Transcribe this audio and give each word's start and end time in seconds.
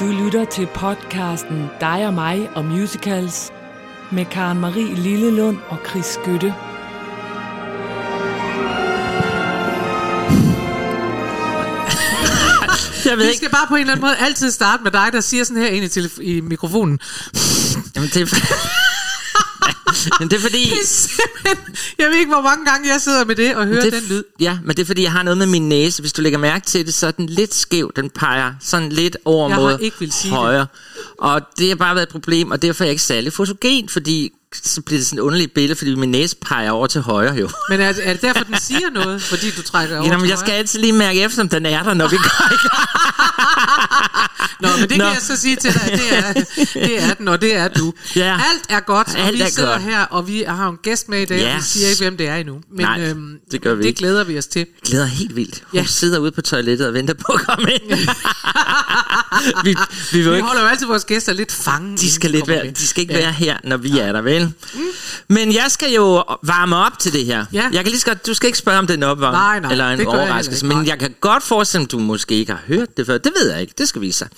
Du 0.00 0.04
lytter 0.24 0.44
til 0.44 0.66
podcasten 0.74 1.66
Dig 1.80 2.06
og 2.06 2.14
mig 2.14 2.50
og 2.54 2.64
musicals 2.64 3.52
med 4.12 4.24
Karen 4.24 4.60
Marie 4.60 4.94
Lillelund 4.94 5.58
og 5.68 5.78
Chris 5.88 6.04
Skytte. 6.06 6.54
Jeg 13.04 13.16
ved 13.16 13.24
Vi 13.24 13.30
ikke. 13.30 13.36
skal 13.36 13.50
bare 13.50 13.66
på 13.68 13.74
en 13.74 13.80
eller 13.80 13.92
anden 13.92 14.00
måde 14.06 14.16
altid 14.16 14.50
starte 14.50 14.82
med 14.82 14.90
dig, 14.92 15.08
der 15.12 15.20
siger 15.20 15.44
sådan 15.44 15.62
her 15.62 15.68
ind 15.68 15.84
i, 15.84 15.88
telef- 16.00 16.22
i 16.22 16.40
mikrofonen. 16.40 16.98
Jamen, 17.96 18.08
det, 18.14 18.22
er, 18.22 18.26
men 20.20 20.30
det 20.30 20.36
er 20.36 20.40
fordi... 20.40 20.64
Det 20.70 21.10
Jeg 21.98 22.06
ved 22.10 22.18
ikke, 22.18 22.32
hvor 22.32 22.42
mange 22.42 22.64
gange 22.64 22.88
jeg 22.88 23.00
sidder 23.00 23.24
med 23.24 23.36
det 23.36 23.54
og 23.56 23.66
hører 23.66 23.80
det, 23.80 23.92
den 23.92 24.02
lyd. 24.08 24.22
Ja, 24.40 24.58
men 24.64 24.76
det 24.76 24.82
er 24.82 24.86
fordi, 24.86 25.02
jeg 25.02 25.12
har 25.12 25.22
noget 25.22 25.38
med 25.38 25.46
min 25.46 25.68
næse. 25.68 26.02
Hvis 26.02 26.12
du 26.12 26.22
lægger 26.22 26.38
mærke 26.38 26.66
til 26.66 26.86
det, 26.86 26.94
så 26.94 27.06
er 27.06 27.10
den 27.10 27.26
lidt 27.26 27.54
skæv. 27.54 27.92
Den 27.96 28.10
peger 28.10 28.52
sådan 28.60 28.88
lidt 28.88 29.16
over 29.24 29.48
Jeg 29.48 29.58
mod 29.58 29.78
ikke 29.80 29.96
vil 30.00 30.12
sige 30.12 30.30
det. 30.30 30.38
højre. 30.38 30.66
Og 31.18 31.40
det 31.58 31.68
har 31.68 31.74
bare 31.76 31.94
været 31.94 32.06
et 32.06 32.12
problem, 32.12 32.50
og 32.50 32.62
derfor 32.62 32.84
er 32.84 32.86
jeg 32.86 32.92
ikke 32.92 33.02
særlig 33.02 33.32
fotogen, 33.32 33.88
fordi 33.88 34.32
så 34.62 34.80
bliver 34.82 34.98
det 34.98 35.06
sådan 35.06 35.18
et 35.18 35.22
underligt 35.22 35.54
billede, 35.54 35.78
fordi 35.78 35.94
min 35.94 36.10
næse 36.10 36.36
peger 36.36 36.70
over 36.70 36.86
til 36.86 37.00
højre 37.00 37.34
jo. 37.34 37.48
Men 37.70 37.80
er, 37.80 37.92
er 38.02 38.12
det 38.12 38.22
derfor, 38.22 38.44
den 38.44 38.56
siger 38.60 38.90
noget? 38.94 39.22
Fordi 39.22 39.50
du 39.50 39.62
trækker 39.62 39.96
over 39.98 40.06
Jamen, 40.06 40.20
til 40.20 40.28
jeg 40.28 40.38
skal 40.38 40.48
højre? 40.50 40.58
altid 40.58 40.80
lige 40.80 40.92
mærke 40.92 41.20
efter, 41.22 41.42
om 41.42 41.48
den 41.48 41.66
er 41.66 41.82
der, 41.82 41.94
når 41.94 42.08
vi 42.08 42.16
går 42.16 42.52
i 42.52 42.56
gang. 42.68 42.80
Nå, 44.60 44.68
men 44.80 44.88
det 44.88 44.98
Nå. 44.98 45.04
kan 45.04 45.12
jeg 45.14 45.22
så 45.22 45.36
sige 45.36 45.56
til 45.56 45.72
dig, 45.74 45.82
det 45.92 46.18
er, 46.18 46.32
det 46.74 47.02
er 47.02 47.14
den, 47.14 47.28
og 47.28 47.40
det 47.40 47.56
er 47.56 47.68
du. 47.68 47.92
Ja. 48.16 48.32
Alt 48.32 48.62
er 48.68 48.80
godt, 48.80 49.08
og 49.08 49.18
Alt 49.20 49.36
vi 49.36 49.40
er 49.42 49.46
sidder 49.46 49.72
godt. 49.72 49.82
her, 49.82 50.00
og 50.02 50.28
vi 50.28 50.44
har 50.48 50.68
en 50.68 50.76
gæst 50.82 51.08
med 51.08 51.22
i 51.22 51.24
dag, 51.24 51.44
og 51.46 51.50
vi 51.52 51.56
Yes. 51.56 51.64
siger 51.64 51.88
ikke, 51.88 52.02
hvem 52.02 52.16
det 52.16 52.28
er 52.28 52.34
endnu. 52.36 52.60
Men 52.76 52.86
Nej, 52.86 53.00
øhm, 53.00 53.36
det 53.50 53.62
gør 53.62 53.74
vi 53.74 53.82
det 53.82 53.88
ikke. 53.88 53.98
glæder 53.98 54.24
vi 54.24 54.38
os 54.38 54.46
til. 54.46 54.66
Glæder 54.86 55.06
helt 55.06 55.36
vildt. 55.36 55.62
Hun 55.70 55.80
Ja. 55.80 55.84
sidder 55.86 56.18
ude 56.18 56.32
på 56.32 56.42
toilettet 56.42 56.86
og 56.86 56.94
venter 56.94 57.14
på 57.14 57.32
at 57.32 57.40
komme 57.40 57.72
ind. 57.72 57.82
vi, 59.64 59.76
vi 60.12 60.18
Vi 60.28 60.34
ikke 60.34 60.42
holder 60.42 60.62
jo 60.62 60.68
altid 60.68 60.86
vores 60.86 61.04
gæster 61.04 61.32
lidt 61.32 61.52
fanget. 61.52 62.00
De 62.00 62.10
skal, 62.12 62.30
lidt 62.30 62.48
være, 62.48 62.70
de 62.70 62.86
skal 62.86 63.00
ikke 63.00 63.14
ja. 63.14 63.20
være 63.20 63.32
her, 63.32 63.56
når 63.64 63.76
vi 63.76 63.98
er 63.98 64.12
der, 64.12 64.20
vel? 64.20 64.43
Mm. 64.74 64.80
Men 65.28 65.54
jeg 65.54 65.66
skal 65.68 65.92
jo 65.92 66.24
varme 66.42 66.76
op 66.76 66.98
til 66.98 67.12
det 67.12 67.24
her. 67.24 67.44
Ja. 67.52 67.68
Jeg 67.72 67.84
kan 67.84 67.90
lige 67.90 68.00
så 68.00 68.06
godt, 68.06 68.26
du 68.26 68.34
skal 68.34 68.46
ikke 68.46 68.58
spørge 68.58 68.78
om 68.78 68.86
det 68.86 68.94
er 68.94 68.98
en 68.98 69.02
opvarmning 69.02 69.42
Nej, 69.42 69.60
nej, 69.60 69.70
eller 69.70 69.88
en 69.90 69.98
jeg 69.98 70.08
overraskelse, 70.08 70.66
ikke. 70.66 70.76
men 70.76 70.86
jeg 70.86 70.98
kan 70.98 71.14
godt 71.20 71.42
forestille 71.42 71.80
mig, 71.80 71.86
at 71.86 71.92
du 71.92 71.98
måske 71.98 72.34
ikke 72.34 72.52
har 72.52 72.62
hørt 72.66 72.96
det 72.96 73.06
før. 73.06 73.18
Det 73.18 73.32
ved 73.40 73.50
jeg 73.50 73.60
ikke, 73.60 73.74
det 73.78 73.88
skal 73.88 74.00
vise 74.00 74.18
sig. 74.18 74.28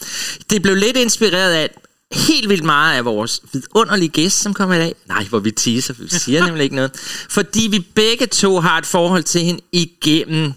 Det 0.51 0.63
blev 0.63 0.75
lidt 0.75 0.97
inspireret 0.97 1.53
af 1.53 1.71
helt 2.13 2.49
vildt 2.49 2.65
meget 2.65 2.97
af 2.97 3.05
vores 3.05 3.41
vidunderlige 3.53 4.09
gæst, 4.09 4.43
som 4.43 4.55
kommer 4.55 4.75
i 4.75 4.79
dag. 4.79 4.95
Nej, 5.07 5.25
hvor 5.25 5.39
vi 5.39 5.51
teaser, 5.51 5.95
vi 5.99 6.09
siger 6.09 6.45
nemlig 6.47 6.65
ikke 6.65 6.77
noget. 6.77 6.91
Fordi 7.29 7.69
vi 7.71 7.79
begge 7.95 8.27
to 8.27 8.61
har 8.61 8.79
et 8.79 8.87
forhold 8.87 9.23
til 9.23 9.41
hende 9.41 9.61
igennem 9.73 10.53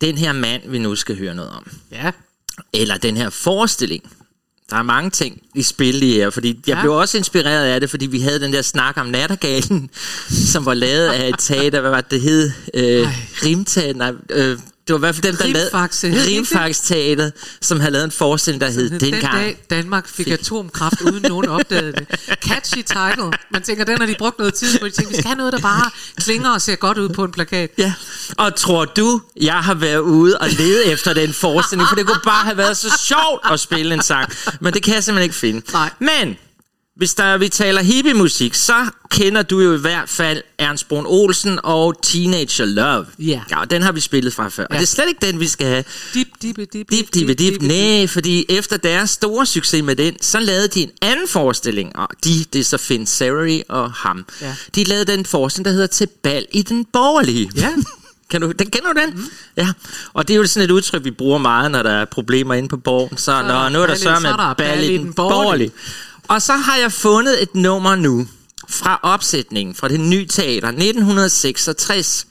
den 0.00 0.18
her 0.18 0.32
mand, 0.32 0.62
vi 0.66 0.78
nu 0.78 0.96
skal 0.96 1.18
høre 1.18 1.34
noget 1.34 1.50
om 1.50 1.66
Ja, 1.90 2.10
eller 2.72 2.96
den 2.96 3.16
her 3.16 3.30
forestilling. 3.30 4.02
Der 4.74 4.78
er 4.78 4.82
mange 4.82 5.10
ting 5.10 5.42
i 5.54 5.62
spil 5.62 5.94
lige 5.94 6.14
her, 6.14 6.30
fordi 6.30 6.48
jeg 6.66 6.76
Ja. 6.76 6.80
blev 6.80 6.92
også 6.92 7.18
inspireret 7.18 7.64
af 7.66 7.80
det, 7.80 7.90
fordi 7.90 8.06
vi 8.06 8.20
havde 8.20 8.40
den 8.40 8.52
der 8.52 8.62
snak 8.62 8.96
om 8.96 9.06
Nattergalen, 9.06 9.90
som 10.52 10.66
var 10.66 10.74
lavet 10.74 11.06
af 11.08 11.28
et 11.28 11.34
teater, 11.38 11.80
hvad 11.80 11.90
var 11.90 12.00
det, 12.00 12.10
det 12.10 12.20
hed? 12.20 12.50
Øh, 12.74 13.08
Rimteater, 13.44 13.94
nej, 13.94 14.12
øh, 14.30 14.58
det 14.86 14.92
var 14.92 14.98
i 14.98 15.00
hvert 15.00 15.14
fald 15.14 15.22
dem, 15.22 15.36
der 15.36 15.46
lavede 15.46 15.68
ikke 16.04 16.30
Rimfax 16.30 16.80
Teater, 16.80 17.30
som 17.60 17.80
havde 17.80 17.92
lavet 17.92 18.04
en 18.04 18.10
forestilling, 18.10 18.60
der 18.60 18.70
hed 18.70 18.90
den 18.90 19.00
Dengang. 19.00 19.36
dag 19.36 19.58
Danmark 19.70 20.08
fik 20.08 20.28
atomkraft, 20.28 21.00
uden 21.00 21.22
nogen 21.22 21.48
opdagede 21.48 21.92
det. 21.92 22.06
Catchy 22.40 22.82
title. 22.82 23.32
Man 23.50 23.62
tænker, 23.62 23.84
den 23.84 23.98
har 23.98 24.06
de 24.06 24.14
brugt 24.18 24.38
noget 24.38 24.54
tid 24.54 24.78
på. 24.78 24.86
De 24.86 24.90
tænker, 24.90 25.10
vi 25.10 25.16
skal 25.16 25.26
have 25.26 25.36
noget, 25.36 25.52
der 25.52 25.58
bare 25.58 25.90
klinger 26.16 26.50
og 26.50 26.60
ser 26.60 26.76
godt 26.76 26.98
ud 26.98 27.08
på 27.08 27.24
en 27.24 27.32
plakat. 27.32 27.70
Ja, 27.78 27.92
og 28.36 28.56
tror 28.56 28.84
du, 28.84 29.20
jeg 29.40 29.54
har 29.54 29.74
været 29.74 29.98
ude 29.98 30.38
og 30.38 30.48
lede 30.48 30.84
efter 30.84 31.12
den 31.12 31.32
forestilling, 31.32 31.88
for 31.88 31.96
det 31.96 32.06
kunne 32.06 32.20
bare 32.24 32.44
have 32.44 32.56
været 32.56 32.76
så 32.76 32.92
sjovt 33.04 33.52
at 33.52 33.60
spille 33.60 33.94
en 33.94 34.02
sang, 34.02 34.32
men 34.60 34.72
det 34.72 34.82
kan 34.82 34.94
jeg 34.94 35.04
simpelthen 35.04 35.24
ikke 35.24 35.36
finde. 35.36 35.62
Nej. 35.72 35.90
Men 35.98 36.36
hvis 36.96 37.14
der, 37.14 37.36
vi 37.38 37.48
taler 37.48 37.82
hippie-musik, 37.82 38.54
så 38.54 38.86
kender 39.10 39.42
du 39.42 39.60
jo 39.60 39.74
i 39.74 39.80
hvert 39.80 40.08
fald 40.08 40.42
Ernst 40.58 40.88
Brun 40.88 41.04
Olsen 41.06 41.58
og 41.62 42.02
Teenager 42.02 42.64
Love. 42.64 43.06
Ja. 43.18 43.40
ja 43.50 43.64
den 43.70 43.82
har 43.82 43.92
vi 43.92 44.00
spillet 44.00 44.34
fra 44.34 44.48
før. 44.48 44.62
Ja. 44.62 44.66
Og 44.74 44.74
det 44.74 44.82
er 44.82 44.86
slet 44.86 45.08
ikke 45.08 45.26
den, 45.26 45.40
vi 45.40 45.46
skal 45.46 45.66
have. 45.66 45.84
Dip, 46.14 46.26
dip, 46.42 46.56
dip, 46.56 46.72
dip, 46.72 46.90
Dip, 46.90 47.14
dip, 47.14 47.38
dip, 47.38 47.62
nej, 47.62 48.06
fordi 48.06 48.46
efter 48.48 48.76
deres 48.76 49.10
store 49.10 49.46
succes 49.46 49.82
med 49.82 49.96
den, 49.96 50.22
så 50.22 50.40
lavede 50.40 50.68
de 50.68 50.80
en 50.82 50.90
anden 51.02 51.28
forestilling, 51.28 51.96
og 51.96 52.08
de, 52.24 52.44
det 52.52 52.58
er 52.58 52.64
så 52.64 52.78
Finn 52.78 53.06
Severy 53.06 53.60
og 53.68 53.92
ham. 53.92 54.26
Ja. 54.40 54.54
De 54.74 54.84
lavede 54.84 55.12
den 55.12 55.26
forestilling, 55.26 55.64
der 55.64 55.72
hedder 55.72 55.86
Til 55.86 56.08
bal 56.22 56.46
i 56.52 56.62
den 56.62 56.84
borgerlige. 56.84 57.50
Ja. 57.56 57.70
Kan 58.30 58.40
du, 58.40 58.52
den, 58.52 58.70
kender 58.70 58.92
du 58.92 59.00
den? 59.00 59.10
Mm. 59.14 59.30
Ja. 59.56 59.68
Og 60.12 60.28
det 60.28 60.34
er 60.34 60.38
jo 60.38 60.46
sådan 60.46 60.64
et 60.64 60.70
udtryk, 60.70 61.04
vi 61.04 61.10
bruger 61.10 61.38
meget, 61.38 61.70
når 61.70 61.82
der 61.82 61.90
er 61.90 62.04
problemer 62.04 62.54
inde 62.54 62.68
på 62.68 62.76
borgen. 62.76 63.16
Så, 63.18 63.24
så 63.24 63.42
når, 63.42 63.68
nu 63.68 63.82
er 63.82 63.86
der 63.86 64.10
er 64.10 64.20
med 64.20 64.54
bal 64.56 64.84
i 64.84 64.98
den 64.98 65.12
borgerlige. 65.12 65.42
borgerlige. 65.42 65.70
Og 66.28 66.42
så 66.42 66.52
har 66.52 66.76
jeg 66.76 66.92
fundet 66.92 67.42
et 67.42 67.54
nummer 67.54 67.96
nu 67.96 68.26
fra 68.68 69.00
opsætningen 69.02 69.74
fra 69.74 69.88
det 69.88 70.00
nye 70.00 70.26
teater 70.26 70.68
1966. 70.68 72.26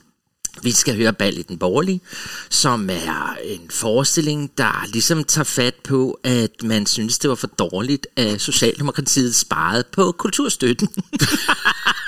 Vi 0.61 0.71
skal 0.71 0.95
høre 0.97 1.13
Ball 1.13 1.37
i 1.37 1.41
den 1.41 1.57
Borgerlige, 1.57 2.01
som 2.49 2.89
er 2.89 3.37
en 3.43 3.69
forestilling, 3.69 4.51
der 4.57 4.85
ligesom 4.93 5.23
tager 5.23 5.43
fat 5.43 5.75
på, 5.75 6.19
at 6.23 6.63
man 6.63 6.85
synes, 6.85 7.19
det 7.19 7.29
var 7.29 7.35
for 7.35 7.47
dårligt, 7.47 8.07
at 8.15 8.41
Socialdemokratiet 8.41 9.35
sparede 9.35 9.83
på 9.91 10.11
kulturstøtten. 10.11 10.87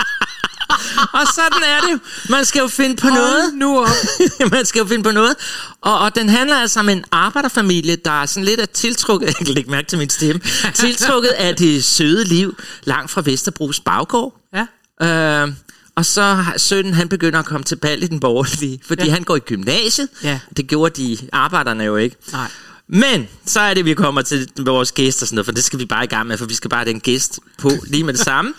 og 1.20 1.28
sådan 1.36 1.64
er 1.64 1.80
det. 1.82 2.00
Man 2.30 2.46
skal 2.46 2.60
jo 2.60 2.68
finde 2.68 2.96
på 2.96 3.08
noget. 3.08 3.42
Hold 3.42 3.54
nu 3.54 3.80
op. 3.80 3.88
man 4.52 4.66
skal 4.66 4.80
jo 4.80 4.86
finde 4.86 5.04
på 5.04 5.12
noget. 5.12 5.36
Og, 5.82 6.00
og 6.00 6.16
den 6.16 6.30
handler 6.30 6.56
altså 6.56 6.80
om 6.80 6.90
en 6.90 7.06
arbejderfamilie, 7.12 7.96
der 7.96 8.22
er 8.22 8.26
sådan 8.26 8.46
lidt 8.46 8.60
af 8.60 8.70
tiltrukket, 8.70 9.28
jeg 9.28 9.36
kan 9.36 9.48
lægge 9.48 9.72
mærke 9.72 9.88
til 9.88 9.98
min 9.98 10.10
stemme, 10.10 10.42
tiltrukket 10.74 11.30
af 11.30 11.56
det 11.56 11.84
søde 11.84 12.24
liv 12.24 12.58
langt 12.84 13.12
fra 13.12 13.22
Vesterbros 13.26 13.80
baggård. 13.80 14.42
Ja. 14.54 15.44
Øh, 15.44 15.54
og 15.96 16.06
så 16.06 16.46
sønnen, 16.58 16.94
han 16.94 17.10
begynder 17.10 17.40
at 17.40 17.46
komme 17.46 17.64
til 17.64 17.76
bal 17.76 18.04
i 18.04 18.08
den 18.08 18.20
borgerlige, 18.20 18.80
fordi 18.86 19.06
ja. 19.06 19.12
han 19.12 19.24
går 19.24 19.36
i 19.36 19.40
gymnasiet. 19.40 20.10
Ja. 20.24 20.40
Det 20.58 20.68
gjorde 20.68 21.02
de 21.04 21.18
arbejderne 21.32 21.84
jo 21.84 21.96
ikke. 21.96 22.16
Nej. 22.32 22.48
Men 22.88 23.28
så 23.46 23.60
er 23.60 23.74
det, 23.74 23.86
vi 23.86 23.94
kommer 23.94 24.22
til 24.22 24.50
vores 24.58 24.92
gæst 24.92 25.22
og 25.22 25.28
sådan 25.28 25.36
noget, 25.36 25.46
for 25.46 25.52
det 25.52 25.64
skal 25.64 25.80
vi 25.80 25.86
bare 25.86 26.04
i 26.04 26.08
gang 26.08 26.28
med, 26.28 26.38
for 26.38 26.46
vi 26.46 26.54
skal 26.54 26.70
bare 26.70 26.84
have 26.84 26.94
den 26.94 27.00
gæst 27.00 27.40
på 27.58 27.72
lige 27.88 28.04
med 28.04 28.14
det 28.14 28.22
samme. 28.22 28.54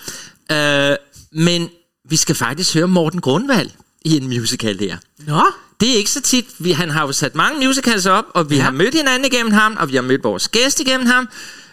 Øh, 0.53 0.97
men 1.33 1.71
vi 2.09 2.17
skal 2.17 2.35
faktisk 2.35 2.75
høre 2.75 2.89
Morten 2.89 3.21
Grundvald 3.21 3.71
i 4.05 4.17
en 4.17 4.29
musical 4.29 4.79
her. 4.79 4.97
Nå, 5.27 5.43
Det 5.81 5.91
er 5.93 5.97
ikke 5.97 6.11
så 6.11 6.21
tit. 6.21 6.45
Vi, 6.59 6.71
han 6.73 6.91
har 6.91 7.07
jo 7.07 7.13
sat 7.13 7.35
mange 7.35 7.67
musicals 7.67 8.07
op, 8.07 8.25
og 8.35 8.51
vi 8.51 8.57
Ja. 8.57 8.63
har 8.63 8.71
mødt 8.71 8.95
hinanden 8.95 9.33
igennem 9.33 9.53
ham, 9.53 9.77
og 9.81 9.89
vi 9.91 9.95
har 9.95 10.03
mødt 10.03 10.25
vores 10.25 10.49
gæst 10.49 10.81
igennem 10.81 11.07
ham. 11.07 11.29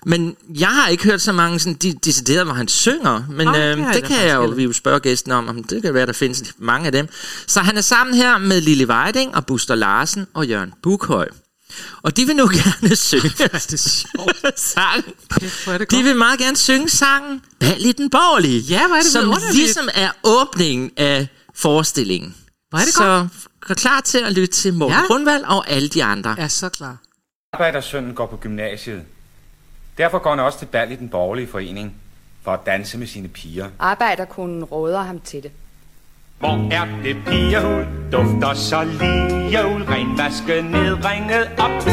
Men 0.05 0.35
jeg 0.59 0.67
har 0.67 0.87
ikke 0.87 1.03
hørt 1.03 1.21
så 1.21 1.31
mange 1.31 1.59
sådan, 1.59 1.73
de, 1.73 1.93
deciderede, 2.05 2.43
hvor 2.45 2.53
han 2.53 2.67
synger. 2.67 3.23
Men 3.29 3.47
det 3.47 3.55
øh, 3.71 3.77
det 3.77 3.93
da 3.93 3.99
kan 4.07 4.27
jeg 4.27 4.35
jo, 4.35 4.45
vi 4.45 4.63
jo 4.63 4.73
spørge 4.73 4.99
gæsten 4.99 5.31
om. 5.31 5.47
om 5.47 5.63
Det 5.63 5.81
kan 5.81 5.93
være, 5.93 6.05
der 6.05 6.13
findes 6.13 6.43
mange 6.57 6.85
af 6.85 6.91
dem. 6.91 7.07
Så 7.47 7.59
han 7.59 7.77
er 7.77 7.81
sammen 7.81 8.15
her 8.15 8.37
med 8.37 8.61
Lille 8.61 8.87
Weiding 8.87 9.35
og 9.35 9.45
Buster 9.45 9.75
Larsen 9.75 10.27
og 10.33 10.47
Jørgen 10.47 10.73
Bukhøj. 10.83 11.27
Og 12.01 12.17
de 12.17 12.25
vil 12.25 12.35
nu 12.35 12.47
gerne 12.47 12.95
synge 13.09 13.29
det 13.29 13.53
er 13.53 13.77
sjovt. 13.77 14.59
sangen. 14.59 15.13
Kæft, 15.39 15.63
hvor 15.63 15.73
er 15.73 15.77
det 15.77 15.91
De 15.91 15.95
godt. 15.95 16.05
vil 16.05 16.15
meget 16.15 16.39
gerne 16.39 16.57
synge 16.57 16.89
sangen 16.89 17.41
Bal 17.59 17.85
i 17.85 17.91
den 17.91 18.09
borgerlige. 18.09 18.59
Ja, 18.59 18.87
hvor 18.87 18.95
er 18.95 19.01
det 19.01 19.11
Som 19.11 19.33
ligesom 19.53 19.89
er 19.93 20.11
åbningen 20.23 20.91
af 20.97 21.27
forestillingen. 21.55 22.35
Hvor 22.69 22.79
er 22.79 22.83
det 22.83 22.93
Så 22.93 23.27
gør 23.67 23.73
klar 23.75 24.01
til 24.01 24.17
at 24.17 24.33
lytte 24.33 24.53
til 24.53 24.73
Morten 24.73 24.93
Ja. 24.93 24.99
ja. 25.01 25.05
Grundvald 25.07 25.43
og 25.43 25.69
alle 25.69 25.87
de 25.89 26.03
andre. 26.03 26.35
Er 26.39 26.47
så 26.47 26.69
klar. 26.69 26.97
Arbejdersønnen 27.53 28.13
går 28.15 28.25
på 28.25 28.37
gymnasiet. 28.37 29.01
Derfor 29.97 30.19
går 30.19 30.29
han 30.29 30.39
også 30.39 30.59
til 30.59 30.65
bal 30.65 30.91
i 30.91 30.95
den 30.95 31.09
borgerlige 31.09 31.47
forening 31.47 31.95
for 32.43 32.53
at 32.53 32.59
danse 32.65 32.97
med 32.97 33.07
sine 33.07 33.27
piger. 33.27 33.69
Arbejderkonen 33.79 34.63
råder 34.63 35.01
ham 35.03 35.19
til 35.19 35.43
det. 35.43 35.51
Hvor 36.43 36.67
er 36.71 36.85
det 37.03 37.15
pigehul? 37.25 37.85
Dufter 38.11 38.53
så 38.53 38.83
lige 38.83 39.59
ul, 39.73 39.83
renvasket 39.83 40.65
ned, 40.65 40.97
ringet 41.05 41.45
op 41.59 41.75
to. 41.79 41.91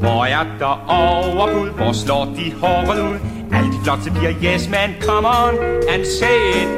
Hvor 0.00 0.24
er 0.24 0.44
der 0.58 0.84
overbud? 0.88 1.70
Hvor 1.70 1.92
slår 1.92 2.24
de 2.24 2.52
håret 2.60 3.00
ud? 3.00 3.18
Alle 3.52 3.72
de 3.72 3.78
flotte 3.84 4.10
piger, 4.10 4.34
yes 4.44 4.68
man, 4.68 4.94
come 5.00 5.28
on 5.28 5.54
and 5.92 6.04
say 6.04 6.38
it. 6.60 6.68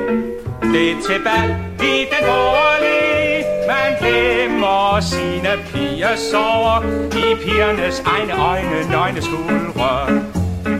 Det 0.73 0.91
er 0.91 0.97
til 1.06 1.21
bal 1.27 1.50
i 1.83 1.97
den 2.12 2.23
borgerlige. 2.29 3.44
Man 3.73 3.91
glemmer 4.00 5.00
sine 5.00 5.53
piger 5.73 6.17
sover 6.33 6.83
i 7.17 7.35
pigernes 7.44 8.03
egne 8.06 8.33
øjne, 8.33 8.91
nøgne 8.91 9.23
skuldre. 9.23 9.93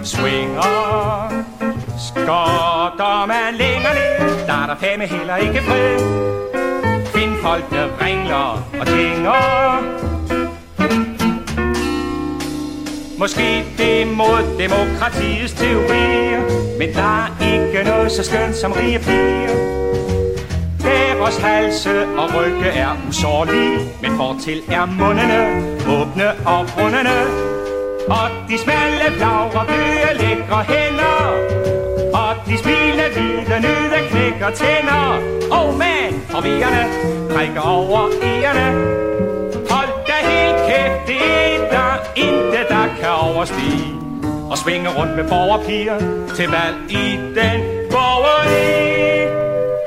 Swinger, 0.05 1.33
skotter 1.99 3.27
man 3.27 3.55
længere 3.55 3.95
ned, 3.95 4.47
der 4.47 4.53
er 4.63 4.67
der 4.67 4.77
fame 4.77 5.07
heller 5.07 5.37
ikke 5.37 5.63
fred. 5.63 5.99
Find 7.07 7.33
folk, 7.43 7.71
der 7.71 8.07
ringler 8.07 8.63
og 8.81 8.87
tænger. 8.87 10.07
Måske 13.19 13.65
det 13.79 14.03
er 14.03 14.07
mod 14.07 14.59
demokratiets 14.59 15.53
teorier, 15.53 16.41
men 16.79 16.95
der 16.95 17.25
er 17.25 17.29
ikke 17.55 17.91
noget 17.91 18.13
så 18.13 18.23
skønt 18.23 18.57
som 18.57 18.73
rige 18.73 18.99
piger. 18.99 19.77
Deres 20.83 21.37
halse 21.37 22.07
og 22.07 22.35
rygge 22.35 22.69
er 22.69 22.91
usårlige, 23.09 23.79
men 24.03 24.17
fortil 24.17 24.63
er 24.69 24.87
mundene 24.87 25.41
åbne 25.89 26.29
og 26.47 26.67
rundene. 26.77 27.19
Og 28.09 28.31
de 28.49 28.59
smalle 28.59 29.17
blagre 29.17 29.67
bløde 29.67 30.13
lækre 30.21 30.63
hen 30.63 30.96
de 32.49 32.59
smilende 32.59 33.07
hvide 33.15 33.61
nyde 33.61 33.99
knækker 34.11 34.51
tænder 34.51 35.07
Oh 35.51 35.79
man, 35.79 36.21
forvirrende 36.29 36.85
trækker 37.33 37.61
over 37.61 38.01
ærerne 38.23 38.69
Hold 39.71 39.93
da 40.09 40.17
helt 40.31 40.59
kæft, 40.69 41.07
det 41.07 41.17
er 41.17 41.71
der 41.71 41.93
intet, 42.17 42.67
der 42.69 42.87
kan 43.01 43.11
overstige 43.11 43.95
Og 44.51 44.59
svinge 44.59 44.89
rundt 44.99 45.17
med 45.17 45.29
borgerpiger 45.29 45.99
til 46.37 46.49
valg 46.49 46.77
i 46.91 47.17
den 47.17 47.61
borgerlige 47.91 49.27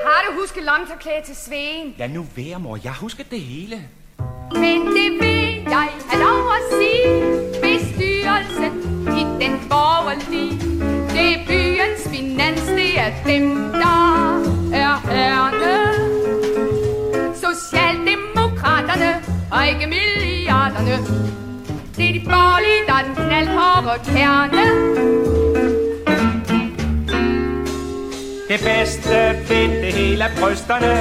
Har 0.05 0.19
du 0.27 0.39
husket 0.39 0.63
lomterklæde 0.63 1.21
til 1.25 1.35
Sveen? 1.35 1.95
Lad 1.97 2.09
nu 2.09 2.25
være, 2.35 2.59
mor. 2.59 2.77
Jeg 2.83 2.93
husker 2.93 3.23
det 3.31 3.39
hele. 3.39 3.75
Men 4.51 4.79
det 4.85 5.11
vil 5.21 5.63
jeg 5.69 5.87
have 6.09 6.23
lov 6.23 6.51
at 6.57 6.63
sige. 6.79 7.09
Bestyrelsen 7.61 8.73
i 9.19 9.45
den 9.45 9.59
borgerlige. 9.69 10.78
Det 11.19 11.33
er 11.33 11.45
byens 11.47 12.03
finans, 12.11 12.61
det 12.61 12.99
er 12.99 13.11
dem, 13.25 13.71
der 13.71 14.39
er 14.73 14.95
herrene. 15.11 15.75
Socialdemokraterne 17.35 19.11
og 19.51 19.67
ikke 19.67 19.87
milliarderne. 19.87 20.97
Det 21.97 22.09
er 22.09 22.13
de 22.13 22.21
borgerlige, 22.25 22.81
der 22.87 22.93
er 22.93 23.03
den 23.03 23.15
knaldhårde 23.15 23.99
kerne. 24.05 24.63
Det 28.49 28.59
bedste 28.59 29.15
ved 29.49 29.81
det 29.83 29.93
hele 29.93 30.23
er 30.23 30.29
brysterne 30.41 30.93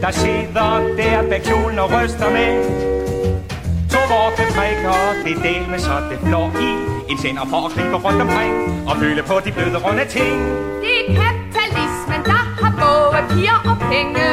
Der 0.00 0.10
sidder 0.10 0.96
der 0.96 1.28
bag 1.28 1.42
kjolen 1.42 1.78
og 1.78 1.90
ryster 1.92 2.30
med 2.30 2.64
To 3.90 3.98
vorte 4.10 4.42
prikker, 4.56 5.14
det 5.24 5.36
del 5.42 5.70
med 5.70 5.78
så 5.78 5.92
det 6.10 6.18
flår 6.18 6.52
i 6.60 6.89
en 7.10 7.18
sender 7.18 7.44
for 7.44 7.66
at 7.66 7.72
gribe 7.72 7.96
rundt 7.96 8.20
omkring 8.22 8.52
Og 8.88 8.96
føle 8.96 9.22
på 9.22 9.34
de 9.44 9.52
bløde 9.52 9.78
runde 9.86 10.04
ting 10.16 10.38
Det 10.84 10.96
er 11.00 11.06
kapitalismen, 11.22 12.20
der 12.30 12.42
har 12.60 12.72
både 12.82 13.20
piger 13.30 13.58
og 13.70 13.76
penge. 13.92 14.28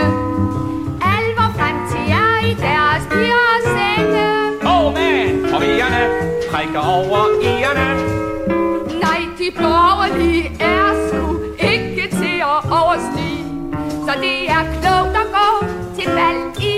Al 1.14 1.26
vor 1.38 1.50
fremtid 1.58 2.06
er 2.24 2.36
i 2.52 2.54
deres 2.66 3.04
piger 3.14 3.44
og 3.56 3.62
senge. 3.78 4.26
Åh 4.70 4.86
oh, 4.86 4.94
man, 4.98 5.34
forvirrende 5.52 6.04
Prikker 6.52 6.84
over 6.98 7.22
ierne 7.50 7.90
Nej, 9.06 9.22
de 9.40 9.48
borgerlige 9.62 10.46
er 10.60 10.90
sgu 11.08 11.24
ikke 11.74 12.04
til 12.20 12.38
at 12.54 12.60
overstige. 12.80 13.44
Så 14.06 14.14
det 14.24 14.38
er 14.58 14.64
klogt 14.78 15.16
at 15.24 15.28
gå 15.38 15.50
til 15.98 16.10
valg 16.20 16.64
i 16.72 16.77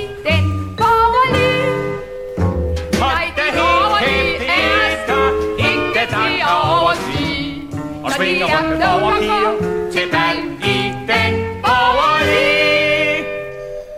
Og 8.03 8.11
svinger 8.11 8.47
er 8.47 8.57
rundt 8.57 8.83
borgerpiger 8.83 9.27
gå 9.27 9.91
Til 9.91 10.01
valg 10.11 10.39
i 10.63 10.77
den 11.11 11.33
borgerlige 11.63 13.25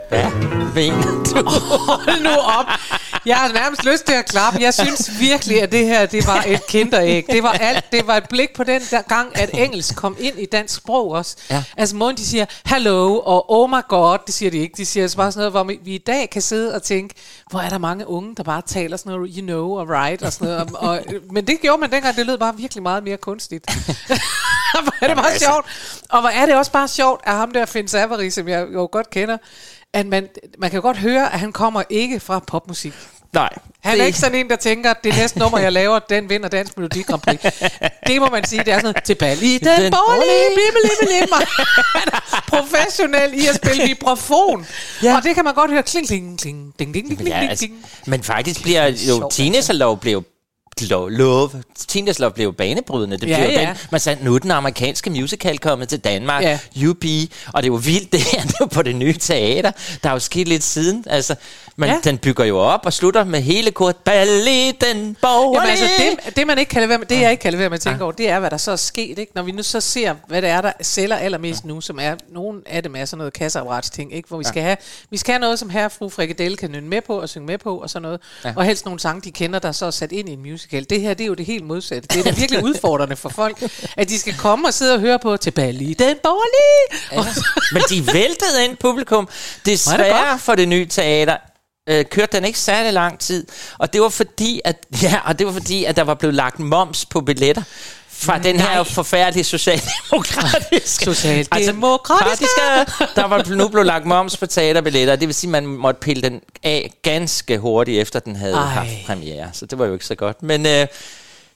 Hvad 0.09 0.31
mener 0.75 1.23
du? 1.23 1.49
Hold 1.49 2.23
nu 2.23 2.35
op. 2.59 2.69
Jeg 3.25 3.35
har 3.37 3.53
nærmest 3.53 3.85
lyst 3.85 4.05
til 4.05 4.13
at 4.13 4.25
klappe. 4.25 4.59
Jeg 4.61 4.73
synes 4.73 5.19
virkelig, 5.19 5.61
at 5.61 5.71
det 5.71 5.85
her 5.85 6.05
det 6.05 6.27
var 6.27 6.43
et 6.47 6.67
kinderæg. 6.67 7.25
Det 7.31 7.43
var 7.43 7.51
alt. 7.51 7.91
Det 7.91 8.07
var 8.07 8.17
et 8.17 8.29
blik 8.29 8.53
på 8.55 8.63
den 8.63 8.81
der 8.91 9.01
gang, 9.01 9.37
at 9.37 9.49
engelsk 9.53 9.95
kom 9.95 10.17
ind 10.19 10.39
i 10.39 10.45
dansk 10.45 10.75
sprog 10.75 11.11
også. 11.11 11.37
Ja. 11.49 11.63
Altså 11.77 11.95
måden, 11.95 12.17
de 12.17 12.25
siger 12.25 12.45
hello 12.65 13.19
og 13.19 13.51
oh 13.51 13.69
my 13.69 13.87
god, 13.87 14.17
det 14.25 14.33
siger 14.33 14.51
de 14.51 14.57
ikke. 14.57 14.73
De 14.77 14.85
siger 14.85 15.03
altså 15.03 15.17
bare 15.17 15.31
sådan 15.31 15.51
noget, 15.51 15.51
hvor 15.51 15.83
vi 15.83 15.95
i 15.95 15.97
dag 15.97 16.29
kan 16.29 16.41
sidde 16.41 16.75
og 16.75 16.83
tænke, 16.83 17.15
hvor 17.49 17.59
er 17.59 17.69
der 17.69 17.77
mange 17.77 18.07
unge, 18.07 18.35
der 18.35 18.43
bare 18.43 18.61
taler 18.61 18.97
sådan 18.97 19.11
noget, 19.11 19.31
you 19.37 19.41
know, 19.41 19.71
og 19.71 19.89
right 19.89 20.23
og 20.23 20.33
sådan 20.33 20.47
noget. 20.47 20.69
Og, 20.75 20.89
og, 20.89 20.99
men 21.31 21.47
det 21.47 21.61
gjorde 21.61 21.77
man 21.81 21.91
dengang, 21.91 22.15
det 22.15 22.25
lød 22.25 22.37
bare 22.37 22.57
virkelig 22.57 22.83
meget 22.83 23.03
mere 23.03 23.17
kunstigt. 23.17 23.65
hvor 24.83 24.93
er 25.01 25.07
det 25.07 25.15
bare 25.15 25.31
altså- 25.31 25.45
sjovt. 25.45 25.65
Og 26.09 26.21
hvor 26.21 26.29
er 26.29 26.45
det 26.45 26.55
også 26.55 26.71
bare 26.71 26.87
sjovt, 26.87 27.21
at 27.23 27.33
ham 27.33 27.51
der 27.51 27.65
Finn 27.65 27.87
Savary, 27.87 28.29
som 28.29 28.47
jeg 28.47 28.67
jo 28.73 28.89
godt 28.91 29.09
kender, 29.09 29.37
at 29.93 30.05
man, 30.07 30.27
man 30.57 30.71
kan 30.71 30.81
godt 30.81 30.97
høre, 30.97 31.33
at 31.33 31.39
han 31.39 31.51
kommer 31.51 31.83
ikke 31.89 32.19
fra 32.19 32.39
popmusik. 32.39 32.93
Nej. 33.33 33.49
Han 33.83 34.01
er 34.01 34.05
ikke 34.05 34.19
sådan 34.19 34.37
en, 34.39 34.49
der 34.49 34.55
tænker, 34.55 34.91
at 34.91 34.97
det 35.03 35.15
næste 35.17 35.39
nummer, 35.39 35.59
jeg 35.59 35.71
laver, 35.71 35.99
den 35.99 36.29
vinder 36.29 36.49
Dansk 36.49 36.77
Melodi 36.77 37.01
Grand 37.01 37.21
Prix. 37.21 37.39
Det 38.07 38.21
må 38.21 38.29
man 38.29 38.45
sige, 38.45 38.59
det 38.63 38.67
er 38.73 38.77
sådan 38.77 38.83
noget, 38.83 39.03
til 39.03 39.15
Bali, 39.15 39.57
den, 39.57 39.81
Den 39.81 39.91
borgerlige. 39.91 39.91
borgerlige, 39.91 41.27
Han 41.99 42.07
er 42.13 42.43
professionel 42.47 43.33
i 43.43 43.47
at 43.47 43.55
spille 43.55 43.83
vibrafon. 43.83 44.65
Ja. 45.03 45.15
Og 45.15 45.23
det 45.23 45.35
kan 45.35 45.43
man 45.45 45.53
godt 45.53 45.71
høre, 45.71 45.83
kling, 45.83 46.07
kling, 46.07 46.39
kling, 46.39 46.73
ding, 46.79 46.93
ding, 46.93 47.07
ding, 47.09 47.19
ding, 47.19 47.29
Ja, 47.29 47.47
altså, 47.49 47.65
ding. 47.65 47.85
men 48.07 48.23
faktisk 48.23 48.61
bliver 48.61 48.87
jo 48.87 49.29
teenagerlov 49.29 49.99
blev 49.99 50.23
lov, 50.81 51.09
love. 51.09 51.63
Teenagerlov 51.87 52.31
blev 52.33 52.53
banebrydende. 52.53 53.17
Det 53.17 53.21
blev 53.21 53.37
ja. 53.37 53.59
Den, 53.67 53.77
man 53.91 53.99
sagde, 53.99 54.23
nu 54.23 54.35
er 54.35 54.39
den 54.39 54.51
amerikanske 54.51 55.09
musical 55.09 55.57
kommet 55.57 55.89
til 55.89 55.99
Danmark. 55.99 56.43
Ja. 56.43 56.59
UP. 56.87 57.05
Og 57.53 57.63
det 57.63 57.67
jo 57.67 57.75
vildt, 57.75 58.11
det 58.13 58.19
her 58.19 58.41
det 58.41 58.55
jo 58.61 58.65
på 58.65 58.81
det 58.81 58.95
nye 58.95 59.13
teater. 59.13 59.71
Der 60.03 60.09
er 60.09 60.13
jo 60.13 60.19
sket 60.19 60.47
lidt 60.47 60.63
siden. 60.63 61.03
Altså, 61.07 61.35
men 61.81 61.89
Ja. 61.89 61.97
den 62.03 62.17
bygger 62.17 62.45
jo 62.45 62.59
op 62.59 62.79
og 62.85 62.93
slutter 62.93 63.23
med 63.23 63.41
hele 63.41 63.71
kort. 63.71 63.95
Ballet, 63.95 64.81
den 64.81 65.17
borgerlige. 65.21 65.61
Jamen 65.61 65.83
altså, 65.83 66.19
det, 66.25 66.35
det 66.35 66.47
man 66.47 66.57
ikke 66.59 66.69
kan 66.69 66.79
lade 66.81 66.89
være 66.89 66.97
med, 66.97 67.05
det 67.07 67.19
jeg 67.21 67.31
ikke 67.31 67.41
kan 67.41 67.51
lade 67.53 67.59
være 67.59 67.69
med 67.69 67.77
at 67.77 67.81
tænke 67.81 68.03
over, 68.03 68.11
det 68.11 68.29
er, 68.29 68.39
hvad 68.39 68.49
der 68.49 68.57
så 68.57 68.71
er 68.71 68.75
sket, 68.75 69.19
ikke? 69.19 69.31
Når 69.35 69.43
vi 69.43 69.51
nu 69.51 69.63
så 69.63 69.79
ser, 69.81 70.15
hvad 70.27 70.41
det 70.41 70.49
er, 70.49 70.61
der 70.61 70.71
sælger 70.81 71.15
allermest 71.15 71.65
nu, 71.65 71.81
som 71.81 71.99
er, 72.01 72.15
nogle 72.29 72.61
af 72.65 72.83
dem 72.83 72.95
er 72.95 73.05
sådan 73.05 73.17
noget 73.17 73.33
kasseapparatsting, 73.33 74.13
ikke? 74.15 74.27
Hvor 74.27 74.37
vi 74.37 74.43
skal 74.43 74.63
have, 74.63 74.77
vi 75.09 75.17
skal 75.17 75.33
have 75.33 75.39
noget, 75.39 75.59
som 75.59 75.69
her 75.69 75.89
fru 75.89 76.09
Frikadelle 76.09 76.57
kan 76.57 76.71
nynne 76.71 76.87
med 76.89 77.01
på 77.01 77.21
og 77.21 77.29
synge 77.29 77.47
med 77.47 77.57
på 77.57 77.77
og 77.77 77.89
sådan 77.89 78.01
noget. 78.01 78.19
Ja. 78.45 78.53
Og 78.55 78.65
helst 78.65 78.85
nogle 78.85 78.99
sange, 78.99 79.21
de 79.21 79.31
kender, 79.31 79.59
der 79.59 79.67
er 79.67 79.71
så 79.71 79.85
er 79.85 79.91
sat 79.91 80.11
ind 80.11 80.29
i 80.29 80.31
en 80.31 80.41
musical. 80.41 80.85
Det 80.89 81.01
her, 81.01 81.13
det 81.13 81.23
er 81.23 81.27
jo 81.27 81.33
det 81.33 81.45
helt 81.45 81.65
modsatte. 81.65 82.07
Det 82.07 82.19
er 82.19 82.23
da 82.31 82.39
virkelig 82.39 82.63
udfordrende 82.63 83.15
for 83.15 83.29
folk, 83.29 83.57
at 83.97 84.09
de 84.09 84.19
skal 84.19 84.37
komme 84.37 84.67
og 84.67 84.73
sidde 84.73 84.93
og 84.93 84.99
høre 84.99 85.19
på 85.19 85.37
til 85.37 85.51
Bali, 85.51 85.93
den 85.93 86.15
borgerlige. 86.23 87.07
Og, 87.11 87.25
Men 87.71 87.81
de 87.89 88.13
væltede 88.13 88.65
ind 88.65 88.77
publikum. 88.77 89.27
Desværre 89.65 90.39
for 90.39 90.55
det 90.55 90.67
nye 90.67 90.85
teater 90.85 91.37
øh, 91.89 92.05
kørte 92.05 92.37
den 92.37 92.45
ikke 92.45 92.59
særlig 92.59 92.93
lang 92.93 93.19
tid. 93.19 93.47
Og 93.77 93.93
det 93.93 94.01
var 94.01 94.09
fordi, 94.09 94.61
at, 94.65 94.85
ja, 95.03 95.19
og 95.25 95.39
det 95.39 95.47
var 95.47 95.53
fordi, 95.53 95.83
at 95.83 95.95
der 95.95 96.03
var 96.03 96.13
blevet 96.13 96.35
lagt 96.35 96.59
moms 96.59 97.05
på 97.05 97.21
billetter 97.21 97.63
fra 98.09 98.37
den 98.39 98.59
her 98.59 98.83
forfærdelige 98.83 99.43
socialdemokratiske... 99.43 101.05
Socialdemokratiske. 101.15 102.45
partiske- 102.59 103.05
Der 103.15 103.25
var 103.27 103.55
nu 103.55 103.67
blevet 103.67 103.85
lagt 103.87 104.05
moms 104.05 104.37
på 104.37 104.45
teaterbilletter. 104.45 105.15
Det 105.15 105.27
vil 105.27 105.35
sige, 105.35 105.47
at 105.47 105.51
man 105.51 105.65
måtte 105.65 105.99
pille 105.99 106.21
den 106.23 106.41
af 106.63 106.91
ganske 107.03 107.57
hurtigt, 107.57 108.01
efter 108.01 108.19
den 108.19 108.35
havde 108.35 108.53
Ej. 108.53 108.61
Haft 108.65 108.89
premiere. 109.05 109.49
Så 109.53 109.65
det 109.65 109.79
var 109.79 109.85
jo 109.85 109.93
ikke 109.93 110.05
så 110.05 110.15
godt. 110.15 110.43
Men 110.43 110.65
øh, 110.65 110.87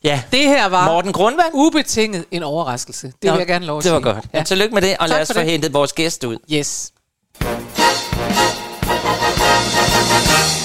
ja, 0.04 0.22
det 0.32 0.40
her 0.40 0.66
var 0.66 0.86
Morten 0.86 1.14
Grundvand. 1.14 1.50
ubetinget 1.54 2.26
en 2.32 2.44
overraskelse. 2.44 3.08
Det 3.22 3.32
vil 3.32 3.38
jeg 3.38 3.48
gerne 3.48 3.66
lov 3.66 3.78
at 3.78 3.84
Det 3.84 3.92
var 3.92 4.00
sige. 4.00 4.14
godt. 4.14 4.26
Ja. 4.34 4.44
Tillykke 4.44 4.74
med 4.74 4.82
det, 4.82 4.98
og 5.00 5.10
lad 5.10 5.16
Tak 5.18 5.22
os 5.22 5.28
for 5.28 5.34
få 5.34 5.40
hentet 5.46 5.74
vores 5.74 5.94
gæst 5.94 6.24
ud. 6.24 6.38
Yes. 6.52 6.92
Thank 10.18 10.60
you. 10.60 10.65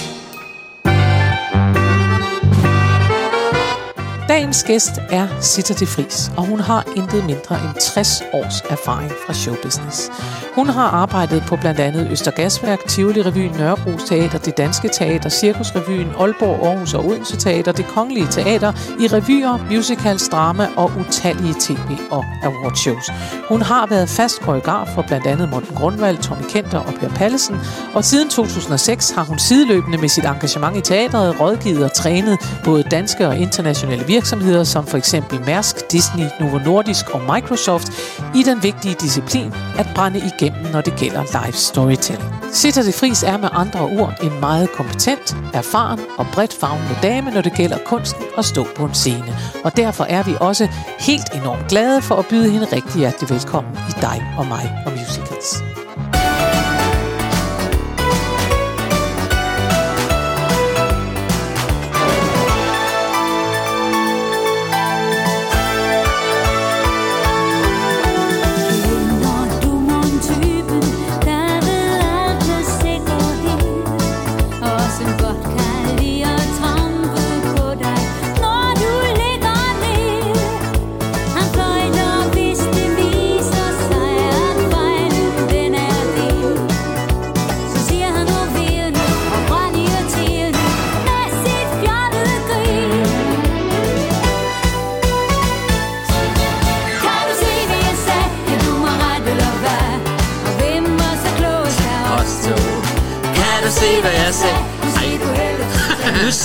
Dagens 4.51 4.65
gæst 4.65 4.93
er 5.11 5.29
Sitter 5.41 5.75
de 5.75 5.87
Fris, 5.87 6.31
og 6.37 6.45
hun 6.47 6.61
har 6.61 6.87
intet 6.97 7.25
mindre 7.25 7.55
end 7.65 7.81
60 7.81 8.23
års 8.33 8.61
erfaring 8.61 9.13
fra 9.27 9.33
showbusiness. 9.33 10.11
Hun 10.55 10.69
har 10.69 10.89
arbejdet 10.89 11.43
på 11.49 11.57
blandt 11.57 11.81
andet 11.81 12.09
Østergasværk, 12.11 12.79
Tivoli 12.89 13.23
Revyen, 13.23 13.53
Nørrebro 13.53 13.91
Teater, 14.07 14.39
Det 14.39 14.57
Danske 14.57 14.89
Teater, 14.89 15.29
Cirkusrevyen, 15.29 16.09
Aalborg, 16.19 16.67
Aarhus 16.67 16.95
og 16.95 17.07
Odense 17.07 17.37
Teater, 17.37 17.73
Det 17.73 17.87
Kongelige 17.87 18.27
Teater, 18.31 18.73
i 19.01 19.07
revyer, 19.07 19.67
musicals, 19.71 20.29
drama 20.29 20.69
og 20.77 20.93
utallige 21.01 21.55
tv- 21.61 22.01
og 22.11 22.25
awardshows. 22.43 23.11
Hun 23.49 23.63
har 23.63 23.87
været 23.87 24.09
fast 24.09 24.41
koreograf 24.41 24.89
for 24.95 25.03
blandt 25.03 25.27
andet 25.27 25.49
Morten 25.51 25.75
Grundvald, 25.75 26.19
Tommy 26.19 26.45
Kenter 26.49 26.79
og 26.79 26.95
Per 26.95 27.09
Pallesen, 27.09 27.57
og 27.95 28.05
siden 28.05 28.29
2006 28.29 29.11
har 29.11 29.25
hun 29.25 29.39
sideløbende 29.39 29.99
med 29.99 30.09
sit 30.09 30.25
engagement 30.25 30.77
i 30.77 30.81
teatret 30.81 31.41
rådgivet 31.41 31.85
og 31.85 31.93
trænet 31.93 32.39
både 32.65 32.83
danske 32.83 33.29
og 33.29 33.37
internationale 33.37 34.05
virksomheder, 34.07 34.40
som 34.65 34.87
for 34.87 34.97
eksempel 34.97 35.41
Mærsk, 35.47 35.93
Disney, 35.93 36.27
Novo 36.41 36.59
Nordisk 36.59 37.11
og 37.11 37.21
Microsoft, 37.35 37.89
i 38.35 38.43
den 38.43 38.63
vigtige 38.63 38.95
disciplin 38.95 39.53
at 39.79 39.87
brænde 39.95 40.19
igennem, 40.19 40.73
når 40.73 40.81
det 40.81 40.97
gælder 40.97 41.45
live 41.45 41.53
storytelling. 41.53 42.35
Sitter 42.53 42.83
de 42.83 42.93
Fris 42.93 43.23
er 43.23 43.37
med 43.37 43.49
andre 43.53 43.81
ord 43.81 44.15
en 44.23 44.41
meget 44.41 44.73
kompetent, 44.73 45.37
erfaren 45.55 46.01
og 46.19 46.27
bredt 46.33 46.55
favnende 46.55 46.97
dame, 47.03 47.31
når 47.31 47.41
det 47.41 47.53
gælder 47.53 47.79
kunsten 47.87 48.23
at 48.39 48.45
stå 48.45 48.67
på 48.77 48.85
en 48.85 48.95
scene. 48.95 49.37
Og 49.65 49.77
derfor 49.77 50.05
er 50.05 50.23
vi 50.23 50.35
også 50.41 50.69
helt 50.99 51.35
enormt 51.35 51.69
glade 51.69 52.03
for 52.03 52.15
at 52.15 52.27
byde 52.31 52.51
hende 52.51 52.67
rigtig 52.73 52.99
hjertelig 52.99 53.31
velkommen 53.31 53.73
i 53.89 53.93
dig 54.01 54.35
og 54.39 54.47
mig 54.47 54.83
og 54.87 54.93
musicals. 54.93 55.70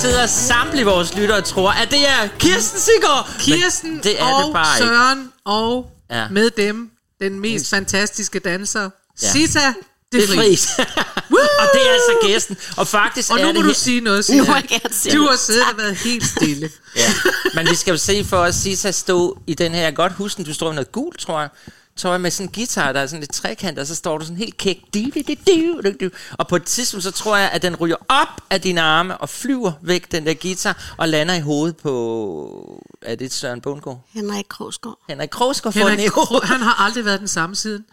Sidder 0.06 0.26
samtlige 0.26 0.84
vores 0.84 1.14
lyttere 1.14 1.38
og 1.38 1.44
tror, 1.44 1.70
at 1.70 1.90
det 1.90 2.08
er 2.08 2.28
Kirsten 2.38 2.80
Sigård. 2.80 3.28
Men 3.28 3.40
Kirsten 3.40 4.00
det 4.02 4.20
er 4.20 4.24
og 4.24 4.44
det 4.44 4.52
bare 4.52 4.76
ikke. 4.78 4.88
Søren 4.88 5.32
og 5.44 5.90
Ja. 6.10 6.28
med 6.28 6.50
dem, 6.50 6.90
den 7.20 7.40
mest 7.40 7.70
fantastiske 7.70 8.38
danser, 8.38 8.90
Ja. 9.22 9.30
Sita 9.32 9.60
Det 10.12 10.22
er 10.24 10.26
fris. 10.36 10.68
og 11.60 11.66
det 11.72 11.80
er 11.88 11.92
altså 11.92 12.18
gæsten. 12.26 12.56
Og 12.76 12.86
faktisk 12.88 13.30
Og 13.30 13.38
er 13.38 13.42
nu 13.42 13.48
det 13.48 13.54
må 13.56 13.60
du 13.62 13.66
her- 13.66 13.74
sige 13.74 14.00
noget, 14.00 14.18
Nu 14.18 14.22
Sita. 14.22 14.44
må 14.50 14.54
jeg 14.54 14.64
gerne 14.68 14.94
sige 14.94 15.16
Du 15.16 15.22
har 15.26 15.36
siddet 15.36 15.62
og 15.72 15.78
været 15.78 15.96
helt 15.96 16.26
stille. 16.26 16.70
Ja. 16.96 17.12
Men 17.54 17.68
vi 17.70 17.74
skal 17.74 17.90
jo 17.92 17.96
se 17.98 18.24
for 18.24 18.36
os 18.36 18.54
Sisa 18.54 18.90
stå 18.90 19.38
i 19.46 19.54
den 19.54 19.72
her, 19.72 19.80
jeg 19.80 19.88
kan 19.88 19.94
godt 19.94 20.12
huske, 20.12 20.44
du 20.44 20.54
står 20.54 20.70
i 20.70 20.74
noget 20.74 20.92
gult, 20.92 21.18
tror 21.20 21.40
jeg, 21.40 21.48
tøj 21.96 22.18
med 22.18 22.30
sådan 22.30 22.46
en 22.48 22.52
guitar, 22.52 22.92
der 22.92 23.00
er 23.00 23.06
sådan 23.06 23.20
lidt 23.20 23.32
trekant, 23.32 23.78
og 23.78 23.86
så 23.86 23.94
står 23.94 24.18
du 24.18 24.24
sådan 24.24 24.36
helt 24.36 24.56
kæk. 24.56 24.80
Og 26.32 26.48
på 26.48 26.56
et 26.56 26.64
tidspunkt, 26.64 27.04
så 27.04 27.10
tror 27.10 27.36
jeg, 27.36 27.50
at 27.50 27.62
den 27.62 27.76
ryger 27.76 27.96
op 28.08 28.40
af 28.50 28.60
dine 28.60 28.80
arme 28.80 29.16
og 29.18 29.28
flyver 29.28 29.72
væk, 29.82 30.12
den 30.12 30.26
der 30.26 30.34
guitar, 30.34 30.94
og 30.96 31.08
lander 31.08 31.34
i 31.34 31.40
hovedet 31.40 31.76
på... 31.76 32.84
Er 33.02 33.14
det 33.14 33.32
Søren 33.32 33.60
Bundgaard? 33.60 34.00
Henrik 34.10 34.44
Krogsgaard. 34.48 34.98
Henrik 35.08 35.28
Krogsgaard 35.28 35.72
får 35.72 35.80
den 35.80 35.88
i 35.88 35.90
Henrik, 35.90 36.10
hovedet. 36.12 36.28
Kro- 36.30 36.46
han 36.46 36.60
har 36.60 36.84
aldrig 36.84 37.04
været 37.04 37.20
den 37.20 37.28
samme 37.28 37.56
siden. 37.56 37.84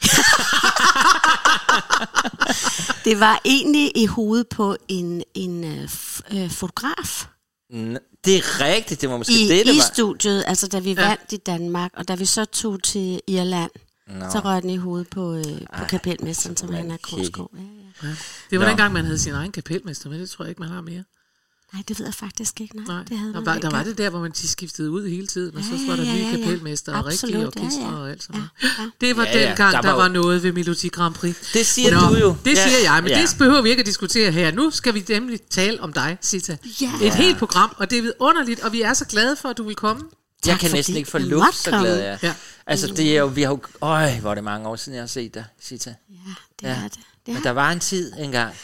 Det 3.05 3.19
var 3.19 3.41
egentlig 3.45 3.91
i 3.95 4.05
hovedet 4.05 4.48
på 4.48 4.77
en, 4.88 5.24
en 5.33 5.63
øh, 5.63 5.89
øh, 6.33 6.51
fotograf 6.51 7.25
N- 7.74 8.19
Det 8.25 8.36
er 8.38 8.62
rigtigt, 8.62 9.01
det 9.01 9.10
var 9.10 9.17
måske 9.17 9.33
i, 9.33 9.48
det, 9.48 9.65
det 9.65 9.74
i 9.74 9.77
var. 9.77 9.93
studiet, 9.93 10.43
altså 10.48 10.67
da 10.67 10.79
vi 10.79 10.93
ja. 10.93 11.07
vandt 11.07 11.31
i 11.31 11.38
Danmark, 11.38 11.91
og 11.98 12.07
da 12.07 12.15
vi 12.15 12.25
så 12.25 12.45
tog 12.45 12.83
til 12.83 13.22
Irland, 13.27 13.72
Nå. 14.07 14.25
så 14.31 14.39
røg 14.39 14.62
den 14.62 14.69
i 14.69 14.77
hovedet 14.77 15.10
på, 15.10 15.33
øh, 15.36 15.43
på 15.77 15.86
kapelmesteren, 15.89 16.57
som 16.57 16.74
han 16.74 16.91
er. 16.91 16.98
Krogsgaard. 16.98 17.51
Ja, 18.03 18.07
ja. 18.07 18.15
Det 18.50 18.60
var 18.60 18.65
Nå. 18.65 18.69
dengang, 18.69 18.93
man 18.93 19.05
havde 19.05 19.19
sin 19.19 19.33
egen 19.33 19.51
kapelmester, 19.51 20.10
men 20.10 20.19
det 20.19 20.29
tror 20.29 20.45
jeg 20.45 20.50
ikke, 20.50 20.62
man 20.62 20.69
har 20.69 20.81
mere. 20.81 21.03
Nej, 21.74 21.83
det 21.88 22.00
ved 22.00 22.05
jeg 22.05 22.13
faktisk 22.13 22.62
ikke. 22.62 22.75
Nej, 22.75 22.86
Nej, 22.88 23.03
det 23.03 23.17
havde 23.17 23.33
der, 23.33 23.39
man 23.39 23.45
var, 23.45 23.57
der 23.57 23.69
var 23.69 23.83
det 23.83 23.98
der, 23.98 24.10
hvor 24.10 24.19
man 24.19 24.31
de 24.31 24.48
skiftede 24.48 24.91
ud 24.91 25.07
hele 25.10 25.27
tiden, 25.27 25.57
og 25.57 25.63
så 25.63 25.69
Ja, 25.75 25.89
var 25.89 25.95
der 25.95 26.03
ja, 26.03 26.13
nye 26.13 26.19
ja, 26.19 26.29
ja. 26.29 26.36
kapelmester 26.38 26.95
og 26.98 27.05
rigtige 27.05 27.36
Absolut, 27.38 27.55
ja, 27.55 27.62
orkestre 27.62 27.83
ja. 27.89 27.95
og 27.95 28.12
alt 28.12 28.24
sådan 28.24 28.36
Ja, 28.41 28.48
noget. 28.67 28.91
ja. 29.01 29.07
Det 29.07 29.17
var 29.17 29.24
Ja, 29.25 29.39
ja, 29.39 29.48
dengang, 29.48 29.74
der 29.74 29.81
der 29.81 29.89
var 29.89 29.95
var 29.98 30.07
jo- 30.07 30.13
noget 30.13 30.43
ved 30.43 30.51
Melodi 30.51 30.88
Grand 30.88 31.13
Prix. 31.13 31.36
Det 31.53 31.65
siger 31.65 31.91
Nå, 32.10 32.15
du 32.15 32.19
jo. 32.19 32.36
Det 32.45 32.51
Ja, 32.57 32.67
siger 32.67 32.93
jeg, 32.93 33.03
men 33.03 33.12
ja. 33.12 33.22
det 33.22 33.36
behøver 33.38 33.62
vi 33.62 33.69
ikke 33.69 33.79
at 33.79 33.86
diskutere 33.86 34.31
her. 34.31 34.51
Nu 34.51 34.72
skal 34.72 34.93
vi 34.93 35.05
nemlig 35.10 35.41
tale 35.41 35.81
om 35.81 35.93
dig, 35.93 36.17
Sita. 36.22 36.57
Ja. 36.81 36.91
Et 37.01 37.15
helt 37.15 37.38
program, 37.38 37.74
og 37.77 37.89
det 37.89 37.98
er 37.98 38.01
vidunderligt, 38.01 38.60
og 38.60 38.72
vi 38.74 38.81
er 38.81 38.93
så 38.93 39.05
glade 39.05 39.36
for, 39.36 39.50
at 39.50 39.57
du 39.57 39.63
vil 39.63 39.75
komme. 39.75 40.03
Jeg 40.47 40.59
kan 40.59 40.71
næsten 40.71 40.95
ikke 40.97 41.09
få 41.12 41.17
luft, 41.17 41.55
så 41.57 41.69
glad 41.69 41.97
jeg 41.97 42.07
er. 42.07 42.17
Ja. 42.23 42.33
Altså, 42.67 42.88
det 42.88 43.15
er 43.15 43.19
jo, 43.19 43.25
vi 43.25 43.41
har 43.41 43.50
jo... 43.50 43.59
Øj, 43.81 44.12
hvor 44.19 44.31
er 44.31 44.35
det 44.35 44.43
mange 44.43 44.67
år 44.69 44.75
siden, 44.75 44.93
jeg 44.95 45.01
har 45.01 45.07
set 45.07 45.33
dig, 45.33 45.45
Sita. 45.62 45.89
Ja, 46.09 46.15
det 46.62 46.67
Ja. 46.67 46.69
er 46.69 46.81
det. 46.83 46.93
det 46.93 47.00
Men 47.27 47.38
er. 47.38 47.41
der 47.41 47.51
var 47.51 47.71
en 47.71 47.79
tid 47.79 48.13
engang. 48.19 48.55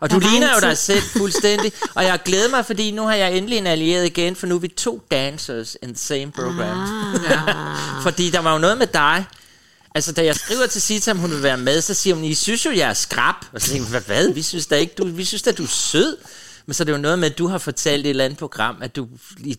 Og 0.00 0.10
Der 0.10 0.18
du 0.18 0.28
ligner 0.28 0.54
jo 0.54 0.60
dig 0.60 0.78
selv 0.78 1.02
fuldstændig. 1.18 1.72
og 1.94 2.04
jeg 2.04 2.20
glæder 2.24 2.50
mig, 2.50 2.66
fordi 2.66 2.90
nu 2.90 3.02
har 3.02 3.14
jeg 3.14 3.36
endelig 3.36 3.58
en 3.58 3.66
allieret 3.66 4.06
igen, 4.06 4.36
for 4.36 4.46
nu 4.46 4.54
er 4.54 4.58
vi 4.58 4.68
to 4.68 5.02
dancers 5.10 5.76
in 5.82 5.88
the 5.88 5.98
same 5.98 6.32
program. 6.32 6.80
Ah. 6.80 8.02
Fordi 8.02 8.30
der 8.30 8.38
var 8.40 8.52
jo 8.52 8.58
noget 8.58 8.78
med 8.78 8.86
dig. 8.86 9.24
Altså, 9.94 10.12
da 10.12 10.24
jeg 10.24 10.34
skriver 10.36 10.66
til 10.66 10.82
Sita, 10.82 11.10
om 11.10 11.18
hun 11.18 11.30
vil 11.30 11.42
være 11.42 11.56
med, 11.58 11.80
så 11.80 11.94
siger 11.94 12.14
hun, 12.14 12.24
I 12.24 12.34
synes 12.34 12.66
jo, 12.66 12.70
jeg 12.72 12.88
er 12.90 12.94
skrab. 12.94 13.34
Og 13.52 13.60
så 13.60 13.68
tænker 13.70 13.84
jeg, 13.90 13.90
hvad, 13.90 14.00
hvad? 14.16 14.32
Vi 14.32 14.42
synes 14.42 14.66
da 14.66 14.76
ikke, 14.76 14.94
du, 14.98 15.06
vi 15.06 15.24
synes 15.24 15.42
da, 15.42 15.52
du 15.52 15.62
er 15.62 15.66
sød. 15.68 16.16
Men 16.66 16.74
så 16.74 16.82
er 16.82 16.84
det 16.84 16.92
jo 16.92 16.98
noget 16.98 17.18
med, 17.18 17.30
at 17.30 17.38
du 17.38 17.46
har 17.48 17.58
fortalt 17.58 18.00
i 18.06 18.08
et 18.08 18.10
eller 18.10 18.24
andet 18.24 18.38
program, 18.38 18.76
at 18.80 18.96
du 18.96 19.08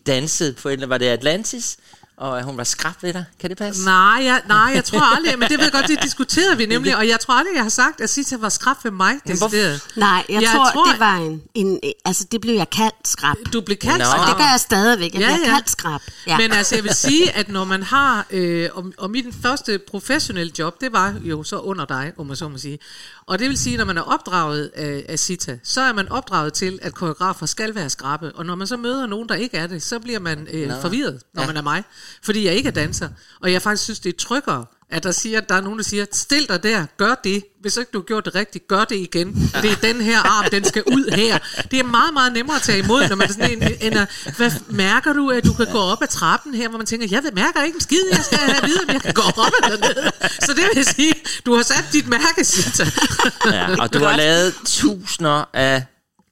dansede 0.07 0.53
på 0.53 0.69
en, 0.69 0.89
var 0.89 0.97
det 0.97 1.05
Atlantis? 1.05 1.77
Og 2.17 2.37
at 2.39 2.45
hun 2.45 2.57
var 2.57 2.63
skrab 2.63 2.93
ved 3.01 3.13
dig. 3.13 3.25
Kan 3.39 3.49
det 3.49 3.57
passe? 3.57 3.85
Nej, 3.85 4.19
jeg, 4.23 4.41
nej, 4.47 4.71
jeg 4.75 4.83
tror 4.83 5.15
aldrig, 5.15 5.39
men 5.39 5.49
det 5.49 5.57
ved 5.57 5.65
jeg 5.65 5.71
godt, 5.71 5.87
det 5.87 6.03
diskuterede 6.07 6.57
vi 6.57 6.65
nemlig, 6.65 6.97
og 6.97 7.07
jeg 7.07 7.19
tror 7.19 7.33
aldrig, 7.33 7.55
jeg 7.55 7.63
har 7.63 7.69
sagt, 7.69 8.01
at 8.01 8.09
Sita 8.09 8.37
var 8.37 8.49
skrab 8.49 8.75
ved 8.83 8.91
mig. 8.91 9.13
decideret. 9.27 9.81
Nej, 9.95 10.25
jeg, 10.29 10.41
Jeg 10.41 10.51
tror, 10.55 10.69
tror- 10.73 10.91
det 10.91 10.99
var 10.99 11.15
en, 11.15 11.41
en... 11.53 11.79
Altså, 12.05 12.25
det 12.31 12.41
blev 12.41 12.53
jeg 12.55 12.69
kaldt 12.69 13.07
skrab. 13.07 13.35
Du 13.53 13.61
blev 13.61 13.77
kaldt 13.77 13.97
Nå. 13.97 14.03
skrab. 14.05 14.19
Og 14.19 14.27
det 14.27 14.37
gør 14.37 14.43
jeg 14.51 14.59
stadigvæk. 14.59 15.13
Jeg 15.13 15.21
Ja, 15.21 15.27
bliver 15.35 15.47
ja. 15.47 15.53
kaldt 15.53 15.69
skrab. 15.69 16.01
Ja. 16.27 16.37
Men 16.37 16.51
altså, 16.51 16.75
jeg 16.75 16.83
vil 16.83 16.93
sige, 16.95 17.31
at 17.35 17.49
når 17.49 17.63
man 17.65 17.83
har, 17.83 18.25
øh, 18.31 18.69
og, 18.73 18.85
og 18.97 19.09
mit 19.11 19.25
første 19.41 19.79
professionelle 19.87 20.53
job, 20.59 20.81
det 20.81 20.93
var 20.93 21.15
jo 21.23 21.43
så 21.43 21.57
under 21.59 21.85
dig, 21.85 22.13
om 22.17 22.25
man 22.27 22.35
så 22.35 22.47
må 22.47 22.57
sige. 22.57 22.79
Og 23.27 23.39
det 23.39 23.50
vil 23.50 23.57
sige, 23.57 23.77
når 23.77 23.86
man 23.86 23.98
er 23.98 24.01
opdraget 24.01 24.72
af, 24.75 25.05
af 25.10 25.19
Sita, 25.19 25.60
så 25.63 25.81
er 25.81 25.93
man 25.93 26.10
opdraget 26.10 26.53
til, 26.53 26.79
at 26.81 26.93
koreografer 26.93 27.46
skal 27.46 27.75
være 27.75 27.89
skrappe. 27.89 28.31
Og 28.36 28.46
når 28.46 28.55
man 28.55 28.67
så 28.67 28.77
møder 28.77 29.05
nogen, 29.05 29.29
der 29.29 29.36
ikke 29.36 29.57
er 29.57 29.67
det, 29.67 29.84
så 29.84 30.00
bliver 30.00 30.19
man 30.19 30.48
øh, 30.53 30.72
forvirret, 30.81 31.22
når 31.34 31.41
ja. 31.41 31.48
man 31.48 31.57
er 31.57 31.62
mig. 31.62 31.84
Fordi 32.24 32.46
jeg 32.46 32.53
ikke 32.53 32.67
er 32.67 32.74
danser. 32.74 33.10
Og 33.41 33.51
jeg 33.51 33.62
faktisk 33.62 33.84
synes, 33.84 34.00
det 34.00 34.13
er 34.13 34.17
tryggere, 34.17 34.65
at 34.89 35.03
der, 35.03 35.12
siger, 35.12 35.38
at 35.38 35.50
der 35.50 35.56
er 35.56 35.62
nogen, 35.62 35.79
der 35.79 35.84
siger, 35.84 36.06
stil 36.12 36.50
dig 36.50 36.63
der, 36.63 36.86
gør 36.98 37.15
det. 37.24 37.44
Hvis 37.62 37.77
ikke 37.77 37.91
du 37.94 37.98
har 37.98 38.03
gjort 38.03 38.25
det 38.25 38.36
rigtigt, 38.36 38.67
gør 38.67 38.84
det 38.84 38.96
igen. 38.96 39.51
Det 39.62 39.72
er 39.72 39.75
den 39.75 40.01
her 40.01 40.20
arm, 40.20 40.46
den 40.51 40.63
skal 40.65 40.84
ud 40.84 41.12
her. 41.15 41.38
Det 41.72 41.79
er 41.79 41.84
meget, 41.84 42.13
meget 42.13 42.34
nemmere 42.34 42.56
at 42.56 42.62
tage 42.62 42.79
imod, 42.79 43.10
når 43.10 43.15
man 43.15 43.29
er 43.29 43.34
sådan 43.34 43.51
en, 43.51 43.63
en, 43.63 43.94
en 43.94 44.08
hvad 44.38 44.51
mærker 44.70 45.13
du, 45.13 45.29
at 45.29 45.46
du 45.46 45.53
kan 45.53 45.67
gå 45.72 45.79
op 45.79 46.01
ad 46.01 46.08
trappen 46.08 46.53
her, 46.56 46.70
hvor 46.70 46.77
man 46.77 46.88
tænker, 46.88 47.08
jeg 47.12 47.24
mærker 47.34 47.63
ikke 47.63 47.75
en 47.75 47.82
skid, 47.82 48.03
jeg 48.12 48.24
skal 48.24 48.38
have 48.38 48.58
at 48.58 48.63
vide, 48.67 48.79
om 48.88 48.94
jeg 48.94 49.01
kan 49.01 49.13
gå 49.13 49.22
op 49.22 49.53
eller 49.63 49.88
ned. 49.88 50.12
Så 50.46 50.53
det 50.53 50.63
vil 50.75 50.86
sige, 50.86 51.13
du 51.46 51.56
har 51.56 51.63
sat 51.63 51.86
dit 51.94 52.08
mærke, 52.08 52.44
Sita. 52.44 52.86
Ja, 53.46 53.75
og 53.79 53.94
du 53.94 54.00
har 54.00 54.17
lavet 54.17 54.53
tusinder 54.65 55.50
af 55.53 55.84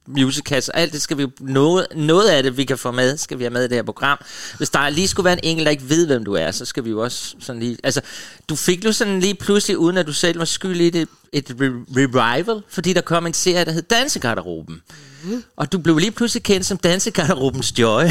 musicals, 0.08 0.70
alt 0.70 0.94
det 0.94 1.02
skal 1.02 1.18
vi 1.18 1.28
noget, 1.40 1.88
noget 1.96 2.30
af 2.30 2.44
det, 2.44 2.58
vi 2.58 2.64
kan 2.64 2.78
få 2.78 2.92
med, 2.92 3.18
skal 3.18 3.40
vi 3.40 3.44
have 3.44 3.54
med 3.54 3.64
i 3.64 3.68
det 3.68 3.76
her 3.76 3.84
program. 3.84 4.18
Hvis 4.58 4.70
der 4.70 4.90
lige 4.90 5.08
skulle 5.08 5.26
være 5.26 5.34
en 5.34 5.40
enkelt, 5.44 5.66
der 5.66 5.72
ikke 5.72 5.90
ved, 5.90 6.08
hvem 6.08 6.26
du 6.26 6.34
er, 6.34 6.52
så 6.52 6.66
skal 6.66 6.86
vi 6.86 6.90
jo 6.90 7.04
også 7.04 7.36
sådan 7.40 7.60
lige... 7.60 7.78
Altså, 7.84 8.02
du 8.50 8.56
fik 8.56 8.86
jo 8.86 8.92
sådan 8.92 9.20
lige 9.20 9.36
pludselig, 9.36 9.78
uden 9.78 9.98
at 9.98 10.08
du 10.08 10.14
selv 10.14 10.40
var 10.40 10.46
skyld 10.46 10.82
i 10.82 10.90
det, 10.90 11.08
et 11.34 11.50
re- 11.50 11.86
revival, 11.98 12.62
fordi 12.70 12.94
der 12.94 13.01
kom 13.01 13.27
en 13.27 13.34
serie, 13.34 13.65
der 13.65 13.72
hed 13.72 13.82
Dansegarderoben. 13.82 14.82
Mm. 15.24 15.44
Og 15.55 15.72
du 15.72 15.77
blev 15.77 15.98
lige 15.98 16.12
pludselig 16.12 16.44
kendt 16.44 16.65
som 16.65 16.77
Dansegarderobens 16.77 17.79
Joy. 17.79 18.03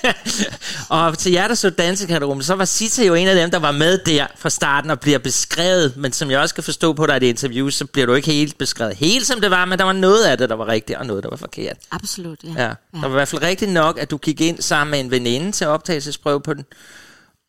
og 0.88 1.18
til 1.18 1.32
jer, 1.32 1.48
der 1.48 1.54
så 1.54 1.70
Dansegarderoben, 1.70 2.42
så 2.42 2.54
var 2.54 2.64
Sita 2.64 3.04
jo 3.04 3.14
en 3.14 3.28
af 3.28 3.34
dem, 3.34 3.50
der 3.50 3.58
var 3.58 3.72
med 3.72 3.98
der 3.98 4.26
fra 4.36 4.50
starten 4.50 4.90
og 4.90 5.00
bliver 5.00 5.18
beskrevet. 5.18 5.96
Men 5.96 6.12
som 6.12 6.30
jeg 6.30 6.40
også 6.40 6.54
kan 6.54 6.64
forstå 6.64 6.92
på 6.92 7.06
dig 7.06 7.16
i 7.16 7.18
det 7.18 7.26
interview, 7.26 7.68
så 7.68 7.84
bliver 7.84 8.06
du 8.06 8.14
ikke 8.14 8.32
helt 8.32 8.58
beskrevet 8.58 8.96
helt 8.96 9.26
som 9.26 9.40
det 9.40 9.50
var, 9.50 9.64
men 9.64 9.78
der 9.78 9.84
var 9.84 9.92
noget 9.92 10.24
af 10.24 10.38
det, 10.38 10.48
der 10.48 10.56
var 10.56 10.68
rigtigt, 10.68 10.98
og 10.98 11.06
noget, 11.06 11.22
der 11.22 11.30
var 11.30 11.36
forkert. 11.36 11.76
Absolut, 11.90 12.38
ja. 12.44 12.62
Ja. 12.62 12.68
Der 12.68 13.00
var 13.00 13.08
i 13.08 13.12
hvert 13.12 13.28
fald 13.28 13.42
rigtigt 13.42 13.70
nok, 13.70 13.98
at 13.98 14.10
du 14.10 14.16
gik 14.16 14.40
ind 14.40 14.62
sammen 14.62 14.90
med 14.90 15.00
en 15.00 15.10
veninde 15.10 15.52
til 15.52 15.66
optagelsesprøve 15.66 16.40
på 16.40 16.54
den. 16.54 16.64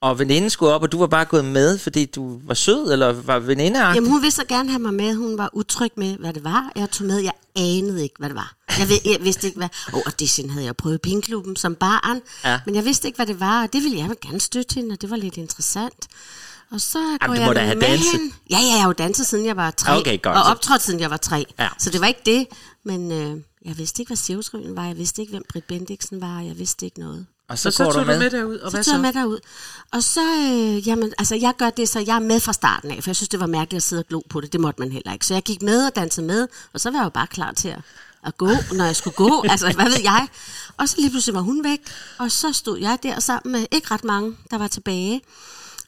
Og 0.01 0.19
veninden 0.19 0.49
skulle 0.49 0.73
op, 0.73 0.83
og 0.83 0.91
du 0.91 0.99
var 0.99 1.07
bare 1.07 1.25
gået 1.25 1.45
med, 1.45 1.77
fordi 1.77 2.05
du 2.05 2.39
var 2.43 2.53
sød, 2.53 2.91
eller 2.91 3.13
var 3.13 3.39
venindeagtig? 3.39 3.95
Jamen, 3.95 4.11
hun 4.11 4.21
ville 4.21 4.31
så 4.31 4.43
gerne 4.45 4.69
have 4.69 4.79
mig 4.79 4.93
med. 4.93 5.15
Hun 5.15 5.37
var 5.37 5.49
utryg 5.53 5.91
med, 5.95 6.17
hvad 6.17 6.33
det 6.33 6.43
var. 6.43 6.71
Jeg 6.75 6.91
tog 6.91 7.07
med. 7.07 7.19
Jeg 7.19 7.33
anede 7.55 8.03
ikke, 8.03 8.15
hvad 8.19 8.29
det 8.29 8.35
var. 8.35 8.55
Jeg, 8.79 8.89
ved, 8.89 8.97
jeg 9.05 9.17
vidste 9.21 9.47
ikke, 9.47 9.57
hvad... 9.57 9.69
Åh, 9.87 9.93
oh, 9.93 10.01
audition 10.05 10.49
havde 10.49 10.65
jeg 10.65 10.75
prøvet 10.75 10.95
i 10.95 10.97
Pinkklubben 10.97 11.55
som 11.55 11.75
barn. 11.75 12.21
Ja. 12.43 12.59
Men 12.65 12.75
jeg 12.75 12.85
vidste 12.85 13.07
ikke, 13.07 13.15
hvad 13.15 13.25
det 13.25 13.39
var. 13.39 13.63
Og 13.63 13.73
det 13.73 13.83
ville 13.83 13.97
jeg 13.97 14.09
gerne 14.21 14.39
støtte 14.39 14.75
hende, 14.75 14.93
og 14.93 15.01
det 15.01 15.09
var 15.09 15.15
lidt 15.15 15.37
interessant. 15.37 16.07
Og 16.71 16.81
så 16.81 17.17
går 17.21 17.27
du 17.27 17.33
jeg 17.33 17.45
må 17.45 17.53
da 17.53 17.59
have 17.59 17.75
med 17.75 17.87
danset. 17.87 18.11
hende. 18.11 18.35
Ja, 18.49 18.57
ja, 18.59 18.71
jeg 18.71 18.81
har 18.81 18.87
jo 18.87 18.93
danset, 18.93 19.27
siden 19.27 19.45
jeg 19.45 19.55
var 19.55 19.71
tre. 19.71 19.99
Okay, 19.99 20.21
godt. 20.21 20.37
Og 20.37 20.43
optrådt, 20.43 20.81
siden 20.81 20.99
jeg 20.99 21.09
var 21.09 21.17
tre. 21.17 21.45
Ja. 21.59 21.67
Så 21.79 21.89
det 21.89 22.01
var 22.01 22.07
ikke 22.07 22.21
det. 22.25 22.47
Men 22.83 23.11
øh, 23.11 23.41
jeg 23.65 23.77
vidste 23.77 24.01
ikke, 24.01 24.09
hvad 24.09 24.17
Siriusryen 24.17 24.75
var. 24.75 24.85
Jeg 24.85 24.97
vidste 24.97 25.21
ikke, 25.21 25.31
hvem 25.31 25.43
Britt 25.49 25.67
Bendiksen 25.67 26.21
var. 26.21 26.41
Jeg 26.41 26.59
vidste 26.59 26.85
ikke 26.85 26.99
noget. 26.99 27.25
Og 27.49 27.57
så, 27.59 27.71
Så, 27.71 27.77
så 27.77 27.83
går 27.83 27.91
tog 27.91 28.01
du 28.01 28.07
med. 28.07 28.19
med 28.19 28.29
derud, 28.29 28.57
og 28.57 28.71
Så 28.71 28.77
hvad 28.77 28.83
tog 28.83 28.93
jeg 28.93 28.97
så? 28.99 29.01
med 29.01 29.13
derud. 29.13 29.39
Og 29.91 30.03
så, 30.03 30.21
øh, 30.21 30.87
jamen, 30.87 31.13
altså 31.17 31.35
jeg 31.35 31.53
gør 31.57 31.69
det, 31.69 31.89
så 31.89 31.99
jeg 31.99 32.15
er 32.15 32.19
med 32.19 32.39
fra 32.39 32.53
starten 32.53 32.91
af, 32.91 33.03
for 33.03 33.09
jeg 33.09 33.15
synes, 33.15 33.29
det 33.29 33.39
var 33.39 33.45
mærkeligt 33.45 33.77
at 33.77 33.83
sidde 33.83 33.99
og 33.99 34.07
glo 34.07 34.21
på 34.29 34.41
det. 34.41 34.53
Det 34.53 34.61
måtte 34.61 34.81
man 34.81 34.91
heller 34.91 35.13
ikke. 35.13 35.25
Så 35.25 35.33
jeg 35.33 35.43
gik 35.43 35.61
med 35.61 35.85
og 35.85 35.95
dansede 35.95 36.25
med, 36.25 36.47
og 36.73 36.79
så 36.79 36.91
var 36.91 36.97
jeg 36.99 37.03
jo 37.03 37.09
bare 37.09 37.27
klar 37.27 37.51
til 37.51 37.67
at, 37.67 37.79
at 38.25 38.37
gå, 38.37 38.49
når 38.71 38.85
jeg 38.85 38.95
skulle 38.95 39.15
gå. 39.15 39.43
Altså, 39.51 39.71
hvad 39.75 39.85
ved 39.85 40.01
jeg? 40.03 40.27
Og 40.77 40.89
så 40.89 40.95
lige 40.97 41.09
pludselig 41.09 41.35
var 41.35 41.41
hun 41.41 41.63
væk, 41.63 41.79
og 42.17 42.31
så 42.31 42.53
stod 42.53 42.79
jeg 42.79 42.97
der 43.03 43.19
sammen 43.19 43.51
med 43.51 43.65
ikke 43.71 43.91
ret 43.91 44.03
mange, 44.03 44.35
der 44.51 44.57
var 44.57 44.67
tilbage. 44.67 45.21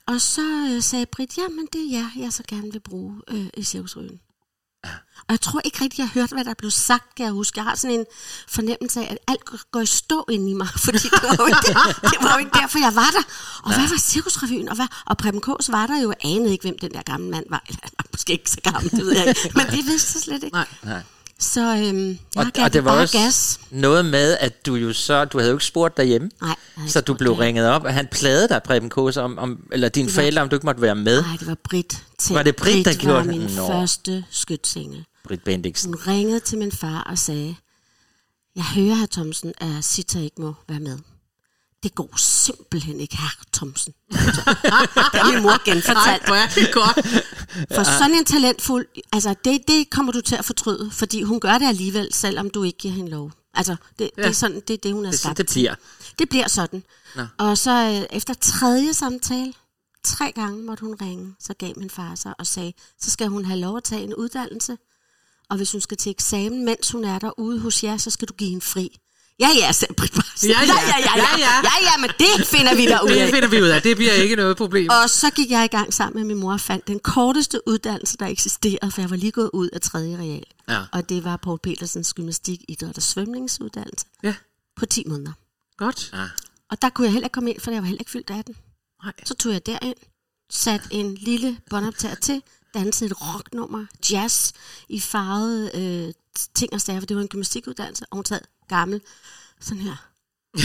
Og 0.05 0.21
så 0.21 0.67
øh, 0.75 0.83
sagde 0.83 1.05
Britt, 1.05 1.37
jamen 1.37 1.67
det 1.73 1.81
er 1.81 1.97
jer, 1.99 2.09
jeg 2.23 2.33
så 2.33 2.43
gerne 2.47 2.71
vil 2.71 2.79
bruge 2.79 3.15
øh, 3.27 3.45
i 3.57 3.63
Cirkusryen. 3.63 4.19
Og 5.29 5.33
jeg 5.33 5.41
tror 5.41 5.61
ikke 5.65 5.83
rigtig, 5.83 5.99
jeg 5.99 6.09
hørte, 6.13 6.33
hvad 6.33 6.45
der 6.45 6.53
blev 6.53 6.71
sagt, 6.71 7.15
kan 7.15 7.25
jeg 7.25 7.33
huske. 7.33 7.57
Jeg 7.59 7.63
har 7.63 7.75
sådan 7.75 7.99
en 7.99 8.05
fornemmelse 8.47 8.99
af, 8.99 9.11
at 9.11 9.17
alt 9.27 9.41
går 9.71 9.79
i 9.79 9.85
stå 9.85 10.25
inde 10.29 10.51
i 10.51 10.53
mig, 10.53 10.67
fordi 10.85 10.97
det 10.97 11.21
var 11.23 11.35
jo 11.39 11.45
ikke, 11.45 11.67
det 12.11 12.17
var 12.21 12.33
jo 12.33 12.39
ikke 12.39 12.59
derfor, 12.61 12.79
jeg 12.79 12.95
var 12.95 13.09
der. 13.11 13.23
Og 13.63 13.73
hvad 13.73 13.89
var 13.89 13.97
Cirkusrevyen? 13.97 14.69
Og, 14.69 14.75
hvad? 14.75 14.87
og 15.05 15.17
Preben 15.17 15.41
Kås 15.41 15.71
var 15.71 15.87
der 15.87 16.01
jo, 16.01 16.09
jeg 16.09 16.31
anede 16.31 16.51
ikke, 16.51 16.61
hvem 16.61 16.79
den 16.79 16.91
der 16.91 17.01
gamle 17.01 17.29
mand 17.29 17.45
var. 17.49 17.63
Eller 17.67 17.79
han 17.83 17.91
var 17.97 18.05
måske 18.11 18.33
ikke 18.33 18.51
så 18.51 18.61
gammel, 18.63 18.91
det 18.91 19.05
ved 19.05 19.17
jeg 19.17 19.27
ikke. 19.27 19.51
Men 19.55 19.65
det 19.65 19.85
vidste 19.85 20.11
jeg 20.15 20.21
slet 20.21 20.43
ikke. 20.43 20.55
Nej. 20.83 21.01
Så 21.39 21.61
øhm, 21.61 22.07
jeg 22.09 22.17
Og, 22.35 22.45
gav 22.53 22.63
og 22.65 22.73
det 22.73 22.85
var 22.85 23.01
også 23.01 23.17
gas. 23.17 23.59
noget 23.71 24.05
med, 24.05 24.37
at 24.39 24.65
du 24.65 24.75
jo 24.75 24.93
så, 24.93 25.25
du 25.25 25.37
havde 25.37 25.49
jo 25.51 25.55
ikke 25.55 25.65
spurgt 25.65 25.97
derhjemme, 25.97 26.29
Nej, 26.41 26.55
havde 26.75 26.91
så 26.91 27.01
du 27.01 27.13
blev 27.13 27.29
derhjemme. 27.31 27.45
ringet 27.45 27.67
op, 27.69 27.83
og 27.83 27.93
han 27.93 28.07
plagede 28.11 28.47
dig, 28.47 28.61
Preben 28.63 28.89
Kose, 28.89 29.21
om, 29.21 29.37
om, 29.37 29.67
eller 29.71 29.89
dine 29.89 30.07
Det 30.07 30.15
var- 30.15 30.21
forældre, 30.21 30.41
om 30.41 30.49
du 30.49 30.55
ikke 30.55 30.65
måtte 30.65 30.81
være 30.81 30.95
med. 30.95 31.21
Nej, 31.21 31.35
det 31.39 31.47
var 31.47 31.57
Britt. 31.69 32.03
Til. 32.17 32.33
Var 32.35 32.43
det 32.43 32.55
Britt, 32.55 32.85
der 32.85 32.91
var 32.91 32.97
gjorde 32.99 33.19
det? 33.19 33.27
min 33.27 33.55
Nå. 33.55 33.67
første 33.67 34.25
skytsengel. 34.29 35.05
Britt 35.27 35.43
Bendiksen. 35.43 35.93
Hun 35.93 36.13
ringede 36.13 36.39
til 36.39 36.57
min 36.57 36.71
far 36.71 37.01
og 37.03 37.17
sagde, 37.17 37.55
jeg 38.55 38.63
hører, 38.63 38.95
herr 38.95 39.07
Thomsen, 39.11 39.53
at 39.57 39.83
Sita 39.83 40.19
ikke 40.19 40.41
må 40.41 40.53
være 40.69 40.79
med. 40.79 40.97
Det 41.83 41.95
går 41.95 42.17
simpelthen 42.17 42.99
ikke, 42.99 43.17
herre 43.17 43.45
Thomsen. 43.53 43.93
det 44.11 45.19
har 45.21 45.33
min 45.33 45.43
mor 45.43 45.63
genfortalt. 45.65 46.23
er 46.29 46.47
det 46.55 46.73
godt. 46.73 47.25
For 47.75 47.83
sådan 47.83 48.15
en 48.15 48.25
talentfuld, 48.25 48.85
altså 49.13 49.35
det, 49.45 49.67
det 49.67 49.89
kommer 49.89 50.11
du 50.11 50.21
til 50.21 50.35
at 50.35 50.45
fortryde, 50.45 50.91
fordi 50.91 51.23
hun 51.23 51.39
gør 51.39 51.57
det 51.57 51.67
alligevel, 51.67 52.13
selvom 52.13 52.49
du 52.49 52.63
ikke 52.63 52.77
giver 52.77 52.93
hende 52.93 53.11
lov. 53.11 53.31
Altså, 53.53 53.75
det, 53.99 54.11
ja. 54.17 54.21
det 54.21 54.29
er 54.29 54.33
sådan, 54.33 54.61
det, 54.67 54.83
det 54.83 54.93
hun 54.93 55.05
er 55.05 55.09
Det 55.09 55.19
skabt 55.19 55.37
det 55.37 55.45
bliver. 55.45 55.75
Det 56.19 56.29
bliver 56.29 56.47
sådan. 56.47 56.83
Nå. 57.15 57.25
Og 57.37 57.57
så 57.57 57.71
øh, 57.71 58.17
efter 58.17 58.33
tredje 58.33 58.93
samtale, 58.93 59.53
tre 60.03 60.31
gange 60.31 60.63
måtte 60.63 60.81
hun 60.85 60.95
ringe, 61.01 61.35
så 61.39 61.53
gav 61.53 61.73
min 61.77 61.89
far 61.89 62.15
sig 62.15 62.33
og 62.39 62.47
sagde, 62.47 62.73
så 63.01 63.11
skal 63.11 63.27
hun 63.27 63.45
have 63.45 63.59
lov 63.59 63.77
at 63.77 63.83
tage 63.83 64.03
en 64.03 64.15
uddannelse, 64.15 64.77
og 65.49 65.57
hvis 65.57 65.71
hun 65.71 65.81
skal 65.81 65.97
til 65.97 66.09
eksamen, 66.09 66.65
mens 66.65 66.91
hun 66.91 67.03
er 67.03 67.19
derude 67.19 67.59
hos 67.59 67.83
jer, 67.83 67.97
så 67.97 68.09
skal 68.09 68.27
du 68.27 68.33
give 68.33 68.49
hende 68.49 68.65
fri. 68.65 68.99
Ja, 69.39 69.49
ja, 69.57 69.71
sagde 69.71 69.93
Britt. 69.93 70.13
Ja, 70.43 70.47
ja. 70.49 70.59
ja, 70.61 70.63
ja, 70.65 70.97
ja, 70.99 71.15
Ja, 71.15 71.37
ja. 71.37 71.53
ja, 71.63 71.71
ja, 71.81 71.97
men 71.99 72.09
det 72.19 72.47
finder 72.47 72.75
vi 72.75 72.85
der 72.85 73.01
ud 73.01 73.09
Det 73.09 73.17
af. 73.17 73.29
finder 73.33 73.47
vi 73.47 73.61
ud 73.61 73.67
af. 73.67 73.81
Det 73.81 73.97
bliver 73.97 74.13
ikke 74.13 74.35
noget 74.35 74.57
problem. 74.57 74.89
Og 75.03 75.09
så 75.09 75.29
gik 75.29 75.51
jeg 75.51 75.65
i 75.65 75.67
gang 75.67 75.93
sammen 75.93 76.19
med 76.19 76.27
min 76.35 76.37
mor 76.43 76.53
og 76.53 76.61
fandt 76.61 76.87
den 76.87 76.99
korteste 76.99 77.61
uddannelse, 77.67 78.17
der 78.17 78.25
eksisterede, 78.27 78.91
for 78.91 79.01
jeg 79.01 79.09
var 79.09 79.15
lige 79.15 79.31
gået 79.31 79.49
ud 79.53 79.69
af 79.73 79.81
tredje 79.81 80.17
real. 80.17 80.43
Ja. 80.69 80.81
Og 80.91 81.09
det 81.09 81.23
var 81.23 81.37
Paul 81.37 81.59
Petersens 81.63 82.13
gymnastik, 82.13 82.61
idræt 82.67 82.97
og 82.97 83.03
svømningsuddannelse 83.03 84.05
Ja, 84.23 84.35
på 84.75 84.85
10 84.85 85.03
måneder. 85.07 85.31
godt. 85.77 86.09
Ja. 86.13 86.25
Og 86.71 86.81
der 86.81 86.89
kunne 86.89 87.05
jeg 87.05 87.13
heller 87.13 87.25
ikke 87.27 87.33
komme 87.33 87.49
ind, 87.51 87.59
for 87.61 87.71
jeg 87.71 87.81
var 87.81 87.87
heller 87.87 88.01
ikke 88.01 88.11
fyldt 88.11 88.29
18. 88.29 88.55
Nej. 89.03 89.13
Så 89.25 89.33
tog 89.33 89.53
jeg 89.53 89.65
derind, 89.65 89.95
satte 90.51 90.87
en 90.91 91.15
lille 91.15 91.57
båndoptager 91.69 92.15
til, 92.15 92.41
dansede 92.73 93.09
et 93.11 93.21
rocknummer, 93.21 93.85
jazz 94.11 94.51
i 94.89 94.99
farvede 94.99 95.71
øh, 95.75 96.13
ting 96.55 96.73
og 96.73 96.81
sager, 96.81 96.99
for 96.99 97.05
det 97.05 97.15
var 97.15 97.21
en 97.21 97.27
gymnastikuddannelse, 97.27 98.05
og 98.11 98.15
hun 98.15 98.25
sad 98.25 98.41
gammel, 98.67 99.01
sådan 99.59 99.83
her, 99.83 99.95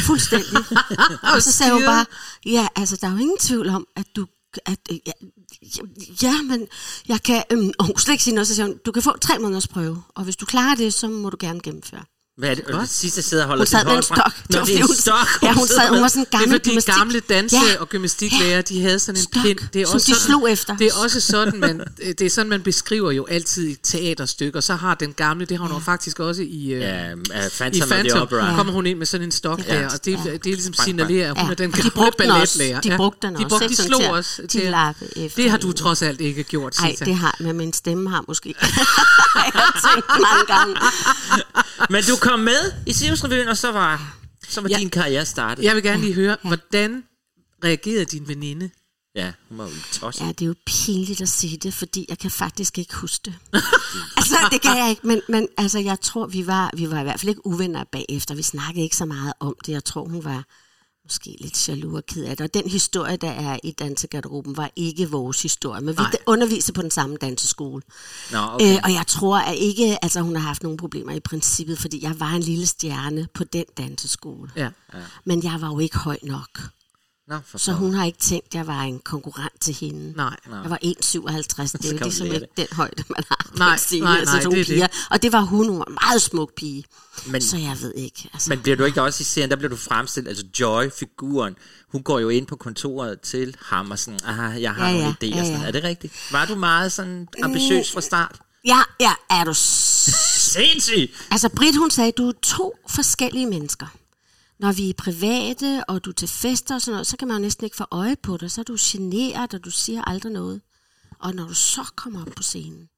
fuldstændig. 0.06 0.58
og 1.34 1.42
så 1.42 1.52
sagde 1.52 1.72
hun 1.72 1.82
bare, 1.82 2.06
ja, 2.46 2.68
altså, 2.76 2.96
der 3.00 3.06
er 3.06 3.12
jo 3.12 3.18
ingen 3.18 3.38
tvivl 3.38 3.68
om, 3.68 3.86
at 3.96 4.06
du 4.16 4.26
at, 4.66 4.78
øh, 4.90 4.98
ja, 5.06 5.12
ja, 6.22 6.42
men 6.42 6.68
jeg 7.08 7.22
kan, 7.22 7.44
øhm, 7.50 7.72
og 7.78 7.86
hun 7.86 7.96
slet 7.96 8.14
ikke 8.14 8.24
sige 8.24 8.34
noget, 8.34 8.48
så 8.48 8.54
sagde 8.54 8.70
hun, 8.70 8.80
du 8.86 8.92
kan 8.92 9.02
få 9.02 9.16
tre 9.16 9.38
måneders 9.38 9.68
prøve, 9.68 10.02
og 10.14 10.24
hvis 10.24 10.36
du 10.36 10.46
klarer 10.46 10.74
det, 10.74 10.94
så 10.94 11.08
må 11.08 11.30
du 11.30 11.36
gerne 11.40 11.60
gennemføre. 11.60 12.04
Hvad 12.38 12.50
er 12.50 12.54
det? 12.54 12.64
Det 12.66 12.88
sidste 12.90 13.22
sidder 13.22 13.42
og 13.42 13.48
holder 13.48 13.60
Hun 13.60 13.66
sad 13.66 13.84
med 13.84 13.96
en 13.96 14.02
stok. 14.02 14.18
Nå, 14.50 14.60
det 14.60 14.74
er 14.74 14.76
en 14.78 14.82
hun- 14.86 14.96
stok. 14.96 15.14
Ja, 15.42 15.52
hun, 15.52 15.66
sad, 15.68 15.88
hun 15.88 16.00
var 16.02 16.08
sådan 16.08 16.20
en 16.20 16.26
Det 16.26 16.34
er 16.34 16.38
gammel 16.38 16.54
fordi 16.58 16.70
gymnastik. 16.70 16.94
gamle 16.94 17.20
danse- 17.20 17.56
Ja. 17.56 17.80
og 17.80 17.88
gymnastiklærer, 17.88 18.62
de 18.62 18.82
havde 18.82 18.98
sådan 18.98 19.18
en 19.20 19.22
Stok, 19.22 19.42
pind. 19.42 19.58
Det 19.72 19.82
er 19.82 19.86
også 19.86 19.98
de 20.06 20.14
sådan, 20.14 20.26
slog 20.26 20.50
efter. 20.52 20.76
Det 20.76 20.86
er 20.86 20.90
også 21.04 21.20
sådan, 21.20 21.60
man, 21.60 21.80
det 22.18 22.20
er 22.20 22.30
sådan, 22.30 22.48
man 22.50 22.62
beskriver 22.62 23.10
jo 23.10 23.24
altid 23.30 23.68
i 23.68 23.74
teaterstykker. 23.82 24.60
Så 24.60 24.74
har 24.74 24.94
den 24.94 25.12
gamle, 25.12 25.46
det 25.46 25.58
har 25.58 25.64
hun 25.66 25.74
jo 25.76 25.80
faktisk 25.84 26.20
også 26.20 26.42
i, 26.42 26.64
øh, 26.72 26.80
Ja, 26.80 27.12
uh, 27.14 27.18
i 27.20 27.24
Phantom, 27.58 27.72
the 27.80 27.86
Phantom. 27.86 28.20
Opera. 28.22 28.54
Kommer 28.56 28.72
hun 28.72 28.86
ind 28.86 28.98
med 28.98 29.06
sådan 29.06 29.26
en 29.26 29.32
stok 29.32 29.60
Ja. 29.68 29.78
der, 29.80 29.86
og 29.86 30.04
det, 30.04 30.18
det 30.24 30.34
er 30.34 30.38
ligesom 30.44 30.74
signalerer, 30.74 31.30
at 31.30 31.38
hun 31.38 31.46
Ja, 31.46 31.50
er 31.50 31.54
den 31.54 31.70
de 31.72 31.76
gamle 31.76 31.90
brugte 31.90 32.22
også. 32.32 32.58
balletlærer. 32.58 32.80
De 32.80 32.96
brugte 32.96 33.26
den 33.26 33.34
de 33.34 33.44
også, 33.44 33.48
brugte, 33.48 33.64
ikke? 33.64 33.82
de 33.82 33.86
slog 33.86 34.04
os. 34.10 34.40
de 34.52 35.30
Det 35.36 35.50
har 35.50 35.56
du 35.58 35.72
trods 35.72 36.02
alt 36.02 36.20
ikke 36.20 36.42
gjort, 36.44 36.76
Nej, 36.80 36.96
det 37.04 37.16
har 37.16 37.36
men 37.40 37.56
min 37.56 37.72
stemme 37.72 38.10
har 38.10 38.24
måske. 38.28 38.54
jeg 39.34 39.44
har 39.54 39.92
tænkt 39.94 40.08
mange 40.08 40.46
gange. 40.46 40.74
Men 41.90 42.04
du 42.04 42.16
kom 42.24 42.38
med 42.40 42.72
i 42.86 42.92
Sirius-revyen, 42.92 43.48
og 43.48 43.56
så 43.56 43.72
var, 43.72 44.16
så 44.48 44.60
var 44.60 44.68
Ja. 44.68 44.78
din 44.78 44.90
karriere 44.90 45.26
startet. 45.26 45.64
Jeg 45.64 45.74
vil 45.74 45.82
gerne 45.82 46.00
lige 46.02 46.14
høre, 46.14 46.36
hvordan 46.42 47.04
reagerede 47.64 48.04
din 48.04 48.28
veninde? 48.28 48.70
Ja, 49.14 49.32
hun 49.48 49.58
var 49.58 49.64
jo 49.64 49.70
tosset. 49.92 50.20
Ja, 50.24 50.28
det 50.28 50.42
er 50.42 50.46
jo 50.46 50.54
pinligt 50.66 51.20
at 51.20 51.28
sige 51.28 51.56
det, 51.56 51.74
fordi 51.74 52.06
jeg 52.08 52.18
kan 52.18 52.30
faktisk 52.30 52.78
ikke 52.78 52.94
huske 52.94 53.22
det. 53.24 53.34
altså, 54.16 54.36
det 54.50 54.62
kan 54.62 54.78
jeg 54.78 54.90
ikke, 54.90 55.06
men, 55.06 55.20
men 55.28 55.48
altså, 55.56 55.78
jeg 55.78 56.00
tror, 56.00 56.26
vi 56.26 56.46
var, 56.46 56.70
vi 56.76 56.90
var 56.90 57.00
i 57.00 57.02
hvert 57.02 57.20
fald 57.20 57.28
ikke 57.28 57.46
uvenner 57.46 57.84
bagefter. 57.92 58.34
Vi 58.34 58.42
snakkede 58.42 58.84
ikke 58.84 58.96
så 58.96 59.04
meget 59.04 59.32
om 59.40 59.54
det. 59.66 59.72
Jeg 59.72 59.84
tror, 59.84 60.04
hun 60.04 60.24
var 60.24 60.44
måske 61.04 61.36
lidt 61.40 61.68
jaloux 61.68 61.94
og 61.96 62.06
ked 62.06 62.24
af 62.24 62.36
det. 62.36 62.44
Og 62.44 62.54
den 62.54 62.70
historie, 62.70 63.16
der 63.16 63.30
er 63.30 63.58
i 63.62 63.70
dansegarderoben, 63.70 64.56
var 64.56 64.70
ikke 64.76 65.10
vores 65.10 65.42
historie. 65.42 65.80
Men 65.80 65.96
vi 65.98 66.02
Nej. 66.02 66.16
underviser 66.26 66.72
på 66.72 66.82
den 66.82 66.90
samme 66.90 67.16
danseskole. 67.16 67.82
Nå, 68.32 68.38
okay. 68.38 68.72
Øh, 68.72 68.80
og 68.84 68.92
jeg 68.92 69.06
tror 69.06 69.38
at 69.38 69.56
ikke, 69.56 70.04
altså 70.04 70.20
hun 70.20 70.36
har 70.36 70.42
haft 70.42 70.62
nogle 70.62 70.78
problemer 70.78 71.12
i 71.12 71.20
princippet, 71.20 71.78
fordi 71.78 72.02
jeg 72.02 72.20
var 72.20 72.30
en 72.30 72.42
lille 72.42 72.66
stjerne 72.66 73.28
på 73.34 73.44
den 73.44 73.64
danseskole. 73.78 74.50
Ja. 74.56 74.68
Men 75.24 75.44
jeg 75.44 75.60
var 75.60 75.68
jo 75.68 75.78
ikke 75.78 75.98
høj 75.98 76.18
nok. 76.22 76.60
Nå, 77.28 77.38
for 77.46 77.58
Så 77.58 77.72
hun 77.72 77.94
har 77.94 78.04
ikke 78.04 78.18
tænkt, 78.18 78.46
at 78.46 78.54
jeg 78.54 78.66
var 78.66 78.80
en 78.82 78.98
konkurrent 78.98 79.60
til 79.60 79.74
hende. 79.74 80.12
Nej. 80.16 80.36
Jeg 80.46 80.70
var 80.70 80.78
1,57. 80.84 81.78
Det 81.78 81.84
er 81.84 81.90
jo 81.92 81.98
ligesom 82.02 82.26
ikke 82.26 82.46
den 82.56 82.66
højde, 82.72 83.04
man 83.08 83.24
har. 83.28 83.50
Nej, 83.58 83.66
nej, 83.68 83.72
altså, 83.72 83.98
nej, 84.00 84.24
sådan 84.24 84.42
nogle 84.44 84.58
det 84.58 84.70
er 84.70 84.74
piger. 84.74 84.86
Og 85.10 85.22
det 85.22 85.32
var 85.32 85.40
hun, 85.40 85.68
hun 85.68 85.78
var 85.78 85.84
en 85.84 85.96
meget 86.02 86.22
smuk 86.22 86.54
pige. 86.56 86.84
Men- 87.26 87.42
så 87.42 87.56
jeg 87.56 87.76
ved 87.80 87.92
ikke. 87.96 88.30
Altså, 88.32 88.48
Men 88.50 88.60
bliver 88.60 88.76
du 88.76 88.84
ikke 88.84 89.02
også 89.02 89.20
i 89.20 89.24
serien, 89.24 89.50
der 89.50 89.56
bliver 89.56 89.68
du 89.70 89.76
fremstillet, 89.76 90.28
altså 90.28 90.44
Joy-figuren, 90.60 91.56
hun 91.92 92.02
går 92.02 92.18
jo 92.18 92.28
ind 92.28 92.46
på 92.46 92.56
kontoret 92.56 93.20
til 93.20 93.56
ham 93.60 93.90
og 93.90 93.98
sådan, 93.98 94.20
aha, 94.24 94.60
jeg 94.60 94.74
har 94.74 94.88
Ja, 94.88 94.92
nogle 94.92 95.16
ja, 95.22 95.26
idéer. 95.26 95.30
ja, 95.30 95.36
Ja, 95.36 95.44
sådan. 95.44 95.62
Er 95.62 95.70
det 95.70 95.84
rigtigt? 95.84 96.32
Var 96.32 96.44
du 96.46 96.54
meget 96.54 96.92
sådan 96.92 97.28
ambitiøs 97.42 97.92
fra 97.92 98.00
start? 98.00 98.36
ja, 98.64 98.78
ja, 99.00 99.12
er 99.30 99.44
du... 99.44 99.54
s- 99.54 100.10
Sindssygt! 100.54 101.12
Altså, 101.30 101.48
Britt, 101.48 101.76
hun 101.76 101.90
sagde, 101.90 102.12
du 102.12 102.28
er 102.28 102.32
to 102.42 102.74
forskellige 102.88 103.46
mennesker. 103.46 103.86
Når 104.58 104.72
vi 104.72 104.90
er 104.90 104.94
private, 104.98 105.84
og 105.88 106.04
du 106.04 106.10
er 106.10 106.14
til 106.14 106.28
fester 106.28 106.74
og 106.74 106.82
sådan 106.82 106.92
noget, 106.92 107.06
så 107.06 107.16
kan 107.16 107.28
man 107.28 107.36
jo 107.36 107.42
næsten 107.42 107.64
ikke 107.64 107.76
få 107.76 107.84
øje 107.90 108.16
på 108.16 108.36
dig. 108.36 108.50
Så 108.50 108.60
er 108.60 108.64
du 108.64 108.76
generet, 108.80 109.54
og 109.54 109.64
du 109.64 109.70
siger 109.70 110.02
aldrig 110.02 110.32
noget. 110.32 110.60
Og 111.18 111.34
når 111.34 111.46
du 111.46 111.54
så 111.54 111.84
kommer 111.96 112.20
op 112.20 112.32
på 112.36 112.42
scenen, 112.42 112.88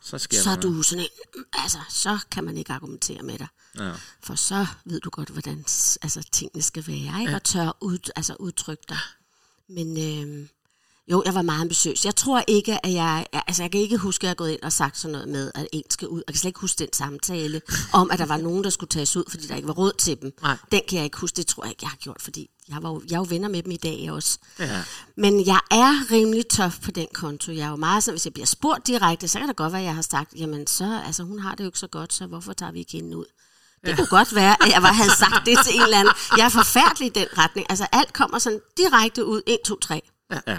Så 0.00 0.18
sker 0.18 0.42
så 0.42 0.50
er 0.50 0.56
du 0.56 0.82
sådan 0.82 1.04
en, 1.04 1.44
altså, 1.52 1.78
så 1.88 2.18
kan 2.30 2.44
man 2.44 2.56
ikke 2.56 2.72
argumentere 2.72 3.22
med 3.22 3.38
dig. 3.38 3.48
Ja. 3.78 3.92
For 4.20 4.34
så 4.34 4.66
ved 4.84 5.00
du 5.00 5.10
godt, 5.10 5.28
hvordan 5.28 5.58
altså, 6.02 6.28
tingene 6.32 6.62
skal 6.62 6.86
være, 6.86 7.20
ikke? 7.20 7.34
og 7.34 7.42
tør 7.44 7.76
ud, 7.80 8.10
altså, 8.16 8.36
udtrykke 8.40 8.84
dig. 8.88 8.98
Men 9.68 9.88
øh, 9.98 10.48
jo, 11.10 11.22
jeg 11.26 11.34
var 11.34 11.42
meget 11.42 11.60
ambitiøs. 11.60 12.04
Jeg 12.04 12.16
tror 12.16 12.44
ikke, 12.48 12.86
at 12.86 12.92
jeg... 12.92 13.26
Altså, 13.32 13.62
jeg 13.62 13.70
kan 13.70 13.80
ikke 13.80 13.96
huske, 13.96 14.22
at 14.22 14.24
jeg 14.24 14.30
er 14.30 14.34
gået 14.34 14.50
ind 14.50 14.62
og 14.62 14.72
sagt 14.72 14.98
sådan 14.98 15.12
noget 15.12 15.28
med, 15.28 15.52
at 15.54 15.68
en 15.72 15.82
skal 15.90 16.08
ud. 16.08 16.22
Jeg 16.26 16.34
kan 16.34 16.40
slet 16.40 16.48
ikke 16.48 16.60
huske 16.60 16.78
den 16.78 16.92
samtale 16.92 17.60
om, 17.92 18.10
at 18.10 18.18
der 18.18 18.26
var 18.26 18.36
nogen, 18.36 18.64
der 18.64 18.70
skulle 18.70 18.90
tages 18.90 19.16
ud, 19.16 19.24
fordi 19.30 19.46
der 19.46 19.56
ikke 19.56 19.68
var 19.68 19.74
råd 19.74 19.92
til 19.98 20.20
dem. 20.22 20.32
Nej. 20.42 20.56
Den 20.72 20.80
kan 20.88 20.96
jeg 20.96 21.04
ikke 21.04 21.18
huske. 21.18 21.36
Det 21.36 21.46
tror 21.46 21.64
jeg 21.64 21.70
ikke, 21.70 21.82
jeg 21.82 21.90
har 21.90 21.96
gjort, 21.96 22.22
fordi 22.22 22.50
jeg, 22.68 22.82
var 22.82 22.90
jo, 22.90 23.02
jeg 23.10 23.14
er 23.14 23.18
jo 23.18 23.26
venner 23.28 23.48
med 23.48 23.62
dem 23.62 23.72
i 23.72 23.76
dag 23.76 24.12
også. 24.12 24.38
Ja. 24.58 24.82
Men 25.16 25.46
jeg 25.46 25.60
er 25.70 26.12
rimelig 26.12 26.48
tof 26.48 26.78
på 26.80 26.90
den 26.90 27.06
konto. 27.14 27.52
Jeg 27.52 27.66
er 27.66 27.70
jo 27.70 27.76
meget 27.76 28.04
sådan, 28.04 28.14
hvis 28.14 28.26
jeg 28.26 28.32
bliver 28.32 28.46
spurgt 28.46 28.86
direkte, 28.86 29.28
så 29.28 29.38
kan 29.38 29.48
det 29.48 29.56
godt 29.56 29.72
være, 29.72 29.82
at 29.82 29.86
jeg 29.86 29.94
har 29.94 30.02
sagt, 30.02 30.34
jamen 30.36 30.66
så, 30.66 31.00
altså 31.06 31.22
hun 31.22 31.38
har 31.38 31.54
det 31.54 31.64
jo 31.64 31.68
ikke 31.68 31.78
så 31.78 31.86
godt, 31.86 32.12
så 32.12 32.26
hvorfor 32.26 32.52
tager 32.52 32.72
vi 32.72 32.78
ikke 32.78 32.92
hende 32.92 33.16
ud? 33.16 33.24
Det 33.86 33.96
kunne 33.96 34.06
godt 34.06 34.34
være, 34.34 34.62
at 34.62 34.72
jeg 34.72 34.82
var, 34.82 34.92
havde 34.92 35.10
sagt 35.10 35.46
det 35.46 35.58
til 35.64 35.74
en 35.74 35.82
eller 35.82 35.98
anden. 35.98 36.14
Jeg 36.36 36.44
er 36.44 36.48
forfærdelig 36.48 37.06
i 37.06 37.12
den 37.14 37.26
retning. 37.38 37.66
Altså 37.70 37.86
alt 37.92 38.12
kommer 38.12 38.38
sådan 38.38 38.60
direkte 38.76 39.24
ud. 39.24 39.42
1, 39.46 39.58
2, 39.64 39.78
3. 39.80 40.02
ja. 40.46 40.58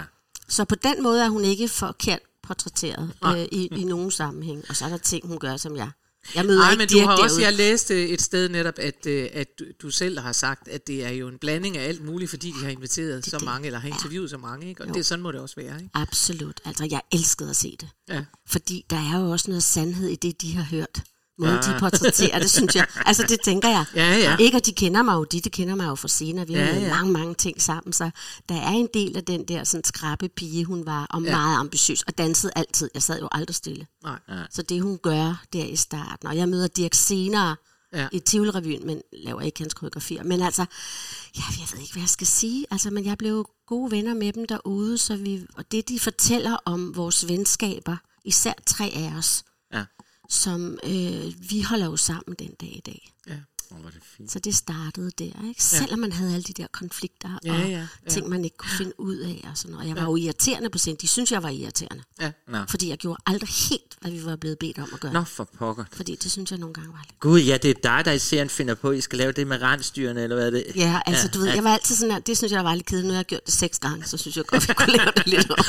Så 0.50 0.64
på 0.64 0.74
den 0.74 1.02
måde 1.02 1.24
er 1.24 1.28
hun 1.28 1.44
ikke 1.44 1.68
forkert 1.68 2.20
portrætteret 2.42 3.12
øh, 3.24 3.42
i, 3.52 3.68
i 3.76 3.84
nogen 3.84 4.10
sammenhæng. 4.10 4.64
Og 4.68 4.76
så 4.76 4.84
er 4.84 4.88
der 4.88 4.96
ting, 4.98 5.26
hun 5.26 5.38
gør, 5.38 5.56
som 5.56 5.76
jeg... 5.76 5.90
Jeg 6.34 6.46
møder 6.46 6.58
Nej, 6.60 6.70
ikke 6.70 6.78
men 6.78 6.88
du 6.88 6.98
har 7.08 7.16
også, 7.16 7.34
derude. 7.34 7.44
jeg 7.44 7.52
læste 7.54 8.08
et 8.08 8.22
sted 8.22 8.48
netop, 8.48 8.74
at, 8.78 9.06
øh, 9.06 9.28
at 9.32 9.46
du- 9.82 9.90
selv 9.90 10.18
har 10.18 10.32
sagt, 10.32 10.68
at 10.68 10.86
det 10.86 11.04
er 11.04 11.10
jo 11.10 11.28
en 11.28 11.38
blanding 11.38 11.76
af 11.76 11.88
alt 11.88 12.04
muligt, 12.04 12.30
fordi 12.30 12.48
de 12.58 12.64
har 12.64 12.70
inviteret 12.70 13.24
så 13.26 13.36
det. 13.38 13.44
mange, 13.44 13.66
eller 13.66 13.78
har 13.78 13.88
interviewet 13.88 14.30
så 14.30 14.38
mange, 14.38 14.68
ikke? 14.68 14.82
og 14.82 14.88
Jo. 14.88 14.94
det, 14.94 15.06
sådan 15.06 15.22
må 15.22 15.32
det 15.32 15.40
også 15.40 15.56
være. 15.56 15.76
Ikke? 15.76 15.90
Absolut. 15.94 16.60
Altså, 16.64 16.88
jeg 16.90 17.00
elskede 17.12 17.50
at 17.50 17.56
se 17.56 17.76
det. 17.80 17.88
Ja. 18.08 18.24
Fordi 18.46 18.84
der 18.90 18.96
er 18.96 19.20
jo 19.20 19.30
også 19.30 19.50
noget 19.50 19.62
sandhed 19.62 20.08
i 20.08 20.16
det, 20.16 20.42
de 20.42 20.54
har 20.56 20.62
hørt. 20.62 21.02
Måden, 21.40 21.56
de 21.56 21.76
portrætterer 21.78 22.38
det, 22.38 22.50
synes 22.50 22.76
jeg. 22.76 22.86
Altså, 23.06 23.22
det 23.28 23.40
tænker 23.44 23.68
jeg. 23.68 23.84
Ja, 23.94 24.16
ja. 24.16 24.36
Ikke, 24.36 24.56
at 24.56 24.66
de 24.66 24.72
kender 24.72 25.02
mig 25.02 25.14
jo, 25.14 25.24
de, 25.24 25.40
de 25.40 25.50
kender 25.50 25.74
mig 25.74 25.86
jo 25.86 25.94
fra 25.94 26.08
senere. 26.08 26.46
Vi 26.46 26.54
har 26.54 26.60
Ja, 26.60 26.78
ja, 26.80 26.88
mange, 26.94 27.12
mange 27.12 27.34
ting 27.34 27.62
sammen, 27.62 27.92
så 27.92 28.10
der 28.48 28.54
er 28.54 28.68
en 28.70 28.88
del 28.94 29.16
af 29.16 29.24
den 29.24 29.44
der 29.48 29.64
sådan 29.64 29.84
skrappe 29.84 30.28
pige, 30.28 30.64
hun 30.64 30.86
var, 30.86 31.06
og 31.10 31.22
Ja. 31.22 31.30
meget 31.36 31.58
ambitiøs, 31.58 32.02
og 32.02 32.18
dansede 32.18 32.52
altid. 32.56 32.90
Jeg 32.94 33.02
sad 33.02 33.20
jo 33.20 33.28
aldrig 33.32 33.54
stille. 33.54 33.86
Nej. 34.04 34.18
Så 34.50 34.62
det, 34.62 34.82
hun 34.82 34.98
gør 35.02 35.42
der 35.52 35.64
i 35.64 35.76
starten, 35.76 36.28
og 36.28 36.36
jeg 36.36 36.48
møder 36.48 36.66
Dirk 36.66 36.94
senere 36.94 37.56
Ja. 37.94 38.08
i 38.12 38.18
Tivoli-revyen, 38.18 38.86
men 38.86 39.00
laver 39.12 39.40
ikke 39.40 39.58
hans 39.60 39.74
koreografier. 39.74 40.24
Men 40.24 40.42
altså, 40.42 40.64
ja, 41.36 41.42
jeg 41.58 41.66
ved 41.72 41.80
ikke, 41.80 41.92
hvad 41.92 42.02
jeg 42.02 42.08
skal 42.08 42.26
sige. 42.26 42.66
Altså, 42.70 42.90
men 42.90 43.04
jeg 43.04 43.18
blev 43.18 43.46
gode 43.66 43.90
venner 43.90 44.14
med 44.14 44.32
dem 44.32 44.46
derude, 44.46 44.98
så 44.98 45.16
vi, 45.16 45.46
og 45.56 45.64
det, 45.72 45.88
de 45.88 46.00
fortæller 46.00 46.56
om 46.64 46.96
vores 46.96 47.28
venskaber, 47.28 47.96
især 48.24 48.52
tre 48.66 48.92
af 48.96 49.12
os. 49.18 49.42
Som 50.30 50.78
øh, 50.84 51.32
vi 51.50 51.62
holder 51.62 51.86
jo 51.86 51.96
sammen 51.96 52.34
den 52.38 52.50
dag 52.60 52.72
i 52.76 52.82
dag. 52.86 53.12
Ja. 53.28 53.32
Hvor 53.70 53.78
er 53.86 53.90
det 53.90 54.00
fint. 54.16 54.32
Så 54.32 54.38
det 54.38 54.54
startede 54.56 55.10
der, 55.18 55.48
ikke? 55.48 55.64
Selvom 55.64 55.98
man 55.98 56.12
havde 56.12 56.34
alle 56.34 56.42
de 56.42 56.52
der 56.52 56.66
konflikter 56.72 57.38
Ja, 57.44 57.52
og 57.52 57.58
ja, 57.60 57.68
ja. 57.68 57.86
ting, 58.08 58.28
man 58.28 58.44
ikke 58.44 58.56
kunne 58.56 58.70
finde 58.78 59.00
ud 59.00 59.16
af 59.16 59.46
og 59.50 59.58
sådan 59.58 59.72
noget. 59.72 59.88
Jeg 59.88 59.96
var 59.96 60.02
jo 60.02 60.16
irriterende 60.16 60.70
på 60.70 60.78
scenen. 60.78 60.98
De 61.00 61.08
synes, 61.08 61.32
jeg 61.32 61.42
var 61.42 61.48
irriterende. 61.48 62.02
Ja. 62.20 62.32
Nå. 62.48 62.58
Fordi 62.68 62.88
jeg 62.88 62.98
gjorde 62.98 63.22
aldrig 63.26 63.48
helt, 63.70 63.96
hvad 64.00 64.10
vi 64.10 64.24
var 64.24 64.36
blevet 64.36 64.58
bedt 64.58 64.78
om 64.78 64.88
at 64.94 65.00
gøre. 65.00 65.12
Nå, 65.12 65.24
for 65.24 65.44
pokker. 65.58 65.84
Fordi 65.92 66.16
det 66.22 66.30
synes 66.30 66.50
jeg 66.50 66.58
nogle 66.58 66.74
gange 66.74 66.92
var 66.92 67.04
lidt. 67.08 67.20
Gud, 67.20 67.40
ja, 67.40 67.56
det 67.56 67.70
er 67.70 67.74
dig, 67.82 68.02
der 68.04 68.12
i 68.12 68.18
serien 68.18 68.48
finder 68.50 68.74
på, 68.74 68.90
at 68.90 68.98
I 68.98 69.00
skal 69.00 69.18
lave 69.18 69.32
det 69.32 69.46
med 69.46 69.62
rensdyrene, 69.62 70.22
eller 70.22 70.36
hvad 70.36 70.46
er 70.46 70.50
det? 70.50 70.64
Ja, 70.76 71.00
altså 71.06 71.28
du 71.28 71.38
ved, 71.38 71.48
jeg 71.48 71.64
var 71.64 71.72
altid 71.74 71.96
sådan 71.96 72.12
her, 72.12 72.18
det 72.20 72.36
synes 72.38 72.52
jeg 72.52 72.64
var 72.64 72.74
lidt 72.74 72.86
kedeligt. 72.86 73.06
Nu 73.06 73.12
har 73.12 73.18
jeg 73.18 73.26
gjort 73.26 73.46
det 73.46 73.54
seks 73.54 73.78
gange, 73.78 74.04
så 74.04 74.16
synes 74.16 74.36
jeg 74.36 74.46
godt, 74.46 74.68
vi 74.68 74.74
kunne 74.74 74.96
lave 74.96 75.10
det 75.16 75.26
lidt 75.26 75.50
om. 75.50 75.58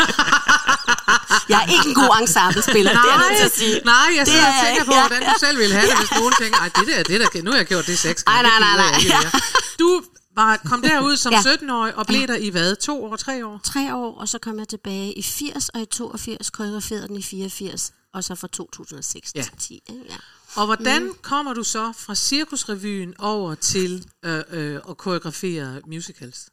Jeg 1.53 1.59
er 1.63 1.67
ikke 1.75 1.87
en 1.91 1.95
god 2.03 2.11
ensemblespiller, 2.21 2.91
det 2.91 2.99
er 3.09 3.13
jeg 3.15 3.21
nødt 3.25 3.37
til 3.41 3.47
at 3.51 3.57
sige. 3.61 3.75
nej, 3.93 4.07
jeg 4.19 4.25
sidder 4.27 4.47
er 4.47 4.53
og 4.59 4.65
tænker 4.65 4.83
på, 4.89 4.93
ja. 4.93 5.01
hvordan 5.07 5.21
du 5.29 5.35
selv 5.45 5.57
ville 5.61 5.73
have 5.77 5.87
det, 5.91 5.97
hvis 6.01 6.11
nogen 6.19 6.33
tænker, 6.41 6.57
ej, 6.63 6.69
det 6.77 6.85
der, 6.91 7.03
det 7.11 7.15
der, 7.21 7.41
nu 7.43 7.51
har 7.51 7.57
jeg 7.57 7.67
gjort 7.73 7.85
det 7.87 7.97
seks 8.07 8.23
gange. 8.23 8.37
Ej, 8.37 8.41
nej, 8.49 8.59
nej, 8.59 8.75
nej. 8.83 9.01
mere. 9.07 9.41
Du 9.79 9.89
var, 10.35 10.57
kom 10.69 10.81
derud 10.81 11.17
som 11.17 11.31
Ja. 11.33 11.39
17-årig 11.39 11.95
og 11.95 12.07
blev 12.07 12.27
der 12.27 12.35
i 12.35 12.49
hvad? 12.49 12.75
To 12.75 13.05
år, 13.05 13.15
tre 13.15 13.45
år? 13.45 13.59
Tre 13.63 13.95
år, 13.95 14.19
og 14.21 14.27
så 14.29 14.37
kom 14.39 14.59
jeg 14.59 14.67
tilbage 14.67 15.13
i 15.13 15.23
80 15.23 15.69
og 15.69 15.81
i 15.81 15.85
82, 15.85 16.49
koreograferede 16.49 17.07
den 17.07 17.15
i 17.15 17.21
84, 17.21 17.91
og 18.13 18.23
så 18.23 18.35
fra 18.35 18.47
2006 18.47 19.31
Ja. 19.35 19.41
til 19.41 19.51
10. 19.59 19.73
Ikke? 19.73 20.01
Ja. 20.09 20.15
Og 20.55 20.65
hvordan 20.65 21.03
mm. 21.03 21.15
kommer 21.21 21.53
du 21.53 21.63
så 21.63 21.93
fra 21.97 22.15
Cirkusrevyen 22.15 23.13
over 23.19 23.55
til 23.55 24.05
øh, 24.25 24.41
øh, 24.51 24.79
at 24.89 24.97
koreografere 24.97 25.81
musicals? 25.87 26.49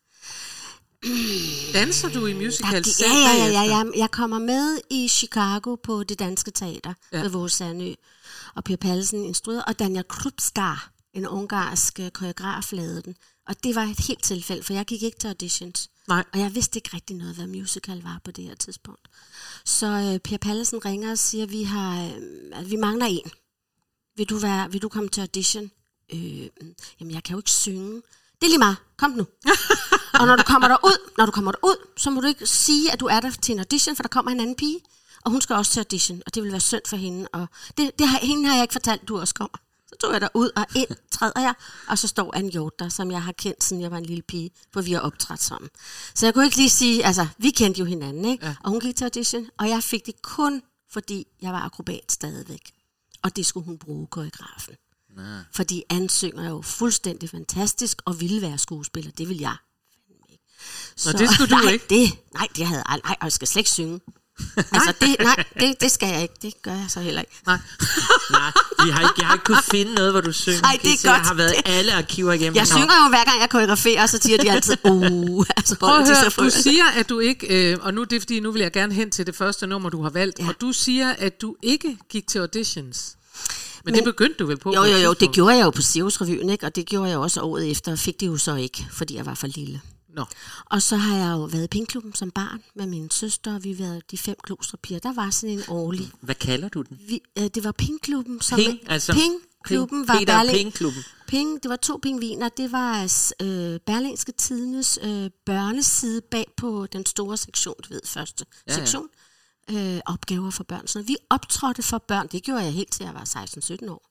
Danser 1.73 2.09
du 2.09 2.27
i 2.27 2.33
musicals 2.35 3.01
Ja, 3.01 3.07
ja, 3.13 3.47
ja, 3.47 3.47
ja, 3.47 3.63
ja. 3.63 3.85
Jeg 3.97 4.11
kommer 4.11 4.39
med 4.39 4.81
i 4.91 5.09
Chicago 5.09 5.75
på 5.75 6.03
det 6.05 6.19
danske 6.19 6.51
teater 6.51 6.95
Ja. 7.13 7.23
ved 7.23 7.29
vores 7.31 7.53
Sandø. 7.53 7.93
Og 8.55 8.65
Per 8.65 8.77
Pallesen 8.77 9.25
instruerede, 9.25 9.65
og 9.65 9.79
Danja 9.79 10.03
Krupskar, 10.03 10.93
en 11.15 11.27
ungarsk 11.27 12.01
øh, 12.01 12.11
koreograf, 12.11 12.73
lavede 12.73 13.03
den. 13.03 13.17
Og 13.49 13.65
det 13.65 13.75
var 13.75 13.83
et 13.83 14.01
helt 14.01 14.23
tilfælde, 14.25 14.63
for 14.63 14.73
jeg 14.73 14.85
gik 14.87 15.03
ikke 15.03 15.19
til 15.19 15.29
auditions. 15.29 15.91
Nej. 16.09 16.25
Og 16.33 16.39
jeg 16.39 16.55
vidste 16.55 16.79
ikke 16.79 16.91
rigtig 16.95 17.17
noget, 17.17 17.35
hvad 17.35 17.47
musical 17.47 18.03
var 18.03 18.21
på 18.25 18.31
det 18.31 18.45
her 18.45 18.55
tidspunkt. 18.55 19.09
Så 19.65 19.87
øh, 19.87 20.19
Per 20.19 20.37
Pallesen 20.39 20.85
ringer 20.85 21.11
og 21.11 21.19
siger, 21.19 21.45
at 21.45 21.51
vi, 21.51 21.63
har, 21.63 22.05
øh, 22.05 22.13
at 22.53 22.71
vi 22.71 22.77
mangler 22.77 23.07
en. 23.07 23.31
Vil 24.17 24.27
du, 24.27 24.39
være, 24.39 24.73
vil 24.73 24.83
du 24.83 24.89
komme 24.89 25.09
til 25.09 25.21
audition? 25.21 25.71
Øh, 26.15 26.49
jamen, 27.01 27.15
jeg 27.15 27.25
kan 27.25 27.33
jo 27.33 27.39
ikke 27.39 27.51
synge. 27.51 27.95
Det 28.41 28.43
er 28.43 28.49
lige 28.49 28.59
meget. 28.59 28.77
Kom 28.97 29.11
nu. 29.11 29.27
og 30.15 30.27
når 30.27 30.37
du 30.37 30.43
kommer 30.43 30.69
derud, 30.69 31.11
når 31.19 31.27
du 31.27 31.33
kommer 31.33 31.53
derud, 31.53 31.77
så 31.97 32.11
må 32.11 32.21
du 32.21 32.27
ikke 32.27 32.47
sige, 32.47 32.93
at 32.93 33.01
du 33.01 33.07
er 33.07 33.21
der 33.21 33.31
til 33.31 33.53
en 33.53 33.59
audition, 33.59 33.97
for 33.97 34.03
der 34.03 34.09
kommer 34.09 34.33
en 34.33 34.41
anden 34.41 34.57
pige, 34.57 34.81
og 35.25 35.31
hun 35.31 35.41
skal 35.41 35.57
også 35.57 35.73
til 35.73 35.81
audition, 35.81 36.23
og 36.27 36.35
det 36.35 36.43
vil 36.43 36.53
være 36.53 36.61
synd 36.61 36.83
for 36.87 36.97
hende. 36.97 37.29
Og 37.33 37.47
det, 37.77 37.99
det 37.99 38.09
har, 38.09 38.19
hende 38.19 38.49
har 38.49 38.55
jeg 38.55 38.63
ikke 38.63 38.73
fortalt, 38.73 39.09
du 39.09 39.21
også 39.21 39.35
kommer. 39.35 39.59
Så 39.87 39.97
tog 40.01 40.13
jeg 40.13 40.21
derud, 40.21 40.51
og 40.57 40.67
ind 40.75 40.89
træder 41.11 41.41
jeg, 41.41 41.55
og 41.89 41.99
så 41.99 42.09
står 42.09 42.37
Anne 42.37 42.51
Hjort 42.51 42.79
der, 42.79 42.89
som 42.89 43.11
jeg 43.11 43.23
har 43.23 43.33
kendt, 43.33 43.65
siden 43.65 43.83
jeg 43.83 43.91
var 43.91 43.99
en 43.99 44.07
lille 44.07 44.23
pige, 44.23 44.51
for 44.73 44.81
vi 44.83 44.93
har 44.93 45.01
optrådt 45.01 45.43
sammen. 45.43 45.71
Så 46.15 46.27
jeg 46.27 46.35
kunne 46.35 46.45
ikke 46.45 46.57
lige 46.57 46.71
sige, 46.71 47.05
altså, 47.07 47.27
vi 47.39 47.51
kendte 47.51 47.79
jo 47.79 47.85
hinanden, 47.85 48.25
ikke? 48.25 48.47
Ja. 48.47 48.55
Og 48.65 48.71
hun 48.71 48.81
gik 48.81 48.97
til 48.97 49.05
audition, 49.05 49.47
og 49.59 49.69
jeg 49.69 49.83
fik 49.83 50.07
det 50.07 50.23
kun, 50.23 50.63
fordi 50.91 51.27
jeg 51.43 51.53
var 51.53 51.61
akrobat 51.61 52.13
stadigvæk. 52.13 52.73
Og 53.23 53.37
det 53.37 53.47
skulle 53.47 53.67
hun 53.67 53.79
bruge, 53.79 54.07
koreografen. 54.07 54.75
Fordi 55.53 55.83
Anne 55.91 56.11
synger 56.11 56.49
jo 56.49 56.63
fuldstændig 56.63 57.31
fantastisk, 57.31 58.03
og 58.05 58.21
ville 58.21 58.43
være 58.43 58.59
skuespiller. 58.59 59.11
Det 59.11 59.29
vil 59.29 59.39
jeg. 59.39 59.57
Ikke. 61.07 61.13
Nå, 61.13 61.19
det 61.27 61.35
skulle 61.35 61.57
du 61.57 61.63
nej, 61.65 61.73
ikke. 61.73 61.85
Det, 61.91 62.13
nej, 62.35 62.47
det 62.57 62.67
havde 62.67 62.83
jeg. 62.89 63.01
Nej, 63.05 63.17
og 63.21 63.25
jeg 63.25 63.33
skal 63.33 63.49
slet 63.49 63.61
ikke 63.61 63.71
synge. 63.71 64.01
altså, 64.57 64.93
det, 65.01 65.17
nej, 65.21 65.45
det, 65.61 65.81
det 65.81 65.91
skal 65.91 66.09
jeg 66.09 66.23
ikke. 66.23 66.35
Det 66.43 66.63
gør 66.63 66.71
jeg 66.73 66.85
så 66.89 67.01
heller 67.01 67.21
ikke. 67.21 67.33
Nej. 67.47 67.59
Nej, 68.31 68.53
vi 68.85 68.91
har 68.91 69.01
ikke, 69.01 69.15
jeg 69.19 69.27
har 69.27 69.35
ikke 69.35 69.45
kunnet 69.45 69.65
finde 69.65 69.95
noget, 69.95 70.13
hvor 70.13 70.21
du 70.21 70.33
synger. 70.33 70.63
Ej, 70.63 70.79
det 70.83 70.89
er 70.89 70.93
Kisser. 70.93 71.11
Jeg 71.11 71.19
godt. 71.19 71.27
har 71.27 71.35
været 71.35 71.55
Det- 71.57 71.73
alle 71.73 71.93
arkiver 71.95 72.33
igennem. 72.33 72.55
Jeg 72.57 72.67
synger 72.67 73.05
jo 73.05 73.09
hver 73.09 73.25
gang 73.25 73.41
jeg 73.41 73.51
koreograferer, 73.51 74.03
og 74.03 74.09
så 74.09 74.19
siger 74.23 74.39
de 74.39 74.51
altid, 74.51 74.77
uh, 74.85 75.47
altså 75.57 75.77
Prøv 75.77 75.97
at 75.97 76.07
høre, 76.09 76.31
du 76.45 76.51
siger, 76.51 76.85
at 76.97 77.09
du 77.09 77.19
ikke, 77.19 77.73
øh, 77.73 77.79
og 77.81 77.95
nu 77.95 78.01
er 78.01 78.05
det 78.05 78.23
fordi, 78.23 78.41
nu 78.41 78.51
vil 78.53 78.63
jeg 78.63 78.73
gerne 78.73 78.95
hen 78.95 79.11
til 79.11 79.27
det 79.27 79.37
første 79.37 79.67
nummer, 79.67 79.91
du 79.91 80.03
har 80.03 80.11
valgt, 80.11 80.39
ja. 80.39 80.49
Og 80.49 80.55
du 80.61 80.73
siger, 80.73 81.15
at 81.19 81.41
du 81.41 81.57
ikke 81.63 81.97
gik 82.11 82.27
til 82.27 82.39
auditions. 82.39 83.17
Men, 83.85 83.93
Men 83.93 83.95
det 83.95 84.05
begyndte 84.05 84.35
du 84.39 84.47
vel 84.47 84.57
på? 84.57 84.73
Jo, 84.75 84.85
jo, 84.85 84.97
jo, 84.97 85.13
det 85.13 85.33
gjorde 85.33 85.57
jeg 85.57 85.65
jo 85.65 85.71
på 85.71 85.83
Sirius-revyen, 85.83 86.49
ikke? 86.51 86.67
og 86.67 86.77
det 86.77 86.87
gjorde 86.87 87.11
jeg 87.11 87.19
også 87.19 87.41
året 87.41 87.71
efter, 87.71 87.93
og 87.93 87.99
fik 87.99 88.21
det 88.21 88.27
jo 88.27 88.37
så 88.37 88.55
ikke, 88.55 88.87
fordi 88.93 89.17
jeg 89.17 89.27
var 89.27 89.35
for 89.35 89.47
lille. 89.47 89.81
Nå. 90.15 90.25
Og 90.67 90.83
så 90.83 90.97
har 90.97 91.17
jeg 91.17 91.33
jo 91.33 91.45
været 91.45 91.65
i 91.65 91.67
Pinkklubben 91.67 92.15
som 92.15 92.31
barn 92.31 92.63
med 92.75 92.87
min 92.87 93.11
søster, 93.11 93.55
og 93.55 93.65
vi 93.65 93.73
har 93.73 93.77
været 93.85 94.11
de 94.11 94.19
fem 94.19 94.37
klosterpiger. 94.45 94.99
Der 95.01 95.13
var 95.15 95.31
sådan 95.31 95.59
en 95.59 95.63
årlig. 95.69 96.11
Hvad 96.21 96.35
kalder 96.35 96.69
du 96.69 96.83
den? 96.83 96.99
Vi, 97.09 97.21
øh, 97.39 97.45
det 97.45 97.65
var 97.65 97.73
Pinkklubben. 97.73 98.41
Som 98.41 98.57
Ping, 98.59 98.79
altså- 98.87 99.13
Pinkklubben 99.13 100.03
Ping- 100.03 100.07
var 100.09 100.19
Peter 100.19 100.39
Berling- 100.43 100.53
Ping-klubben. 100.53 101.03
Ping, 101.29 101.63
det 101.63 101.69
var 101.69 101.77
to 101.77 101.99
pingviner. 102.03 102.49
Det 102.49 102.73
var 102.73 103.03
øh, 103.43 103.81
Berlingske 103.87 104.33
Tidenes 104.33 104.99
øh, 105.03 105.31
børneside 105.47 106.21
bag 106.31 106.47
på 106.57 106.87
den 106.93 107.07
store 107.07 107.37
sektion, 107.37 107.75
du 107.89 107.95
ved, 107.95 108.01
første 108.05 108.45
ja, 108.69 108.73
ja. 108.73 108.79
sektion. 108.79 109.09
Øh, 109.71 110.01
opgaver 110.07 110.51
for 110.51 110.65
børn. 110.65 110.87
Så 110.87 111.03
vi 111.03 111.17
optrådte 111.31 111.83
for 111.83 111.99
børn. 111.99 112.29
Det 112.33 112.43
gjorde 112.43 112.63
jeg 112.63 112.73
helt 112.73 112.93
til 112.93 113.05
jeg 113.05 113.15
var 113.15 113.25
16-17 113.85 113.91
år. 113.91 114.08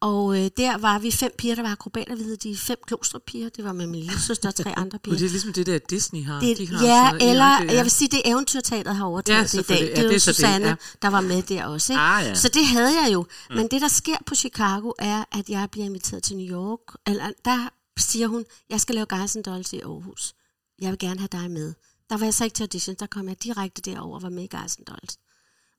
Og 0.00 0.38
øh, 0.44 0.50
der 0.56 0.78
var 0.78 0.98
vi 0.98 1.10
fem 1.10 1.32
piger, 1.38 1.54
der 1.54 1.62
var 1.62 1.72
akrobater. 1.72 2.16
Vi 2.16 2.22
hed 2.22 2.36
de 2.36 2.56
fem 2.56 2.76
klosterpiger. 2.86 3.48
Det 3.48 3.64
var 3.64 3.72
med 3.72 3.86
min 3.86 4.00
lille 4.00 4.20
søster 4.20 4.48
og 4.48 4.54
tre 4.54 4.78
andre 4.78 4.98
piger. 5.04 5.16
Det 5.16 5.26
er 5.26 5.30
ligesom 5.30 5.52
det 5.52 5.66
der 5.66 5.78
Disney 5.78 6.24
har. 6.24 6.40
Det, 6.40 6.58
de 6.58 6.68
har 6.68 6.86
ja, 6.86 7.12
eller 7.30 7.44
ja, 7.44 7.58
det 7.62 7.70
er- 7.70 7.74
jeg 7.74 7.84
vil 7.84 7.90
sige, 7.90 8.08
det 8.08 8.22
er 8.24 8.32
Eventyrteateret 8.32 8.96
har 8.96 9.04
Ja, 9.04 9.08
overtaget 9.10 9.52
det 9.52 9.58
i 9.58 9.62
dag. 9.62 9.78
Det 9.80 9.84
er 9.92 9.96
Ja, 9.96 10.02
jo 10.02 10.02
det 10.02 10.04
er 10.06 10.10
det, 10.10 10.22
Susanne, 10.22 10.66
ja. 10.66 10.74
der 11.02 11.08
var 11.08 11.20
med 11.20 11.42
der 11.42 11.64
også. 11.66 11.92
Ikke? 11.92 12.00
Ah, 12.00 12.24
ja. 12.24 12.34
Så 12.34 12.48
det 12.48 12.66
havde 12.66 13.02
jeg 13.02 13.12
jo. 13.12 13.26
Men 13.50 13.68
det, 13.70 13.80
der 13.80 13.88
sker 13.88 14.16
på 14.26 14.34
Chicago, 14.34 14.92
er, 14.98 15.24
at 15.32 15.48
jeg 15.48 15.68
bliver 15.70 15.84
inviteret 15.84 16.22
til 16.22 16.36
New 16.36 16.46
York. 16.56 16.96
Eller, 17.06 17.30
der 17.44 17.68
siger 17.98 18.26
hun, 18.28 18.44
jeg 18.70 18.80
skal 18.80 18.94
lave 18.94 19.06
Guys 19.06 19.36
and 19.36 19.44
Dolls 19.44 19.72
i 19.72 19.80
Aarhus. 19.80 20.34
Jeg 20.80 20.90
vil 20.90 20.98
gerne 20.98 21.20
have 21.20 21.28
dig 21.32 21.50
med. 21.50 21.74
Der 22.10 22.16
var 22.16 22.24
jeg 22.26 22.34
så 22.34 22.44
ikke 22.44 22.54
til 22.54 22.62
audition. 22.64 22.96
Der 22.98 23.06
kom 23.06 23.28
jeg 23.28 23.42
direkte 23.44 23.82
derover 23.82 24.14
og 24.16 24.22
var 24.22 24.28
med 24.30 24.44
i 24.44 24.46
Guys 24.46 24.76
and 24.76 24.86
Dolls. 24.86 25.18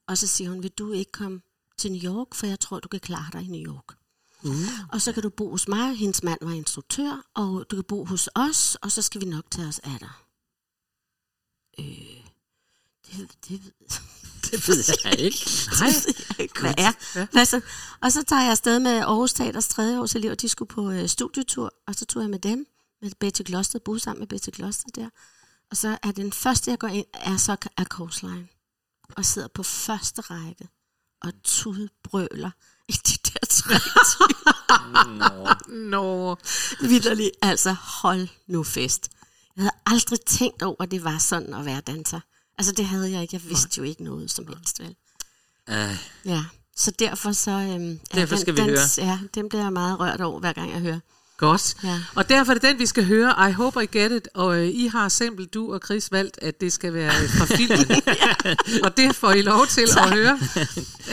Og 0.07 0.17
så 0.17 0.27
siger 0.27 0.49
hun, 0.49 0.63
vil 0.63 0.71
du 0.71 0.91
ikke 0.91 1.11
komme 1.11 1.41
til 1.79 1.91
New 1.91 2.01
York, 2.13 2.35
for 2.35 2.45
jeg 2.47 2.59
tror, 2.59 2.79
du 2.79 2.87
kan 2.87 2.99
klare 2.99 3.29
dig 3.33 3.43
i 3.43 3.47
New 3.47 3.73
York. 3.73 3.95
Mm. 4.43 4.51
Og 4.91 5.01
så 5.01 5.13
kan 5.13 5.23
du 5.23 5.29
bo 5.29 5.49
hos 5.51 5.67
mig, 5.67 5.95
hendes 5.95 6.23
mand 6.23 6.39
var 6.41 6.51
instruktør, 6.51 7.25
og 7.33 7.65
du 7.71 7.75
kan 7.75 7.83
bo 7.83 8.05
hos 8.05 8.29
os, 8.35 8.75
og 8.75 8.91
så 8.91 9.01
skal 9.01 9.21
vi 9.21 9.25
nok 9.25 9.51
tage 9.51 9.67
os 9.67 9.79
af 9.79 9.99
dig. 9.99 10.11
Øh, 11.79 11.85
det, 13.05 13.29
det, 13.47 13.61
Det 14.51 14.67
ved 14.67 14.83
jeg 15.03 15.19
ikke. 15.19 15.37
Nej, 15.79 15.89
ikke, 16.39 16.59
hvad 16.61 16.73
er. 16.77 17.25
Hvad 17.31 17.45
så? 17.45 17.61
Og 18.01 18.11
så 18.11 18.23
tager 18.23 18.41
jeg 18.41 18.51
afsted 18.51 18.79
med 18.79 18.91
Aarhus 18.91 19.33
Teaters 19.33 19.67
tredje 19.67 19.99
års 19.99 20.15
elever. 20.15 20.35
De 20.35 20.49
skulle 20.49 20.69
på 20.69 20.91
øh, 20.91 21.07
studietur, 21.07 21.73
og 21.87 21.95
så 21.95 22.05
tog 22.05 22.21
jeg 22.21 22.29
med 22.29 22.39
dem, 22.39 22.67
med 23.01 23.11
Betty 23.19 23.41
Gloster, 23.45 23.79
boede 23.79 23.99
sammen 23.99 24.19
med 24.19 24.27
Betty 24.27 24.49
Gloster 24.53 24.89
der. 24.95 25.09
Og 25.71 25.77
så 25.77 25.97
er 26.03 26.11
den 26.11 26.33
første, 26.33 26.71
jeg 26.71 26.79
går 26.79 26.87
ind, 26.87 27.05
er 27.13 27.37
så 27.37 27.57
er 27.77 27.83
Coastline. 27.83 28.47
Og 29.15 29.25
sidder 29.25 29.47
på 29.47 29.63
første 29.63 30.21
række 30.21 30.67
og 31.21 31.34
tudbrøler 31.43 32.51
i 32.88 32.91
de 32.91 33.17
der 33.29 33.45
tre 33.49 33.75
Nå. 35.69 36.36
Vitterligt, 36.82 37.32
altså 37.41 37.71
hold 37.73 38.27
nu 38.47 38.63
fest. 38.63 39.10
Jeg 39.55 39.62
havde 39.62 39.75
aldrig 39.86 40.21
tænkt 40.21 40.63
over, 40.63 40.84
at 40.84 40.91
det 40.91 41.03
var 41.03 41.17
sådan 41.17 41.53
at 41.53 41.65
være 41.65 41.82
danser. 41.82 42.19
Altså 42.58 42.71
det 42.71 42.86
havde 42.86 43.12
jeg 43.12 43.21
ikke. 43.21 43.36
Jeg 43.36 43.43
vidste 43.49 43.77
jo 43.77 43.84
ikke 43.84 44.03
noget 44.03 44.32
som 44.32 44.47
helst, 44.47 44.79
vel? 44.79 44.95
Uh, 45.67 45.97
Ja, 46.25 46.45
så 46.75 46.91
derfor 46.91 47.32
så... 47.32 47.51
Øhm, 47.51 47.91
er 47.91 48.15
Derfor 48.15 48.36
skal 48.36 48.55
vi 48.55 48.60
dans, 48.60 48.97
Ja, 48.97 49.19
dem 49.36 49.49
bliver 49.49 49.63
jeg 49.63 49.73
meget 49.73 49.99
rørt 49.99 50.21
over, 50.21 50.39
hver 50.39 50.53
gang 50.53 50.71
jeg 50.71 50.79
hører. 50.79 50.99
Godt. 51.39 51.75
Ja. 51.84 52.02
Og 52.15 52.30
derfor 52.30 52.52
er 52.52 52.54
det 52.54 52.63
den, 52.63 52.80
vi 52.80 52.86
skal 52.86 53.06
høre. 53.06 53.49
I 53.49 53.52
Hope 53.54 53.84
I 53.84 53.86
Get 53.86 54.12
It. 54.12 54.28
Og 54.34 54.58
øh, 54.58 54.67
I 54.67 54.88
har 54.88 55.10
simpelthen, 55.10 55.49
du 55.54 55.73
og 55.73 55.80
Chris, 55.86 56.12
valgt, 56.12 56.39
at 56.41 56.62
det 56.62 56.73
skal 56.73 56.93
være 56.93 57.13
øh, 57.23 57.30
fra 57.30 57.45
filmen. 57.58 58.02
og 58.84 58.97
det 58.97 59.15
får 59.15 59.32
I 59.32 59.41
lov 59.41 59.67
til 59.67 59.88
at 59.97 60.10
høre. 60.13 60.39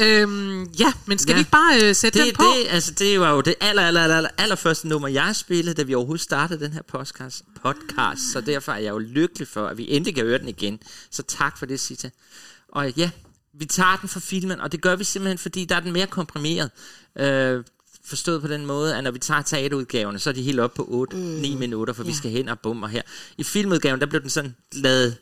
Øhm, 0.02 0.64
ja, 0.64 0.92
men 1.06 1.18
skal 1.18 1.30
Ja. 1.30 1.34
vi 1.36 1.40
ikke 1.40 1.50
bare 1.50 1.80
øh, 1.88 1.94
sætte 1.94 2.18
det, 2.18 2.26
den 2.26 2.34
på? 2.36 2.42
det, 2.42 2.66
altså, 2.70 2.92
det 2.92 3.20
var 3.20 3.30
jo 3.30 3.40
det 3.40 3.54
aller, 3.60 3.82
aller, 3.82 4.02
aller, 4.02 4.16
aller, 4.16 4.30
aller 4.38 4.56
første 4.56 4.88
nummer, 4.88 5.08
jeg 5.08 5.36
spillede, 5.36 5.74
da 5.74 5.82
vi 5.82 5.94
overhovedet 5.94 6.22
startede 6.22 6.64
den 6.64 6.72
her 6.72 6.82
podcast, 6.82 7.42
podcast. 7.62 8.32
Så 8.32 8.40
derfor 8.40 8.72
er 8.72 8.78
jeg 8.78 8.90
jo 8.90 8.98
lykkelig 8.98 9.48
for, 9.48 9.66
at 9.66 9.78
vi 9.78 9.86
endelig 9.90 10.14
kan 10.14 10.24
høre 10.24 10.38
den 10.38 10.48
igen. 10.48 10.78
Så 11.10 11.22
tak 11.22 11.58
for 11.58 11.66
det, 11.66 11.80
Sita. 11.80 12.10
Og 12.68 12.90
ja, 12.90 13.10
vi 13.58 13.64
tager 13.64 13.96
den 14.00 14.08
fra 14.08 14.20
filmen, 14.20 14.60
og 14.60 14.72
det 14.72 14.82
gør 14.82 14.96
vi 14.96 15.04
simpelthen, 15.04 15.38
fordi 15.38 15.64
der 15.64 15.76
er 15.76 15.80
den 15.80 15.92
mere 15.92 16.06
komprimeret. 16.06 16.70
Øh, 17.18 17.64
forstået 18.06 18.42
på 18.42 18.48
den 18.48 18.66
måde, 18.66 18.96
at 18.96 19.04
når 19.04 19.10
vi 19.10 19.18
tager 19.18 19.42
teaterudgaverne, 19.42 20.18
så 20.18 20.30
er 20.30 20.34
de 20.34 20.42
helt 20.42 20.60
op 20.60 20.74
på 20.74 21.08
8-9 21.12 21.16
mm. 21.16 21.58
minutter, 21.58 21.94
for 21.94 22.02
ja. 22.02 22.08
vi 22.08 22.14
skal 22.14 22.30
hen 22.30 22.48
og 22.48 22.58
bummer 22.58 22.86
her. 22.88 23.02
I 23.38 23.44
filmudgaven, 23.44 24.00
der 24.00 24.06
blev 24.06 24.22
den 24.22 24.30
sådan 24.30 24.54
lavet 24.72 25.16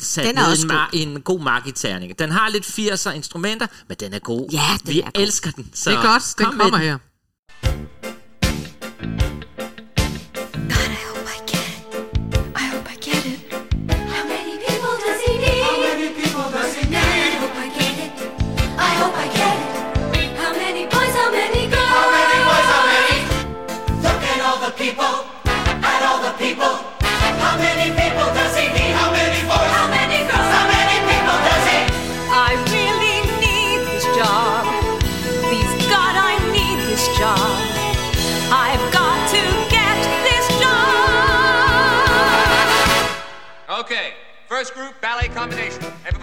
sat 0.00 0.24
Den 0.24 0.38
er 0.38 0.42
ned 0.42 0.50
også 0.50 0.66
en, 0.66 0.72
mar- 0.72 0.90
en 0.92 1.20
god 1.22 1.40
markiterning. 1.40 2.18
Den 2.18 2.30
har 2.30 2.48
lidt 2.48 2.64
80'er 2.64 3.10
instrumenter, 3.10 3.66
men 3.88 3.96
den 4.00 4.12
er 4.14 4.18
god. 4.18 4.48
Ja, 4.52 4.78
den 4.86 4.94
vi 4.94 5.00
er 5.00 5.10
god. 5.10 5.22
elsker 5.22 5.50
den. 5.50 5.70
Så 5.74 5.90
Det 5.90 5.96
er 5.96 6.02
godt, 6.02 6.34
den 6.38 6.46
kommer 6.46 6.76
her. 6.76 6.98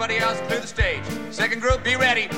Everybody 0.08 0.24
else, 0.24 0.46
clear 0.46 0.60
the 0.60 0.66
stage. 0.68 1.02
Second 1.32 1.60
group, 1.60 1.82
be 1.82 1.96
ready. 1.96 2.28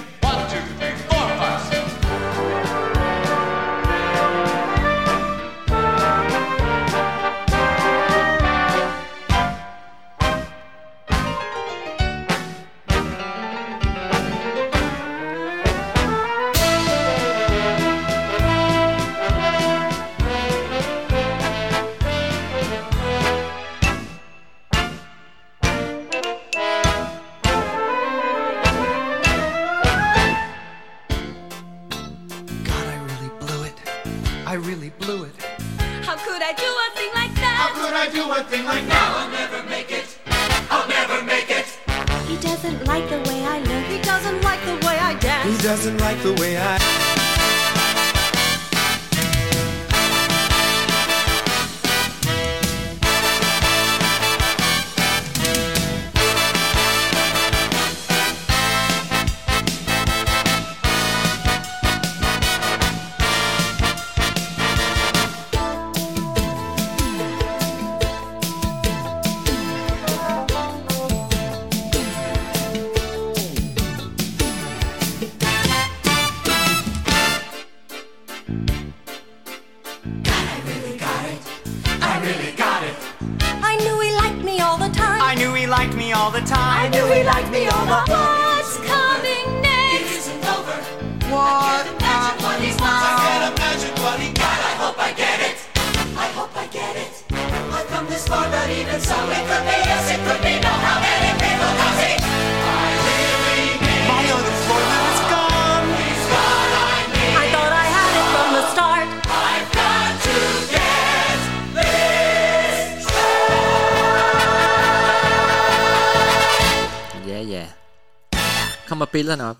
Billederne 119.29 119.45
op. 119.51 119.57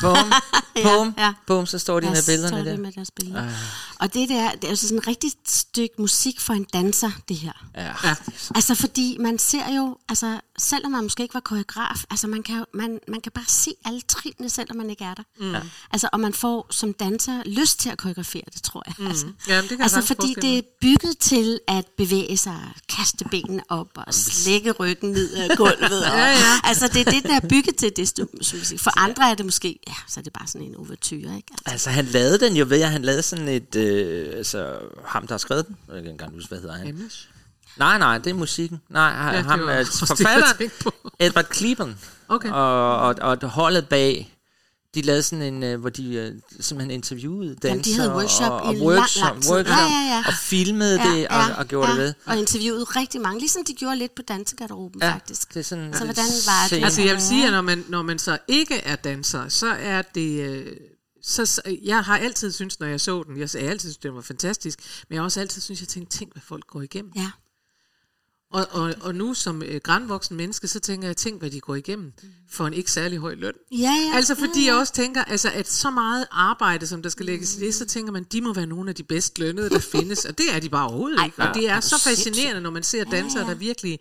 Bum, 0.00 0.16
bum, 0.82 1.14
Ja, 1.18 1.24
ja. 1.24 1.32
bum, 1.46 1.66
så 1.66 1.78
står 1.78 2.00
de 2.00 2.06
med 2.06 2.16
Der 2.16 2.22
billederne 2.26 2.48
står 2.48 2.64
de 2.64 2.70
der. 2.70 2.76
med 2.78 2.92
deres 2.92 3.10
billeder. 3.10 3.48
Og 4.00 4.14
det 4.14 4.28
der, 4.28 4.50
det 4.52 4.64
er 4.64 4.70
jo 4.70 4.76
sådan 4.76 4.98
et 4.98 5.06
rigtigt 5.06 5.41
stykke 5.72 5.94
musik 5.98 6.40
for 6.40 6.52
en 6.52 6.66
danser, 6.72 7.10
det 7.28 7.36
her. 7.36 7.66
Ja. 7.76 7.92
Altså 8.54 8.74
fordi 8.74 9.16
man 9.20 9.38
ser 9.38 9.74
jo, 9.76 9.96
altså 10.08 10.40
selvom 10.58 10.92
man 10.92 11.02
måske 11.02 11.22
ikke 11.22 11.34
var 11.34 11.40
koreograf, 11.40 12.04
altså 12.10 12.26
man 12.26 12.42
kan, 12.42 12.58
jo, 12.58 12.64
man, 12.74 13.00
man 13.08 13.20
kan 13.20 13.32
bare 13.32 13.44
se 13.48 13.70
alle 13.84 14.00
trinene, 14.00 14.50
selvom 14.50 14.76
man 14.76 14.90
ikke 14.90 15.04
er 15.04 15.14
der. 15.14 15.22
Mm. 15.40 15.54
Altså, 15.90 16.08
og 16.12 16.20
man 16.20 16.32
får 16.34 16.66
som 16.70 16.92
danser 16.92 17.42
lyst 17.46 17.80
til 17.80 17.90
at 17.90 17.98
koreografere 17.98 18.42
det, 18.54 18.62
tror 18.62 18.82
jeg. 18.86 18.94
Mm. 18.98 19.06
Altså, 19.06 19.26
Jamen, 19.48 19.62
det 19.62 19.68
kan 19.68 19.78
jeg 19.78 19.84
altså 19.84 20.00
sagtens 20.00 20.16
fordi 20.16 20.34
det 20.34 20.58
er 20.58 20.62
bygget 20.80 21.18
til 21.18 21.60
at 21.68 21.86
bevæge 21.96 22.36
sig, 22.36 22.60
kaste 22.88 23.24
benene 23.24 23.62
op 23.68 23.88
og 23.94 24.14
slække 24.14 24.70
ryggen 24.72 25.10
ned 25.12 25.32
af 25.32 25.56
gulvet. 25.56 26.04
Og, 26.04 26.18
Ja, 26.18 26.26
ja. 26.26 26.60
Altså 26.64 26.88
det 26.88 27.06
er 27.06 27.10
det, 27.10 27.22
der 27.22 27.36
er 27.36 27.48
bygget 27.48 27.76
til 27.76 27.92
det 27.96 28.28
musik. 28.34 28.80
For 28.80 29.00
andre 29.00 29.30
er 29.30 29.34
det 29.34 29.44
måske, 29.44 29.78
ja, 29.88 29.94
så 30.08 30.20
er 30.20 30.24
det 30.24 30.32
bare 30.32 30.46
sådan 30.46 30.66
en 30.66 30.76
ouverture, 30.76 31.16
ikke? 31.36 31.48
Altså, 31.50 31.72
Altså, 31.72 31.90
han 31.90 32.04
lavede 32.04 32.38
den 32.40 32.56
jo 32.56 32.64
ved, 32.68 32.80
at 32.82 32.90
han 32.90 33.02
lavede 33.02 33.22
sådan 33.22 33.48
et... 33.48 33.76
Øh, 33.76 34.36
altså, 34.36 34.78
ham, 35.04 35.26
der 35.26 35.34
har 35.34 35.38
skrevet 35.38 35.61
den. 35.66 35.76
Jeg 35.86 35.92
kan 35.92 35.98
ikke 35.98 36.10
engang 36.10 36.34
huske, 36.34 36.48
hvad 36.48 36.58
hedder 36.60 36.74
han. 36.76 36.88
Amish. 36.88 37.28
Nej, 37.76 37.98
nej, 37.98 38.18
det 38.18 38.30
er 38.30 38.34
musikken. 38.34 38.80
Nej, 38.88 39.02
Ja, 39.02 39.26
ja, 39.30 39.36
det 39.36 39.44
ham 39.44 39.60
var 39.60 39.66
er 39.72 39.78
det, 39.84 40.00
jeg 40.00 40.08
forfatteren. 40.08 40.70
Edward 41.18 41.46
Cleveland. 41.54 41.94
Okay. 42.28 42.50
Og, 42.50 42.96
og, 42.98 43.14
og 43.20 43.48
holdet 43.48 43.88
bag, 43.88 44.36
de 44.94 45.02
lavede 45.02 45.22
sådan 45.22 45.42
en, 45.54 45.62
øh, 45.62 45.80
hvor 45.80 45.90
de 45.90 46.14
øh, 46.14 46.32
simpelthen 46.60 46.90
interviewede 46.90 47.48
danser. 47.54 47.68
Jamen, 47.68 47.84
de 47.84 47.94
havde 47.94 48.12
workshop 48.14 48.52
og, 48.52 48.60
i 48.64 48.66
og 48.68 48.74
lang, 48.74 48.84
workshop, 48.98 49.24
lang 49.32 49.42
tid. 49.42 49.50
workshop, 49.52 49.76
Ja, 49.78 49.84
ja, 49.84 50.14
ja. 50.16 50.24
og 50.26 50.32
filmede 50.34 50.98
det 50.98 51.28
og, 51.28 51.40
og 51.58 51.66
gjorde 51.66 51.90
det 51.90 51.98
ved. 51.98 52.14
Og 52.26 52.38
interviewede 52.38 52.84
rigtig 52.84 53.20
mange, 53.20 53.40
ligesom 53.40 53.64
de 53.64 53.72
gjorde 53.74 53.96
lidt 53.96 54.14
på 54.14 54.22
dansegarderoben, 54.28 55.00
Ja, 55.02 55.12
faktisk. 55.12 55.54
det 55.54 55.60
er 55.60 55.64
sådan... 55.64 55.94
Så 55.94 56.04
hvordan 56.04 56.24
var 56.46 56.68
det? 56.76 56.84
Altså 56.84 57.02
jeg 57.02 57.14
vil 57.14 57.22
sige, 57.22 57.46
at 57.46 57.52
når 57.52 57.60
man, 57.60 57.84
når 57.88 58.02
man 58.02 58.18
så 58.18 58.38
ikke 58.48 58.74
er 58.74 58.96
danser, 58.96 59.48
så 59.48 59.66
er 59.80 60.02
det... 60.02 60.64
Så, 61.22 61.62
jeg 61.82 62.04
har 62.04 62.18
altid 62.18 62.52
syntes, 62.52 62.80
når 62.80 62.86
jeg 62.86 63.00
så 63.00 63.22
den, 63.22 63.36
jeg 63.38 63.48
har 63.52 63.68
altid 63.68 63.88
synes, 63.88 63.96
den 63.96 64.14
var 64.14 64.20
fantastisk, 64.20 64.78
men 65.08 65.14
jeg 65.14 65.20
har 65.20 65.24
også 65.24 65.40
altid 65.40 65.62
synes, 65.62 65.80
jeg 65.80 65.88
tænkte, 65.88 66.18
tænk, 66.18 66.32
hvad 66.32 66.42
folk 66.42 66.66
går 66.66 66.82
igennem. 66.82 67.12
Ja. 67.16 67.30
Og, 68.52 68.66
og, 68.70 68.94
og 69.00 69.14
nu 69.14 69.34
som 69.34 69.62
øh, 69.62 69.80
grænvoksen 69.84 70.36
menneske, 70.36 70.68
så 70.68 70.80
tænker 70.80 71.08
jeg, 71.08 71.16
tænk, 71.16 71.40
hvad 71.40 71.50
de 71.50 71.60
går 71.60 71.74
igennem 71.74 72.12
for 72.50 72.66
en 72.66 72.74
ikke 72.74 72.90
særlig 72.90 73.18
høj 73.18 73.34
løn. 73.34 73.52
Ja, 73.70 73.76
ja. 73.78 74.16
Altså 74.16 74.34
fordi 74.34 74.60
ja, 74.60 74.66
jeg 74.66 74.72
ja. 74.74 74.78
også 74.78 74.92
tænker, 74.92 75.24
altså, 75.24 75.50
at 75.50 75.70
så 75.70 75.90
meget 75.90 76.26
arbejde, 76.30 76.86
som 76.86 77.02
der 77.02 77.08
skal 77.10 77.26
lægges 77.26 77.56
i 77.56 77.60
det, 77.60 77.74
så 77.74 77.84
tænker 77.86 78.12
man, 78.12 78.24
de 78.24 78.40
må 78.40 78.52
være 78.52 78.66
nogle 78.66 78.88
af 78.88 78.94
de 78.94 79.02
bedst 79.02 79.38
lønnede, 79.38 79.70
der 79.70 79.78
findes. 79.98 80.24
Og 80.24 80.38
det 80.38 80.54
er 80.54 80.60
de 80.60 80.68
bare 80.68 80.86
overhovedet 80.86 81.18
Ej, 81.18 81.24
ikke. 81.24 81.42
Og 81.42 81.54
det 81.54 81.68
er 81.68 81.72
hvor 81.72 81.80
så 81.80 82.00
fascinerende, 82.04 82.60
når 82.60 82.70
man 82.70 82.82
ser 82.82 83.04
dansere, 83.04 83.42
Ja, 83.42 83.48
ja. 83.48 83.52
der 83.52 83.58
virkelig 83.58 83.98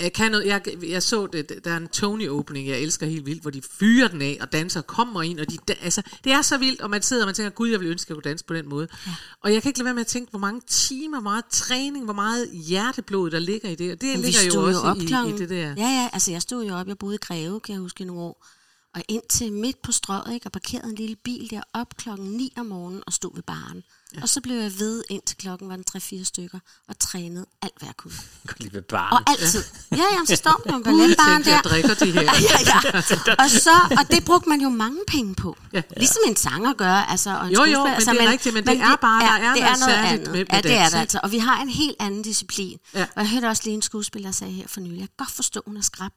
øh, 0.00 0.12
kan 0.12 0.30
noget. 0.30 0.46
Jeg, 0.46 0.62
jeg 0.82 1.02
så 1.02 1.26
det, 1.26 1.60
der 1.64 1.70
er 1.70 1.76
en 1.76 1.88
Tony-opening, 1.96 2.68
jeg 2.68 2.80
elsker 2.80 3.06
helt 3.06 3.26
vildt, 3.26 3.42
hvor 3.42 3.50
de 3.50 3.62
fyrer 3.78 4.08
den 4.08 4.22
af, 4.22 4.38
og 4.40 4.52
danser 4.52 4.80
kommer 4.80 5.22
ind, 5.22 5.40
og 5.40 5.50
de, 5.50 5.56
da- 5.68 5.76
altså, 5.82 6.02
det 6.24 6.32
er 6.32 6.42
så 6.42 6.58
vildt, 6.58 6.80
og 6.80 6.90
man 6.90 7.02
sidder 7.02 7.22
og 7.22 7.26
man 7.26 7.34
tænker, 7.34 7.50
gud, 7.50 7.68
jeg 7.68 7.80
vil 7.80 7.88
ønske, 7.88 8.06
at 8.06 8.10
jeg 8.10 8.14
kunne 8.22 8.30
danse 8.30 8.44
på 8.44 8.54
den 8.54 8.68
måde. 8.68 8.88
Ja. 9.06 9.12
Og 9.40 9.52
jeg 9.52 9.62
kan 9.62 9.68
ikke 9.70 9.78
lade 9.78 9.84
være 9.84 9.94
med 9.94 10.00
at 10.00 10.06
tænke, 10.06 10.30
hvor 10.30 10.38
mange 10.38 10.60
timer, 10.66 11.20
hvor 11.20 11.30
meget 11.30 11.44
træning, 11.50 12.04
hvor 12.04 12.14
meget 12.14 12.50
hjerteblod, 12.50 13.30
der 13.30 13.38
ligger 13.38 13.68
i 13.68 13.74
det. 13.74 13.92
Og 13.92 14.00
det 14.00 14.08
Men 14.08 14.20
ligger 14.20 14.40
jo 14.54 14.66
også 14.66 14.80
op 14.80 14.96
i, 14.96 15.34
i, 15.34 15.38
det 15.38 15.48
der. 15.48 15.74
Ja, 15.76 15.88
ja, 15.88 16.08
altså 16.12 16.30
jeg 16.30 16.42
stod 16.42 16.66
jo 16.66 16.74
op, 16.74 16.88
jeg 16.88 16.98
boede 16.98 17.14
i 17.14 17.18
Greve, 17.18 17.60
kan 17.60 17.72
jeg 17.72 17.80
huske 17.80 18.04
nogle 18.04 18.22
år. 18.22 18.46
Og 18.94 19.02
ind 19.08 19.22
til 19.30 19.52
midt 19.52 19.82
på 19.82 19.92
strøget, 19.92 20.34
ikke, 20.34 20.46
og 20.46 20.52
parkerede 20.52 20.88
en 20.88 20.94
lille 20.94 21.16
bil 21.16 21.50
der 21.50 21.60
op 21.72 21.96
klokken 21.96 22.26
9 22.26 22.52
om 22.56 22.66
morgenen 22.66 23.02
og 23.06 23.12
stod 23.12 23.34
ved 23.34 23.42
baren. 23.42 23.82
Ja. 24.16 24.22
Og 24.22 24.28
så 24.28 24.40
blev 24.40 24.56
jeg 24.56 24.72
ved 24.78 25.04
indtil 25.10 25.36
klokken 25.36 25.68
var 25.68 25.76
den 25.76 25.84
3-4 25.96 26.24
stykker 26.24 26.58
og 26.88 26.98
trænede 26.98 27.46
alt, 27.62 27.72
hvad 27.78 27.88
jeg 27.88 27.96
kunne. 27.96 28.12
Gå 28.46 28.54
lige 28.58 28.72
ved 28.72 28.80
Og 28.80 28.86
baren. 28.86 29.24
altid. 29.26 29.64
Ja, 29.92 30.02
jamen, 30.12 30.26
så 30.26 30.36
står 30.36 30.62
man 30.70 30.82
på 30.82 30.84
balletbaren 30.90 31.32
tænkte 31.42 31.50
jeg, 31.50 31.60
der. 31.64 31.68
drikker 31.70 31.94
de 31.94 32.12
her. 32.12 32.22
ja, 32.50 32.58
ja. 32.66 33.34
Og, 33.44 33.50
så, 33.50 33.70
og 34.00 34.10
det 34.10 34.24
brugte 34.24 34.48
man 34.48 34.60
jo 34.60 34.68
mange 34.68 34.98
penge 35.08 35.34
på. 35.34 35.56
Ja. 35.72 35.82
Ligesom 35.96 36.22
en 36.26 36.36
sanger 36.36 36.72
gør. 36.72 36.92
Altså, 36.94 37.30
og 37.38 37.46
en 37.46 37.52
Jo, 37.52 37.64
jo, 37.64 37.64
skuespiller. 37.64 37.84
men 37.84 37.94
altså, 37.94 38.12
det 38.12 38.20
er 38.22 38.30
rigtigt, 38.30 38.54
men 38.54 38.66
det 38.66 38.76
er 38.80 38.96
bare- 38.96 39.20
der 39.22 39.30
er 39.30 39.54
det 39.54 39.62
noget 39.62 39.62
er 39.62 39.66
noget 39.66 39.80
særligt 39.80 40.12
andet. 40.12 40.26
med- 40.32 40.38
med 40.38 40.46
ja, 40.52 40.60
det 40.60 40.72
er 40.72 40.86
ikke? 40.86 40.96
altså. 40.98 41.20
Og 41.22 41.32
vi 41.32 41.38
har 41.38 41.62
en 41.62 41.68
helt 41.68 41.96
anden 42.00 42.22
disciplin. 42.22 42.78
Ja. 42.94 43.02
Og 43.16 43.22
jeg 43.22 43.28
hørte 43.30 43.46
også 43.46 43.62
lige 43.64 43.74
en 43.74 43.82
skuespiller 43.82 44.28
der 44.28 44.32
sagde 44.32 44.52
her 44.52 44.66
for 44.68 44.80
nylig, 44.80 44.98
jeg 45.00 45.08
kan 45.08 45.14
godt 45.26 45.30
forstå, 45.30 45.62
hun 45.66 45.76
er 45.76 45.82
skrab. 45.82 46.12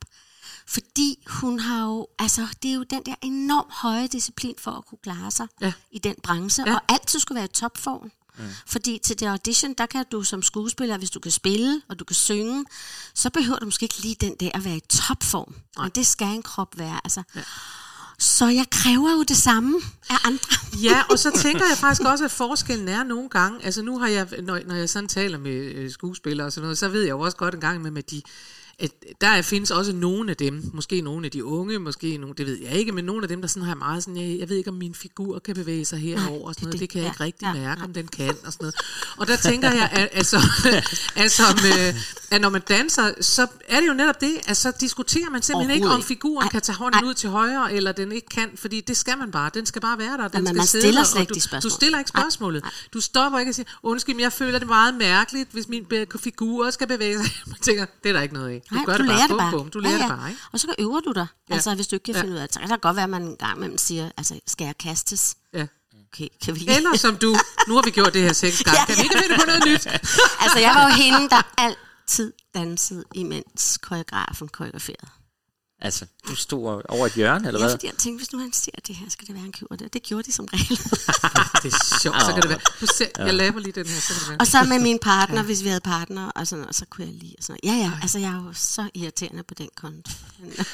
Fordi 0.69 1.23
hun 1.27 1.59
har 1.59 1.85
jo, 1.85 2.07
altså 2.19 2.47
det 2.63 2.71
er 2.71 2.75
jo 2.75 2.83
den 2.83 3.01
der 3.05 3.15
enormt 3.21 3.73
høje 3.73 4.07
disciplin 4.07 4.55
for 4.57 4.71
at 4.71 4.85
kunne 4.85 4.99
klare 5.03 5.31
sig 5.31 5.47
Ja. 5.61 5.73
i 5.91 5.99
den 5.99 6.15
branche, 6.23 6.63
Ja. 6.67 6.75
og 6.75 6.81
altid 6.89 7.19
skulle 7.19 7.35
være 7.35 7.45
i 7.45 7.53
topform. 7.53 8.11
Mm. 8.39 8.43
Fordi 8.67 8.99
til 9.03 9.19
det 9.19 9.25
audition, 9.25 9.73
der 9.77 9.85
kan 9.85 10.05
du 10.11 10.23
som 10.23 10.41
skuespiller, 10.41 10.97
hvis 10.97 11.09
du 11.09 11.19
kan 11.19 11.31
spille, 11.31 11.81
og 11.89 11.99
du 11.99 12.05
kan 12.05 12.15
synge, 12.15 12.65
så 13.13 13.29
behøver 13.29 13.59
du 13.59 13.65
måske 13.65 13.83
ikke 13.83 14.01
lige 14.01 14.15
den 14.21 14.35
der 14.39 14.49
at 14.53 14.65
være 14.65 14.77
i 14.77 14.81
topform. 14.89 15.55
Men 15.81 15.91
det 15.95 16.07
skal 16.07 16.27
en 16.27 16.43
krop 16.43 16.77
være. 16.77 16.99
Altså. 17.03 17.23
Ja. 17.35 17.41
Så 18.19 18.45
jeg 18.47 18.65
kræver 18.71 19.11
jo 19.11 19.23
det 19.23 19.37
samme 19.37 19.81
af 20.09 20.15
andre. 20.23 20.55
Ja, 20.83 21.03
og 21.11 21.19
så 21.19 21.31
tænker 21.41 21.65
jeg 21.69 21.77
faktisk 21.77 22.01
også, 22.07 22.25
at 22.25 22.31
forskellen 22.31 22.87
er 22.87 23.03
nogle 23.03 23.29
gange, 23.29 23.65
altså 23.65 23.81
nu 23.81 23.99
har 23.99 24.07
jeg, 24.07 24.27
når, 24.43 24.59
når 24.65 24.75
jeg 24.75 24.89
sådan 24.89 25.09
taler 25.09 25.37
med 25.37 25.51
øh, 25.51 25.91
skuespillere 25.91 26.47
og 26.47 26.53
sådan 26.53 26.63
noget, 26.65 26.77
så 26.77 26.87
ved 26.89 27.01
jeg 27.01 27.09
jo 27.09 27.19
også 27.19 27.37
godt 27.37 27.53
en 27.53 27.61
gang 27.61 27.81
med, 27.81 27.97
at 27.97 28.09
de 28.11 28.21
at 28.79 28.91
der 29.21 29.27
er- 29.27 29.41
findes 29.41 29.71
også 29.71 29.93
nogle 29.93 30.29
af 30.31 30.37
dem, 30.37 30.63
måske 30.73 31.01
nogle 31.01 31.25
af 31.25 31.31
de 31.31 31.45
unge, 31.45 31.79
måske 31.79 32.17
nogle, 32.17 32.35
det 32.37 32.45
ved 32.45 32.57
jeg 32.61 32.71
ikke, 32.71 32.91
men 32.91 33.05
nogle 33.05 33.23
af 33.23 33.27
dem, 33.27 33.41
der 33.41 33.47
sådan 33.47 33.63
har 33.63 33.75
meget 33.75 34.03
sådan, 34.03 34.17
jeg, 34.17 34.39
jeg 34.39 34.49
ved 34.49 34.57
ikke, 34.57 34.69
om 34.69 34.75
min 34.75 34.95
figur 34.95 35.39
kan 35.39 35.55
bevæge 35.55 35.85
sig 35.85 35.99
herover 35.99 36.47
og 36.47 36.53
sådan 36.53 36.65
noget, 36.65 36.79
det, 36.79 36.89
kan 36.89 37.01
jeg 37.01 37.07
ikke 37.09 37.23
rigtig 37.23 37.47
mærke, 37.53 37.81
om 37.83 37.93
den 37.93 38.07
kan 38.07 38.29
og 38.45 38.53
sådan 38.53 38.57
noget. 38.59 38.75
Og 39.17 39.27
der 39.27 39.35
tænker 39.35 39.71
jeg, 39.71 40.09
altså, 40.13 40.37
altså, 41.15 41.43
med, 41.63 41.93
at 42.31 42.41
når 42.41 42.49
man 42.49 42.61
danser, 42.69 43.11
så 43.21 43.47
er 43.67 43.79
det 43.79 43.87
jo 43.87 43.93
netop 43.93 44.21
det, 44.21 44.33
at 44.47 44.57
så 44.57 44.71
diskuterer 44.79 45.29
man 45.29 45.41
simpelthen 45.41 45.75
ikke, 45.75 45.87
om 45.87 46.03
figuren 46.03 46.49
kan 46.49 46.61
tage 46.61 46.75
hånden 46.75 47.05
ud 47.05 47.13
til 47.13 47.29
højre, 47.29 47.73
eller 47.73 47.91
den 47.91 48.11
ikke 48.11 48.27
kan, 48.27 48.49
fordi 48.55 48.81
det 48.81 48.97
skal 48.97 49.17
man 49.17 49.31
bare. 49.31 49.51
Den 49.53 49.65
skal 49.65 49.81
bare 49.81 49.97
være 49.97 50.17
der. 50.17 50.27
Den 50.27 50.39
men 50.39 50.47
skal 50.47 50.55
man 50.57 50.67
sidde 50.67 50.81
stiller 50.83 51.01
der, 51.01 51.07
slet 51.07 51.21
ikke 51.21 51.33
du. 51.33 51.39
Du 51.63 51.69
stiller 51.69 51.99
ikke 51.99 52.09
spørgsmålet. 52.09 52.63
Du 52.93 53.01
stopper 53.01 53.39
ikke 53.39 53.49
og 53.49 53.55
siger, 53.55 53.67
undskyld, 53.83 54.15
men 54.15 54.21
jeg 54.23 54.33
føler 54.33 54.59
det 54.59 54.67
meget 54.67 54.95
mærkeligt, 54.95 55.49
hvis 55.51 55.67
min 55.67 55.85
figur 56.19 56.71
skal 56.71 56.87
bevæge 56.87 57.23
sig. 57.23 57.31
Man 57.47 57.55
tænker, 57.61 57.85
det 58.03 58.09
er 58.09 58.13
der 58.13 58.21
ikke 58.21 58.33
noget 58.33 58.49
af. 58.49 58.61
Du 58.69 58.75
Nej, 58.75 58.85
gør 58.85 58.97
du 58.97 59.03
det 59.03 59.07
bare. 59.09 59.17
lærer 59.17 59.27
det 59.27 59.37
bare. 59.37 59.51
bum. 59.51 59.69
Du 59.69 59.79
lærer 59.79 59.97
det 59.97 60.07
bare, 60.07 60.29
ikke? 60.29 60.41
Og 60.51 60.59
så 60.59 60.75
øver 60.79 60.99
du 60.99 61.11
dig. 61.11 61.27
Ja. 61.31 61.43
Ja. 61.49 61.53
Altså, 61.55 61.75
hvis 61.75 61.87
du 61.87 61.95
ikke 61.95 62.03
kan 62.03 62.15
Ja. 62.15 62.21
finde 62.21 62.33
ud 62.33 62.37
af 62.39 62.47
det. 62.47 62.53
Så 62.53 62.59
kan 62.59 62.69
det 62.69 62.81
godt 62.81 62.95
være, 62.95 63.03
at 63.03 63.09
man 63.09 63.21
en 63.23 63.35
gang 63.37 63.57
imellem 63.57 63.77
siger, 63.77 64.11
altså, 64.17 64.39
skal 64.47 64.65
jeg 64.65 64.77
kastes? 64.77 65.35
Ja. 65.53 65.67
Okay, 66.13 66.27
kan 66.45 66.53
vi 66.55 66.59
lige... 66.59 66.75
Eller 66.77 66.97
som 66.97 67.17
du, 67.17 67.35
nu 67.67 67.75
har 67.75 67.81
vi 67.81 67.91
gjort 67.91 68.13
det 68.13 68.21
her 68.21 68.33
seks 68.33 68.63
gange, 68.63 68.79
kan 68.87 68.95
vi 68.97 69.01
ikke 69.01 69.17
finde 69.21 69.35
på 69.39 69.45
noget 69.47 69.63
nyt? 69.67 69.87
altså, 70.43 70.59
jeg 70.59 70.71
var 70.75 70.83
jo 70.89 70.93
hende, 70.95 71.29
der 71.29 71.41
altid 71.57 72.33
dansede, 72.53 73.03
imens 73.13 73.77
koreografen 73.81 74.47
koreograferede. 74.47 75.07
Altså, 75.81 76.05
du 76.27 76.35
stod 76.35 76.81
over 76.89 77.05
et 77.05 77.13
hjørne, 77.13 77.47
eller 77.47 77.59
Ja, 77.59 77.65
hvad? 77.65 77.73
fordi 77.73 77.85
jeg 77.87 77.93
tænkte, 77.97 78.19
hvis 78.23 78.31
nu 78.33 78.39
han 78.39 78.53
ser 78.53 78.71
det 78.87 78.95
her, 78.95 79.09
skal 79.09 79.27
det 79.27 79.35
være, 79.35 79.41
han 79.43 79.51
køber 79.51 79.75
det. 79.75 79.93
Det 79.93 80.03
gjorde 80.03 80.23
de 80.23 80.31
som 80.31 80.45
regel. 80.53 80.77
Det 81.63 81.73
er 81.73 81.99
sjovt, 82.01 82.21
så 82.21 82.33
kan 82.33 82.41
det 82.41 82.49
være. 82.49 82.59
Nu 82.81 82.87
se, 82.87 83.05
jeg 83.17 83.33
laver 83.33 83.59
lige 83.59 83.71
den 83.71 83.85
her. 83.87 83.99
Så 83.99 84.13
det 84.13 84.29
være. 84.29 84.37
og 84.39 84.47
så 84.47 84.63
med 84.63 84.79
min 84.79 84.99
partner, 84.99 85.43
hvis 85.43 85.63
vi 85.63 85.67
havde 85.67 85.81
partner, 85.81 86.31
og 86.31 86.47
sådan 86.47 86.61
noget, 86.61 86.75
så 86.75 86.85
kunne 86.89 87.05
jeg 87.07 87.13
lige. 87.13 87.35
Og 87.37 87.43
sådan 87.43 87.59
noget. 87.63 87.77
Ja, 87.79 87.83
ja, 87.85 87.91
altså 88.01 88.19
jeg 88.19 88.29
er 88.29 88.43
jo 88.43 88.53
så 88.53 88.89
irriterende 88.93 89.43
på 89.43 89.53
den 89.53 89.69
konto. 89.75 90.11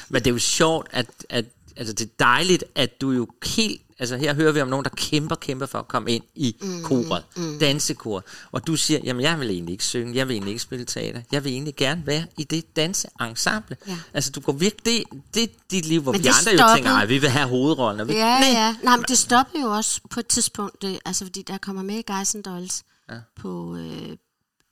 Men 0.08 0.24
det 0.24 0.26
er 0.26 0.30
jo 0.34 0.38
sjovt, 0.38 0.88
at, 0.90 1.06
at 1.28 1.44
altså 1.76 1.92
det 1.94 2.04
er 2.04 2.10
dejligt, 2.18 2.64
at 2.74 3.00
du 3.00 3.10
jo 3.10 3.28
helt, 3.56 3.82
altså 3.98 4.16
her 4.16 4.34
hører 4.34 4.52
vi 4.52 4.60
om 4.60 4.68
nogen, 4.68 4.84
der 4.84 4.90
kæmper, 4.96 5.34
kæmper 5.36 5.66
for 5.66 5.78
at 5.78 5.88
komme 5.88 6.10
ind 6.12 6.24
i 6.34 6.56
mm, 6.60 6.82
koret, 6.82 7.24
mm. 7.36 7.58
dansekor, 7.58 8.24
og 8.52 8.66
du 8.66 8.76
siger, 8.76 9.00
jamen 9.04 9.22
jeg 9.22 9.40
vil 9.40 9.50
egentlig 9.50 9.72
ikke 9.72 9.84
synge, 9.84 10.16
jeg 10.16 10.28
vil 10.28 10.34
egentlig 10.34 10.50
ikke 10.50 10.62
spille 10.62 10.84
teater, 10.84 11.22
jeg 11.32 11.44
vil 11.44 11.52
egentlig 11.52 11.76
gerne 11.76 12.06
være 12.06 12.26
i 12.38 12.44
det 12.44 12.76
danseensemble. 12.76 13.76
Ja. 13.86 13.98
Altså 14.14 14.30
du 14.30 14.40
går 14.40 14.52
virkelig, 14.52 15.04
det, 15.12 15.34
det 15.34 15.42
er 15.42 15.46
dit 15.70 15.86
liv, 15.86 16.00
hvor 16.02 16.12
Men 16.12 16.22
vi 16.22 16.26
andre 16.28 16.50
jo 16.52 16.56
stoppede. 16.58 16.76
tænker, 16.76 16.90
ej, 16.90 17.06
vi 17.06 17.18
vil 17.18 17.28
have 17.30 17.48
hovedrollen. 17.48 18.00
Og 18.00 18.08
vi, 18.08 18.12
Ja, 18.12 18.36
ja. 18.44 18.76
Nej, 18.82 18.96
men 18.96 19.04
det 19.08 19.18
stoppede 19.18 19.62
jo 19.62 19.68
også 19.70 20.00
på 20.10 20.20
et 20.20 20.26
tidspunkt, 20.26 20.82
det, 20.82 20.98
altså 21.04 21.24
fordi 21.24 21.42
der 21.42 21.58
kommer 21.58 21.82
med 21.82 21.94
i 21.98 22.02
Guys 22.12 22.34
and 22.34 22.44
Dolls 22.44 22.82
Ja. 23.10 23.14
på, 23.36 23.76
øh, 23.76 24.16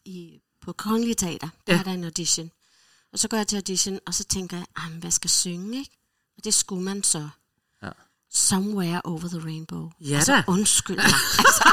i, 0.05 0.39
på 0.65 0.73
Kongelige 0.73 1.15
Teater. 1.15 1.49
Der 1.67 1.73
Ja. 1.75 1.79
er 1.79 1.83
der 1.83 1.91
en 1.93 2.05
audition. 2.05 2.51
Og 3.13 3.19
så 3.19 3.29
går 3.29 3.37
jeg 3.37 3.47
til 3.47 3.57
audition, 3.57 3.99
og 4.07 4.15
så 4.15 4.25
tænker 4.25 4.57
jeg, 4.57 4.67
"Ej, 4.77 4.89
men 4.91 5.01
hvad 5.01 5.11
skal 5.11 5.27
jeg 5.27 5.31
synge, 5.31 5.79
ikke? 5.79 5.91
Det 6.45 6.55
skulle 6.55 6.83
man 6.83 7.03
så. 7.03 7.29
Ja. 7.83 7.89
Somewhere 8.33 9.01
over 9.05 9.29
the 9.29 9.41
rainbow. 9.45 9.91
Ja 10.01 10.17
altså, 10.17 10.33
da. 10.33 10.43
undskyld 10.47 10.97
mig. 10.97 11.05
altså, 11.47 11.69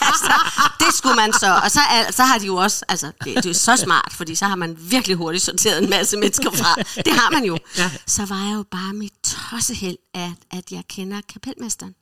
altså, 0.00 0.32
det 0.80 0.94
skulle 0.94 1.16
man 1.16 1.32
så. 1.32 1.60
Og 1.64 1.70
så, 1.70 1.80
så 2.10 2.22
har 2.24 2.38
de 2.38 2.46
jo 2.46 2.56
også, 2.56 2.84
altså, 2.88 3.12
det, 3.24 3.44
det 3.44 3.46
er 3.50 3.54
så 3.54 3.76
smart, 3.76 4.12
fordi 4.12 4.34
så 4.34 4.46
har 4.46 4.54
man 4.56 4.76
virkelig 4.90 5.16
hurtigt 5.16 5.44
sorteret 5.44 5.82
en 5.82 5.90
masse 5.90 6.16
mennesker 6.16 6.50
fra. 6.50 6.74
Det 7.02 7.12
har 7.12 7.30
man 7.30 7.44
jo. 7.44 7.58
Ja. 7.76 7.90
Så 8.06 8.26
var 8.26 8.44
jeg 8.44 8.54
jo 8.54 8.62
bare 8.70 8.92
mit 8.92 9.12
tosseheld, 9.22 9.98
at, 10.14 10.32
at 10.50 10.72
jeg 10.72 10.84
kender 10.88 11.20
kapelmesteren. 11.28 11.94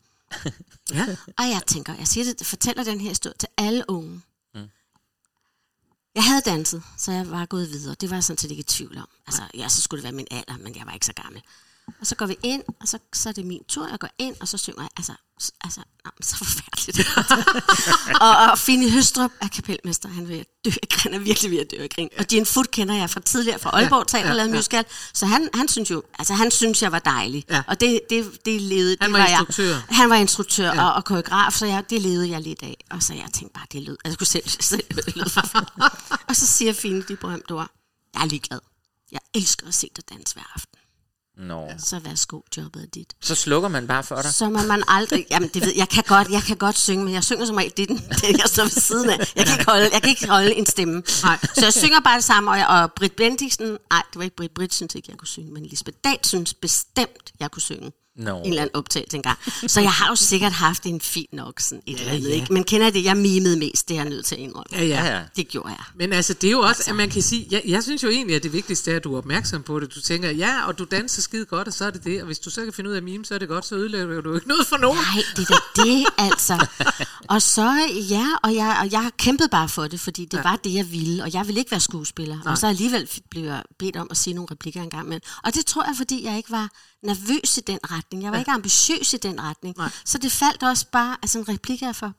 Ja. 0.90 1.07
Og 1.38 1.44
jeg 1.44 1.62
tænker, 1.66 1.94
jeg 1.99 2.09
siger 2.09 2.35
det, 2.35 2.47
fortæller 2.47 2.85
den 2.85 3.01
her 3.01 3.09
historie 3.09 3.35
til 3.38 3.49
alle 3.57 3.85
unge. 3.88 4.23
Mm. 4.55 4.68
Jeg 6.14 6.25
havde 6.25 6.40
danset, 6.40 6.83
så 6.97 7.12
jeg 7.12 7.31
var 7.31 7.47
gået 7.47 7.70
videre. 7.70 7.94
Det 8.01 8.11
var 8.11 8.16
jeg 8.16 8.25
sådan 8.25 8.38
set 8.38 8.51
ikke 8.51 8.61
i 8.61 8.64
tvivl 8.64 8.99
om. 8.99 9.09
Altså, 9.27 9.42
ja, 9.55 9.68
så 9.68 9.83
skulle 9.83 9.99
det 9.99 10.05
være 10.05 10.12
min 10.12 10.27
alder, 10.31 10.57
men 10.59 10.77
jeg 10.77 10.87
var 10.87 10.92
ikke 10.92 11.07
så 11.07 11.12
gammel. 11.12 11.42
Og 12.01 12.07
så 12.07 12.14
går 12.14 12.27
vi 12.27 12.37
ind, 12.42 12.62
og 12.81 12.88
så, 12.88 12.99
så 13.14 13.29
er 13.29 13.33
det 13.33 13.47
min 13.47 13.64
tur. 13.68 13.88
Jeg 13.88 13.99
går 13.99 14.09
ind, 14.18 14.37
og 14.40 14.49
så 14.49 14.59
synger 14.59 14.83
jeg, 14.83 14.88
altså, 14.97 15.12
altså 15.64 15.81
nå, 16.05 16.11
men 16.18 16.23
så 16.23 16.37
forfærdeligt. 16.37 17.09
og, 18.25 18.37
og 18.51 18.59
Fini 18.59 18.90
Høstrup 18.90 19.31
er 19.40 19.49
kapelmester. 19.49 20.09
Han, 20.09 20.29
vil 20.29 20.47
dø, 20.64 20.70
han 20.90 21.14
er 21.14 21.18
virkelig 21.18 21.51
ved 21.51 21.59
at 21.59 21.70
dø 21.70 21.83
af 21.83 21.90
grin. 21.90 22.09
Og 22.18 22.25
Jean 22.33 22.47
Foot 22.47 22.70
kender 22.70 22.94
jeg 22.94 23.11
fra 23.11 23.20
tidligere 23.20 23.59
fra 23.59 23.70
Aalborg 23.70 24.07
Teater, 24.07 24.29
ja, 24.29 24.35
ja, 24.35 24.42
ja. 24.44 24.51
musical. 24.57 24.85
Så 25.14 25.27
han, 25.27 25.49
han 25.55 25.68
synes 25.68 25.90
jo, 25.90 26.03
altså 26.18 26.35
han 26.35 26.51
synes, 26.51 26.83
jeg 26.83 26.92
var 26.92 26.99
dejlig. 26.99 27.44
Ja. 27.51 27.62
Og 27.66 27.81
det, 27.81 28.01
det, 28.11 28.44
det 28.44 28.62
levede, 28.62 28.97
Han 29.01 29.11
det 29.12 29.18
var 29.20 29.27
jeg, 29.27 29.31
instruktør. 29.31 29.81
han 29.90 30.11
var 30.11 30.16
instruktør 30.16 30.73
Ja. 30.75 30.85
og, 30.88 30.92
og 30.94 31.05
koreograf, 31.05 31.53
så 31.53 31.66
jeg, 31.66 31.90
det 31.90 32.03
levede 32.03 32.31
jeg 32.31 32.40
lidt 32.40 32.62
af. 32.62 32.85
Og 32.90 33.03
så 33.03 33.14
jeg 33.14 33.29
tænkte 33.35 33.55
bare, 33.55 33.66
det 33.73 33.83
lød, 33.83 33.97
altså 34.05 34.11
jeg 34.12 34.18
kunne 34.18 34.27
selv, 34.27 34.49
selv 34.49 34.83
det 34.88 35.16
lød. 35.16 35.25
Og 36.29 36.37
så 36.37 36.47
siger 36.47 36.73
Fine 36.73 37.03
de 37.03 37.16
berømte 37.16 37.53
ord, 37.53 37.70
jeg 38.14 38.23
er 38.23 38.27
ligeglad. 38.27 38.61
Jeg 39.12 39.20
elsker 39.35 39.66
at 39.68 39.75
se 39.75 39.90
dig 39.97 40.05
danse 40.11 40.35
hver 40.35 40.53
aften. 40.55 40.79
Nå. 41.38 41.70
Så 41.79 41.99
værsgo, 41.99 42.40
jobbet 42.57 42.83
er 42.83 42.87
dit. 42.87 43.14
Så 43.20 43.35
slukker 43.35 43.68
man 43.68 43.87
bare 43.87 44.05
for 44.05 44.23
dig. 44.23 44.35
Så 44.35 44.49
må 44.49 44.62
man 44.62 44.83
aldrig, 44.88 45.27
jamen 45.31 45.51
det 45.55 45.62
ved 45.62 45.73
jeg, 45.77 45.88
kan 45.88 46.05
godt, 46.07 46.29
jeg 46.29 46.42
kan 46.42 46.57
godt 46.57 46.79
synge, 46.79 47.05
men 47.05 47.14
jeg 47.14 47.25
synger 47.25 47.44
som 47.47 47.57
regel 47.57 47.73
det, 47.77 47.88
den, 47.88 47.97
det 47.97 48.23
jeg 48.23 48.47
står 48.47 48.62
ved 48.62 48.70
siden 48.70 49.11
af. 49.11 49.33
Jeg 49.37 49.47
kan 49.47 49.59
ikke 49.59 49.70
holde, 49.70 49.88
jeg 49.92 50.03
kan 50.03 50.11
ikke 50.11 50.29
holde 50.29 50.55
en 50.55 50.66
stemme. 50.66 51.03
Nej. 51.23 51.38
Så 51.55 51.61
jeg 51.64 51.73
synger 51.73 52.01
bare 52.01 52.16
det 52.16 52.25
samme, 52.25 52.51
og, 52.51 52.59
jeg, 52.59 52.66
og 52.66 52.92
Britt 52.92 53.16
Bendiksen, 53.16 53.79
nej, 53.90 54.03
det 54.12 54.18
var 54.18 54.23
ikke 54.23 54.37
Britt, 54.37 54.55
Britt 54.55 54.75
synes 54.75 54.94
ikke, 54.94 55.11
jeg 55.11 55.18
kunne 55.18 55.29
synge, 55.29 55.53
men 55.53 55.66
Lisbeth 55.66 55.99
Dahl 56.05 56.18
synes 56.25 56.55
bestemt, 56.55 57.33
jeg 57.40 57.51
kunne 57.51 57.62
synge. 57.62 57.92
Nå. 58.16 58.38
En 58.38 58.46
eller 58.46 58.62
anden 58.62 58.77
optagelse 58.77 59.16
engang. 59.16 59.38
Så 59.66 59.81
jeg 59.81 59.92
har 59.92 60.09
jo 60.09 60.16
sikkert 60.16 60.53
haft 60.53 60.87
en 60.87 61.00
fin 61.00 61.27
nok 61.33 61.61
sådan 61.61 61.83
et 61.87 62.00
eller 62.00 62.12
andet, 62.12 62.29
ja. 62.29 62.35
ikke? 62.35 62.53
Men 62.53 62.64
kender 62.64 62.90
det, 62.90 63.05
jeg 63.05 63.16
mimede 63.16 63.57
mest, 63.57 63.88
det 63.88 63.94
er 63.94 64.00
jeg 64.00 64.11
nødt 64.11 64.27
til 64.27 64.35
at 64.35 64.40
indrømme. 64.40 64.64
Ja, 64.72 64.85
ja. 64.85 65.05
Ja, 65.05 65.16
ja. 65.16 65.22
Det 65.37 65.48
gjorde 65.48 65.68
jeg. 65.68 65.85
Men 65.94 66.12
altså, 66.12 66.35
det 66.35 66.46
er 66.46 66.50
jo 66.50 66.61
også, 66.61 66.83
at 66.88 66.96
man 66.96 67.11
kan 67.11 67.22
sige, 67.22 67.48
jeg, 67.50 67.62
jeg 67.66 67.83
synes 67.83 68.03
jo 68.03 68.09
egentlig, 68.09 68.37
at 68.37 68.42
det 68.42 68.53
vigtigste 68.53 68.92
er, 68.92 68.96
at 68.96 69.05
du 69.05 69.14
er 69.14 69.18
opmærksom 69.18 69.62
på 69.62 69.81
det. 69.81 69.94
Du 69.94 70.00
tænker, 70.00 70.31
ja, 70.31 70.66
og 70.66 70.79
du 70.79 70.85
danser 70.85 71.22
skide 71.22 71.44
godt, 71.44 71.68
og 71.68 71.74
så 71.74 71.85
er 71.85 71.90
det 71.90 72.05
det. 72.05 72.20
Og 72.20 72.27
hvis 72.27 72.38
du 72.38 72.50
så 72.50 72.64
kan 72.64 72.72
finde 72.72 72.90
ud 72.90 72.94
af 72.94 73.03
mime, 73.03 73.24
så 73.24 73.35
er 73.35 73.38
det 73.38 73.48
godt, 73.48 73.66
så 73.66 73.74
ødelægger 73.74 74.20
du 74.20 74.35
ikke 74.35 74.48
noget 74.48 74.66
for 74.66 74.77
nogen. 74.77 74.98
Nej, 74.98 75.22
det 75.37 75.50
er 75.50 75.55
da 75.55 75.83
det, 75.83 76.07
altså. 76.18 76.66
Og 77.29 77.42
så, 77.42 77.88
ja, 78.11 78.27
og 78.42 78.55
jeg, 78.55 78.79
og 78.81 78.92
jeg 78.92 79.03
har 79.03 79.11
kæmpet 79.18 79.50
bare 79.50 79.68
for 79.68 79.87
det, 79.87 80.00
fordi 80.00 80.24
det 80.24 80.37
ja. 80.37 80.42
var 80.42 80.57
det, 80.57 80.74
jeg 80.74 80.90
ville, 80.90 81.22
og 81.22 81.35
jeg 81.35 81.46
ville 81.46 81.59
ikke 81.59 81.70
være 81.70 81.81
skuespiller. 81.81 82.37
Nej. 82.44 82.53
Og 82.53 82.59
så 82.59 82.66
alligevel 82.66 83.09
blev 83.31 83.44
jeg 83.44 83.62
bedt 83.79 83.96
om 83.96 84.07
at 84.11 84.16
sige 84.16 84.35
nogle 84.35 84.48
replikker 84.50 84.83
engang. 84.83 85.09
Men, 85.09 85.20
og 85.44 85.55
det 85.55 85.66
tror 85.66 85.85
jeg, 85.85 85.94
fordi 85.96 86.24
jeg 86.24 86.37
ikke 86.37 86.50
var 86.50 86.68
nervøs 87.05 87.59
i 87.59 87.61
den 87.61 87.79
retning. 87.83 88.23
Jeg 88.23 88.31
var 88.31 88.37
ja. 88.37 88.43
ikke 88.43 88.51
ambitiøs 88.51 89.12
i 89.12 89.17
den 89.17 89.43
retning. 89.43 89.75
Nej. 89.79 89.90
Så 90.05 90.19
det 90.19 90.33
faldt 90.33 90.62
også 90.62 90.87
bare, 90.93 91.17
altså 91.23 91.38
en 91.38 91.49
replik 91.49 91.83
er 91.83 91.93
for 91.93 92.12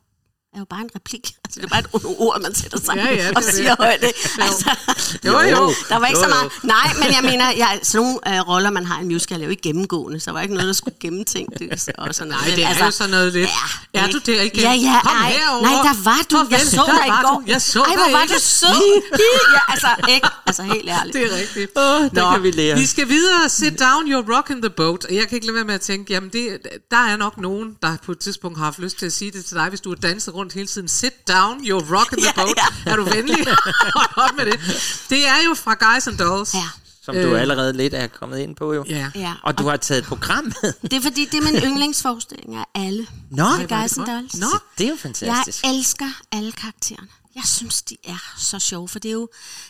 er 0.56 0.60
jo 0.60 0.65
bare 0.70 0.82
en 0.82 0.89
replik. 0.96 1.26
Altså, 1.46 1.60
det 1.60 1.65
er 1.65 1.70
bare 1.70 1.80
et 1.80 2.04
nogle 2.04 2.20
ord, 2.20 2.41
man 2.41 2.56
sætter 2.56 2.80
sammen 2.86 3.06
Ja, 3.06 3.13
ja, 3.13 3.30
og 3.30 3.34
er 3.36 3.46
det. 3.46 3.56
siger 3.56 3.76
højt. 3.80 4.04
Altså, 4.39 4.70
Jo, 5.26 5.32
jo. 5.39 5.74
Der 5.89 5.98
var 6.00 6.08
ikke 6.08 6.20
Jo, 6.20 6.24
så 6.24 6.30
jo. 6.30 6.36
meget. 6.36 6.52
Nej, 6.63 6.88
men 7.02 7.08
jeg 7.15 7.24
mener, 7.32 7.46
jeg, 7.52 7.80
sådan 7.84 8.02
nogle 8.08 8.38
øh, 8.39 8.48
roller, 8.50 8.70
man 8.70 8.86
har 8.86 8.98
i 9.00 9.02
en 9.02 9.08
musical, 9.08 9.39
er 9.41 9.44
jo 9.46 9.50
ikke 9.50 9.62
gennemgående, 9.62 10.20
så 10.20 10.26
der 10.26 10.32
var 10.32 10.41
ikke 10.41 10.54
noget, 10.54 10.68
der 10.68 10.74
skulle 10.74 10.96
gennemtænkes. 11.00 11.89
Og 11.98 12.15
sådan 12.15 12.28
noget. 12.32 12.46
Nej, 12.48 12.56
det 12.56 12.63
er 12.82 12.86
jo 12.86 12.91
sådan 12.91 13.10
noget 13.12 13.34
lidt. 13.34 13.50
Ja, 13.94 14.04
Er 14.06 14.12
du 14.12 14.18
der 14.26 14.41
igen? 14.41 14.60
Ja, 14.62 14.74
ja, 14.74 15.00
Kom 15.04 15.18
ej, 15.18 15.30
herover. 15.32 15.62
Nej, 15.62 15.72
der 15.72 16.04
var 16.04 16.20
du. 16.32 16.36
Farvel, 16.38 16.52
jeg 16.52 16.60
så 16.62 16.84
dig 17.00 17.08
i 17.08 17.12
går. 17.26 17.44
Jeg 17.48 17.62
så 17.62 17.82
Ej, 17.82 17.96
hvor 17.96 18.12
var 18.18 18.26
du 18.26 18.39
sød. 18.39 19.02
ja, 19.54 19.60
altså, 19.74 19.88
ikke, 20.10 20.28
altså 20.46 20.63
helt 20.63 20.89
ærligt. 20.89 21.13
Det 21.18 21.34
er 21.34 21.38
rigtigt. 21.38 21.72
Åh, 21.78 22.02
det 22.04 22.24
kan 22.34 22.44
vi 22.44 22.52
lære. 22.52 22.78
Vi 22.78 22.86
skal 22.86 23.08
videre. 23.10 23.50
Sit 23.50 23.80
down, 23.80 24.13
you're 24.13 24.36
rocking 24.38 24.62
the 24.62 24.70
boat. 24.70 25.06
Og 25.06 25.15
jeg 25.15 25.28
kan 25.28 25.36
ikke 25.36 25.46
lade 25.48 25.56
være 25.56 25.65
med 25.65 25.76
at 25.76 25.82
tænke, 25.82 26.13
jamen 26.13 26.30
det, 26.30 26.58
der 26.91 26.98
er 26.98 27.18
nok 27.18 27.38
nogen, 27.38 27.78
der 27.82 27.98
på 28.06 28.12
et 28.12 28.20
tidspunkt 28.20 28.58
har 28.58 28.65
haft 28.65 28.80
lyst 28.80 29.00
til 29.00 29.06
at 29.06 29.13
sige 29.13 29.32
det 29.32 29.46
til 29.46 29.58
dig, 29.58 29.70
hvis 29.70 29.82
du 29.82 29.89
har 29.89 29.96
danset 29.96 30.34
rundt 30.34 30.44
hele 30.53 30.67
tiden. 30.67 30.88
Sit 30.88 31.27
down, 31.27 31.60
you're 31.60 31.93
rocking 31.97 32.21
the 32.21 32.31
Ja, 32.38 32.43
boat. 32.43 32.58
ja. 32.86 32.91
Er 32.91 32.95
du 32.95 33.03
venlig? 33.03 33.45
Hold 33.95 34.17
op 34.31 34.38
med 34.38 34.45
det. 34.45 34.60
Det 35.10 35.27
er 35.27 35.38
jo 35.47 35.53
fra 35.53 35.73
Guys 35.93 36.08
and 36.08 36.17
Dolls. 36.17 36.53
Ja. 36.53 36.67
Som 37.03 37.15
du 37.15 37.21
Øh. 37.21 37.41
allerede 37.41 37.73
lidt 37.73 37.93
er 37.93 38.08
kommet 38.08 38.39
ind 38.39 38.55
på, 38.55 38.73
jo. 38.73 38.86
Ja. 38.89 39.12
Ja. 39.15 39.34
Og 39.43 39.58
du 39.58 39.67
har 39.67 39.77
taget 39.77 39.99
et 40.01 40.05
program 40.08 40.43
med. 40.43 40.73
Det 40.91 40.93
er 40.93 41.01
fordi, 41.01 41.25
det 41.25 41.34
er 41.38 41.51
min 41.51 41.62
yndlingsforestilling 41.63 42.55
af 42.55 42.65
alle. 42.75 43.08
Nå, 43.31 43.49
Med 43.58 43.67
Guys 43.67 43.97
and 43.97 44.05
Dolls. 44.08 44.38
Nå. 44.38 44.47
det 44.77 44.84
er 44.84 44.88
jo 44.89 44.93
Jeg 44.93 44.99
fantastisk. 44.99 45.63
elsker 45.65 46.05
alle 46.31 46.51
karaktererne. 46.51 47.08
Jeg 47.36 47.43
synes, 47.45 47.81
de 47.81 47.97
er 48.03 48.34
så 48.38 48.60
sjove, 48.60 48.88
for 48.88 48.99
det 48.99 49.10
er 49.10 49.13
jo, 49.13 49.29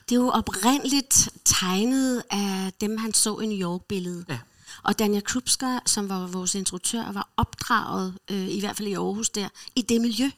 det 0.09 0.15
er 0.15 0.19
jo 0.19 0.29
oprindeligt 0.29 1.29
tegnet 1.45 2.23
af 2.31 2.73
dem, 2.81 2.97
han 2.97 3.13
så 3.13 3.37
i 3.39 3.45
New 3.45 3.69
York-billedet. 3.71 4.25
Ja. 4.29 4.37
Og 4.83 4.99
Daniel 4.99 5.23
Krupsker, 5.23 5.79
som 5.85 6.09
var 6.09 6.27
vores 6.27 6.55
instruktør, 6.55 7.11
var 7.11 7.27
opdraget, 7.37 8.13
øh, 8.31 8.47
i 8.49 8.59
hvert 8.59 8.77
fald 8.77 8.87
i 8.87 8.93
Aarhus 8.93 9.29
der, 9.29 9.47
i 9.75 9.81
det 9.81 10.01
miljø. 10.01 10.29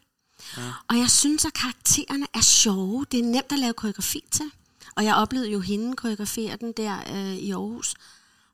Ja. 0.58 0.72
Og 0.88 0.98
jeg 0.98 1.12
synes, 1.12 1.46
at 1.46 1.54
karaktererne 1.54 2.28
er 2.34 2.42
sjove. 2.42 3.06
Det 3.12 3.20
er 3.20 3.24
nemt 3.24 3.52
at 3.52 3.60
lave 3.60 3.74
koreografi 3.74 4.24
til. 4.32 4.52
Og 4.96 5.06
jeg 5.06 5.16
oplevede 5.16 5.52
jo 5.52 5.60
hende 5.60 5.96
koreografere 5.96 6.56
den 6.56 6.72
der 6.72 7.00
øh, 7.16 7.36
i 7.36 7.52
Aarhus. 7.52 7.96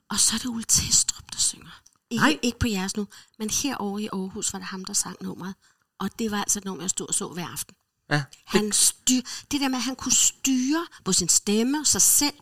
Og 0.10 0.20
så 0.20 0.36
er 0.36 0.38
det 0.38 0.46
Ulle 0.46 0.64
Testrup, 0.64 1.32
der 1.34 1.40
synger. 1.40 1.82
Ikke, 2.10 2.22
Nej. 2.22 2.40
ikke 2.42 2.60
på 2.60 2.68
jeres 2.68 2.98
nu, 2.98 3.08
men 3.40 3.50
herovre 3.50 4.02
i 4.02 4.08
Aarhus 4.14 4.54
var 4.54 4.60
det 4.60 4.68
ham, 4.68 4.86
der 4.86 4.94
sang 4.94 5.18
nummeret. 5.22 5.56
Og 6.00 6.20
det 6.20 6.32
var 6.32 6.38
altså 6.38 6.60
et 6.60 6.66
nummer, 6.66 6.84
jeg 6.84 6.90
stod 6.90 7.08
og 7.08 7.14
så 7.14 7.28
hver 7.28 7.48
aften. 7.48 7.76
Ja. 8.10 8.24
Han 8.46 8.72
styr, 8.72 9.22
det 9.52 9.62
der 9.62 9.68
med, 9.68 9.78
at 9.78 9.84
han 9.84 9.96
kunne 9.96 10.16
styre 10.16 10.88
på 11.06 11.14
sin 11.14 11.30
stemme 11.30 11.80
og 11.80 11.88
sig 11.88 12.02
selv. 12.02 12.34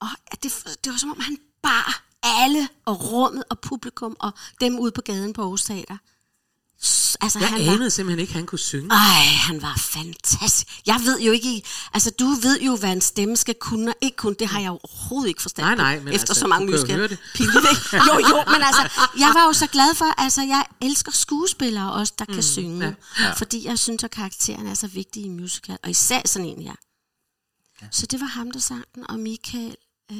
Og 0.00 0.08
det, 0.42 0.52
det 0.84 0.92
var 0.92 0.98
som 0.98 1.10
om, 1.10 1.20
han 1.20 1.38
bar 1.62 2.02
alle 2.22 2.68
og 2.84 3.12
rummet 3.12 3.44
og 3.50 3.60
publikum 3.60 4.16
og 4.20 4.32
dem 4.60 4.78
ude 4.78 4.92
på 4.92 5.00
gaden 5.00 5.32
på 5.32 5.42
Aarhus 5.42 5.64
Teater. 5.64 5.96
Altså, 7.20 7.38
Jeg 7.38 7.48
han 7.48 7.66
var, 7.66 7.72
anede 7.72 7.90
simpelthen 7.90 8.18
ikke, 8.20 8.30
at 8.30 8.34
han 8.36 8.46
kunne 8.46 8.58
synge. 8.58 8.90
ej, 8.90 9.22
han 9.24 9.62
var 9.62 9.76
fantastisk. 9.76 10.66
Jeg 10.86 11.00
ved 11.04 11.20
jo 11.20 11.32
ikke, 11.32 11.62
altså 11.94 12.10
du 12.10 12.24
ved 12.26 12.60
jo, 12.60 12.76
hvad 12.76 12.92
en 12.92 13.00
stemme 13.00 13.36
skal 13.36 13.54
kunne 13.60 13.90
og 13.90 13.96
ikke 14.00 14.16
kunne. 14.16 14.34
Det 14.38 14.46
har 14.48 14.60
jeg 14.60 14.66
jo 14.68 14.72
overhovedet 14.82 15.28
ikke 15.28 15.42
forstand 15.42 15.66
Nej, 15.66 15.74
nej, 15.74 15.98
men 16.04 16.08
efter 16.14 16.20
altså, 16.30 16.40
så 16.40 16.46
mange 16.46 16.66
kan 16.86 16.96
jo? 17.00 17.08
Jo, 17.92 18.18
jo, 18.28 18.44
men 18.52 18.62
altså, 18.62 19.08
jeg 19.18 19.30
var 19.34 19.46
jo 19.46 19.52
så 19.52 19.66
glad 19.66 19.94
for, 19.94 20.20
altså 20.20 20.42
jeg 20.42 20.64
elsker 20.80 21.12
skuespillere 21.12 21.92
også, 21.92 22.12
der 22.18 22.24
kan 22.24 22.34
Mm, 22.36 22.42
synge. 22.42 22.86
ja. 22.86 22.94
Ja. 23.20 23.32
Fordi 23.32 23.66
jeg 23.66 23.78
synes, 23.78 24.04
at 24.04 24.10
karakteren 24.10 24.66
er 24.66 24.74
så 24.74 24.86
vigtig 24.86 25.22
i 25.24 25.28
musical, 25.28 25.78
og 25.82 25.90
især 25.90 26.20
sådan 26.24 26.48
en 26.48 26.62
her. 26.62 26.74
Ja. 27.82 27.86
Så 27.90 28.06
det 28.06 28.20
var 28.20 28.26
ham, 28.26 28.50
der 28.50 28.60
sang 28.60 28.84
den, 28.94 29.10
og 29.10 29.18
Michael 29.18 29.76
øh, 30.12 30.16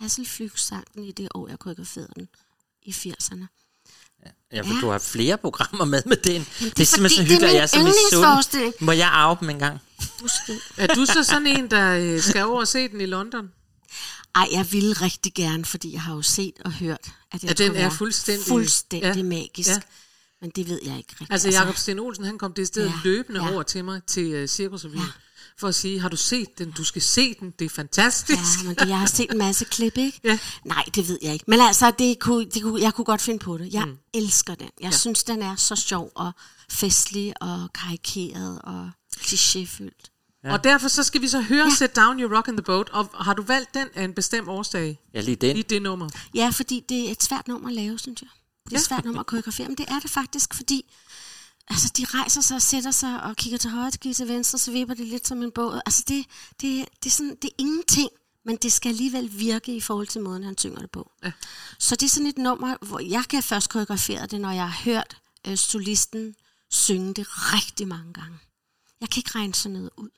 Hasselflyg 0.00 0.52
sang 0.56 0.84
den 0.94 1.04
i 1.04 1.12
det 1.12 1.28
år, 1.34 1.48
jeg 1.48 1.58
koreograferede 1.58 2.08
den 2.16 2.28
i 2.82 2.90
80'erne. 2.90 3.63
Ja, 4.52 4.60
for 4.60 4.74
Ja. 4.74 4.80
du 4.80 4.88
har 4.88 4.98
flere 4.98 5.38
programmer 5.38 5.84
med 5.84 6.02
med 6.06 6.16
den. 6.16 6.46
det, 6.60 6.80
er 6.80 6.84
simpelthen 6.84 7.26
det 7.26 7.32
er 7.32 7.34
hyggeligt, 7.34 7.42
at 7.42 7.48
min 7.48 7.54
jeg 7.56 7.62
er 7.62 7.66
så 7.66 7.76
misundelig. 7.76 7.94
yndlingsforestilling. 8.12 8.74
Må 8.80 8.92
jeg 8.92 9.08
arve 9.08 9.36
dem 9.40 9.50
en 9.50 9.58
gang? 9.58 9.78
Måske. 10.22 10.60
Er 10.76 10.86
du 10.86 11.06
så 11.06 11.22
sådan 11.24 11.46
en, 11.46 11.70
der 11.70 11.98
øh, 11.98 12.20
skal 12.20 12.44
over 12.44 12.60
og 12.60 12.68
se 12.68 12.88
den 12.88 13.00
i 13.00 13.06
London? 13.06 13.48
Ej, 14.34 14.48
jeg 14.52 14.72
ville 14.72 14.92
rigtig 14.92 15.34
gerne, 15.34 15.64
fordi 15.64 15.92
jeg 15.92 16.02
har 16.02 16.14
jo 16.14 16.22
set 16.22 16.54
og 16.64 16.72
hørt, 16.72 16.98
at 17.32 17.40
den, 17.40 17.50
At 17.50 17.58
den 17.58 17.76
er 17.76 17.90
fuldstændig- 17.90 18.46
fuldstændig 18.46 19.16
ja, 19.16 19.22
magisk. 19.22 19.70
ja. 19.70 19.80
Men 20.40 20.50
det 20.50 20.68
ved 20.68 20.80
jeg 20.84 20.96
ikke 20.98 21.10
rigtigt. 21.12 21.32
Altså, 21.32 21.48
Jakob 21.50 21.76
Sten 21.76 21.98
Olsen, 21.98 22.24
han 22.24 22.38
kom 22.38 22.52
det 22.52 22.66
sted 22.66 22.82
ja, 22.86 22.90
Ja, 22.90 22.98
løbende 23.04 23.40
ja. 23.40 23.46
ja. 23.46 23.52
over 23.54 23.62
til 23.62 23.84
mig 23.84 24.00
til 24.06 24.42
uh, 24.42 24.48
Cirkusrevyen. 24.48 24.98
Ja. 25.00 25.04
For 25.58 25.68
at 25.68 25.74
sige, 25.74 26.00
har 26.00 26.08
du 26.08 26.16
set 26.16 26.58
den? 26.58 26.70
Du 26.70 26.84
skal 26.84 27.02
se 27.02 27.34
den. 27.34 27.50
Det 27.58 27.64
er 27.64 27.68
fantastisk. 27.68 28.58
Ja, 28.62 28.66
men 28.68 28.74
det, 28.76 28.88
jeg 28.88 28.98
har 28.98 29.06
set 29.06 29.30
en 29.32 29.38
masse 29.38 29.64
klip, 29.64 29.98
ikke? 29.98 30.20
Ja. 30.24 30.38
Nej, 30.64 30.84
det 30.94 31.08
ved 31.08 31.18
jeg 31.22 31.32
ikke. 31.32 31.44
Men 31.48 31.60
altså, 31.60 31.92
det 31.98 32.18
kunne, 32.18 32.44
det 32.44 32.62
kunne, 32.62 32.80
jeg 32.82 32.94
kunne 32.94 33.04
godt 33.04 33.20
finde 33.20 33.38
på 33.38 33.58
det. 33.58 33.72
Jeg 33.74 33.84
Mm. 33.86 33.96
elsker 34.14 34.54
den. 34.54 34.62
Jeg 34.64 34.72
Ja. 34.80 34.86
ja. 34.86 34.90
synes, 34.96 35.24
den 35.24 35.42
er 35.42 35.56
så 35.56 35.76
sjov 35.76 36.12
og 36.14 36.32
festlig 36.70 37.34
og 37.42 37.68
karikeret 37.74 38.60
og 38.64 38.90
klichéfyldt. 39.16 40.10
Ja. 40.44 40.52
Og 40.52 40.64
derfor 40.64 40.88
så 40.88 41.02
skal 41.02 41.20
vi 41.20 41.28
så 41.28 41.40
høre 41.40 41.64
ja. 41.68 41.74
Set 41.74 41.96
Down 41.96 42.20
Your 42.20 42.36
Rock 42.36 42.48
in 42.48 42.54
the 42.56 42.62
Boat. 42.62 42.88
Og 42.88 43.10
har 43.24 43.34
du 43.34 43.42
valgt 43.42 43.74
den 43.74 43.86
af 43.94 44.04
en 44.04 44.12
bestemt 44.14 44.48
årsag? 44.48 44.98
Ja, 45.14 45.20
lige 45.20 45.36
den. 45.36 45.56
I 45.56 45.62
det 45.62 45.82
nummer. 45.82 46.08
Ja, 46.34 46.48
fordi 46.48 46.82
det 46.88 47.06
er 47.08 47.10
et 47.10 47.22
svært 47.22 47.48
nummer 47.48 47.68
at 47.68 47.74
lave, 47.74 47.98
synes 47.98 48.22
jeg. 48.22 48.28
Det 48.64 48.72
er 48.72 48.76
et 48.78 48.84
svært 48.84 49.04
nummer 49.04 49.20
at 49.20 49.26
koreografere, 49.26 49.68
men 49.68 49.76
det 49.78 49.86
er 49.88 49.98
det 50.00 50.10
faktisk, 50.10 50.54
fordi 50.54 50.92
altså, 51.68 51.92
de 51.96 52.04
rejser 52.04 52.40
sig 52.40 52.54
og 52.54 52.62
sætter 52.62 52.90
sig 52.90 53.22
og 53.22 53.36
kigger 53.36 53.58
til 53.58 53.70
højre, 53.70 53.90
kigger 53.90 54.14
til 54.14 54.28
venstre, 54.28 54.58
så 54.58 54.72
vipper 54.72 54.94
det 54.94 55.06
lidt 55.06 55.26
som 55.26 55.42
en 55.42 55.50
båd. 55.50 55.80
Altså, 55.86 56.04
det, 56.08 56.26
det, 56.60 56.88
det, 57.02 57.06
er 57.06 57.10
sådan, 57.10 57.36
det 57.42 57.44
er 57.44 57.54
ingenting, 57.58 58.08
men 58.44 58.56
det 58.56 58.72
skal 58.72 58.88
alligevel 58.88 59.38
virke 59.38 59.76
i 59.76 59.80
forhold 59.80 60.06
til 60.06 60.20
måden, 60.20 60.42
han 60.42 60.58
synger 60.58 60.80
det 60.80 60.90
på. 60.90 61.10
Ja. 61.24 61.32
Så 61.78 61.96
det 61.96 62.06
er 62.06 62.10
sådan 62.10 62.26
et 62.26 62.38
nummer, 62.38 62.76
hvor 62.86 62.98
jeg 63.00 63.24
kan 63.28 63.42
først 63.42 63.70
koreografere 63.70 64.26
det, 64.26 64.40
når 64.40 64.50
jeg 64.50 64.70
har 64.70 64.82
hørt 64.84 65.16
øh, 65.46 65.56
solisten 65.56 66.34
synge 66.70 67.14
det 67.14 67.26
rigtig 67.28 67.88
mange 67.88 68.12
gange. 68.12 68.38
Jeg 69.00 69.10
kan 69.10 69.20
ikke 69.20 69.30
regne 69.34 69.54
sådan 69.54 69.72
noget 69.72 69.90
ud. 69.96 70.10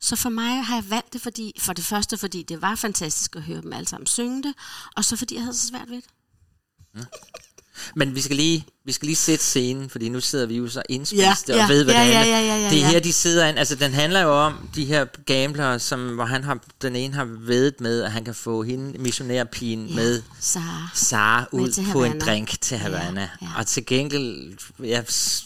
Så 0.00 0.16
for 0.16 0.28
mig 0.28 0.64
har 0.64 0.74
jeg 0.74 0.90
valgt 0.90 1.12
det, 1.12 1.20
fordi, 1.20 1.52
for 1.58 1.72
det 1.72 1.84
første, 1.84 2.18
fordi 2.18 2.42
det 2.42 2.62
var 2.62 2.74
fantastisk 2.74 3.36
at 3.36 3.42
høre 3.42 3.62
dem 3.62 3.72
alle 3.72 3.88
sammen 3.88 4.06
synge 4.06 4.42
det, 4.42 4.54
og 4.96 5.04
så 5.04 5.16
fordi 5.16 5.34
jeg 5.34 5.42
havde 5.42 5.56
så 5.56 5.66
svært 5.66 5.90
ved 5.90 6.02
det. 6.02 6.10
Men 7.96 8.14
vi 8.14 8.20
skal 8.20 8.36
lige, 8.36 8.66
vi 8.86 8.92
skal 8.92 9.06
lige 9.06 9.16
sætte 9.16 9.44
scenen, 9.44 9.90
fordi 9.90 10.08
nu 10.08 10.20
sidder 10.20 10.46
vi 10.46 10.56
jo 10.56 10.68
så 10.68 10.82
indspiste 10.88 11.22
Ja, 11.54 11.62
og 11.62 11.68
ved, 11.68 11.78
ja, 11.78 11.84
hvad 11.84 11.94
ja, 11.94 12.00
det 12.04 12.10
ja, 12.12 12.18
handler. 12.18 12.36
ja, 12.38 12.54
ja, 12.56 12.62
ja, 12.64 12.70
det 12.70 12.78
er 12.78 12.82
ja. 12.82 12.90
her, 12.90 13.00
de 13.00 13.12
sidder 13.12 13.46
ind. 13.46 13.58
Altså, 13.58 13.74
den 13.74 13.92
handler 13.94 14.20
jo 14.20 14.44
om 14.44 14.68
de 14.74 14.84
her 14.84 15.04
gamblere, 15.26 15.78
som, 15.78 16.08
hvor 16.14 16.24
han 16.24 16.44
har, 16.44 16.58
den 16.82 16.96
ene 16.96 17.14
har 17.14 17.24
vedet 17.46 17.80
med, 17.80 18.02
at 18.02 18.12
han 18.12 18.24
kan 18.24 18.34
få 18.34 18.62
hende, 18.62 18.98
missionærpigen, 18.98 19.86
Ja, 19.86 19.94
med 19.94 20.22
Sara. 20.40 20.88
Sara 20.94 21.44
Med 21.52 21.60
ud 21.60 21.70
til 21.70 21.84
på 21.92 22.04
en 22.04 22.20
drink 22.20 22.60
til 22.60 22.76
Havana. 22.78 23.20
Ja, 23.20 23.28
ja. 23.42 23.46
Og 23.58 23.66
til 23.66 23.86
gengæld, 23.86 24.52
ja, 24.84 25.02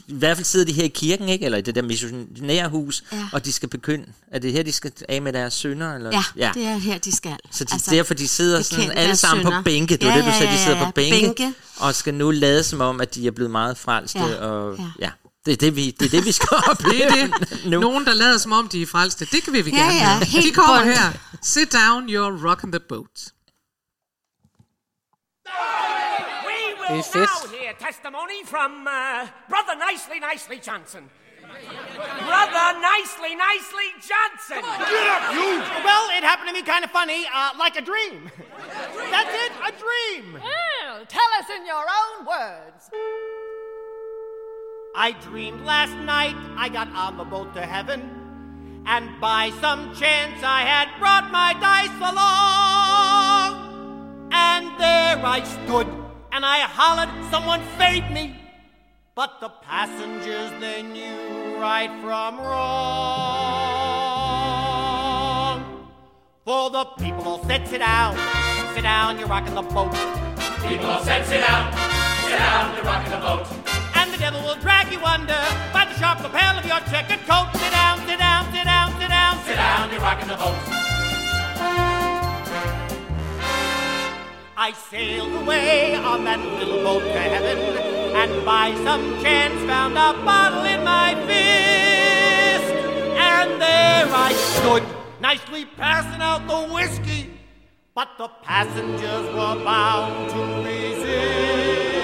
i 0.08 0.12
hvert 0.14 0.36
fald 0.36 0.44
sidder 0.44 0.66
de 0.66 0.72
her 0.72 0.84
i 0.84 0.88
kirken, 0.88 1.28
ikke? 1.28 1.44
eller 1.44 1.58
i 1.58 1.62
det 1.62 1.74
der 1.74 1.82
missionærhus, 1.82 3.04
Ja. 3.12 3.18
og 3.32 3.44
de 3.44 3.52
skal 3.52 3.68
begynde. 3.68 4.04
Er 4.32 4.38
det 4.38 4.52
her, 4.52 4.62
de 4.62 4.72
skal 4.72 4.92
af 5.08 5.22
med 5.22 5.32
deres 5.32 5.54
sønner? 5.54 5.94
Eller? 5.94 6.10
Ja, 6.10 6.24
ja, 6.36 6.50
det 6.54 6.62
er 6.64 6.76
her, 6.78 6.98
de 6.98 7.16
skal. 7.16 7.36
Så 7.52 7.64
de, 7.64 7.72
altså, 7.72 7.90
derfor 7.90 8.14
de 8.14 8.28
sidder 8.28 8.62
sådan 8.62 8.90
alle 8.90 9.16
sammen 9.16 9.44
på 9.44 9.50
synder. 9.50 9.62
bænke. 9.62 9.96
Det 9.96 10.02
er 10.02 10.08
Ja, 10.10 10.16
det, 10.16 10.24
du 10.24 10.28
ja, 10.30 10.38
sagde, 10.38 10.52
de 10.52 10.58
ja, 10.58 10.64
sidder 10.64 10.78
ja. 10.78 10.84
på 10.84 10.90
bænke, 10.90 11.20
Bænke. 11.26 11.52
Og 11.80 11.94
skal 11.94 12.14
nu 12.14 12.30
lade 12.30 12.64
som 12.64 12.80
om, 12.80 13.00
at 13.00 13.14
de 13.14 13.26
er 13.26 13.30
blevet 13.30 13.50
meget 13.50 13.78
frelste. 13.78 14.18
Ja, 14.18 14.46
Og, 14.46 14.76
ja. 14.78 14.84
ja. 14.98 15.10
Det 15.46 15.52
er 15.52 15.56
det, 15.56 15.76
vi, 15.76 15.90
det 15.90 16.06
er 16.06 16.10
det, 16.10 16.24
vi 16.24 16.32
skal 16.32 16.48
opleve 16.70 16.92
Det 17.10 17.20
er 17.20 17.26
det. 17.26 17.60
nu. 17.66 17.80
Nogen, 17.80 18.04
der 18.06 18.14
lader 18.14 18.38
som 18.38 18.52
om, 18.52 18.68
de 18.68 18.82
er 18.82 18.86
frelste. 18.86 19.24
Det 19.24 19.42
kan 19.44 19.52
vi, 19.52 19.60
vi 19.62 19.70
Ja, 19.70 19.76
gerne 19.76 19.94
ja, 19.94 20.24
helt 20.24 20.44
De 20.46 20.52
kommer 20.54 20.78
bundt. 20.82 20.98
her. 20.98 21.12
Sit 21.42 21.72
down, 21.72 22.08
you're 22.08 22.46
rocking 22.48 22.72
the 22.72 22.80
boat. 22.88 23.16
We 26.48 26.56
will 26.80 26.96
Det 26.96 26.98
er 26.98 27.12
fedt. 27.12 27.30
now 27.30 27.58
hear 27.58 27.72
testimony 27.88 28.38
from 28.52 28.70
uh, 28.86 29.20
Brother 29.52 29.76
Nicely 29.86 30.18
Nicely 30.30 30.58
Johnson. 30.68 31.02
Brother 31.48 32.80
Nicely 32.80 33.34
Nicely 33.34 33.88
Johnson. 33.96 34.62
Get 34.62 35.08
up, 35.08 35.32
you! 35.32 35.58
Well, 35.84 36.10
it 36.16 36.22
happened 36.22 36.48
to 36.48 36.54
me 36.54 36.62
kind 36.62 36.84
of 36.84 36.90
funny, 36.90 37.24
uh, 37.32 37.50
like 37.58 37.76
a 37.76 37.80
dream. 37.80 38.30
That's 39.10 39.34
it, 39.34 39.52
a 39.66 39.72
dream. 39.72 40.34
Well, 40.34 41.06
tell 41.06 41.30
us 41.38 41.48
in 41.56 41.64
your 41.66 41.84
own 42.00 42.26
words. 42.26 42.90
I 44.94 45.12
dreamed 45.22 45.64
last 45.64 45.94
night 46.04 46.36
I 46.56 46.68
got 46.68 46.88
on 46.88 47.16
the 47.16 47.24
boat 47.24 47.54
to 47.54 47.62
heaven, 47.62 48.82
and 48.86 49.20
by 49.20 49.50
some 49.60 49.94
chance 49.94 50.42
I 50.42 50.62
had 50.62 50.88
brought 50.98 51.30
my 51.30 51.54
dice 51.54 51.96
along. 52.12 53.68
And 54.32 54.66
there 54.78 55.24
I 55.24 55.42
stood, 55.44 55.88
and 56.32 56.44
I 56.44 56.60
hollered, 56.60 57.10
someone 57.30 57.62
fade 57.78 58.10
me. 58.10 58.47
But 59.18 59.40
the 59.40 59.48
passengers, 59.48 60.52
they 60.60 60.80
knew 60.84 61.58
right 61.58 61.90
from 62.00 62.38
wrong. 62.38 62.78
For 66.44 66.70
the 66.70 66.84
people 67.02 67.24
all 67.24 67.42
said, 67.42 67.66
sit 67.66 67.78
down, 67.78 68.16
sit 68.76 68.82
down, 68.82 69.18
you're 69.18 69.26
rocking 69.26 69.56
the 69.56 69.62
boat. 69.62 69.90
People 70.68 70.86
all 70.86 71.02
said, 71.02 71.26
sit 71.26 71.40
down, 71.40 71.72
sit 72.22 72.38
down, 72.38 72.76
you're 72.76 72.84
rocking 72.84 73.10
the 73.10 73.18
boat. 73.18 73.48
And 73.96 74.12
the 74.14 74.18
devil 74.18 74.40
will 74.40 74.54
drag 74.60 74.92
you 74.92 75.00
under 75.00 75.34
by 75.72 75.84
the 75.86 75.94
sharp 75.98 76.22
lapel 76.22 76.56
of 76.56 76.64
your 76.64 76.78
checkered 76.86 77.26
coat. 77.26 77.48
Sit 77.54 77.72
down, 77.72 77.98
sit 78.06 78.20
down, 78.20 78.44
sit 78.52 78.62
down, 78.62 78.92
sit 79.00 79.08
down, 79.08 79.36
Sit 79.44 79.56
down, 79.56 79.90
you're 79.90 80.00
rocking 80.00 80.28
the 80.28 80.36
boat. 80.36 80.54
I 84.60 84.72
sailed 84.72 85.32
away 85.42 85.94
on 85.94 86.24
that 86.24 86.40
little 86.40 86.82
boat 86.82 87.04
to 87.04 87.20
heaven, 87.20 87.58
and 88.16 88.44
by 88.44 88.74
some 88.82 89.22
chance 89.22 89.54
found 89.70 89.92
a 89.92 90.12
bottle 90.24 90.64
in 90.64 90.82
my 90.82 91.14
fist. 91.28 92.74
And 92.74 93.60
there 93.60 94.08
I 94.12 94.32
stood, 94.32 94.82
nicely 95.20 95.64
passing 95.64 96.20
out 96.20 96.48
the 96.48 96.74
whiskey, 96.74 97.38
but 97.94 98.08
the 98.18 98.26
passengers 98.42 99.32
were 99.32 99.62
bound 99.64 100.28
to 100.30 100.68
resist. 100.68 101.97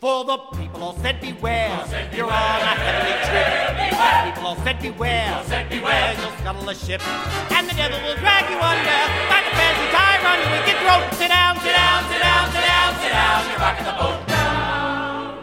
For 0.00 0.24
the 0.24 0.38
people 0.56 0.82
all 0.82 0.96
said 0.96 1.20
beware, 1.20 1.76
you're 2.16 2.24
on 2.24 2.32
a 2.32 2.72
heavenly 2.72 3.20
trip. 3.28 3.92
Beware. 3.92 4.32
People 4.32 4.46
all 4.48 4.56
said 4.64 4.80
beware, 4.80 5.44
beware, 5.68 6.16
you'll 6.16 6.32
scuttle 6.40 6.64
the 6.64 6.72
ship. 6.72 7.04
And 7.52 7.68
the 7.68 7.74
devil 7.76 8.00
will 8.00 8.16
drag 8.16 8.48
you 8.48 8.56
under 8.56 9.00
by 9.28 9.44
the 9.44 9.52
fancy 9.52 9.84
tie 9.92 10.16
around 10.24 10.40
your 10.40 10.56
wicked 10.56 10.80
throat. 10.80 11.04
Sit 11.20 11.28
down, 11.28 11.60
sit 11.60 11.76
down, 11.76 12.08
sit 12.08 12.16
down, 12.16 12.48
sit 12.48 12.64
down, 12.64 12.96
sit 12.96 13.12
down, 13.12 13.44
you're 13.44 13.60
rocking 13.60 13.84
the 13.84 13.92
boat 14.00 14.24
down. 14.24 15.36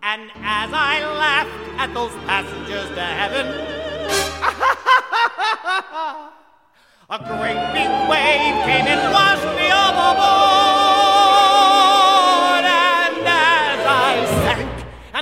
And 0.00 0.32
as 0.48 0.72
I 0.72 1.04
laughed 1.04 1.60
at 1.76 1.92
those 1.92 2.16
passengers 2.24 2.88
to 2.96 3.04
heaven, 3.04 3.52
a 7.12 7.18
great 7.20 7.60
big 7.76 7.92
wave 8.08 8.64
came 8.64 8.88
and 8.88 9.12
washed 9.12 9.44
me 9.60 9.68
overboard. 9.68 10.79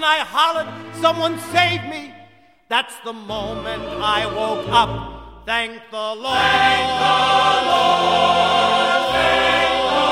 I 0.09 0.25
hollered, 0.25 0.71
someone 1.05 1.39
save 1.53 1.85
me. 1.93 2.15
That's 2.69 2.97
the 3.05 3.13
moment 3.13 3.83
I 4.01 4.25
woke 4.25 4.67
up. 4.73 4.91
Thank 5.45 5.83
the 5.91 6.07
Lord. 6.17 6.41
Thank 6.49 6.89
the 7.05 7.17
Lord. 7.69 9.05
Thank 9.13 9.69
the 9.85 10.09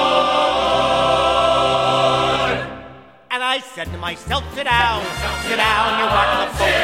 Lord. 2.36 2.60
And 3.32 3.40
I 3.40 3.56
said 3.72 3.88
to 3.88 3.96
myself, 3.96 4.44
sit 4.52 4.64
down, 4.68 5.00
sit 5.48 5.56
down, 5.56 5.86
you're 5.96 6.12
rocking 6.12 6.44
the 6.44 6.52
boat. 6.60 6.76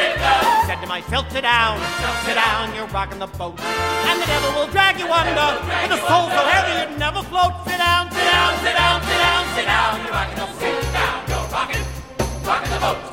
Said 0.65 0.81
to 0.81 0.87
myself, 0.89 1.29
sit 1.29 1.45
down, 1.45 1.77
sit 2.25 2.33
down, 2.33 2.73
you're 2.73 2.89
rocking 2.89 3.21
the 3.21 3.29
boat. 3.37 3.61
And 4.09 4.17
the 4.21 4.25
devil 4.25 4.51
will 4.57 4.69
drag 4.73 4.97
you 4.97 5.05
under 5.05 5.49
with 5.69 5.97
a 5.97 6.01
soul 6.09 6.33
so 6.33 6.41
heavy 6.49 6.73
you'd 6.81 6.97
never 6.97 7.21
float. 7.29 7.53
Sit 7.69 7.77
down, 7.77 8.09
sit 8.09 8.25
down, 8.25 8.57
sit 8.65 8.73
down, 8.73 8.97
sit 9.05 9.21
down, 9.21 9.45
sit 9.53 9.65
down, 9.69 10.01
you're 10.01 10.17
rocking 10.17 10.39
the 10.41 10.49
boat. 10.49 10.81
Sit 10.81 10.81
down, 10.97 11.22
rocking 12.45 12.71
the 12.71 12.79
boat. 12.79 13.12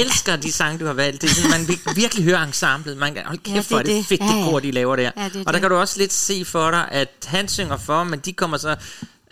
Elsker 0.00 0.36
de 0.36 0.52
sange, 0.52 0.78
du 0.78 0.86
har 0.86 0.92
valgt. 0.92 1.22
Det 1.22 1.30
er 1.30 1.34
sådan, 1.34 1.50
man 1.50 1.68
vil 1.68 1.78
virkelig 1.96 2.24
høre 2.24 2.42
ensemblet. 2.44 2.96
Man 2.96 3.14
kan, 3.14 3.22
hold 3.26 3.38
kæft, 3.38 3.48
Ja, 3.48 3.52
ja, 3.54 3.58
det 3.60 3.68
hvor 3.68 3.78
er 3.78 3.82
det 3.82 3.94
det. 3.96 4.06
fedt, 4.06 4.20
Ja, 4.20 4.26
det 4.26 4.38
ja. 4.38 4.44
kor, 4.50 4.60
de 4.60 4.70
laver 4.70 4.96
der. 4.96 5.10
Ja, 5.16 5.24
det 5.24 5.36
og 5.36 5.44
der 5.46 5.52
det. 5.52 5.60
kan 5.60 5.70
du 5.70 5.76
også 5.76 5.98
lidt 5.98 6.12
se 6.12 6.44
for 6.44 6.70
dig, 6.70 6.88
at 6.90 7.08
han 7.26 7.48
synger 7.48 7.76
for, 7.76 8.04
men 8.04 8.18
de 8.18 8.32
kommer 8.32 8.56
så... 8.56 8.76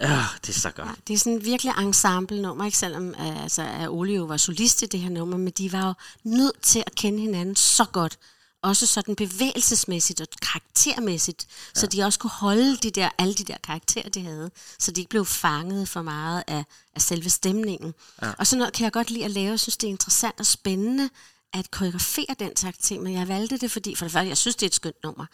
Øh, 0.02 0.08
det 0.46 0.56
er 0.56 0.60
så 0.60 0.70
godt. 0.70 0.88
Det 1.08 1.14
er 1.14 1.18
sådan 1.18 1.44
virkelig 1.44 1.72
ensemble-nummer, 1.78 2.64
ikke? 2.64 2.78
selvom 2.78 3.08
øh, 3.08 3.42
altså, 3.42 3.62
Ole 3.88 4.12
jo 4.14 4.24
var 4.24 4.36
solist 4.36 4.82
i 4.82 4.86
det 4.86 5.00
her 5.00 5.10
nummer, 5.10 5.36
men 5.36 5.52
de 5.58 5.72
var 5.72 5.86
jo 5.86 5.94
nødt 6.24 6.62
til 6.62 6.82
at 6.86 6.94
kende 6.94 7.20
hinanden 7.20 7.56
så 7.56 7.84
godt. 7.92 8.18
Også 8.62 8.86
sådan 8.86 9.16
bevægelsesmæssigt 9.16 10.20
og 10.20 10.26
karaktermæssigt, 10.42 11.46
ja. 11.48 11.80
så 11.80 11.86
de 11.86 12.02
også 12.02 12.18
kunne 12.18 12.30
holde 12.30 12.76
de 12.76 12.90
der, 12.90 13.08
alle 13.18 13.34
de 13.34 13.44
der 13.44 13.56
karakterer, 13.64 14.08
de 14.08 14.22
havde, 14.22 14.50
så 14.78 14.90
de 14.90 15.00
ikke 15.00 15.10
blev 15.10 15.26
fanget 15.26 15.88
for 15.88 16.02
meget 16.02 16.44
af, 16.46 16.64
af 16.94 17.02
selve 17.02 17.30
stemningen. 17.30 17.94
Ja. 18.22 18.32
Og 18.38 18.46
sådan 18.46 18.58
noget 18.58 18.74
kan 18.74 18.84
jeg 18.84 18.92
godt 18.92 19.10
lide 19.10 19.24
at 19.24 19.30
lave. 19.30 19.50
Jeg 19.50 19.60
synes, 19.60 19.76
det 19.76 19.86
er 19.86 19.90
interessant 19.90 20.40
og 20.40 20.46
spændende 20.46 21.08
at 21.52 21.70
koreografere 21.70 22.34
den 22.38 22.56
slags 22.56 22.78
ting, 22.78 23.02
men 23.02 23.12
jeg 23.12 23.28
valgte 23.28 23.58
det, 23.58 23.70
fordi 23.70 23.94
for 23.94 24.04
det 24.04 24.12
første, 24.12 24.28
jeg 24.28 24.36
synes, 24.36 24.56
det 24.56 24.62
er 24.62 24.68
et 24.68 24.74
skønt 24.74 25.02
nummer, 25.02 25.26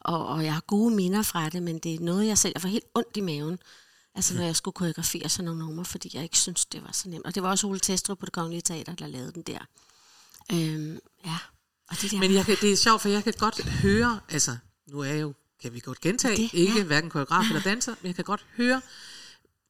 og, 0.00 0.26
og 0.26 0.44
jeg 0.44 0.54
har 0.54 0.60
gode 0.60 0.94
minder 0.94 1.22
fra 1.22 1.48
det, 1.48 1.62
men 1.62 1.78
det 1.78 1.94
er 1.94 2.00
noget, 2.00 2.26
jeg 2.26 2.38
selv 2.38 2.52
jeg 2.54 2.62
får 2.62 2.68
helt 2.68 2.84
ondt 2.94 3.16
i 3.16 3.20
maven, 3.20 3.58
altså 4.14 4.34
når 4.34 4.42
jeg 4.42 4.56
skulle 4.56 4.74
koreografere 4.74 5.28
sådan 5.28 5.44
nogle 5.44 5.60
numre, 5.60 5.84
fordi 5.84 6.10
jeg 6.14 6.22
ikke 6.22 6.38
synes, 6.38 6.64
det 6.64 6.82
var 6.82 6.92
så 6.92 7.08
nemt. 7.08 7.26
Og 7.26 7.34
det 7.34 7.42
var 7.42 7.50
også 7.50 7.66
Ole 7.66 7.80
Testrup 7.80 8.18
på 8.18 8.26
det 8.26 8.32
Kongelige 8.32 8.62
Teater, 8.62 8.94
der 8.94 9.06
lavede 9.06 9.32
den 9.32 9.42
der. 9.42 9.58
Øhm, 10.52 10.98
ja. 11.24 11.38
Og 11.92 12.02
det 12.02 12.10
der 12.10 12.18
Men 12.18 12.34
jeg 12.34 12.44
kan, 12.44 12.56
det 12.60 12.72
er 12.72 12.76
sjovt, 12.76 13.02
for 13.02 13.08
jeg 13.08 13.24
kan 13.24 13.32
godt 13.38 13.64
høre, 13.64 14.20
altså, 14.28 14.56
nu 14.88 15.00
er 15.00 15.04
jeg 15.04 15.20
jo, 15.20 15.32
kan 15.62 15.74
vi 15.74 15.80
godt 15.80 16.00
gentage, 16.00 16.36
Det, 16.36 16.52
det, 16.52 16.58
ikke 16.58 16.78
ja. 16.78 16.84
hverken 16.84 17.10
koreograf 17.10 17.44
eller 17.48 17.62
danser, 17.62 17.94
men 18.02 18.06
jeg 18.06 18.14
kan 18.14 18.24
godt 18.24 18.44
høre 18.56 18.80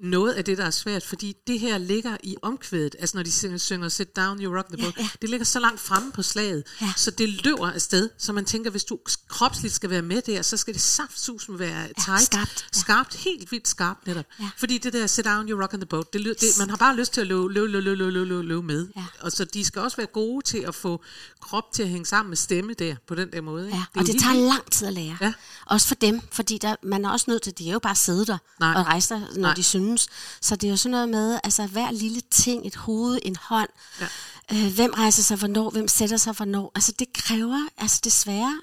noget 0.00 0.32
af 0.32 0.44
det, 0.44 0.58
der 0.58 0.64
er 0.64 0.70
svært, 0.70 1.02
fordi 1.02 1.36
det 1.46 1.60
her 1.60 1.78
ligger 1.78 2.16
i 2.22 2.36
omkvædet, 2.42 2.96
altså 2.98 3.16
når 3.16 3.22
de 3.22 3.32
synger, 3.32 3.58
synger 3.58 3.88
Sit 3.88 4.16
Down, 4.16 4.42
You 4.42 4.56
Rock 4.56 4.68
the 4.68 4.76
Boat, 4.76 4.96
ja, 4.96 5.02
ja. 5.02 5.08
det 5.22 5.30
ligger 5.30 5.44
så 5.44 5.60
langt 5.60 5.80
fremme 5.80 6.12
på 6.12 6.22
slaget, 6.22 6.64
ja. 6.80 6.92
så 6.96 7.10
det 7.10 7.28
løber 7.44 7.70
afsted, 7.70 8.10
så 8.18 8.32
man 8.32 8.44
tænker, 8.44 8.70
hvis 8.70 8.84
du 8.84 8.98
kropsligt 9.28 9.74
skal 9.74 9.90
være 9.90 10.02
med 10.02 10.22
der, 10.22 10.42
så 10.42 10.56
skal 10.56 10.74
det 10.74 10.82
saftsusen 10.82 11.58
være 11.58 11.86
tight, 12.04 12.22
skarpt, 12.22 12.66
ja. 12.74 12.80
skarpt, 12.80 13.14
helt 13.14 13.52
vildt 13.52 13.68
skarpt 13.68 14.06
netop. 14.06 14.24
Ja. 14.40 14.50
Fordi 14.56 14.78
det 14.78 14.92
der 14.92 15.06
Sit 15.06 15.24
Down, 15.24 15.48
You 15.48 15.60
Rock 15.60 15.70
the 15.70 15.86
Boat, 15.86 16.12
det, 16.12 16.24
det, 16.24 16.48
man 16.58 16.70
har 16.70 16.76
bare 16.76 16.96
lyst 16.96 17.12
til 17.12 17.20
at 17.20 17.26
løbe, 17.26 17.52
løbe, 17.52 17.68
løbe, 17.68 17.84
løbe, 17.84 18.12
løbe, 18.12 18.24
løbe, 18.24 18.42
løbe 18.42 18.62
med. 18.62 18.88
Ja. 18.96 19.04
Og 19.20 19.32
så 19.32 19.44
de 19.44 19.64
skal 19.64 19.82
også 19.82 19.96
være 19.96 20.06
gode 20.06 20.44
til 20.44 20.58
at 20.58 20.74
få 20.74 21.00
krop 21.40 21.72
til 21.72 21.82
at 21.82 21.88
hænge 21.88 22.06
sammen 22.06 22.30
med 22.30 22.36
stemme 22.36 22.74
der, 22.74 22.96
på 23.06 23.14
den 23.14 23.32
der 23.32 23.40
måde. 23.40 23.66
Ikke? 23.66 23.76
Ja, 23.76 23.84
er 23.94 24.00
og 24.00 24.06
det 24.06 24.14
helt 24.14 24.22
tager 24.22 24.46
lang 24.46 24.70
tid 24.70 24.86
at 24.86 24.92
lære. 24.92 25.16
Ja. 25.20 25.32
Også 25.66 25.88
for 25.88 25.94
dem, 25.94 26.20
fordi 26.30 26.58
der, 26.58 26.76
man 26.82 27.04
er 27.04 27.10
også 27.10 27.24
nødt 27.28 27.42
til, 27.42 27.58
de 27.58 27.68
er 27.68 27.72
jo 27.72 27.78
bare 27.78 27.94
sidde 27.94 28.26
der 28.26 28.38
Nej. 28.60 28.74
og 28.74 28.86
rejse 28.86 29.08
sig, 29.08 29.20
når 29.34 29.40
Nej. 29.42 29.54
de 29.54 29.62
synes. 29.82 30.06
Så 30.40 30.56
det 30.56 30.66
er 30.66 30.70
jo 30.70 30.76
sådan 30.76 30.90
noget 30.90 31.08
med, 31.08 31.38
altså 31.44 31.66
hver 31.66 31.90
lille 31.90 32.20
ting, 32.30 32.66
et 32.66 32.76
hoved, 32.76 33.18
en 33.22 33.36
hånd, 33.36 33.68
Ja. 34.00 34.06
øh, 34.52 34.74
hvem 34.74 34.92
rejser 34.92 35.22
sig 35.22 35.36
hvornår, 35.36 35.70
hvem 35.70 35.88
sætter 35.88 36.16
sig 36.16 36.32
hvornår. 36.32 36.72
Altså 36.74 36.92
det 36.98 37.12
kræver 37.12 37.68
altså 37.78 38.00
desværre 38.04 38.60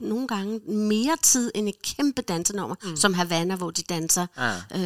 nogle 0.00 0.28
gange 0.28 0.58
mere 0.72 1.16
tid 1.22 1.50
end 1.54 1.68
et 1.68 1.82
kæmpe 1.82 2.22
dansenummer, 2.22 2.76
mm. 2.84 2.96
som 2.96 3.14
Havana, 3.14 3.56
hvor 3.56 3.70
de 3.70 3.82
danser 3.82 4.26
Ja. 4.36 4.78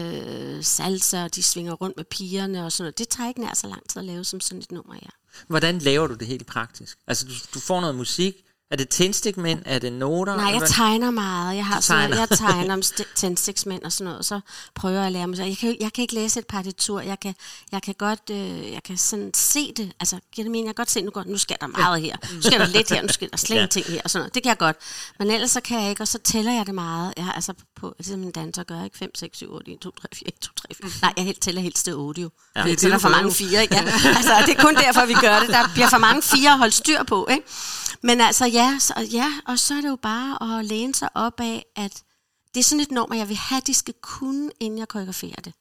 øh, 0.56 0.64
salsa, 0.64 1.24
og 1.24 1.34
de 1.34 1.42
svinger 1.42 1.72
rundt 1.72 1.96
med 1.96 2.04
pigerne 2.04 2.64
og 2.64 2.72
sådan 2.72 2.82
noget. 2.82 2.98
Det 2.98 3.08
tager 3.08 3.28
ikke 3.28 3.40
nær 3.40 3.54
så 3.54 3.66
lang 3.66 3.88
tid 3.88 3.98
at 3.98 4.04
lave 4.04 4.24
som 4.24 4.40
sådan 4.40 4.58
et 4.62 4.72
nummer, 4.72 4.94
ja. 4.94 5.08
Hvordan 5.48 5.78
laver 5.78 6.06
du 6.06 6.14
det 6.14 6.26
helt 6.26 6.46
praktisk? 6.46 6.98
Altså, 7.06 7.26
du, 7.26 7.32
du 7.54 7.60
får 7.60 7.80
noget 7.80 7.94
musik. 7.96 8.34
Er 8.70 8.76
det 8.76 8.88
tændstikmænd? 8.88 9.62
Er 9.66 9.78
det 9.78 9.92
noter? 9.92 10.36
Nej, 10.36 10.52
jeg 10.60 10.68
tegner 10.68 11.10
meget. 11.10 11.56
Jeg 11.56 11.66
har 11.66 11.76
Du 11.76 11.82
sådan, 11.86 12.10
tegner. 12.10 12.16
jeg 12.30 12.38
tegner 12.38 12.74
om 12.74 12.80
st- 12.94 13.14
tændstiksmænd 13.14 13.82
og 13.82 13.92
sådan 13.92 14.04
noget, 14.04 14.18
og 14.18 14.24
så 14.24 14.40
prøver 14.74 14.96
jeg 14.96 15.06
at 15.06 15.12
lære 15.12 15.26
mig. 15.26 15.38
Jeg 15.38 15.56
kan, 15.60 15.76
jeg 15.80 15.92
kan 15.92 16.02
ikke 16.02 16.14
læse 16.14 16.40
et 16.40 16.46
partitur. 16.46 17.00
Jeg 17.00 17.20
kan, 17.20 17.34
jeg 17.72 17.82
kan 17.82 17.94
godt 17.98 18.30
øh, 18.30 18.72
jeg 18.72 18.82
kan 18.82 18.96
sådan 18.96 19.30
se 19.34 19.72
det. 19.76 19.92
Altså, 20.00 20.16
det 20.36 20.44
mening? 20.46 20.66
Jeg 20.66 20.74
kan 20.74 20.82
godt 20.82 20.90
se, 20.90 21.02
nu, 21.02 21.10
går, 21.10 21.24
nu 21.26 21.38
sker 21.38 21.56
der 21.60 21.66
meget 21.66 22.00
her. 22.02 22.16
Nu 22.34 22.42
sker 22.42 22.58
der 22.58 22.66
lidt 22.66 22.90
her, 22.92 23.02
nu 23.02 23.08
sker 23.08 23.28
der 23.28 23.36
slet 23.36 23.76
Ja. 23.76 23.82
her. 23.88 24.00
Og 24.04 24.10
sådan 24.10 24.22
noget. 24.22 24.34
Det 24.34 24.42
kan 24.42 24.50
jeg 24.50 24.58
godt. 24.58 24.76
Men 25.18 25.30
ellers 25.30 25.50
så 25.50 25.60
kan 25.60 25.80
jeg 25.82 25.90
ikke, 25.90 26.02
og 26.02 26.08
så 26.08 26.18
tæller 26.18 26.52
jeg 26.52 26.66
det 26.66 26.74
meget. 26.74 27.14
Jeg 27.16 27.24
har 27.24 27.32
altså 27.32 27.52
på, 27.80 27.94
ligesom 27.98 28.22
en 28.22 28.30
danser 28.30 28.62
gør, 28.64 28.84
ikke? 28.84 28.98
5, 28.98 29.14
6, 29.14 29.36
7, 29.36 29.52
8, 29.52 29.72
1, 29.72 29.78
2, 29.80 29.90
3, 29.90 30.08
4, 30.14 30.28
1, 30.28 30.34
2, 30.40 30.50
3, 30.56 30.74
4. 30.82 30.90
Nej, 31.02 31.12
jeg 31.16 31.24
helt 31.24 31.40
tæller 31.40 31.62
helst 31.62 31.84
til 31.84 31.94
8 31.94 32.22
jo. 32.22 32.30
Ja. 32.56 32.60
Er 32.60 32.64
Det 32.66 32.78
tæller 32.78 32.98
for 32.98 33.08
mange 33.08 33.32
fire, 33.32 33.62
ikke? 33.62 33.74
Ja. 33.74 33.80
Altså, 34.16 34.42
det 34.46 34.58
er 34.58 34.62
kun 34.62 34.74
derfor, 34.74 35.06
vi 35.06 35.14
gør 35.14 35.40
det. 35.40 35.48
Der 35.48 35.68
bliver 35.74 35.88
for 35.88 35.98
mange 35.98 36.22
fire 36.22 36.50
at 36.50 36.58
holde 36.58 36.72
styr 36.72 37.02
på, 37.02 37.26
ikke? 37.30 37.42
Men 38.02 38.20
altså, 38.20 38.46
ja, 38.58 38.78
så, 38.78 38.94
ja, 39.12 39.28
og 39.46 39.58
så 39.58 39.74
er 39.74 39.80
det 39.80 39.88
jo 39.88 39.96
bare 39.96 40.58
at 40.58 40.64
læne 40.64 40.94
sig 40.94 41.08
op 41.14 41.40
af, 41.40 41.66
at 41.76 42.02
det 42.54 42.60
er 42.60 42.64
sådan 42.64 42.80
et 42.80 42.90
nummer, 42.90 43.16
jeg 43.16 43.28
vil 43.28 43.36
have, 43.36 43.62
de 43.66 43.74
skal 43.74 43.94
kunne, 44.02 44.50
inden 44.60 44.78
jeg 44.78 44.88
koreograferer 44.88 45.42
det. 45.44 45.52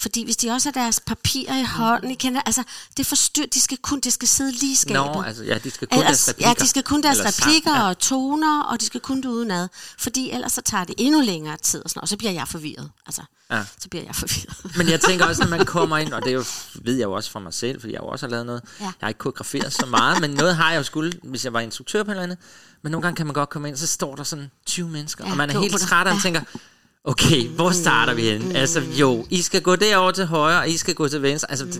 Fordi 0.00 0.24
hvis 0.24 0.36
de 0.36 0.50
også 0.50 0.68
har 0.74 0.80
deres 0.82 1.00
papirer 1.00 1.60
i 1.60 1.64
hånden, 1.64 2.10
I 2.10 2.14
kender, 2.14 2.40
altså, 2.46 2.62
det 2.96 3.06
forstyr, 3.06 3.46
de 3.54 3.60
skal 3.60 3.78
kun, 3.82 4.00
det 4.00 4.12
skal 4.12 4.28
sidde 4.28 4.52
lige 4.52 4.72
i 4.72 4.74
skabet. 4.74 4.94
Nå, 5.14 5.22
altså, 5.22 5.44
ja, 5.44 5.58
de 5.58 5.70
skal 5.70 5.88
kunne 5.88 5.98
ellers, 6.00 6.24
deres 6.24 6.28
replikker. 6.28 6.48
Ja, 6.48 6.54
de 6.54 6.68
skal 6.68 6.82
kunne 6.82 7.02
deres 7.02 7.18
Eller 7.18 7.30
sang, 7.30 7.46
replikker 7.46 7.74
ja. 7.76 7.88
og 7.88 7.98
toner, 7.98 8.62
og 8.62 8.80
de 8.80 8.86
skal 8.86 9.00
kunne 9.00 9.22
det 9.22 9.28
udenad. 9.28 9.68
Fordi 9.98 10.30
ellers 10.30 10.52
så 10.52 10.60
tager 10.60 10.84
det 10.84 10.94
endnu 10.98 11.20
længere 11.20 11.56
tid, 11.56 11.84
og, 11.84 11.90
sådan, 11.90 12.02
og 12.02 12.08
så 12.08 12.16
bliver 12.16 12.32
jeg 12.32 12.48
forvirret. 12.48 12.90
Altså, 13.06 13.22
Ja. 13.50 13.64
så 13.78 13.88
bliver 13.88 14.04
jeg 14.04 14.14
forvirret. 14.14 14.76
Men 14.76 14.88
jeg 14.88 15.00
tænker 15.00 15.26
også, 15.26 15.42
når 15.42 15.50
man 15.50 15.66
kommer 15.76 15.98
ind, 15.98 16.12
og 16.12 16.24
det 16.24 16.34
jo, 16.34 16.44
ved 16.74 16.94
jeg 16.96 17.04
jo 17.04 17.12
også 17.12 17.30
fra 17.30 17.40
mig 17.40 17.54
selv, 17.54 17.80
fordi 17.80 17.92
jeg 17.92 18.00
jo 18.00 18.06
også 18.06 18.26
har 18.26 18.30
lavet 18.30 18.46
noget. 18.46 18.62
Ja. 18.80 18.84
Jeg 18.84 18.92
har 19.00 19.08
ikke 19.08 19.18
koreograferet 19.18 19.72
så 19.72 19.86
meget, 19.86 20.20
men 20.20 20.30
noget 20.30 20.56
har 20.56 20.70
jeg 20.70 20.78
jo 20.78 20.82
skulle, 20.82 21.12
hvis 21.22 21.44
jeg 21.44 21.52
var 21.52 21.60
instruktør 21.60 22.02
på 22.02 22.10
eller 22.10 22.22
andet. 22.22 22.38
Men 22.82 22.92
nogle 22.92 23.02
gange 23.02 23.16
kan 23.16 23.26
man 23.26 23.34
godt 23.34 23.48
komme 23.50 23.68
ind, 23.68 23.74
og 23.74 23.78
så 23.78 23.86
står 23.86 24.16
der 24.16 24.22
sådan 24.24 24.50
20 24.66 24.88
mennesker, 24.88 25.24
Ja, 25.24 25.30
og 25.30 25.36
man 25.36 25.50
er 25.50 25.60
helt 25.60 25.80
træt, 25.80 26.06
og 26.06 26.12
Ja. 26.14 26.20
tænker, 26.22 26.40
okay, 27.08 27.48
hvor 27.48 27.70
starter 27.70 28.14
vi 28.14 28.22
henne? 28.22 28.58
Altså 28.58 28.80
jo, 28.80 29.26
I 29.30 29.42
skal 29.42 29.62
gå 29.62 29.76
derover 29.76 30.10
til 30.10 30.26
højre, 30.26 30.60
og 30.60 30.68
I 30.68 30.76
skal 30.76 30.94
gå 30.94 31.08
til 31.08 31.22
venstre. 31.22 31.50
Altså, 31.50 31.64
det, 31.64 31.74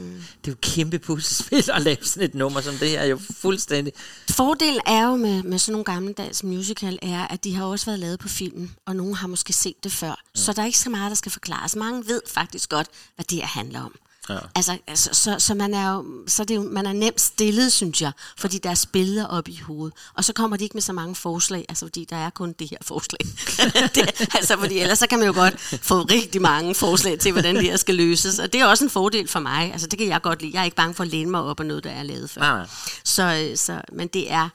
det 0.45 0.51
er 0.51 0.53
jo 0.53 0.57
kæmpe 0.63 0.99
puslespil 0.99 1.71
at 1.75 1.83
lave 1.83 1.97
sådan 2.03 2.23
et 2.29 2.35
nummer 2.35 2.61
som 2.61 2.75
det 2.75 2.89
her, 2.89 3.01
er 3.01 3.07
jo 3.07 3.21
fuldstændig... 3.41 3.93
Fordelen 4.31 4.81
er 4.87 5.05
jo 5.05 5.17
med, 5.17 5.43
med 5.43 5.59
sådan 5.59 5.73
nogle 5.73 5.85
gammeldags 5.85 6.45
musical, 6.45 6.99
er, 7.03 7.27
at 7.27 7.45
de 7.45 7.55
har 7.55 7.65
også 7.65 7.87
været 7.87 7.99
lavet 7.99 8.19
på 8.19 8.29
film, 8.29 8.71
og 8.87 8.97
nogen 8.97 9.15
har 9.15 9.29
måske 9.29 9.53
set 9.53 9.85
det 9.85 9.93
før. 9.93 10.11
Mm. 10.11 10.37
Så 10.37 10.53
der 10.53 10.63
er 10.63 10.67
ikke 10.67 10.79
så 10.79 10.91
meget, 10.91 11.11
der 11.11 11.17
skal 11.17 11.33
forklares. 11.33 11.77
Mange 11.77 12.07
ved 12.07 12.21
faktisk 12.27 12.69
godt, 12.69 12.87
hvad 13.15 13.25
det 13.25 13.39
her 13.39 13.47
handler 13.47 13.81
om. 13.81 13.95
Ja. 14.29 14.39
Altså, 14.55 14.79
altså 14.87 15.11
så, 15.13 15.37
så, 15.39 15.55
man 15.55 15.75
er 15.75 15.91
jo, 15.91 16.05
så 16.27 16.45
det 16.45 16.51
er 16.51 16.55
jo, 16.55 16.63
man 16.63 16.87
er 16.87 16.93
nemt 16.93 17.21
stillet, 17.21 17.73
synes 17.73 18.03
jeg, 18.03 18.13
fordi 18.39 18.59
der 18.59 18.71
er 18.71 18.87
billeder 18.93 19.27
op 19.27 19.49
i 19.49 19.57
hovedet. 19.57 19.97
Og 20.15 20.25
så 20.25 20.33
kommer 20.33 20.57
de 20.57 20.65
ikke 20.65 20.75
med 20.75 20.83
så 20.83 20.93
mange 20.93 21.15
forslag, 21.15 21.65
altså 21.69 21.87
fordi 21.87 22.07
der 22.11 22.17
er 22.17 22.31
kun 22.31 22.53
det 22.53 22.71
her 22.71 22.79
forslag. 22.83 23.21
det, 23.95 24.29
altså, 24.35 24.57
fordi 24.59 24.79
ellers 24.79 24.99
så 24.99 25.07
kan 25.07 25.19
man 25.19 25.27
jo 25.27 25.35
godt 25.35 25.61
få 25.83 26.03
rigtig 26.03 26.43
mange 26.43 26.75
forslag 26.75 27.19
til, 27.19 27.33
hvordan 27.33 27.55
det 27.55 27.65
her 27.65 27.77
skal 27.77 27.95
løses. 27.95 28.39
Og 28.39 28.53
det 28.53 28.61
er 28.61 28.67
også 28.67 28.85
en 28.85 28.91
fordel 28.91 29.29
for 29.29 29.41
mig. 29.41 29.73
Altså 29.73 29.87
det 29.87 29.99
kan 29.99 30.09
jeg 30.09 30.23
godt 30.23 30.43
lide. 30.43 30.53
Jeg 30.55 30.61
er 30.61 30.65
ikke 30.65 30.77
bange 30.77 30.95
for 30.95 31.05
at 31.05 31.11
læne 31.11 31.31
mig 31.31 31.43
op 31.43 31.61
af 31.61 31.67
noget, 31.67 31.85
der 31.85 31.91
er 31.91 32.03
lavet 32.03 32.31
før. 32.31 32.41
Nej, 32.41 32.57
nej. 32.57 32.67
Så, 33.05 33.23
øh, 33.23 33.57
så, 33.57 33.81
men 33.93 34.09
det 34.09 34.33
er... 34.33 34.49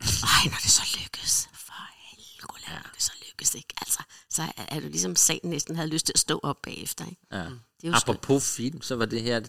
Ej, 0.00 0.44
når 0.44 0.58
det 0.62 0.70
så 0.70 0.82
lykkes. 1.00 1.48
For 1.52 1.88
helvede, 2.10 2.82
når 2.84 2.90
det 2.94 3.02
så 3.02 3.12
lykkes, 3.28 3.54
ikke? 3.54 3.74
Altså, 3.80 3.98
så 4.38 4.52
er, 4.68 4.80
det 4.80 4.90
ligesom 4.90 5.16
sagen 5.16 5.50
næsten 5.50 5.76
havde 5.76 5.88
lyst 5.88 6.06
til 6.06 6.12
at 6.14 6.20
stå 6.20 6.40
op 6.42 6.56
bagefter, 6.62 7.04
ikke? 7.04 7.20
Ja. 7.32 7.38
Det 7.38 7.44
er 7.84 7.88
jo 7.88 7.94
Apropos 7.94 8.54
film, 8.56 8.82
så 8.82 8.96
var 8.96 9.04
det 9.04 9.22
her 9.22 9.40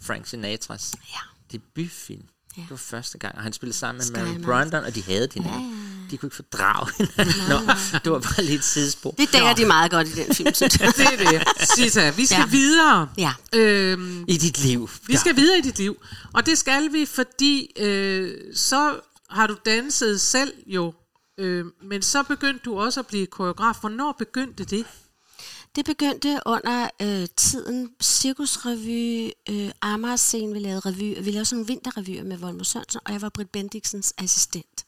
Frank 0.00 0.26
Sinatras 0.26 0.94
Ja. 1.12 1.18
debutfilm. 1.52 2.22
Ja. 2.56 2.62
Det 2.62 2.70
var 2.70 2.76
første 2.76 3.18
gang, 3.18 3.34
og 3.36 3.42
han 3.42 3.52
spillede 3.52 3.78
sammen 3.78 4.04
med 4.12 4.24
Mary. 4.26 4.40
Brandon, 4.42 4.84
og 4.84 4.94
de 4.94 5.02
havde 5.02 5.28
hinanden. 5.34 5.82
De 6.10 6.16
kunne 6.16 6.26
ikke 6.26 6.36
fordrage 6.36 6.92
hinanden. 6.98 7.42
Nå, 7.48 7.58
det 8.04 8.12
var 8.12 8.18
bare 8.18 8.44
lidt 8.44 8.64
sidespor. 8.64 9.10
Det 9.10 9.32
dækker 9.32 9.52
de 9.54 9.64
meget 9.64 9.90
godt 9.90 10.08
i 10.08 10.12
den 10.12 10.34
film, 10.34 10.54
synes 10.54 10.80
jeg. 10.80 10.92
Det 10.96 11.00
er 11.00 11.30
det. 11.38 11.68
Sita, 11.76 12.10
vi 12.10 12.26
skal 12.26 12.36
Ja. 12.36 12.42
ja. 12.42 12.46
videre. 12.50 13.08
Ja. 13.18 13.32
Øhm, 13.52 14.24
I 14.28 14.36
dit 14.36 14.58
liv. 14.64 14.90
vi 15.06 15.16
skal 15.16 15.36
videre 15.36 15.58
i 15.58 15.60
dit 15.62 15.78
liv. 15.78 15.96
Og 16.34 16.46
det 16.46 16.58
skal 16.58 16.92
vi, 16.92 17.06
fordi 17.06 17.70
øh, 17.78 18.34
så 18.54 19.00
har 19.30 19.46
du 19.46 19.56
danset 19.66 20.20
selv 20.20 20.52
jo, 20.66 20.94
øh, 21.38 21.66
men 21.82 22.02
så 22.02 22.22
begyndte 22.22 22.60
du 22.64 22.80
også 22.80 23.00
at 23.00 23.06
blive 23.06 23.26
koreograf. 23.26 23.76
Hvornår 23.80 24.12
begyndte 24.12 24.64
det? 24.64 24.86
Det 25.76 25.84
begyndte 25.84 26.40
under 26.46 26.88
øh, 27.02 27.28
tiden 27.36 27.90
Cirkusrevy, 28.02 29.30
øh, 29.50 29.70
Amager 29.82 30.16
Scene, 30.16 30.52
vi 30.52 30.58
lavede 30.58 30.80
revy, 30.80 31.18
og 31.18 31.24
vi 31.24 31.30
lavede 31.30 31.44
sådan 31.44 31.56
nogle 31.56 31.66
vinterrevyer 31.66 32.24
med 32.24 32.36
Volmer 32.36 32.64
Sørensen, 32.64 33.00
og 33.04 33.12
jeg 33.12 33.22
var 33.22 33.28
Britt 33.28 33.52
Bendiksens 33.52 34.14
assistent. 34.18 34.86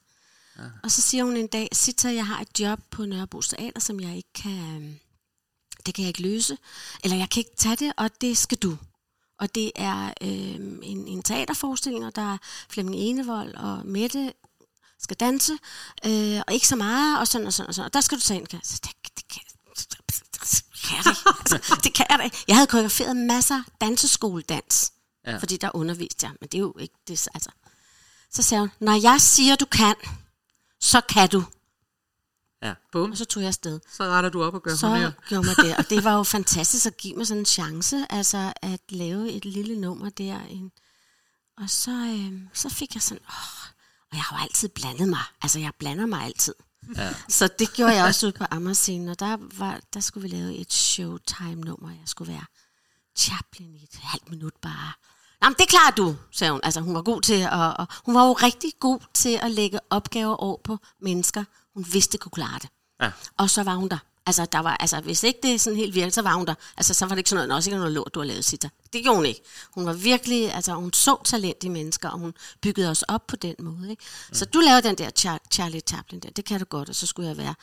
Og 0.83 0.91
så 0.91 1.03
siger 1.03 1.25
hun 1.25 1.37
en 1.37 1.47
dag, 1.47 1.69
Sita, 1.73 2.15
jeg 2.15 2.27
har 2.27 2.41
et 2.41 2.61
job 2.61 2.81
på 2.91 3.05
Nørrebro 3.05 3.41
Teater, 3.41 3.81
som 3.81 4.01
jeg 4.01 4.17
ikke 4.17 4.33
kan, 4.35 4.83
øh, 4.83 4.93
det 5.87 5.95
kan 5.95 6.03
jeg 6.03 6.09
ikke 6.09 6.23
løse, 6.23 6.59
eller 7.05 7.17
jeg 7.17 7.31
kan 7.31 7.41
ikke 7.41 7.57
tage 7.57 7.77
det, 7.77 7.93
og 7.97 8.21
det 8.21 8.37
skal 8.37 8.59
du. 8.59 8.79
Og 9.39 9.55
det 9.55 9.73
er 9.75 10.07
øh, 10.23 10.55
en, 10.83 11.09
en 11.09 11.23
teaterforestilling, 11.23 12.07
og 12.07 12.17
der 12.17 12.33
er 12.33 12.39
Flemming 12.71 12.97
Enevold 12.97 13.55
og 13.55 13.87
Mette 13.87 14.33
skal 15.01 15.17
danse, 15.17 15.53
øh, 16.07 16.41
og 16.47 16.55
ikke 16.55 16.69
så 16.69 16.77
meget, 16.77 17.19
og 17.19 17.29
sådan 17.29 17.47
og 17.47 17.53
sådan 17.53 17.69
og 17.69 17.75
sådan. 17.75 17.87
Og 17.87 17.93
der 17.93 18.01
skal 18.01 18.19
du 18.19 18.23
tage 18.23 18.41
ind. 18.41 18.47
Så 18.65 18.81
det, 18.85 18.93
det 19.17 19.29
kan, 19.29 19.43
kan 20.85 20.97
jeg 20.97 21.05
da 21.05 21.11
ikke. 21.11 21.23
Altså, 21.41 21.81
det 21.85 21.95
kan 21.95 22.07
jeg 22.11 22.19
da 22.19 22.25
ikke. 22.25 22.37
Jeg 22.49 22.57
havde 22.57 22.67
koreograferet 22.67 23.17
masser 23.17 23.63
danseskoledans, 23.81 24.93
Ja. 25.27 25.37
fordi 25.37 25.57
der 25.57 25.71
underviste 25.77 26.27
jeg, 26.27 26.35
men 26.41 26.49
det 26.49 26.55
er 26.59 26.63
jo 26.63 26.75
ikke 26.79 26.95
det. 27.09 27.29
Altså. 27.35 27.51
Så 28.31 28.43
sagde 28.43 28.61
hun, 28.61 28.71
når 28.81 29.01
jeg 29.03 29.21
siger, 29.21 29.57
du 29.57 29.65
kan, 29.67 29.95
så 30.81 31.01
kan 31.01 31.29
du. 31.29 31.45
Ja. 32.63 32.75
Bum. 32.93 33.11
Og 33.11 33.17
så 33.17 33.25
tog 33.25 33.43
jeg 33.43 33.49
afsted. 33.49 33.81
Så 33.93 34.05
retter 34.05 34.31
du 34.31 34.43
op 34.43 34.55
og 34.55 34.63
gør 34.63 34.75
Så 34.77 34.89
honør. 34.89 35.11
gjorde 35.29 35.47
man 35.47 35.57
det, 35.57 35.77
og 35.77 35.91
det 35.91 36.05
var 36.05 36.13
jo 36.13 36.23
fantastisk 36.37 36.87
at 36.87 36.97
give 36.97 37.15
mig 37.17 37.27
sådan 37.27 37.39
en 37.39 37.47
chance, 37.47 38.07
altså 38.11 38.53
at 38.63 38.81
lave 38.89 39.31
et 39.33 39.45
lille 39.45 39.77
nummer 39.81 40.11
der. 40.11 40.41
Og 41.57 41.71
så, 41.71 41.91
øh, 41.91 42.41
så 42.55 42.69
fik 42.69 42.95
jeg 42.95 43.03
sådan, 43.03 43.23
åh, 43.29 43.68
og 44.11 44.17
jeg 44.17 44.23
har 44.23 44.37
jo 44.37 44.43
altid 44.43 44.69
blandet 44.69 45.09
mig. 45.09 45.25
Altså, 45.43 45.59
jeg 45.59 45.73
blander 45.79 46.07
mig 46.07 46.23
altid. 46.25 46.55
Ja. 46.97 47.15
Så 47.29 47.49
det 47.59 47.73
gjorde 47.73 47.95
jeg 47.95 48.05
også 48.05 48.27
ude 48.27 48.33
på 48.33 48.45
Amagerscenen, 48.51 49.09
og 49.09 49.21
der, 49.21 49.37
var, 49.59 49.81
der 49.95 50.01
skulle 50.01 50.31
vi 50.31 50.37
lave 50.37 50.55
et 50.55 50.73
showtime-nummer. 50.73 51.91
Jeg 51.91 52.07
skulle 52.07 52.33
være 52.33 52.45
Chaplin 53.19 53.75
i 53.75 53.83
et 53.83 53.99
halvt 54.03 54.31
minut 54.31 54.53
bare. 54.63 54.93
Nå, 55.41 55.49
men 55.49 55.57
det 55.59 55.69
klarer 55.69 55.91
du, 55.91 56.17
sagde 56.33 56.53
hun. 56.53 56.61
Altså, 56.63 56.81
hun 56.81 56.95
var 56.95 57.03
god 57.03 57.23
til 57.23 57.41
at, 57.43 57.77
og 57.77 57.87
hun 58.05 58.15
var 58.15 58.27
jo 58.27 58.33
rigtig 58.33 58.73
god 58.81 59.01
til 59.15 59.39
at 59.43 59.51
lægge 59.51 59.81
opgaver 59.91 60.35
over 60.35 60.57
på 60.65 60.79
mennesker, 61.01 61.45
hun 61.75 61.87
vidste 61.93 62.19
kunne 62.19 62.31
klare 62.31 62.59
det. 62.63 62.69
Ja. 63.01 63.11
Og 63.37 63.51
så 63.51 63.63
var 63.63 63.75
hun 63.75 63.89
der. 63.89 63.99
Altså, 64.29 64.47
der 64.53 64.59
var, 64.59 64.77
altså, 64.77 65.01
hvis 65.01 65.23
ikke 65.23 65.39
det 65.43 65.61
sådan 65.61 65.77
helt 65.77 65.95
virkede, 65.95 66.11
så 66.11 66.23
var 66.23 66.35
hun 66.35 66.47
der. 66.47 66.55
Altså, 66.77 66.95
så 66.95 67.07
var 67.07 67.15
det 67.15 67.19
ikke 67.19 67.31
sådan 67.31 67.49
noget, 67.49 67.57
"Nå, 67.57 67.61
sikkert 67.61 67.79
noget 67.81 67.93
lort, 67.95 68.15
du 68.15 68.21
har 68.21 68.27
lavet, 68.27 68.45
Sita. 68.45 68.69
Det 68.93 69.03
gjorde 69.03 69.17
hun 69.17 69.27
ikke. 69.27 69.43
Hun 69.75 69.87
var 69.87 69.93
virkelig, 69.93 70.55
altså, 70.55 70.73
hun 70.75 70.93
så 70.93 71.17
talent 71.25 71.65
i 71.65 71.69
mennesker, 71.69 72.09
og 72.09 72.19
hun 72.19 72.35
byggede 72.63 72.91
os 72.91 73.03
op 73.03 73.27
på 73.27 73.37
den 73.37 73.55
måde, 73.59 73.91
ikke? 73.91 74.03
Så 74.33 74.45
du 74.45 74.59
lavede 74.61 74.83
den 74.89 74.95
der 74.99 75.11
Char- 75.19 75.47
Charlie 75.53 75.81
Chaplin 75.89 76.21
der, 76.21 76.31
det 76.31 76.45
kan 76.45 76.59
du 76.61 76.65
godt, 76.65 76.89
og 76.89 76.95
så 76.95 77.07
skulle 77.07 77.29
jeg 77.29 77.37
være 77.39 77.55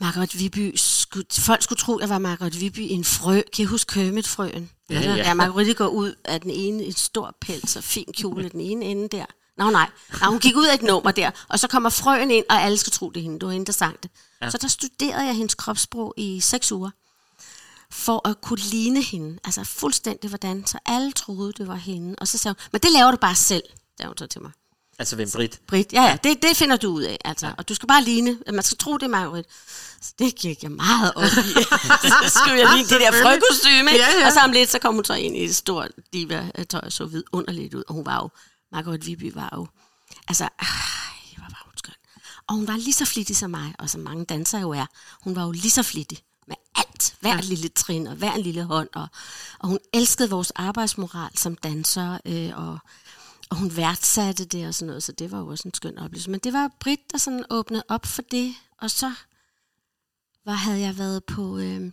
Margaret 0.00 0.38
Viby. 0.38 0.72
Skulle, 0.76 1.26
folk 1.38 1.62
skulle 1.62 1.78
tro, 1.78 1.98
jeg 2.00 2.08
var 2.08 2.18
Margaret 2.18 2.60
Viby 2.60 2.78
i 2.78 2.90
en 2.92 3.04
frø. 3.04 3.42
Kan 3.52 3.62
I 3.62 3.66
huske 3.66 3.92
Kermit-frøen? 3.92 4.70
Ja, 4.90 5.00
ja. 5.00 5.14
ja 5.14 5.34
Margaret 5.34 5.76
går 5.76 5.86
ud 5.88 6.14
af 6.24 6.40
den 6.40 6.50
ene, 6.50 6.84
et 6.84 6.98
stor 6.98 7.36
pels 7.40 7.76
og 7.76 7.84
fin 7.84 8.06
kjole, 8.16 8.48
den 8.48 8.60
ene 8.60 8.84
ende 8.84 9.08
der. 9.08 9.24
Nå 9.56 9.70
nej, 9.70 9.90
Nå, 10.20 10.26
hun 10.26 10.38
gik 10.38 10.56
ud 10.56 10.66
af 10.66 10.74
et 10.74 10.82
nummer 10.82 11.10
der, 11.10 11.30
og 11.48 11.58
så 11.58 11.68
kommer 11.68 11.90
frøen 11.90 12.30
ind, 12.30 12.44
og 12.50 12.62
alle 12.62 12.78
skal 12.78 12.92
tro, 12.92 13.10
det 13.10 13.20
er 13.20 13.22
hende. 13.22 13.38
Det 13.40 13.46
var 13.46 13.52
hende, 13.52 13.66
der 13.66 13.72
sang 13.72 14.02
det. 14.02 14.10
Ja. 14.42 14.50
Så 14.50 14.58
der 14.58 14.68
studerede 14.68 15.26
jeg 15.26 15.34
hendes 15.34 15.54
kropssprog 15.54 16.14
i 16.16 16.40
seks 16.40 16.72
uger, 16.72 16.90
for 17.90 18.28
at 18.28 18.40
kunne 18.40 18.60
ligne 18.60 19.02
hende. 19.02 19.38
Altså 19.44 19.64
fuldstændig 19.64 20.28
hvordan, 20.28 20.66
så 20.66 20.78
alle 20.86 21.12
troede, 21.12 21.52
det 21.52 21.68
var 21.68 21.74
hende. 21.74 22.14
Og 22.18 22.28
så 22.28 22.38
sagde 22.38 22.54
hun, 22.58 22.68
men 22.72 22.80
det 22.80 22.92
laver 22.92 23.10
du 23.10 23.16
bare 23.16 23.34
selv, 23.36 23.62
sagde 23.96 24.08
hun 24.08 24.18
så 24.18 24.26
til 24.26 24.42
mig. 24.42 24.50
Altså, 24.98 25.16
hvem 25.16 25.28
Britt? 25.34 25.60
Britt, 25.66 25.92
ja, 25.92 26.02
ja, 26.02 26.16
det, 26.24 26.42
det 26.42 26.56
finder 26.56 26.76
du 26.76 26.88
ud 26.88 27.02
af, 27.02 27.18
altså. 27.24 27.46
Ja. 27.46 27.52
Og 27.58 27.68
du 27.68 27.74
skal 27.74 27.88
bare 27.88 28.02
ligne, 28.02 28.38
man 28.52 28.62
skal 28.62 28.78
tro, 28.78 28.96
det 28.96 29.02
er 29.02 29.08
Margaret. 29.08 29.44
Så 30.02 30.12
det 30.18 30.34
gik 30.34 30.62
jeg 30.62 30.70
meget 30.70 31.12
op 31.14 31.22
i. 31.24 31.52
så 32.24 32.38
skulle 32.38 32.58
jeg 32.58 32.70
ligne 32.74 32.88
det 32.88 33.00
der 33.00 33.12
frøkostyme, 33.22 33.90
Ja, 33.90 34.06
ja. 34.20 34.26
og 34.26 34.32
så 34.32 34.40
om 34.40 34.52
lidt, 34.52 34.70
så 34.70 34.78
kom 34.78 34.94
hun 34.94 35.04
så 35.04 35.14
ind 35.14 35.36
i 35.36 35.44
et 35.44 35.56
stort 35.56 35.90
diva-tøj, 36.12 36.80
og 36.84 36.92
så 36.92 37.04
vidunderligt 37.04 37.74
ud. 37.74 37.82
Og 37.88 37.94
hun 37.94 38.06
var 38.06 38.16
jo, 38.16 38.28
Margaret 38.72 39.06
Viby 39.06 39.32
var 39.32 39.50
jo, 39.56 39.66
altså, 40.28 40.44
ej, 40.44 41.36
hvor 41.36 41.44
var 41.44 41.62
hun 41.64 41.72
skøn. 41.76 41.94
Og 42.46 42.54
hun 42.54 42.66
var 42.66 42.76
lige 42.76 42.92
så 42.92 43.04
flittig 43.04 43.36
som 43.36 43.50
mig, 43.50 43.74
og 43.78 43.90
som 43.90 44.00
mange 44.00 44.24
dansere 44.24 44.60
jo 44.60 44.70
er. 44.70 44.86
Hun 45.22 45.36
var 45.36 45.44
jo 45.44 45.50
lige 45.50 45.70
så 45.70 45.82
flittig 45.82 46.18
med 46.46 46.56
alt, 46.74 47.16
hver 47.20 47.34
ja. 47.34 47.40
lille 47.40 47.68
trin 47.68 48.06
og 48.06 48.16
hver 48.16 48.36
lille 48.36 48.64
hånd. 48.64 48.88
Og, 48.94 49.08
og 49.58 49.68
hun 49.68 49.78
elskede 49.92 50.30
vores 50.30 50.50
arbejdsmoral 50.50 51.38
som 51.38 51.56
danser, 51.56 52.18
øh, 52.24 52.58
og, 52.58 52.78
og 53.50 53.56
hun 53.56 53.76
værdsatte 53.76 54.44
det 54.44 54.66
og 54.66 54.74
sådan 54.74 54.86
noget, 54.86 55.02
så 55.02 55.12
det 55.12 55.30
var 55.30 55.38
jo 55.38 55.46
også 55.46 55.68
en 55.68 55.74
skøn 55.74 55.98
oplevelse. 55.98 56.30
Men 56.30 56.40
det 56.40 56.52
var 56.52 56.70
Britt, 56.80 57.12
der 57.12 57.18
sådan 57.18 57.44
åbnede 57.50 57.84
op 57.88 58.06
for 58.06 58.22
det, 58.22 58.54
og 58.78 58.90
så 58.90 59.12
var, 60.44 60.52
havde 60.52 60.80
jeg 60.80 60.98
været 60.98 61.24
på 61.24 61.58
øh, 61.58 61.92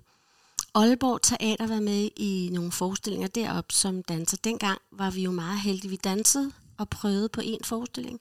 Aalborg 0.75 1.21
Teater, 1.21 1.67
været 1.67 1.83
med 1.83 2.09
i 2.17 2.49
nogle 2.53 2.71
forestillinger 2.71 3.27
deroppe 3.27 3.73
som 3.73 4.03
danser. 4.03 4.37
Dengang 4.37 4.79
var 4.91 5.09
vi 5.09 5.21
jo 5.21 5.31
meget 5.31 5.59
heldige. 5.59 5.89
Vi 5.89 5.95
dansede 5.95 6.51
og 6.79 6.89
prøvede 6.89 7.29
på 7.29 7.41
en 7.43 7.59
forestilling. 7.63 8.19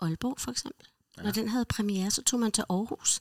Aalborg 0.00 0.40
for 0.40 0.50
eksempel. 0.50 0.86
Ja. 1.16 1.22
Når 1.22 1.30
den 1.30 1.48
havde 1.48 1.64
premiere, 1.64 2.10
så 2.10 2.22
tog 2.22 2.40
man 2.40 2.52
til 2.52 2.64
Aarhus 2.70 3.20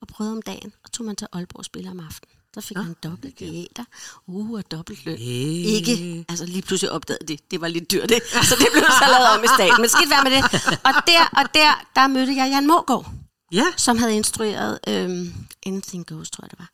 og 0.00 0.08
prøvede 0.08 0.32
om 0.32 0.42
dagen, 0.42 0.72
og 0.84 0.92
tog 0.92 1.06
man 1.06 1.16
til 1.16 1.26
Aalborg 1.32 1.58
og 1.58 1.64
spille 1.64 1.90
om 1.90 2.00
aftenen. 2.00 2.36
Så 2.54 2.60
fik 2.60 2.76
man 2.76 2.96
dobbelt 3.02 3.38
diæter, 3.38 3.84
uh, 4.26 4.50
og 4.50 4.70
dobbelt 4.70 5.04
løn. 5.04 5.18
Hey. 5.18 5.66
Ikke, 5.76 6.24
altså 6.28 6.46
lige 6.46 6.62
pludselig 6.62 6.90
opdagede 6.90 7.26
det, 7.26 7.50
det 7.50 7.60
var 7.60 7.68
lidt 7.68 7.90
dyrt, 7.90 8.08
det. 8.08 8.22
så 8.48 8.56
det 8.58 8.68
blev 8.72 8.84
så 8.84 9.06
lavet 9.10 9.38
om 9.38 9.44
i 9.44 9.46
staten. 9.56 9.80
Men 9.80 9.88
skidt 9.88 10.10
være 10.10 10.24
med 10.24 10.30
det. 10.30 10.42
Og 10.88 10.92
der, 11.06 11.22
og 11.42 11.54
der, 11.54 11.84
der 11.94 12.06
mødte 12.06 12.36
jeg 12.36 12.50
Jan 12.50 12.66
Mågaard, 12.66 13.12
ja. 13.52 13.66
som 13.76 13.98
havde 13.98 14.16
instrueret 14.16 14.78
øhm, 14.88 15.34
Anything 15.66 16.06
Goes, 16.06 16.30
tror 16.30 16.44
jeg 16.44 16.50
det 16.50 16.58
var. 16.58 16.70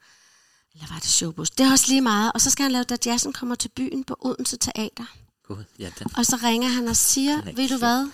Eller 0.74 0.86
var 0.92 0.98
det 0.98 1.08
Showbus? 1.08 1.50
Det 1.50 1.66
er 1.66 1.70
også 1.70 1.84
lige 1.88 2.00
meget. 2.00 2.32
Og 2.34 2.40
så 2.40 2.50
skal 2.50 2.62
han 2.62 2.72
lave, 2.72 2.84
da 2.84 2.96
jazzen 3.06 3.32
kommer 3.32 3.54
til 3.54 3.68
byen 3.68 4.04
på 4.04 4.16
Odense 4.20 4.56
Teater. 4.56 5.04
Gud, 5.48 5.64
ja, 5.78 5.90
den. 5.98 6.16
Og 6.16 6.26
så 6.26 6.36
ringer 6.42 6.68
han 6.68 6.88
og 6.88 6.96
siger, 6.96 7.38
er 7.38 7.52
ved 7.52 7.68
du 7.68 7.78
hvad, 7.78 8.08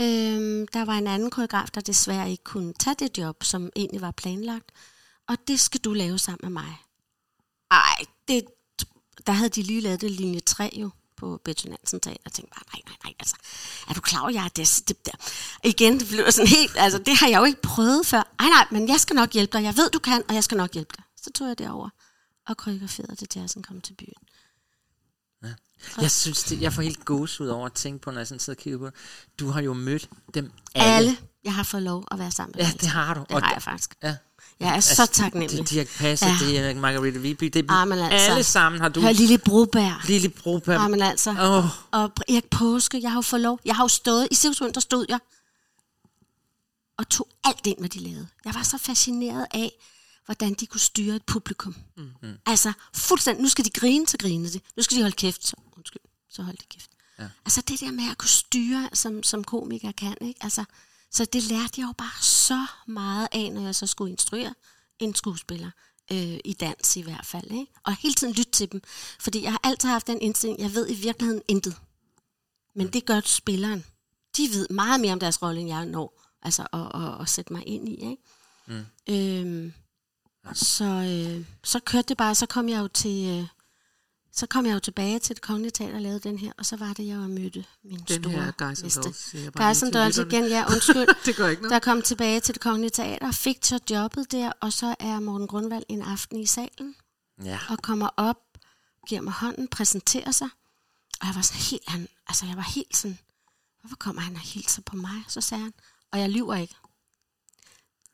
øhm, 0.00 0.68
der 0.68 0.84
var 0.84 0.92
en 0.92 1.06
anden 1.06 1.30
koreograf, 1.30 1.68
der 1.74 1.80
desværre 1.80 2.30
ikke 2.30 2.44
kunne 2.44 2.72
tage 2.72 2.96
det 2.98 3.18
job, 3.18 3.44
som 3.44 3.70
egentlig 3.76 4.00
var 4.00 4.10
planlagt. 4.10 4.72
Og 5.28 5.36
det 5.48 5.60
skal 5.60 5.80
du 5.80 5.92
lave 5.92 6.18
sammen 6.18 6.40
med 6.42 6.62
mig. 6.62 6.76
Ej, 7.70 8.04
det, 8.28 8.44
der 9.26 9.32
havde 9.32 9.50
de 9.50 9.62
lige 9.62 9.80
lavet 9.80 10.00
det 10.00 10.10
linje 10.10 10.40
3 10.40 10.70
jo 10.76 10.90
på 11.16 11.40
Betty 11.44 11.66
Nansen 11.66 12.00
Teater. 12.00 12.20
Jeg 12.24 12.32
tænkte 12.32 12.54
bare, 12.54 12.64
nej, 12.72 12.82
nej, 12.86 12.96
nej, 13.04 13.14
altså, 13.18 13.36
er 13.88 13.94
du 13.94 14.00
klar 14.00 14.20
over, 14.20 14.30
jeg 14.30 14.44
er 14.44 14.48
det, 14.48 14.82
det 14.88 15.06
der? 15.06 15.12
Igen, 15.64 16.00
det 16.00 16.08
blev 16.08 16.32
sådan 16.32 16.48
helt, 16.48 16.76
altså, 16.76 16.98
det 16.98 17.16
har 17.16 17.28
jeg 17.28 17.38
jo 17.38 17.44
ikke 17.44 17.62
prøvet 17.62 18.06
før. 18.06 18.34
Ej, 18.38 18.48
nej, 18.48 18.66
men 18.70 18.88
jeg 18.88 19.00
skal 19.00 19.16
nok 19.16 19.32
hjælpe 19.32 19.58
dig. 19.58 19.64
Jeg 19.64 19.76
ved, 19.76 19.90
du 19.90 19.98
kan, 19.98 20.22
og 20.28 20.34
jeg 20.34 20.44
skal 20.44 20.56
nok 20.56 20.72
hjælpe 20.72 20.94
dig. 20.96 21.04
Så 21.16 21.30
tog 21.30 21.48
jeg 21.48 21.58
derover 21.58 21.88
og 22.46 22.56
koreograferede 22.56 23.16
det, 23.16 23.36
jazzen 23.36 23.62
kom 23.62 23.80
til 23.80 23.94
byen. 23.94 24.27
Jeg 26.00 26.10
synes, 26.10 26.42
det, 26.42 26.60
jeg 26.62 26.72
får 26.72 26.82
helt 26.82 27.04
gås 27.04 27.40
ud 27.40 27.48
over 27.48 27.66
at 27.66 27.72
tænke 27.72 27.98
på, 28.02 28.10
når 28.10 28.18
jeg 28.18 28.26
sådan 28.26 28.38
sidder 28.40 28.58
og 28.58 28.62
kigger 28.62 28.78
på 28.78 28.86
det. 28.86 28.94
Du 29.40 29.50
har 29.50 29.60
jo 29.60 29.72
mødt 29.74 30.08
dem 30.34 30.52
alle. 30.74 30.94
Alle, 30.96 31.16
jeg 31.44 31.54
har 31.54 31.62
fået 31.62 31.82
lov 31.82 32.04
at 32.10 32.18
være 32.18 32.30
sammen 32.30 32.52
med. 32.56 32.64
Ja, 32.64 32.70
dem. 32.70 32.78
det 32.78 32.88
har 32.88 33.14
du. 33.14 33.20
Det 33.20 33.30
Og 33.30 33.42
har 33.42 33.48
det- 33.48 33.54
jeg 33.54 33.62
faktisk. 33.62 33.94
Ja. 34.02 34.16
Jeg 34.60 34.76
er 34.76 34.80
så 34.80 35.06
taknemmelig. 35.06 35.50
Det 35.50 35.60
er 35.60 35.64
Dirk 35.64 35.88
Passer, 35.98 36.26
Ja. 36.26 36.36
det 36.46 36.58
er 36.58 36.74
Margarete 36.74 37.20
Viby, 37.20 37.44
det 37.44 37.56
er 37.70 37.72
Ah, 37.72 37.88
men 37.88 37.98
altså, 37.98 38.30
alle 38.30 38.42
sammen 38.42 38.80
har 38.80 38.88
du. 38.88 39.00
Hør 39.00 39.12
Lille 39.12 39.38
Broberg. 39.38 40.06
Lille 40.08 40.28
Broberg. 40.28 40.80
Ja, 40.80 40.88
men 40.88 41.02
altså. 41.02 41.30
Åh. 41.30 41.64
Og 42.02 42.12
Erik 42.28 42.50
Påske, 42.50 43.00
jeg 43.02 43.10
har 43.10 43.16
jo 43.18 43.22
fået 43.22 43.42
lov. 43.42 43.60
Jeg 43.64 43.76
har 43.76 43.84
jo 43.84 43.88
stået, 43.88 44.28
i 44.30 44.34
Sivsund, 44.34 44.72
der 44.72 44.80
stod 44.80 45.06
jeg, 45.08 45.18
og 46.98 47.08
tog 47.08 47.28
alt 47.44 47.66
ind, 47.66 47.78
hvad 47.78 47.88
de 47.88 47.98
lavede. 47.98 48.26
Jeg 48.44 48.54
var 48.54 48.62
så 48.62 48.78
fascineret 48.78 49.46
af, 49.54 49.72
hvordan 50.26 50.54
de 50.54 50.66
kunne 50.66 50.80
styre 50.80 51.16
et 51.16 51.22
publikum. 51.24 51.76
Mm. 51.96 52.08
Altså, 52.46 52.72
fuldstændig, 52.94 53.42
nu 53.42 53.48
skal 53.48 53.64
de 53.64 53.70
grine, 53.70 54.08
så 54.08 54.16
grinede 54.18 54.52
de. 54.52 54.60
Nu 54.76 54.82
skal 54.82 54.96
de 54.96 55.02
holde 55.02 55.16
kæft, 55.16 55.46
så, 55.46 55.56
så 56.30 56.42
hold 56.42 56.56
de 56.56 56.64
kæft. 56.68 56.90
Ja. 57.18 57.28
Altså, 57.44 57.60
det 57.60 57.80
der 57.80 57.90
med 57.90 58.10
at 58.10 58.18
kunne 58.18 58.28
styre, 58.28 58.88
som, 58.92 59.22
som 59.22 59.44
komiker 59.44 59.92
kan, 59.92 60.16
ikke? 60.20 60.44
Altså, 60.44 60.64
så 61.10 61.24
det 61.24 61.42
lærte 61.42 61.80
jeg 61.80 61.86
jo 61.88 61.92
bare 61.98 62.22
så 62.22 62.66
meget 62.86 63.28
af, 63.32 63.52
når 63.52 63.62
jeg 63.62 63.74
så 63.74 63.86
skulle 63.86 64.10
instruere 64.10 64.54
en 64.98 65.14
skuespiller. 65.14 65.70
Øh, 66.12 66.38
I 66.44 66.56
dans 66.60 66.96
i 66.96 67.02
hvert 67.02 67.26
fald. 67.26 67.50
Ikke? 67.50 67.72
Og 67.84 67.96
hele 67.96 68.14
tiden 68.14 68.34
lytte 68.34 68.50
til 68.50 68.72
dem. 68.72 68.82
Fordi 69.20 69.42
jeg 69.42 69.50
har 69.50 69.60
altid 69.62 69.88
haft 69.88 70.06
den 70.06 70.20
indstilling, 70.20 70.60
jeg 70.60 70.74
ved 70.74 70.90
i 70.90 70.94
virkeligheden 70.94 71.42
intet. 71.48 71.76
Men 72.74 72.88
det 72.88 73.04
gør 73.04 73.20
spilleren. 73.24 73.84
De 74.36 74.48
ved 74.52 74.68
meget 74.70 75.00
mere 75.00 75.12
om 75.12 75.20
deres 75.20 75.42
rolle, 75.42 75.60
end 75.60 75.68
jeg 75.68 75.86
når 75.86 76.20
altså, 76.42 76.66
at, 76.72 77.02
at, 77.02 77.20
at 77.20 77.28
sætte 77.28 77.52
mig 77.52 77.66
ind 77.66 77.88
i. 77.88 77.94
Ikke? 77.94 78.16
Mm. 78.66 78.86
Øhm, 79.08 79.72
så, 80.54 80.84
øh, 80.84 81.46
så 81.64 81.80
kørte 81.80 82.08
det 82.08 82.16
bare, 82.16 82.34
så 82.34 82.46
kom 82.46 82.68
jeg 82.68 82.80
jo 82.80 82.88
til, 82.88 83.26
øh, 83.28 83.46
så 84.32 84.46
kom 84.46 84.66
jeg 84.66 84.74
jo 84.74 84.78
tilbage 84.78 85.18
til 85.18 85.36
det 85.36 85.42
kongelige 85.42 85.70
teater 85.70 85.94
og 85.94 86.00
lavede 86.00 86.20
den 86.20 86.38
her, 86.38 86.52
og 86.58 86.66
så 86.66 86.76
var 86.76 86.92
det, 86.92 87.06
jeg 87.06 87.16
jo 87.16 87.20
mødte 87.26 87.64
min 87.84 87.98
Den 87.98 88.22
store 88.22 88.32
her 88.32 88.52
næste. 88.82 89.00
Dolls, 89.98 90.18
igen, 90.18 90.44
ja, 90.44 90.64
undskyld. 90.72 91.08
Det 91.26 91.36
gør 91.36 91.48
ikke 91.48 91.62
noget. 91.62 91.72
Der 91.72 91.78
kom 91.78 92.02
tilbage 92.02 92.40
til 92.40 92.54
det 92.54 92.62
kongelige 92.62 92.90
teater, 92.90 93.32
fik 93.32 93.58
så 93.62 93.80
jobbet 93.90 94.32
der, 94.32 94.52
og 94.60 94.72
så 94.72 94.94
er 94.98 95.20
Morten 95.20 95.46
Grundvald 95.46 95.82
en 95.88 96.02
aften 96.02 96.40
i 96.40 96.46
salen, 96.46 96.94
Ja. 97.44 97.58
og 97.68 97.78
kommer 97.82 98.08
op, 98.16 98.36
giver 99.08 99.20
mig 99.20 99.32
hånden, 99.32 99.68
præsenterer 99.68 100.30
sig, 100.32 100.48
og 101.20 101.26
jeg 101.26 101.34
var 101.34 101.42
sådan 101.42 101.62
helt, 101.62 101.88
han, 101.88 102.08
altså 102.28 102.46
jeg 102.46 102.56
var 102.56 102.62
helt 102.74 102.96
sådan, 102.96 103.18
hvorfor 103.80 103.96
kommer 103.96 104.22
han 104.22 104.34
og 104.34 104.40
hilser 104.40 104.82
på 104.82 104.96
mig? 104.96 105.24
Så 105.28 105.40
sagde 105.40 105.62
han, 105.62 105.72
og 106.12 106.18
jeg 106.20 106.30
lyver 106.30 106.54
ikke. 106.54 106.74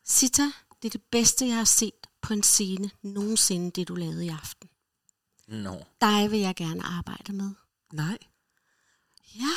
Sita, 0.06 0.42
det 0.82 0.88
er 0.88 0.90
det 0.90 1.02
bedste, 1.12 1.46
jeg 1.46 1.56
har 1.56 1.64
set 1.64 2.06
på 2.22 2.32
en 2.32 2.42
scene 2.42 2.90
nogensinde, 3.02 3.70
det 3.70 3.88
du 3.88 3.94
lavede 3.94 4.26
i 4.26 4.28
aften. 4.28 4.68
Nå. 5.48 5.84
Dig 6.00 6.30
vil 6.30 6.40
jeg 6.40 6.54
gerne 6.56 6.86
arbejde 6.86 7.32
med. 7.32 7.50
Nej. 7.92 8.18
Ja, 9.34 9.50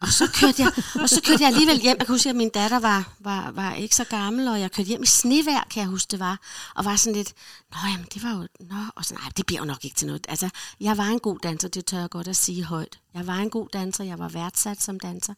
og 0.00 0.08
så 0.08 0.30
kørte 0.40 0.62
jeg, 0.62 0.72
og 1.02 1.08
så 1.08 1.20
kørte 1.26 1.42
jeg 1.42 1.48
alligevel 1.48 1.80
hjem. 1.80 1.96
Jeg 1.98 2.06
kan 2.06 2.14
huske, 2.14 2.30
at 2.30 2.36
min 2.36 2.48
datter 2.48 2.78
var, 2.78 3.12
var, 3.18 3.50
var 3.50 3.74
ikke 3.74 3.96
så 3.96 4.04
gammel, 4.04 4.48
og 4.48 4.60
jeg 4.60 4.72
kørte 4.72 4.88
hjem 4.88 5.02
i 5.02 5.06
snevejr, 5.06 5.64
kan 5.70 5.80
jeg 5.80 5.88
huske, 5.88 6.10
det 6.10 6.20
var. 6.20 6.40
Og 6.74 6.84
var 6.84 6.96
sådan 6.96 7.16
lidt, 7.16 7.34
nå 7.70 7.76
jamen, 7.90 8.06
det 8.14 8.22
var 8.22 8.30
jo, 8.30 8.48
nå, 8.60 8.76
og 8.96 9.04
så, 9.04 9.14
nej, 9.14 9.30
det 9.36 9.46
bliver 9.46 9.60
jo 9.60 9.66
nok 9.66 9.84
ikke 9.84 9.96
til 9.96 10.06
noget. 10.06 10.26
Altså, 10.28 10.50
jeg 10.80 10.96
var 10.96 11.04
en 11.04 11.20
god 11.20 11.38
danser, 11.38 11.68
det 11.68 11.86
tør 11.86 11.98
jeg 11.98 12.10
godt 12.10 12.28
at 12.28 12.36
sige 12.36 12.64
højt. 12.64 12.98
Jeg 13.14 13.26
var 13.26 13.36
en 13.36 13.50
god 13.50 13.68
danser, 13.72 14.04
jeg 14.04 14.18
var 14.18 14.28
værdsat 14.28 14.82
som 14.82 15.00
danser, 15.00 15.34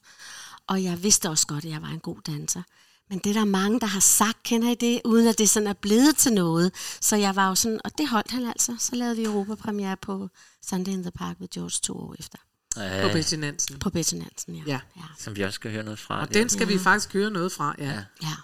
og 0.66 0.84
jeg 0.84 1.02
vidste 1.02 1.30
også 1.30 1.46
godt, 1.46 1.64
at 1.64 1.70
jeg 1.70 1.82
var 1.82 1.88
en 1.88 2.00
god 2.00 2.20
danser. 2.26 2.62
Men 3.10 3.18
det 3.18 3.30
er 3.30 3.34
der 3.34 3.44
mange, 3.44 3.80
der 3.80 3.86
har 3.86 4.00
sagt, 4.00 4.42
kender 4.42 4.70
I 4.70 4.74
det, 4.74 5.00
uden 5.04 5.26
at 5.26 5.38
det 5.38 5.50
sådan 5.50 5.66
er 5.66 5.72
blevet 5.72 6.16
til 6.16 6.32
noget. 6.32 6.72
Så 7.00 7.16
jeg 7.16 7.36
var 7.36 7.48
jo 7.48 7.54
sådan, 7.54 7.80
og 7.84 7.98
det 7.98 8.08
holdt 8.08 8.30
han 8.30 8.46
altså. 8.46 8.76
Så 8.78 8.96
lavede 8.96 9.16
vi 9.16 9.24
Europapremiere 9.24 9.96
på 9.96 10.28
Sunday 10.66 10.92
in 10.92 11.02
the 11.02 11.10
Park 11.10 11.40
med 11.40 11.48
George 11.48 11.78
to 11.82 11.92
år 11.92 12.14
efter. 12.18 12.38
Ja. 12.76 13.06
På 13.08 13.12
Betty 13.12 13.34
Nansen. 13.34 13.78
På 13.78 13.90
Betty 13.90 14.14
Nansen, 14.14 14.54
ja. 14.54 14.62
Ja. 14.66 15.02
Som 15.18 15.36
vi 15.36 15.42
også 15.42 15.54
skal 15.54 15.70
høre 15.70 15.82
noget 15.82 15.98
fra. 15.98 16.20
Og 16.20 16.34
den 16.34 16.48
skal 16.48 16.68
vi 16.68 16.78
faktisk 16.78 17.12
høre 17.12 17.30
noget 17.30 17.52
fra, 17.52 17.74
ja. 17.78 18.04
Ja. 18.22 18.34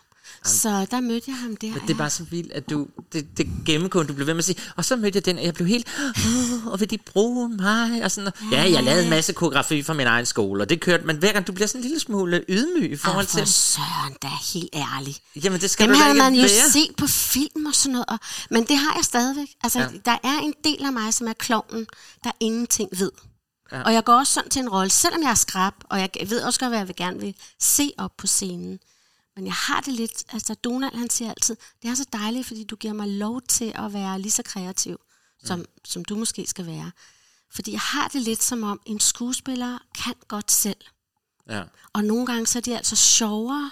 Så 0.45 0.87
der 0.91 1.01
mødte 1.01 1.25
jeg 1.31 1.37
ham 1.37 1.57
der. 1.57 1.69
Men 1.71 1.81
det 1.83 1.91
er 1.91 1.95
bare 1.99 2.11
så 2.11 2.25
vildt, 2.25 2.53
at 2.53 2.71
du, 2.71 2.87
det, 3.13 3.39
det 3.39 3.47
gennemgående, 3.67 4.09
du 4.09 4.15
blev 4.15 4.27
ved 4.27 4.35
med 4.35 4.39
at 4.39 4.45
sige, 4.45 4.59
og 4.77 4.85
så 4.85 4.97
mødte 4.97 5.17
jeg 5.17 5.25
den, 5.25 5.39
og 5.39 5.45
jeg 5.45 5.55
blev 5.55 5.67
helt, 5.69 5.87
"Åh, 5.99 6.67
og 6.67 6.81
vil 6.81 6.91
de 6.91 6.99
bruge 6.99 7.49
mig? 7.49 8.05
Og 8.05 8.11
sådan, 8.11 8.33
ja, 8.53 8.71
jeg 8.71 8.83
lavede 8.83 9.05
en 9.05 9.11
masse 9.11 9.33
koreografi 9.33 9.83
fra 9.83 9.93
min 9.95 10.07
egen 10.07 10.27
skole, 10.27 10.63
og 10.65 10.71
det 10.71 10.81
kørte, 10.81 11.05
men 11.07 11.17
hver 11.17 11.33
gang 11.33 11.47
du 11.47 11.53
bliver 11.53 11.67
sådan 11.69 11.79
en 11.81 11.83
lille 11.83 12.01
smule 12.01 12.45
ydmyg 12.49 12.93
i 12.93 12.97
forhold 12.97 13.25
Ah, 13.27 13.31
for 13.31 13.39
til, 13.39 13.47
søren, 13.47 14.17
da 14.23 14.29
helt 14.53 14.69
ærlig. 14.75 15.17
jamen 15.45 15.61
det 15.61 15.71
skal 15.71 15.87
Dem 15.89 15.95
du 15.97 16.03
havde 16.03 16.15
man 16.19 16.35
jo 16.35 16.41
være. 16.41 16.71
set 16.73 16.91
på 16.97 17.07
film 17.07 17.67
og 17.67 17.75
sådan 17.75 17.93
noget. 17.93 18.07
Og, 18.09 18.19
men 18.51 18.65
det 18.65 18.77
har 18.77 18.95
jeg 18.97 19.05
stadigvæk. 19.05 19.49
Altså, 19.65 19.79
Ja. 19.79 19.85
ja. 19.85 19.99
der 20.05 20.19
er 20.25 20.39
en 20.43 20.55
del 20.65 20.85
af 20.85 20.93
mig, 20.93 21.15
som 21.15 21.27
er 21.27 21.33
klovnen, 21.33 21.87
der 22.25 22.31
ingenting 22.41 22.89
ved. 22.99 23.11
Ja. 23.73 23.77
Ja. 23.79 23.83
Og 23.83 23.93
jeg 23.95 24.05
går 24.05 24.13
også 24.15 24.33
sådan 24.33 24.51
til 24.51 24.61
en 24.63 24.69
rolle, 24.69 24.91
selvom 24.91 25.23
jeg 25.23 25.31
er 25.31 25.35
skrab, 25.35 25.73
og 25.85 25.99
jeg 26.01 26.09
ved 26.29 26.41
også 26.43 26.61
godt, 26.61 26.71
hvad 26.71 26.79
jeg 26.79 26.89
vil 26.89 26.97
gerne 26.97 27.21
vil 27.21 27.35
se 27.61 27.91
op 27.99 28.11
på 28.19 28.27
scenen. 28.27 28.79
Men 29.37 29.47
jeg 29.47 29.55
har 29.55 29.81
det 29.81 29.93
lidt, 29.93 30.25
altså 30.33 30.55
Donald 30.55 30.95
han 30.95 31.11
siger 31.11 31.31
altid, 31.31 31.57
det 31.83 31.91
er 31.91 31.95
så 31.95 32.07
dejligt, 32.13 32.47
fordi 32.47 32.65
du 32.65 32.77
giver 32.77 32.95
mig 32.95 33.09
lov 33.09 33.43
til 33.43 33.73
at 33.75 33.93
være 33.93 34.21
lige 34.21 34.33
så 34.33 34.43
kreativ, 34.43 35.01
som, 35.45 35.65
som 35.85 36.05
du 36.05 36.17
måske 36.17 36.47
skal 36.47 36.67
være. 36.67 36.91
Fordi 37.51 37.73
jeg 37.73 37.81
har 37.81 38.09
det 38.09 38.23
lidt 38.23 38.43
som 38.43 38.63
om, 38.63 38.81
en 38.87 39.01
skuespiller 39.01 39.79
kan 39.95 40.15
godt 40.29 40.53
selv. 40.53 40.77
Ja. 41.49 41.63
Og 41.93 42.05
nogle 42.05 42.27
gange 42.27 42.47
så 42.47 42.59
er 42.59 42.61
de 42.61 42.77
altså 42.77 42.97
sjovere, 42.97 43.71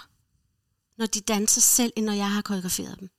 når 0.97 1.05
de 1.05 1.21
danser 1.21 1.61
selv, 1.61 1.93
end 1.95 2.05
når 2.05 2.13
jeg 2.13 2.31
har 2.31 2.41
koreograferet 2.41 2.99
dem. 2.99 3.09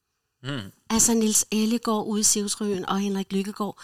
Mm. 0.42 0.72
Altså 0.90 1.14
Nils 1.14 1.46
Ellegaard 1.50 2.06
ude 2.06 2.20
i 2.20 2.24
Sivsrøen 2.24 2.86
og 2.86 3.00
Henrik 3.00 3.32
Lykkegaard, 3.32 3.78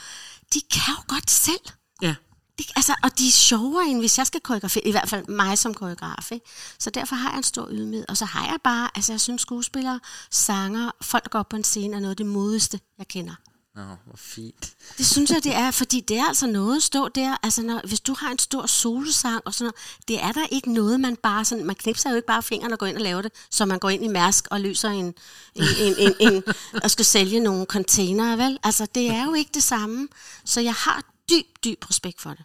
de 0.54 0.60
kan 0.60 0.94
jo 0.98 1.02
godt 1.08 1.30
selv. 1.30 1.60
Ja. 2.02 2.14
De, 2.62 2.72
altså, 2.76 2.94
og 3.02 3.18
de 3.18 3.28
er 3.28 3.32
sjovere, 3.32 3.86
end 3.86 3.98
hvis 3.98 4.18
jeg 4.18 4.26
skal 4.26 4.40
koreografere, 4.40 4.86
i 4.86 4.90
hvert 4.90 5.08
fald 5.08 5.28
mig 5.28 5.58
som 5.58 5.74
koreograf. 5.74 6.32
Ikke? 6.32 6.46
Så 6.78 6.90
derfor 6.90 7.16
har 7.16 7.30
jeg 7.30 7.36
en 7.36 7.42
stor 7.42 7.68
ydmyghed. 7.70 8.04
Og 8.08 8.16
så 8.16 8.24
har 8.24 8.46
jeg 8.46 8.58
bare, 8.64 8.90
altså 8.94 9.12
jeg 9.12 9.20
synes 9.20 9.42
skuespillere, 9.42 10.00
sanger, 10.30 10.90
folk 11.00 11.24
der 11.24 11.30
går 11.30 11.38
op 11.38 11.48
på 11.48 11.56
en 11.56 11.64
scene, 11.64 11.96
er 11.96 12.00
noget 12.00 12.10
af 12.10 12.16
det 12.16 12.26
modigste, 12.26 12.80
jeg 12.98 13.08
kender. 13.08 13.34
Nå, 13.74 13.82
hvor 13.82 14.16
fint. 14.16 14.74
Det 14.98 15.06
synes 15.06 15.30
jeg, 15.30 15.44
det 15.44 15.54
er, 15.54 15.70
fordi 15.70 16.00
det 16.00 16.18
er 16.18 16.24
altså 16.24 16.46
noget 16.46 16.76
at 16.76 16.82
stå 16.82 17.08
der. 17.08 17.36
Altså, 17.42 17.62
når, 17.62 17.80
hvis 17.84 18.00
du 18.00 18.14
har 18.14 18.30
en 18.30 18.38
stor 18.38 18.66
solosang 18.66 19.42
og 19.44 19.54
sådan 19.54 19.64
noget, 19.64 20.08
det 20.08 20.22
er 20.22 20.32
der 20.32 20.46
ikke 20.50 20.72
noget, 20.72 21.00
man 21.00 21.16
bare 21.16 21.44
sådan, 21.44 21.64
man 21.64 21.76
knipser 21.76 22.10
jo 22.10 22.16
ikke 22.16 22.26
bare 22.26 22.42
fingrene 22.42 22.74
og 22.74 22.78
går 22.78 22.86
ind 22.86 22.96
og 22.96 23.02
laver 23.02 23.22
det, 23.22 23.32
så 23.50 23.64
man 23.64 23.78
går 23.78 23.90
ind 23.90 24.04
i 24.04 24.08
Mærsk 24.08 24.48
og 24.50 24.60
løser 24.60 24.88
en, 24.88 25.14
en, 25.54 25.64
en, 25.78 25.94
en, 25.98 26.14
en 26.20 26.42
og 26.82 26.90
skal 26.90 27.04
sælge 27.04 27.40
nogle 27.40 27.66
containere, 27.66 28.38
vel? 28.38 28.58
Altså, 28.64 28.86
det 28.94 29.10
er 29.10 29.24
jo 29.24 29.34
ikke 29.34 29.50
det 29.54 29.62
samme. 29.62 30.08
Så 30.44 30.60
jeg 30.60 30.74
har 30.74 31.04
dyb, 31.30 31.46
dyb 31.64 31.84
respekt 31.90 32.20
for 32.20 32.30
det. 32.30 32.44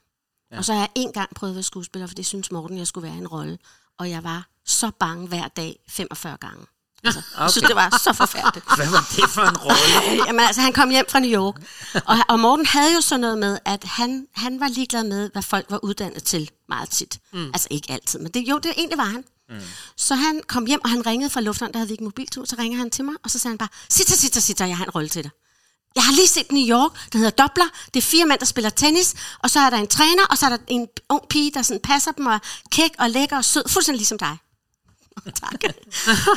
Ja. 0.51 0.57
Og 0.57 0.65
så 0.65 0.73
har 0.73 0.79
jeg 0.79 0.89
en 0.95 1.11
gang 1.11 1.35
prøvet 1.35 1.51
at 1.51 1.55
være 1.55 1.63
skuespiller, 1.63 2.07
for 2.07 2.15
det 2.15 2.25
synes 2.25 2.51
Morten, 2.51 2.77
jeg 2.77 2.87
skulle 2.87 3.07
være 3.07 3.17
en 3.17 3.27
rolle. 3.27 3.57
Og 3.99 4.09
jeg 4.09 4.23
var 4.23 4.47
så 4.65 4.91
bange 4.99 5.27
hver 5.27 5.47
dag, 5.47 5.79
45 5.89 6.37
gange. 6.37 6.65
Altså, 7.03 7.19
okay. 7.33 7.41
Jeg 7.43 7.51
synes, 7.51 7.67
det 7.67 7.75
var 7.75 7.99
så 8.03 8.13
forfærdeligt. 8.13 8.65
Hvad 8.77 8.89
var 8.91 9.07
det 9.15 9.29
for 9.29 9.41
en 9.41 9.57
rolle? 9.57 10.15
Jamen 10.27 10.39
altså, 10.39 10.61
han 10.61 10.73
kom 10.73 10.89
hjem 10.89 11.05
fra 11.09 11.19
New 11.19 11.31
York, 11.31 11.55
og, 12.05 12.17
og 12.27 12.39
Morten 12.39 12.65
havde 12.65 12.93
jo 12.95 13.01
sådan 13.01 13.21
noget 13.21 13.37
med, 13.37 13.59
at 13.65 13.83
han, 13.83 14.27
han 14.35 14.59
var 14.59 14.67
ligeglad 14.67 15.03
med, 15.03 15.29
hvad 15.31 15.41
folk 15.41 15.65
var 15.69 15.79
uddannet 15.83 16.23
til 16.23 16.51
meget 16.69 16.89
tit. 16.89 17.19
Mm. 17.33 17.45
Altså 17.45 17.67
ikke 17.71 17.91
altid, 17.93 18.19
men 18.19 18.31
det, 18.31 18.39
jo, 18.49 18.57
det 18.57 18.73
egentlig 18.77 18.97
var 18.97 19.03
han. 19.03 19.23
Mm. 19.49 19.59
Så 19.97 20.15
han 20.15 20.41
kom 20.47 20.65
hjem, 20.65 20.81
og 20.83 20.89
han 20.89 21.05
ringede 21.05 21.29
fra 21.29 21.41
lufthavnen, 21.41 21.73
der 21.73 21.79
havde 21.79 21.87
vi 21.87 21.91
ikke 21.93 22.03
mobiltur, 22.03 22.45
så 22.45 22.55
ringer 22.59 22.77
han 22.77 22.89
til 22.89 23.05
mig, 23.05 23.15
og 23.23 23.29
så 23.31 23.39
sagde 23.39 23.51
han 23.51 23.57
bare, 23.57 23.69
Sitter, 23.89 24.15
sitter, 24.15 24.41
sitter, 24.41 24.65
jeg 24.65 24.77
har 24.77 24.85
en 24.85 24.91
rolle 24.91 25.09
til 25.09 25.23
dig. 25.23 25.31
Jeg 25.97 26.05
har 26.05 26.13
lige 26.13 26.27
set 26.27 26.51
New 26.51 26.67
York, 26.77 26.91
der 27.11 27.17
hedder 27.17 27.43
Dobler. 27.43 27.69
Det 27.93 27.99
er 27.99 28.07
fire 28.13 28.25
mænd, 28.25 28.39
der 28.39 28.45
spiller 28.45 28.69
tennis, 28.69 29.15
og 29.39 29.49
så 29.49 29.59
er 29.59 29.69
der 29.69 29.77
en 29.77 29.87
træner, 29.87 30.25
og 30.29 30.37
så 30.37 30.45
er 30.45 30.49
der 30.49 30.57
en 30.67 30.87
ung 31.09 31.21
pige, 31.29 31.51
der 31.51 31.61
sådan 31.61 31.81
passer 31.83 32.11
dem 32.11 32.25
og 32.25 32.33
er 32.33 32.39
kæk 32.71 32.91
og 32.99 33.09
lækker 33.09 33.37
og 33.37 33.45
sød, 33.45 33.63
fuldstændig 33.67 33.99
ligesom 33.99 34.17
dig. 34.17 34.37
tak. 35.41 35.63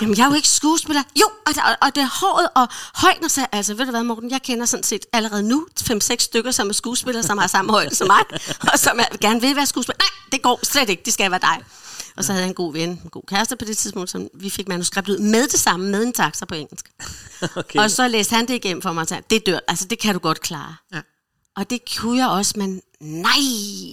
Jamen, 0.00 0.16
jeg 0.16 0.24
er 0.24 0.28
jo 0.28 0.34
ikke 0.34 0.48
skuespiller. 0.48 1.02
Jo, 1.20 1.26
og, 1.46 1.52
og, 1.64 1.76
og 1.82 1.94
det 1.94 2.02
er 2.02 2.08
håret 2.20 2.48
og 2.54 2.68
højden, 2.94 3.24
og 3.24 3.30
så, 3.30 3.46
altså 3.52 3.74
ved 3.74 3.84
du 3.84 3.90
hvad, 3.90 4.02
Morten, 4.02 4.30
jeg 4.30 4.42
kender 4.42 4.66
sådan 4.66 4.84
set 4.84 5.06
allerede 5.12 5.42
nu 5.42 5.66
5-6 5.80 6.16
stykker, 6.18 6.50
som 6.50 6.68
er 6.68 6.72
skuespillere, 6.72 7.22
som 7.22 7.38
har 7.38 7.46
samme 7.46 7.72
højde 7.72 7.94
som 7.94 8.06
mig, 8.06 8.24
og 8.72 8.78
som 8.78 8.98
er, 8.98 9.16
gerne 9.20 9.40
vil 9.40 9.56
være 9.56 9.66
skuespiller. 9.66 9.98
Nej, 9.98 10.30
det 10.32 10.42
går 10.42 10.60
slet 10.62 10.88
ikke, 10.88 11.02
det 11.04 11.12
skal 11.12 11.30
være 11.30 11.40
dig. 11.40 11.58
Og 12.16 12.24
så 12.24 12.32
havde 12.32 12.42
jeg 12.42 12.48
en 12.48 12.54
god 12.54 12.72
ven, 12.72 12.88
en 12.90 13.10
god 13.10 13.22
kæreste 13.28 13.56
på 13.56 13.64
det 13.64 13.76
tidspunkt, 13.76 14.10
som 14.10 14.28
vi 14.34 14.50
fik 14.50 14.68
manuskript 14.68 15.08
ud 15.08 15.18
med 15.18 15.48
det 15.48 15.60
samme, 15.60 15.90
med 15.90 16.02
en 16.02 16.12
taxa 16.12 16.44
på 16.44 16.54
engelsk. 16.54 16.90
Okay. 17.56 17.78
Og 17.78 17.90
så 17.90 18.08
læste 18.08 18.34
han 18.34 18.48
det 18.48 18.54
igennem 18.54 18.82
for 18.82 18.92
mig 18.92 19.00
og 19.00 19.08
sagde, 19.08 19.22
det 19.30 19.46
dør, 19.46 19.58
altså 19.68 19.84
det 19.84 19.98
kan 19.98 20.14
du 20.14 20.20
godt 20.20 20.40
klare. 20.40 20.76
Ja. 20.94 21.00
Og 21.56 21.70
det 21.70 21.80
kunne 21.96 22.18
jeg 22.18 22.28
også, 22.28 22.54
men 22.56 22.82
nej, 23.00 23.40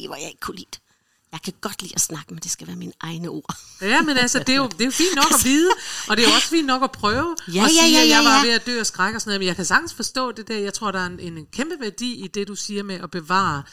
hvor 0.08 0.16
jeg 0.16 0.28
ikke 0.28 0.40
kunne 0.40 0.56
lide 0.56 0.68
det. 0.72 0.80
Jeg 1.32 1.40
kan 1.42 1.54
godt 1.62 1.82
lide 1.82 1.92
at 1.96 2.02
snakke, 2.02 2.34
men 2.34 2.40
det 2.44 2.52
skal 2.52 2.68
være 2.68 2.76
mine 2.76 2.92
egne 3.00 3.30
ord. 3.30 3.56
Ja, 3.82 4.02
men 4.02 4.18
altså, 4.18 4.40
det 4.40 4.50
er 4.50 4.56
jo, 4.56 4.68
det 4.68 4.82
er 4.82 4.86
jo 4.86 4.92
fint 4.92 5.16
nok 5.16 5.32
at 5.40 5.46
vide, 5.46 5.70
og 6.08 6.18
det 6.18 6.26
er 6.26 6.30
jo 6.30 6.36
også 6.36 6.48
fint 6.48 6.68
nok 6.68 6.84
at 6.84 6.92
prøve 6.92 7.36
Ja, 7.48 7.52
at 7.52 7.56
ja, 7.56 7.68
sige, 7.68 7.92
ja, 7.92 8.02
at 8.02 8.10
jeg 8.10 8.24
ja, 8.24 8.30
var 8.30 8.38
ja. 8.38 8.46
ved 8.46 8.52
at 8.52 8.66
dø 8.66 8.80
af 8.80 8.86
skræk 8.86 9.16
og 9.16 9.22
sådan 9.22 9.30
noget, 9.30 9.40
men 9.40 9.48
jeg 9.48 9.56
kan 9.56 9.66
sagtens 9.66 9.94
forstå 9.94 10.32
det 10.32 10.48
der. 10.48 10.58
Jeg 10.58 10.74
tror, 10.74 10.92
der 10.92 11.00
er 11.00 11.06
en, 11.06 11.20
en 11.20 11.46
kæmpe 11.46 11.76
værdi 11.80 12.14
i 12.14 12.28
det, 12.28 12.48
du 12.48 12.56
siger 12.56 12.84
med 12.84 13.00
at 13.04 13.12
bevare 13.12 13.64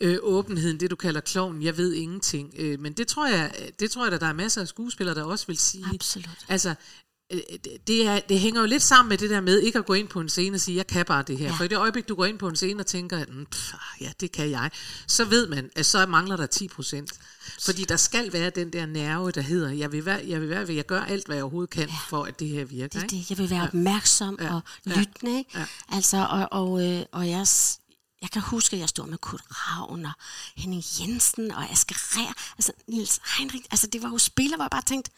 øh, 0.00 0.18
åbenheden, 0.22 0.80
det 0.80 0.90
du 0.90 0.96
kalder 0.96 1.20
klovn. 1.20 1.62
Jeg 1.62 1.76
ved 1.76 1.92
ingenting. 1.92 2.54
Øh, 2.58 2.80
men 2.80 2.92
det 2.92 3.08
tror 3.08 3.26
jeg, 3.28 3.52
det 3.80 3.90
tror 3.90 4.04
jeg, 4.04 4.12
at 4.14 4.20
der 4.20 4.26
er 4.26 4.32
masser 4.32 4.60
af 4.60 4.68
skuespillere, 4.68 5.14
der 5.14 5.22
også 5.24 5.46
vil 5.46 5.58
sige. 5.58 5.84
Absolut. 5.94 6.28
Altså, 6.48 6.74
øh, 7.32 7.40
det- 7.86 8.06
er, 8.06 8.20
det 8.20 8.40
hænger 8.40 8.60
jo 8.60 8.66
lidt 8.66 8.82
sammen 8.82 9.08
med 9.08 9.18
det 9.18 9.30
der 9.30 9.40
med 9.40 9.60
ikke 9.60 9.78
at 9.78 9.86
gå 9.86 9.92
ind 9.94 10.08
på 10.08 10.20
en 10.20 10.28
scene 10.28 10.56
og 10.56 10.60
sige, 10.60 10.76
jeg 10.76 10.86
kan 10.86 11.04
bare 11.06 11.22
det 11.26 11.38
her. 11.38 11.46
Ja. 11.46 11.52
For 11.52 11.64
i 11.64 11.68
det 11.68 11.78
øjeblik, 11.78 12.08
du 12.08 12.14
går 12.14 12.24
ind 12.24 12.38
på 12.38 12.48
en 12.48 12.56
scene 12.56 12.80
og 12.80 12.86
tænker, 12.86 13.24
"Mm, 13.28 13.46
pff, 13.46 13.72
ja, 14.00 14.12
det 14.20 14.32
kan 14.32 14.50
jeg, 14.50 14.70
så 15.06 15.24
ved 15.24 15.46
man, 15.48 15.70
at 15.76 15.86
så 15.86 16.06
mangler 16.06 16.36
der 16.36 16.46
10 16.46 16.68
procent. 16.68 17.12
Fordi 17.64 17.84
der 17.84 17.96
skal 17.96 18.32
være 18.32 18.50
den 18.50 18.72
der 18.72 18.86
nerve, 18.86 19.30
der 19.30 19.40
hedder, 19.40 19.70
jeg 19.70 19.92
vil, 19.92 20.04
være, 20.04 20.20
jeg 20.28 20.40
vil, 20.40 20.48
være, 20.48 20.74
jeg 20.74 20.86
gør 20.86 21.00
alt, 21.00 21.26
hvad 21.26 21.36
jeg 21.36 21.42
overhovedet 21.44 21.70
kan, 21.70 21.88
ja. 21.88 21.94
for 22.08 22.24
at 22.24 22.40
det 22.40 22.48
her 22.48 22.64
virker. 22.64 23.00
Det 23.00 23.12
ikke? 23.12 23.16
det. 23.16 23.30
Jeg 23.30 23.38
vil 23.38 23.50
være 23.50 23.62
opmærksom 23.62 24.38
Ja. 24.40 24.54
og 24.54 24.60
lyttende. 24.84 25.38
Ikke? 25.38 25.50
Ja. 25.58 25.64
Altså, 25.88 26.26
og, 26.30 26.48
og, 26.50 26.86
øh, 26.88 27.02
og 27.12 27.28
jeg, 27.28 27.46
jeg 28.22 28.30
kan 28.30 28.42
huske, 28.42 28.76
at 28.76 28.80
jeg 28.80 28.88
stod 28.88 29.06
med 29.06 29.18
Kurt 29.18 29.42
Ravn 29.50 30.06
og 30.06 30.12
Henning 30.56 30.82
Jensen 31.00 31.50
og 31.50 31.70
Asger 31.70 31.96
Rær, 31.98 32.32
altså 32.58 32.72
Nils 32.88 33.20
Heinrich, 33.36 33.64
altså 33.70 33.86
det 33.86 34.02
var 34.02 34.08
jo 34.08 34.18
spillere, 34.18 34.56
hvor 34.56 34.64
jeg 34.64 34.70
bare 34.70 34.82
tænkte, 34.82 35.10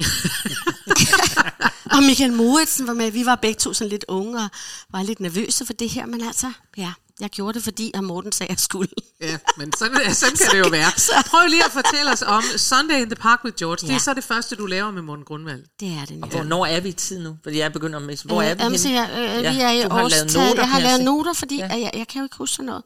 og 1.94 2.02
Michael 2.02 2.32
Moritsen 2.32 2.86
var 2.86 2.92
med, 2.92 3.10
vi 3.10 3.26
var 3.26 3.34
begge 3.34 3.58
to 3.58 3.72
sådan 3.72 3.90
lidt 3.90 4.04
unge 4.08 4.38
og 4.44 4.48
var 4.90 5.02
lidt 5.02 5.20
nervøse 5.20 5.66
for 5.66 5.72
det 5.72 5.90
her, 5.90 6.06
men 6.06 6.20
altså, 6.20 6.52
ja, 6.76 6.92
jeg 7.20 7.30
gjorde 7.30 7.54
det, 7.54 7.62
fordi 7.64 7.90
at 7.94 8.04
Morten 8.04 8.32
sagde, 8.32 8.48
at 8.50 8.56
jeg 8.56 8.60
skulle. 8.60 8.88
Ja, 9.20 9.38
men 9.56 9.72
sådan, 9.78 10.14
sådan 10.14 10.36
kan 10.36 10.46
det 10.52 10.58
jo 10.58 10.68
være. 10.70 10.90
Prøv 11.26 11.46
lige 11.48 11.64
at 11.64 11.70
fortælle 11.72 12.12
os 12.12 12.22
om 12.22 12.42
Sunday 12.56 13.00
in 13.00 13.06
the 13.06 13.16
Park 13.16 13.40
with 13.44 13.56
George. 13.56 13.76
Det 13.76 13.88
er 13.88 13.92
Ja. 13.92 13.98
så 13.98 14.14
det 14.14 14.24
første, 14.24 14.56
du 14.56 14.66
laver 14.66 14.90
med 14.90 15.02
Morten 15.02 15.24
Grundvald. 15.24 15.64
Det 15.80 15.88
er 15.88 16.04
det. 16.04 16.18
Og 16.22 16.28
hvornår 16.28 16.66
er 16.66 16.80
vi 16.80 16.88
i 16.88 16.92
tid 16.92 17.18
nu? 17.18 17.36
Fordi 17.42 17.58
jeg 17.58 17.72
begynder 17.72 17.98
med, 17.98 18.16
hvor 18.24 18.42
er 18.42 18.54
vi 18.54 18.62
Jamen, 18.62 18.78
så 18.78 18.88
jeg, 18.88 19.10
øh, 19.46 19.52
vi 19.54 19.60
er 19.60 19.70
i 19.70 19.82
du 19.82 19.88
har 19.94 20.08
lavet 20.08 20.34
noter, 20.34 20.54
Jeg 20.62 20.70
har 20.70 20.80
lavet 20.80 21.04
noter, 21.04 21.32
fordi 21.32 21.56
ja. 21.56 21.66
jeg, 21.68 21.90
jeg 21.94 22.08
kan 22.08 22.18
jo 22.20 22.24
ikke 22.24 22.36
huske 22.36 22.54
sådan 22.56 22.66
noget. 22.66 22.82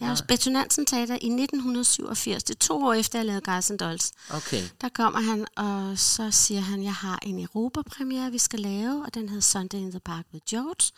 Jeg 0.00 0.08
har 0.08 0.20
Betty 0.28 0.48
Nansen 0.48 0.86
Teater 0.86 1.14
i 1.14 1.26
1987. 1.28 2.42
Det 2.44 2.54
er 2.54 2.58
to 2.58 2.84
år 2.84 2.92
efter, 2.94 3.18
jeg 3.18 3.26
lavede 3.26 3.40
Guys 3.52 3.70
and 3.70 3.78
Dolls. 3.78 4.12
Okay. 4.30 4.62
Der 4.80 4.88
kommer 4.88 5.20
han, 5.20 5.46
og 5.56 5.98
så 5.98 6.30
siger 6.30 6.60
han, 6.60 6.82
jeg 6.84 6.94
har 6.94 7.18
en 7.22 7.40
Europa-premiere, 7.40 8.30
vi 8.30 8.38
skal 8.38 8.60
lave, 8.60 9.04
og 9.06 9.14
den 9.14 9.28
hedder 9.28 9.42
Sunday 9.42 9.78
in 9.78 9.90
the 9.90 10.00
Park 10.00 10.24
with 10.32 10.44
George. 10.50 10.92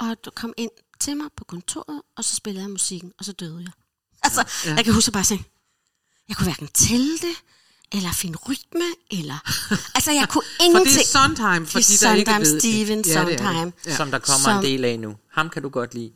Og 0.00 0.16
du 0.24 0.30
kom 0.36 0.52
ind 0.56 0.70
til 1.04 1.16
mig 1.16 1.28
på 1.36 1.44
kontoret, 1.44 2.02
og 2.16 2.24
så 2.24 2.34
spillede 2.36 2.62
jeg 2.64 2.70
musikken, 2.70 3.12
og 3.18 3.24
så 3.24 3.32
døde 3.32 3.60
jeg. 3.60 3.72
Altså, 4.22 4.44
Ja. 4.64 4.70
ja. 4.70 4.76
jeg 4.76 4.84
kan 4.84 4.94
huske 4.94 5.08
at 5.08 5.12
bare 5.12 5.24
sige, 5.24 5.44
jeg 6.28 6.36
kunne 6.36 6.44
hverken 6.46 6.68
tælle 6.68 7.12
det, 7.18 7.36
eller 7.92 8.12
finde 8.12 8.38
rytme, 8.48 8.84
eller... 9.10 9.38
Altså, 9.96 10.12
jeg 10.12 10.28
kunne 10.28 10.44
ingenting... 10.64 10.88
For 10.94 10.98
det 10.98 11.02
er 11.02 11.36
Sondheim, 11.36 11.66
for 11.66 11.78
det 11.78 11.88
de, 11.88 12.06
er 12.06 12.10
der 12.10 12.14
ikke 12.16 12.32
ved 12.32 12.52
det. 12.54 12.62
Steven 12.62 12.88
Ja, 12.88 12.94
det 13.02 13.16
er 13.16 13.24
det. 13.24 13.38
Sondheim. 13.38 13.72
Ja. 13.86 13.96
Som 13.96 14.10
der 14.10 14.18
kommer 14.18 14.44
Som- 14.48 14.56
en 14.56 14.62
del 14.64 14.84
af 14.84 14.98
nu. 15.00 15.16
Ham 15.32 15.50
kan 15.50 15.62
du 15.62 15.68
godt 15.68 15.94
lide. 15.94 16.12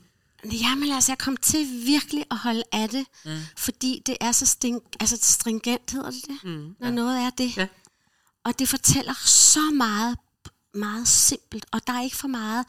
Jamen 0.52 0.92
altså, 0.92 1.12
jeg 1.12 1.18
kom 1.18 1.36
til 1.36 1.66
virkelig 1.86 2.24
at 2.30 2.36
holde 2.38 2.62
af 2.72 2.88
det, 2.88 3.06
mm. 3.24 3.30
fordi 3.56 4.02
det 4.06 4.16
er 4.20 4.32
så 4.32 4.46
sting, 4.46 4.80
altså 5.00 5.18
stringent, 5.22 5.90
hedder 5.90 6.10
det 6.10 6.22
det, 6.28 6.38
mm. 6.44 6.74
når 6.80 6.86
ja. 6.88 6.90
noget 6.90 7.18
er 7.26 7.30
det. 7.30 7.56
Ja. 7.56 7.66
Og 8.44 8.58
det 8.58 8.68
fortæller 8.68 9.14
så 9.24 9.60
meget, 9.74 10.18
meget 10.76 11.08
simpelt, 11.08 11.64
og 11.72 11.80
der 11.86 11.92
er 11.92 12.02
ikke 12.02 12.16
for 12.16 12.28
meget, 12.28 12.64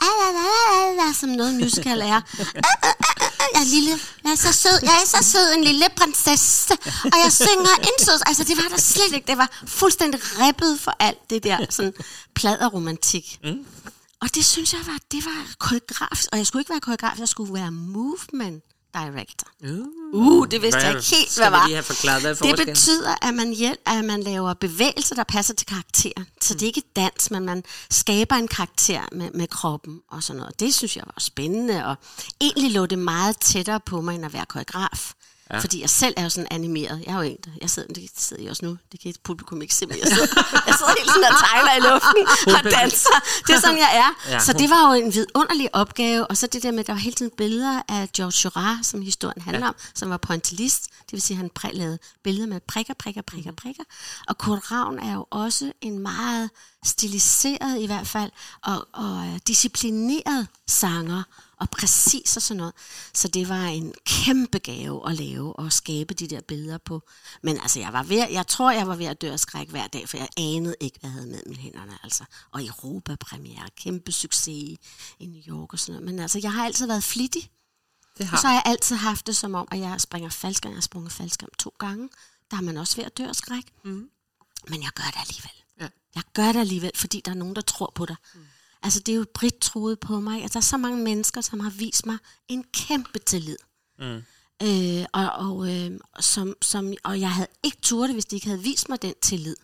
"Ah, 0.00 0.08
ah, 0.28 0.34
ah, 0.34 0.98
ah, 0.98 1.08
ah," 1.08 1.14
som 1.14 1.28
noget 1.28 1.54
musical 1.54 2.00
er. 2.00 2.14
"Ah, 2.20 2.76
ah, 2.82 2.94
Jeg 3.54 3.60
er, 3.60 3.64
lille, 3.64 3.90
jeg 4.24 4.32
er 4.32 4.36
så 4.36 4.52
sød, 4.52 4.78
jeg 4.82 4.96
er 5.04 5.06
så 5.06 5.30
sød, 5.32 5.54
en 5.56 5.64
lille 5.64 5.84
prinsesse, 5.96 6.72
og 6.84 7.18
jeg 7.24 7.32
synger 7.32 7.74
indsød. 7.78 8.20
Altså, 8.26 8.44
det 8.44 8.56
var 8.56 8.68
der 8.70 8.76
slet 8.80 9.12
ikke. 9.14 9.26
Det 9.26 9.38
var 9.38 9.50
fuldstændig 9.66 10.20
ribbet 10.40 10.80
for 10.80 10.96
alt 11.00 11.30
det 11.30 11.42
der 11.44 11.66
sådan 11.70 11.92
pladerromantik. 12.34 13.38
Mm. 13.44 13.66
Og 14.20 14.34
det 14.34 14.44
synes 14.44 14.72
jeg 14.72 14.80
var, 14.86 14.98
det 15.12 15.24
var 15.24 15.46
koreografisk. 15.58 16.28
Og 16.32 16.38
jeg 16.38 16.46
skulle 16.46 16.60
ikke 16.60 16.70
være 16.70 16.80
koreograf, 16.80 17.18
jeg 17.18 17.28
skulle 17.28 17.54
være 17.54 17.70
movement 17.70 18.64
director. 18.94 19.48
Uh, 20.12 20.48
det 20.50 20.62
vidste 20.62 20.80
jeg 20.80 20.90
ikke 20.90 21.16
helt, 21.16 21.36
hvad 21.36 21.50
var. 21.50 21.66
lige 21.66 21.74
have 21.74 21.82
forklaret, 21.82 22.22
hvad 22.22 22.56
det 22.56 22.66
betyder, 22.66 23.14
at 23.22 23.34
man, 23.34 23.52
hjælp, 23.52 23.80
at 23.86 24.04
man 24.04 24.22
laver 24.22 24.54
bevægelser, 24.54 25.14
der 25.14 25.24
passer 25.24 25.54
til 25.54 25.66
karakteren. 25.66 26.26
Så 26.40 26.54
det 26.54 26.62
er 26.62 26.66
ikke 26.66 26.82
dans, 26.96 27.30
men 27.30 27.44
man 27.44 27.64
skaber 27.90 28.36
en 28.36 28.48
karakter 28.48 29.02
med, 29.12 29.30
med 29.34 29.46
kroppen 29.46 30.00
og 30.10 30.22
sådan 30.22 30.40
noget. 30.40 30.60
Det 30.60 30.74
synes 30.74 30.96
jeg 30.96 31.04
var 31.06 31.14
spændende, 31.18 31.86
og 31.86 31.96
egentlig 32.40 32.72
lå 32.72 32.86
det 32.86 32.98
meget 32.98 33.38
tættere 33.40 33.80
på 33.80 34.00
mig, 34.00 34.14
end 34.14 34.24
at 34.24 34.32
være 34.32 34.46
koreograf. 34.46 35.12
Ja. 35.52 35.58
Fordi 35.58 35.80
jeg 35.80 35.90
selv 35.90 36.14
er 36.16 36.22
jo 36.22 36.28
sådan 36.28 36.48
animeret. 36.50 37.02
Jeg 37.06 37.12
er 37.12 37.16
jo 37.16 37.22
en, 37.22 37.36
der, 37.44 37.50
jeg 37.60 37.70
sidder, 37.70 37.94
det 37.94 38.10
sidder 38.16 38.42
jeg 38.42 38.50
også 38.50 38.64
nu, 38.64 38.78
det 38.92 39.00
kan 39.00 39.14
publikum 39.22 39.62
ikke 39.62 39.74
se, 39.74 39.86
men 39.86 39.98
jeg 39.98 40.08
sidder, 40.08 40.26
jeg 40.66 40.74
sidder 40.78 40.92
helt 40.98 41.10
sådan 41.10 41.24
og 41.24 41.38
tegner 41.46 41.74
i 41.76 41.80
luften 41.92 42.54
og 42.56 42.70
danser. 42.80 43.18
Det 43.46 43.54
er 43.54 43.60
sådan, 43.60 43.78
jeg 43.78 43.90
er. 43.96 44.30
Ja, 44.32 44.38
så 44.38 44.52
det 44.52 44.70
var 44.70 44.94
jo 44.94 45.02
en 45.02 45.14
vidunderlig 45.14 45.74
opgave. 45.74 46.26
Og 46.26 46.36
så 46.36 46.46
det 46.46 46.62
der 46.62 46.70
med, 46.70 46.80
at 46.80 46.86
der 46.86 46.92
var 46.92 47.00
hele 47.00 47.16
tiden 47.16 47.32
billeder 47.36 47.82
af 47.88 48.08
George 48.16 48.32
Seurat, 48.32 48.86
som 48.86 49.02
historien 49.02 49.42
handler 49.42 49.62
ja. 49.66 49.68
om, 49.68 49.74
som 49.94 50.10
var 50.10 50.16
pointillist. 50.16 50.82
Det 50.84 51.12
vil 51.12 51.22
sige, 51.22 51.34
at 51.34 51.38
han 51.38 51.50
præ- 51.58 51.76
lavede 51.76 51.98
billeder 52.24 52.46
med 52.46 52.60
prikker, 52.60 52.94
prikker, 52.94 53.22
prikker, 53.22 53.52
prikker. 53.52 53.82
Og 54.28 54.38
Kurt 54.38 54.72
Ravn 54.72 54.98
er 54.98 55.14
jo 55.14 55.26
også 55.30 55.72
en 55.80 55.98
meget 55.98 56.50
stiliseret 56.84 57.80
i 57.80 57.86
hvert 57.86 58.06
fald, 58.06 58.30
og, 58.64 58.88
og 58.92 59.26
øh, 59.26 59.38
disciplineret 59.46 60.46
sanger, 60.68 61.22
og 61.60 61.70
præcis 61.70 62.36
og 62.36 62.42
sådan 62.42 62.56
noget. 62.56 62.74
Så 63.14 63.28
det 63.28 63.48
var 63.48 63.64
en 63.64 63.94
kæmpe 64.04 64.58
gave 64.58 65.10
at 65.10 65.16
lave 65.16 65.56
og 65.56 65.72
skabe 65.72 66.14
de 66.14 66.28
der 66.28 66.40
billeder 66.40 66.78
på. 66.78 67.02
Men 67.42 67.56
altså, 67.56 67.80
jeg 67.80 67.92
var 67.92 68.02
ved, 68.02 68.28
jeg 68.30 68.46
tror, 68.46 68.70
jeg 68.70 68.88
var 68.88 68.96
ved 68.96 69.06
at 69.06 69.20
dø 69.20 69.32
af 69.32 69.40
skræk 69.40 69.68
hver 69.68 69.86
dag, 69.86 70.08
for 70.08 70.16
jeg 70.16 70.28
anede 70.36 70.74
ikke, 70.80 70.98
hvad 71.00 71.10
jeg 71.10 71.14
havde 71.14 71.26
mellem 71.26 71.54
hænderne. 71.54 71.98
Altså. 72.02 72.24
Og 72.52 72.64
Europa-premiere, 72.66 73.68
kæmpe 73.76 74.12
succes 74.12 74.48
i, 74.48 74.78
i 75.18 75.26
New 75.26 75.40
York 75.40 75.72
og 75.72 75.78
sådan 75.78 75.92
noget. 75.92 76.14
Men 76.14 76.20
altså, 76.20 76.38
jeg 76.42 76.52
har 76.52 76.64
altid 76.64 76.86
været 76.86 77.04
flittig. 77.04 77.50
Det 78.18 78.28
Og 78.32 78.38
så 78.38 78.46
har 78.46 78.54
jeg 78.54 78.62
altid 78.66 78.96
haft 78.96 79.26
det 79.26 79.36
som 79.36 79.54
om, 79.54 79.68
at 79.70 79.78
jeg 79.78 80.00
springer 80.00 80.30
faldskærm. 80.30 80.72
Jeg 80.72 80.76
har 80.76 80.82
sprunget 80.82 81.12
faldskærm 81.12 81.50
to 81.58 81.74
gange. 81.78 82.08
Der 82.50 82.56
har 82.56 82.62
man 82.62 82.76
også 82.76 82.96
ved 82.96 83.04
at 83.04 83.18
dø 83.18 83.24
af 83.24 83.36
skræk. 83.36 83.64
Mm. 83.84 84.10
Men 84.68 84.82
jeg 84.82 84.90
gør 84.94 85.04
det 85.04 85.20
alligevel. 85.20 85.50
Ja. 85.80 85.88
Jeg 86.14 86.22
gør 86.34 86.52
det 86.52 86.60
alligevel, 86.60 86.90
fordi 86.94 87.22
der 87.24 87.30
er 87.30 87.34
nogen, 87.34 87.54
der 87.56 87.60
tror 87.60 87.92
på 87.94 88.06
dig. 88.06 88.16
Mm. 88.34 88.40
Altså, 88.82 89.00
det 89.00 89.12
er 89.12 89.16
jo 89.16 89.24
Britt 89.34 89.60
troet 89.60 90.00
på 90.00 90.20
mig. 90.20 90.42
Altså, 90.42 90.52
der 90.52 90.60
er 90.60 90.68
så 90.68 90.76
mange 90.76 91.04
mennesker, 91.04 91.40
som 91.40 91.60
har 91.60 91.70
vist 91.70 92.06
mig 92.06 92.18
en 92.48 92.64
kæmpe 92.72 93.18
tillid. 93.18 93.56
Mm. 93.98 94.22
Øh, 94.62 95.04
og, 95.12 95.30
og, 95.30 95.74
øh, 95.74 96.00
som, 96.20 96.54
som, 96.62 96.94
og 97.04 97.20
jeg 97.20 97.32
havde 97.32 97.48
ikke 97.62 97.78
turde, 97.82 98.12
hvis 98.12 98.24
de 98.24 98.36
ikke 98.36 98.46
havde 98.46 98.62
vist 98.62 98.88
mig 98.88 99.02
den 99.02 99.14
tillid. 99.22 99.56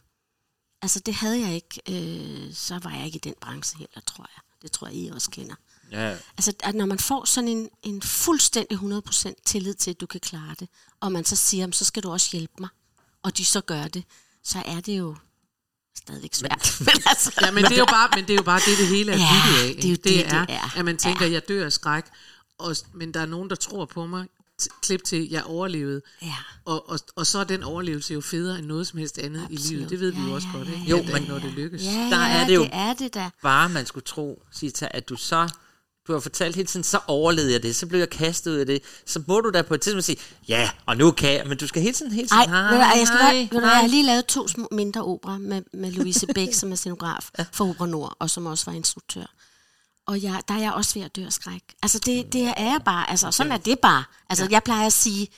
Altså, 0.82 1.00
det 1.00 1.14
havde 1.14 1.40
jeg 1.40 1.54
ikke. 1.54 1.80
Øh, 1.88 2.54
så 2.54 2.78
var 2.78 2.90
jeg 2.90 3.06
ikke 3.06 3.16
i 3.16 3.20
den 3.24 3.34
branche 3.40 3.78
heller, 3.78 4.00
tror 4.06 4.28
jeg. 4.36 4.42
Det 4.62 4.72
tror 4.72 4.86
jeg, 4.86 4.96
I 4.96 5.08
også 5.08 5.30
kender. 5.30 5.54
Ja. 5.90 6.16
Altså, 6.36 6.52
at 6.62 6.74
når 6.74 6.86
man 6.86 6.98
får 6.98 7.24
sådan 7.24 7.48
en, 7.48 7.68
en 7.82 8.02
fuldstændig 8.02 8.78
100% 8.78 9.32
tillid 9.44 9.74
til, 9.74 9.90
at 9.90 10.00
du 10.00 10.06
kan 10.06 10.20
klare 10.20 10.54
det, 10.60 10.68
og 11.00 11.12
man 11.12 11.24
så 11.24 11.36
siger, 11.36 11.70
så 11.70 11.84
skal 11.84 12.02
du 12.02 12.10
også 12.10 12.28
hjælpe 12.32 12.54
mig, 12.60 12.68
og 13.22 13.38
de 13.38 13.44
så 13.44 13.60
gør 13.60 13.88
det, 13.88 14.04
så 14.42 14.62
er 14.66 14.80
det 14.80 14.98
jo 14.98 15.16
stadigvæk 15.96 16.34
svært. 16.34 16.74
Men, 16.86 17.02
altså, 17.06 17.32
Ja, 17.40 17.50
men 17.50 17.64
det 17.64 17.72
er 17.72 17.78
jo 17.78 17.84
bare, 17.84 18.08
men 18.14 18.24
det, 18.24 18.30
er 18.30 18.36
jo 18.36 18.42
bare 18.42 18.60
det, 18.70 18.78
det 18.78 18.86
hele 18.88 19.12
er 19.12 19.16
Ja, 19.16 19.28
bygget 19.44 19.68
af. 19.68 19.74
det 19.76 19.84
er 19.84 19.88
jo 19.88 19.92
ikke? 19.92 20.02
det, 20.04 20.04
det 20.04 20.32
er. 20.54 20.76
at 20.78 20.84
man 20.84 20.96
tænker, 20.96 21.26
jeg 21.26 21.48
dør 21.48 21.64
af 21.64 21.72
skræk, 21.72 22.04
og, 22.58 22.76
men 22.94 23.14
der 23.14 23.20
er 23.20 23.26
nogen, 23.26 23.50
der 23.50 23.56
tror 23.56 23.84
på 23.84 24.06
mig. 24.06 24.26
Klip 24.82 25.04
til, 25.04 25.30
jeg 25.30 25.44
overlevede. 25.44 26.02
Ja. 26.22 26.34
Og, 26.64 26.90
og, 26.90 26.98
og 27.16 27.26
så 27.26 27.38
er 27.38 27.44
den 27.44 27.62
overlevelse 27.62 28.14
jo 28.14 28.20
federe 28.20 28.58
end 28.58 28.66
noget 28.66 28.86
som 28.86 28.98
helst 28.98 29.18
andet 29.18 29.40
Absolut. 29.40 29.60
i 29.64 29.74
livet. 29.74 29.90
Det 29.90 30.00
ved 30.00 30.12
vi 30.12 30.20
jo 30.28 30.34
også 30.34 30.48
godt, 30.52 30.68
ikke? 30.68 30.80
Jo, 30.90 30.98
At, 30.98 31.12
men- 31.12 31.22
når 31.22 31.38
det 31.38 31.52
lykkes. 31.52 31.82
Ja, 31.82 31.88
Der 31.90 32.26
ja, 32.26 32.32
er 32.42 32.46
det 32.46 32.54
jo 32.54 32.62
det 32.62 32.70
er 32.72 32.92
det 32.94 33.14
da. 33.14 33.30
bare, 33.42 33.68
man 33.68 33.86
skulle 33.86 34.04
tro, 34.04 34.42
Sita, 34.52 34.88
at 34.90 35.08
du 35.08 35.16
så... 35.16 35.48
Du 36.06 36.12
har 36.12 36.20
fortalt 36.20 36.56
hele 36.56 36.66
tiden, 36.66 36.84
så 36.84 37.00
overlevede 37.06 37.52
jeg 37.52 37.62
det, 37.62 37.76
så 37.76 37.86
blev 37.86 37.98
jeg 37.98 38.10
kastet 38.10 38.50
ud 38.50 38.56
af 38.56 38.66
det. 38.66 38.82
Så 39.06 39.22
må 39.26 39.40
du 39.40 39.50
da 39.50 39.62
på 39.62 39.74
et 39.74 39.80
tidspunkt 39.80 40.04
sige, 40.04 40.18
ja, 40.48 40.70
og 40.86 40.96
nu 40.96 41.10
kan 41.10 41.32
jeg, 41.32 41.46
men 41.46 41.58
du 41.58 41.66
skal 41.66 41.82
hele 41.82 41.94
tiden, 41.94 42.12
hele 42.12 42.28
tiden, 42.28 42.50
Ej, 42.50 42.60
ved 42.62 42.70
du, 42.70 42.76
hvad, 42.76 42.98
jeg, 42.98 43.06
skal 43.06 43.18
hvad, 43.18 43.60
hej. 43.60 43.70
jeg 43.70 43.80
har 43.80 43.86
lige 43.86 44.06
lavet 44.06 44.26
to 44.26 44.48
små, 44.48 44.68
mindre 44.72 45.04
opera 45.04 45.38
med, 45.38 45.62
med 45.72 45.92
Louise 45.92 46.26
Bæk, 46.26 46.54
som 46.60 46.72
er 46.72 46.76
scenograf 46.76 47.30
for 47.52 47.70
Opera 47.70 47.86
Nord, 47.86 48.16
og 48.18 48.30
som 48.30 48.46
også 48.46 48.64
var 48.66 48.72
instruktør. 48.72 49.24
Og 50.06 50.22
jeg, 50.22 50.40
der 50.48 50.54
er 50.54 50.58
jeg 50.58 50.72
også 50.72 50.94
ved 50.94 51.02
at 51.02 51.16
dø 51.16 51.26
af 51.26 51.32
skræk. 51.32 51.62
Altså, 51.82 51.98
det, 51.98 52.32
det 52.32 52.42
er 52.42 52.52
jeg 52.56 52.80
bare. 52.84 53.10
Altså, 53.10 53.30
sådan 53.30 53.52
er 53.52 53.56
det 53.56 53.78
bare. 53.78 54.04
Altså, 54.30 54.48
jeg 54.50 54.62
plejer 54.62 54.86
at 54.86 54.92
sige, 54.92 55.28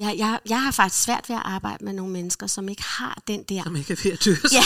jeg, 0.00 0.14
jeg, 0.18 0.38
jeg 0.48 0.62
har 0.62 0.70
faktisk 0.70 1.02
svært 1.02 1.28
ved 1.28 1.36
at 1.36 1.42
arbejde 1.44 1.84
med 1.84 1.92
nogle 1.92 2.12
mennesker, 2.12 2.46
som 2.46 2.68
ikke 2.68 2.82
har 2.82 3.18
den 3.28 3.42
der... 3.48 3.62
Som 3.62 3.76
ikke 3.76 3.92
er 3.92 3.96
ved 4.04 4.12
at 4.12 4.24
dø 4.24 4.34
Ja, 4.52 4.62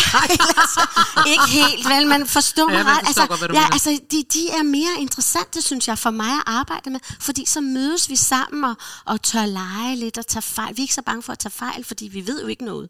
altså, 0.63 0.81
ikke 1.33 1.49
helt 1.49 1.89
vel, 1.89 2.07
men 2.07 2.27
forstå 2.27 2.69
Ja, 2.71 2.75
mig 2.77 2.85
man 2.85 2.97
ret. 2.97 3.07
forstår 3.07 3.23
Altså, 3.23 3.37
godt, 3.39 3.55
ja, 3.55 3.61
mener. 3.61 3.73
altså 3.73 3.99
de, 4.11 4.25
de 4.33 4.51
er 4.51 4.63
mere 4.63 4.91
interessante, 5.01 5.63
synes 5.63 5.89
jeg, 5.89 5.99
for 5.99 6.11
mig 6.11 6.33
at 6.33 6.43
arbejde 6.47 6.91
med, 6.91 7.01
fordi 7.21 7.45
så 7.47 7.61
mødes 7.61 8.09
vi 8.11 8.17
sammen 8.17 8.65
og, 8.65 8.75
og 9.05 9.23
tør 9.23 9.47
lege 9.47 9.97
lidt 9.97 10.19
og 10.19 10.27
tage 10.27 10.43
fejl. 10.43 10.77
Vi 10.77 10.83
er 10.83 10.85
ikke 10.85 10.95
så 10.95 11.03
bange 11.03 11.23
for 11.23 11.33
at 11.33 11.39
tage 11.39 11.53
fejl, 11.53 11.85
fordi 11.85 12.09
vi 12.09 12.27
ved 12.27 12.43
jo 12.43 12.47
ikke 12.47 12.65
noget. 12.65 12.89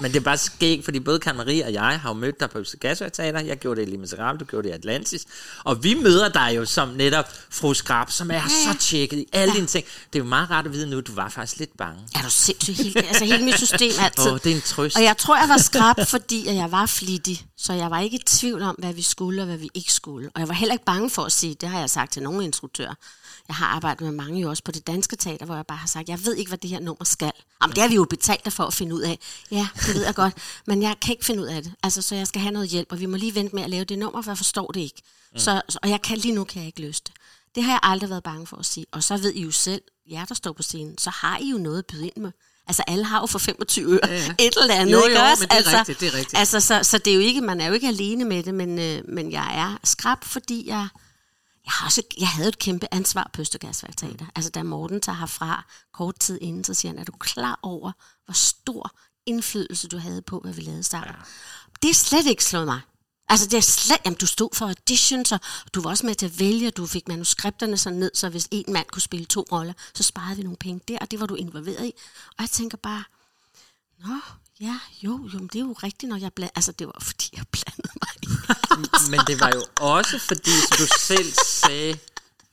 Men 0.00 0.12
det 0.12 0.16
er 0.16 0.24
bare 0.24 0.38
skægt, 0.38 0.84
fordi 0.84 1.00
både 1.00 1.18
Karen 1.18 1.36
Marie 1.36 1.64
og 1.64 1.72
jeg 1.72 2.00
har 2.00 2.10
jo 2.10 2.14
mødt 2.14 2.40
dig 2.40 2.50
på 2.50 2.64
Gasværk 2.80 3.12
Teater. 3.12 3.40
Jeg 3.40 3.58
gjorde 3.58 3.80
det 3.80 3.88
i 3.88 3.90
Les 3.90 4.00
Miserables, 4.00 4.38
du 4.40 4.44
gjorde 4.44 4.68
det 4.68 4.74
i 4.74 4.76
Atlantis. 4.76 5.26
Og 5.64 5.84
vi 5.84 5.94
møder 5.94 6.28
dig 6.28 6.52
jo 6.56 6.64
som 6.64 6.88
netop 6.88 7.24
fru 7.50 7.74
Skrab, 7.74 8.10
som 8.10 8.30
er 8.30 8.34
ja. 8.34 8.42
så 8.48 8.78
tjekket 8.78 9.18
i 9.18 9.26
alle 9.32 9.52
ja. 9.52 9.56
dine 9.56 9.66
ting. 9.66 9.86
Det 10.12 10.18
er 10.18 10.24
jo 10.24 10.28
meget 10.28 10.50
rart 10.50 10.66
at 10.66 10.72
vide 10.72 10.90
nu, 10.90 10.98
at 10.98 11.06
du 11.06 11.12
var 11.12 11.28
faktisk 11.28 11.58
lidt 11.58 11.76
bange. 11.78 12.00
Er 12.14 12.22
du 12.22 12.30
sindssygt 12.30 12.76
helt, 12.76 12.96
altså 12.96 13.24
hele 13.24 13.44
mit 13.44 13.58
system 13.58 13.92
altid. 14.00 14.32
Åh, 14.32 14.38
det 14.44 14.52
er 14.52 14.56
en 14.56 14.62
trøst. 14.62 14.96
Og 14.96 15.02
jeg 15.02 15.16
tror, 15.16 15.36
jeg 15.36 15.48
var 15.48 15.58
skrab, 15.58 15.96
fordi 16.08 16.46
jeg 16.46 16.72
var 16.72 16.86
flittig. 16.86 17.46
Så 17.56 17.72
jeg 17.72 17.90
var 17.90 18.00
ikke 18.00 18.16
i 18.16 18.22
tvivl 18.26 18.62
om, 18.62 18.74
hvad 18.78 18.92
vi 18.92 19.02
skulle 19.02 19.42
og 19.42 19.46
hvad 19.46 19.56
vi 19.56 19.70
ikke 19.74 19.92
skulle. 19.92 20.30
Og 20.34 20.40
jeg 20.40 20.48
var 20.48 20.54
heller 20.54 20.72
ikke 20.72 20.84
bange 20.84 21.10
for 21.10 21.22
at 21.22 21.32
sige, 21.32 21.56
det 21.60 21.68
har 21.68 21.80
jeg 21.80 21.90
sagt 21.90 22.12
til 22.12 22.22
nogle 22.22 22.44
instruktører. 22.44 22.94
Jeg 23.50 23.56
har 23.56 23.66
arbejdet 23.66 24.02
med 24.02 24.12
mange 24.12 24.40
jo 24.40 24.48
også 24.50 24.62
på 24.62 24.72
det 24.72 24.86
danske 24.86 25.16
teater, 25.16 25.46
hvor 25.46 25.54
jeg 25.54 25.66
bare 25.66 25.78
har 25.78 25.86
sagt, 25.86 26.08
jeg 26.08 26.24
ved 26.24 26.34
ikke, 26.34 26.48
hvad 26.48 26.58
det 26.58 26.70
her 26.70 26.80
nummer 26.80 27.04
skal. 27.04 27.32
Jamen, 27.62 27.74
det 27.74 27.82
har 27.82 27.88
vi 27.88 27.94
jo 27.94 28.04
betalt 28.04 28.44
dig 28.44 28.52
for 28.52 28.64
at 28.64 28.74
finde 28.74 28.94
ud 28.94 29.00
af. 29.00 29.18
Ja, 29.50 29.68
det 29.86 29.94
ved 29.94 30.04
jeg 30.04 30.14
godt. 30.14 30.34
Men 30.66 30.82
jeg 30.82 30.96
kan 31.02 31.12
ikke 31.12 31.24
finde 31.24 31.42
ud 31.42 31.46
af 31.46 31.62
det. 31.62 31.74
Altså, 31.82 32.02
så 32.02 32.14
jeg 32.14 32.26
skal 32.26 32.40
have 32.40 32.52
noget 32.52 32.68
hjælp, 32.68 32.92
og 32.92 33.00
vi 33.00 33.06
må 33.06 33.16
lige 33.16 33.34
vente 33.34 33.54
med 33.54 33.62
at 33.62 33.70
lave 33.70 33.84
det 33.84 33.98
nummer, 33.98 34.22
for 34.22 34.30
jeg 34.30 34.36
forstår 34.36 34.66
det 34.66 34.80
ikke. 34.80 35.02
Mm. 35.32 35.38
Så, 35.38 35.62
og 35.82 35.88
jeg 35.90 36.02
kan, 36.02 36.18
lige 36.18 36.34
nu 36.34 36.44
kan 36.44 36.58
jeg 36.58 36.66
ikke 36.66 36.80
løse 36.80 37.02
det. 37.06 37.12
Det 37.54 37.62
har 37.62 37.72
jeg 37.72 37.80
aldrig 37.82 38.10
været 38.10 38.22
bange 38.22 38.46
for 38.46 38.56
at 38.56 38.66
sige. 38.66 38.86
Og 38.92 39.02
så 39.02 39.16
ved 39.16 39.32
I 39.32 39.42
jo 39.42 39.50
selv, 39.50 39.82
jer 40.10 40.24
der 40.24 40.34
står 40.34 40.52
på 40.52 40.62
scenen, 40.62 40.98
så 40.98 41.10
har 41.10 41.38
I 41.38 41.50
jo 41.50 41.58
noget 41.58 41.78
at 41.78 41.86
byde 41.86 42.06
ind 42.06 42.16
med. 42.16 42.32
Altså 42.66 42.82
alle 42.86 43.04
har 43.04 43.20
jo 43.20 43.26
for 43.26 43.38
25 43.38 43.92
øre 43.92 44.00
Ja, 44.08 44.14
ja. 44.14 44.34
et 44.46 44.54
eller 44.62 44.74
andet, 44.74 44.92
Jo, 44.92 45.04
ikke 45.04 45.20
jo, 45.20 45.26
også? 45.30 45.42
men 45.42 45.48
det 45.48 45.52
er 45.52 45.56
altså, 45.56 45.78
rigtigt, 45.78 46.00
det 46.00 46.08
er 46.08 46.14
rigtigt. 46.14 46.38
Altså, 46.38 46.60
så, 46.60 46.80
så 46.82 46.98
det 46.98 47.10
er 47.10 47.14
jo 47.14 47.20
ikke, 47.20 47.40
man 47.40 47.60
er 47.60 47.66
jo 47.66 47.72
ikke 47.72 47.88
alene 47.88 48.24
med 48.24 48.42
det, 48.42 48.54
men, 48.54 48.78
øh, 48.78 49.02
men 49.08 49.32
jeg 49.32 49.58
er 49.58 49.78
skrab, 49.84 50.24
fordi 50.24 50.68
jeg, 50.68 50.88
jeg, 51.64 51.72
har 51.72 51.86
også, 51.86 52.02
jeg 52.18 52.28
havde 52.28 52.48
et 52.48 52.58
kæmpe 52.58 52.86
ansvar 52.90 53.30
på 53.32 53.40
Østergasværk 53.40 53.96
Teater. 53.96 54.26
Altså 54.34 54.50
da 54.50 54.62
Morten 54.62 55.00
tager 55.00 55.16
herfra 55.16 55.64
kort 55.92 56.18
tid 56.18 56.38
inden, 56.40 56.64
så 56.64 56.74
siger 56.74 56.92
han, 56.92 56.98
er 56.98 57.04
du 57.04 57.12
klar 57.12 57.58
over, 57.62 57.92
hvor 58.24 58.34
stor 58.34 58.90
indflydelse 59.26 59.88
du 59.88 59.98
havde 59.98 60.22
på, 60.22 60.40
hvad 60.40 60.52
vi 60.52 60.60
lavede 60.60 60.82
sammen? 60.82 61.14
Ja. 61.14 61.22
Det 61.82 61.90
er 61.90 61.94
slet 61.94 62.26
ikke 62.26 62.44
slået 62.44 62.66
mig. 62.66 62.80
Altså 63.28 63.46
det 63.46 63.56
er 63.56 63.60
slet, 63.60 63.98
jamen 64.04 64.16
du 64.16 64.26
stod 64.26 64.48
for 64.52 64.66
auditions, 64.66 65.32
og 65.32 65.40
du 65.74 65.80
var 65.80 65.90
også 65.90 66.06
med 66.06 66.14
til 66.14 66.26
at 66.26 66.38
vælge, 66.38 66.66
og 66.66 66.76
du 66.76 66.86
fik 66.86 67.08
manuskripterne 67.08 67.76
så 67.76 67.90
ned, 67.90 68.10
så 68.14 68.28
hvis 68.28 68.48
en 68.50 68.72
mand 68.72 68.86
kunne 68.86 69.02
spille 69.02 69.26
to 69.26 69.46
roller, 69.52 69.72
så 69.94 70.02
sparede 70.02 70.36
vi 70.36 70.42
nogle 70.42 70.56
penge 70.56 70.80
der, 70.88 70.98
og 70.98 71.10
det 71.10 71.20
var 71.20 71.26
du 71.26 71.34
involveret 71.34 71.86
i. 71.86 71.92
Og 72.28 72.40
jeg 72.40 72.50
tænker 72.50 72.76
bare, 72.76 73.04
nå, 73.98 74.14
ja, 74.60 74.78
jo, 75.02 75.28
jo, 75.34 75.38
men 75.38 75.46
det 75.52 75.54
er 75.54 75.60
jo 75.64 75.72
rigtigt, 75.82 76.10
når 76.10 76.16
jeg 76.16 76.32
blandede, 76.32 76.52
altså 76.56 76.72
det 76.72 76.86
var 76.86 76.98
fordi, 77.02 77.28
jeg 77.36 77.44
blandede 77.52 77.92
mig 78.02 78.08
i. 78.22 78.26
Men 79.10 79.20
det 79.26 79.40
var 79.40 79.50
jo 79.54 79.62
også 79.80 80.18
fordi, 80.18 80.50
som 80.50 80.76
du 80.78 80.86
selv 81.00 81.32
sagde 81.44 81.98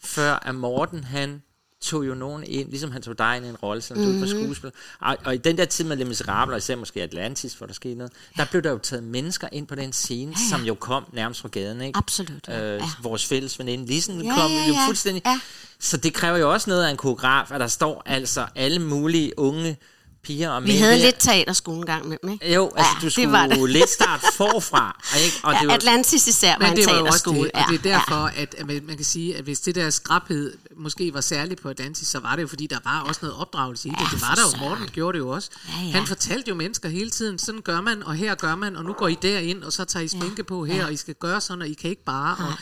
før, 0.03 0.33
at 0.35 0.55
Morten 0.55 1.03
han 1.03 1.41
tog 1.81 2.07
jo 2.07 2.13
nogen 2.15 2.43
ind, 2.43 2.69
ligesom 2.69 2.91
han 2.91 3.01
tog 3.01 3.17
dig 3.17 3.37
ind 3.37 3.45
i 3.45 3.49
en 3.49 3.55
rolle, 3.55 3.81
som 3.81 3.97
mm-hmm. 3.97 4.13
du 4.13 4.19
var 4.19 4.33
Mhm. 4.33 4.43
skuespiller. 4.43 4.71
Og, 5.01 5.17
og 5.25 5.33
i 5.35 5.37
den 5.37 5.57
der 5.57 5.65
tid 5.65 5.85
med 5.85 5.97
Les 5.97 6.07
Miserables, 6.07 6.63
især 6.63 6.75
måske 6.75 7.03
Atlantis, 7.03 7.53
hvor 7.53 7.67
der 7.67 7.73
skete 7.73 7.95
noget, 7.95 8.11
ja. 8.37 8.43
der 8.43 8.49
blev 8.49 8.61
der 8.63 8.71
jo 8.71 8.77
taget 8.77 9.03
mennesker 9.03 9.47
ind 9.51 9.67
på 9.67 9.75
den 9.75 9.93
scene, 9.93 10.31
ja, 10.31 10.37
ja. 10.43 10.49
som 10.57 10.65
jo 10.65 10.73
kom 10.75 11.03
nærmest 11.13 11.41
fra 11.41 11.47
gaden, 11.49 11.81
ikke? 11.81 11.97
Absolut, 11.97 12.47
ja. 12.47 12.75
Øh, 12.75 12.81
vores 13.01 13.25
fælles 13.25 13.59
veninde 13.59 13.85
Lissen 13.85 14.21
Ja, 14.21 14.35
kom 14.35 14.51
ja, 14.51 14.67
jo 14.67 14.73
ja. 14.73 14.85
fuldstændig. 14.87 15.21
Ja. 15.25 15.39
Så 15.79 15.97
det 15.97 16.13
kræver 16.13 16.37
jo 16.37 16.53
også 16.53 16.69
noget 16.69 16.83
af 16.85 16.91
en 16.91 16.97
koreograf, 16.97 17.51
at 17.51 17.59
der 17.59 17.67
står 17.67 18.03
altså 18.05 18.47
alle 18.55 18.79
mulige 18.79 19.39
unge 19.39 19.77
piger 20.23 20.49
og 20.49 20.63
Vi 20.63 20.67
mænd 20.67 20.79
havde 20.79 20.93
der. 20.97 21.05
lidt 21.05 21.15
teaterskole 21.19 21.77
en 21.79 21.85
gang 21.85 22.07
med 22.07 22.17
dem, 22.23 22.29
ikke? 22.29 22.53
Jo, 22.53 22.71
altså 22.75 22.91
Ja, 22.95 22.99
du 23.01 23.05
det 23.05 23.11
skulle 23.13 23.31
var 23.31 23.47
det. 23.47 23.69
lidt 23.69 23.89
starte 23.89 24.23
forfra. 24.33 25.01
Ikke? 25.25 25.37
Og 25.43 25.53
ja, 25.53 25.73
Atlantis 25.73 26.27
især 26.27 26.51
var 26.51 26.59
Men 26.59 26.69
en 26.69 26.77
det 26.77 26.85
var 26.85 26.91
også 26.93 27.03
teaterskole. 27.09 27.43
det, 27.43 27.51
og 27.53 27.63
det 27.69 27.75
er 27.75 27.97
derfor, 27.97 28.15
at, 28.15 28.55
at 28.57 28.65
man 28.65 28.95
kan 28.95 29.03
sige, 29.05 29.35
at 29.37 29.43
hvis 29.43 29.59
det 29.59 29.75
der 29.75 29.89
skrabhed 29.89 30.53
måske 30.77 31.13
var 31.13 31.21
særligt 31.21 31.61
på 31.61 31.69
Atlantis, 31.69 32.07
så 32.07 32.19
var 32.19 32.35
det 32.35 32.41
jo, 32.43 32.47
fordi 32.47 32.67
der 32.67 32.77
var 32.83 33.01
også 33.01 33.19
noget 33.23 33.37
opdragelse 33.37 33.87
i 33.87 33.91
det. 33.91 33.99
Ja, 33.99 34.05
det 34.13 34.21
var 34.21 34.35
der 34.35 34.41
jo. 34.61 34.69
Morten 34.69 34.87
gjorde 34.93 35.15
det 35.17 35.19
jo 35.23 35.29
også. 35.29 35.49
Ja, 35.67 35.83
ja. 35.85 35.91
Han 35.91 36.07
fortalte 36.07 36.49
jo 36.49 36.55
mennesker 36.55 36.89
hele 36.89 37.09
tiden, 37.09 37.39
sådan 37.39 37.61
gør 37.61 37.81
man, 37.81 38.03
og 38.03 38.15
her 38.15 38.35
gør 38.35 38.55
man, 38.55 38.75
og 38.75 38.83
nu 38.83 38.93
går 38.93 39.07
I 39.07 39.17
derind, 39.21 39.63
og 39.63 39.73
så 39.73 39.85
tager 39.85 40.03
I 40.03 40.07
sminke 40.07 40.43
på 40.43 40.65
her, 40.65 40.75
Ja. 40.75 40.85
og 40.85 40.93
I 40.93 40.97
skal 40.97 41.15
gøre 41.19 41.41
sådan, 41.41 41.61
og 41.61 41.67
I 41.67 41.73
kan 41.73 41.89
ikke 41.89 42.03
bare. 42.05 42.35
Og, 42.47 42.53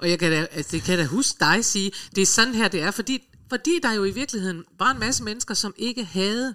og 0.00 0.10
jeg 0.10 0.18
kan 0.18 0.30
da, 0.32 0.46
altså, 0.52 0.72
det 0.72 0.82
kan 0.82 0.90
jeg 0.90 0.98
da 0.98 1.04
huske 1.08 1.36
dig 1.40 1.64
sige, 1.64 1.92
det 2.16 2.22
er 2.22 2.26
sådan 2.26 2.54
her, 2.54 2.68
det 2.68 2.82
er, 2.82 2.90
fordi, 2.90 3.22
fordi 3.48 3.80
der 3.82 3.92
jo 3.92 4.04
i 4.04 4.10
virkeligheden 4.10 4.64
var 4.78 4.90
en 4.90 4.98
masse 4.98 5.22
mennesker, 5.24 5.54
som 5.54 5.74
ikke 5.76 6.04
havde 6.04 6.54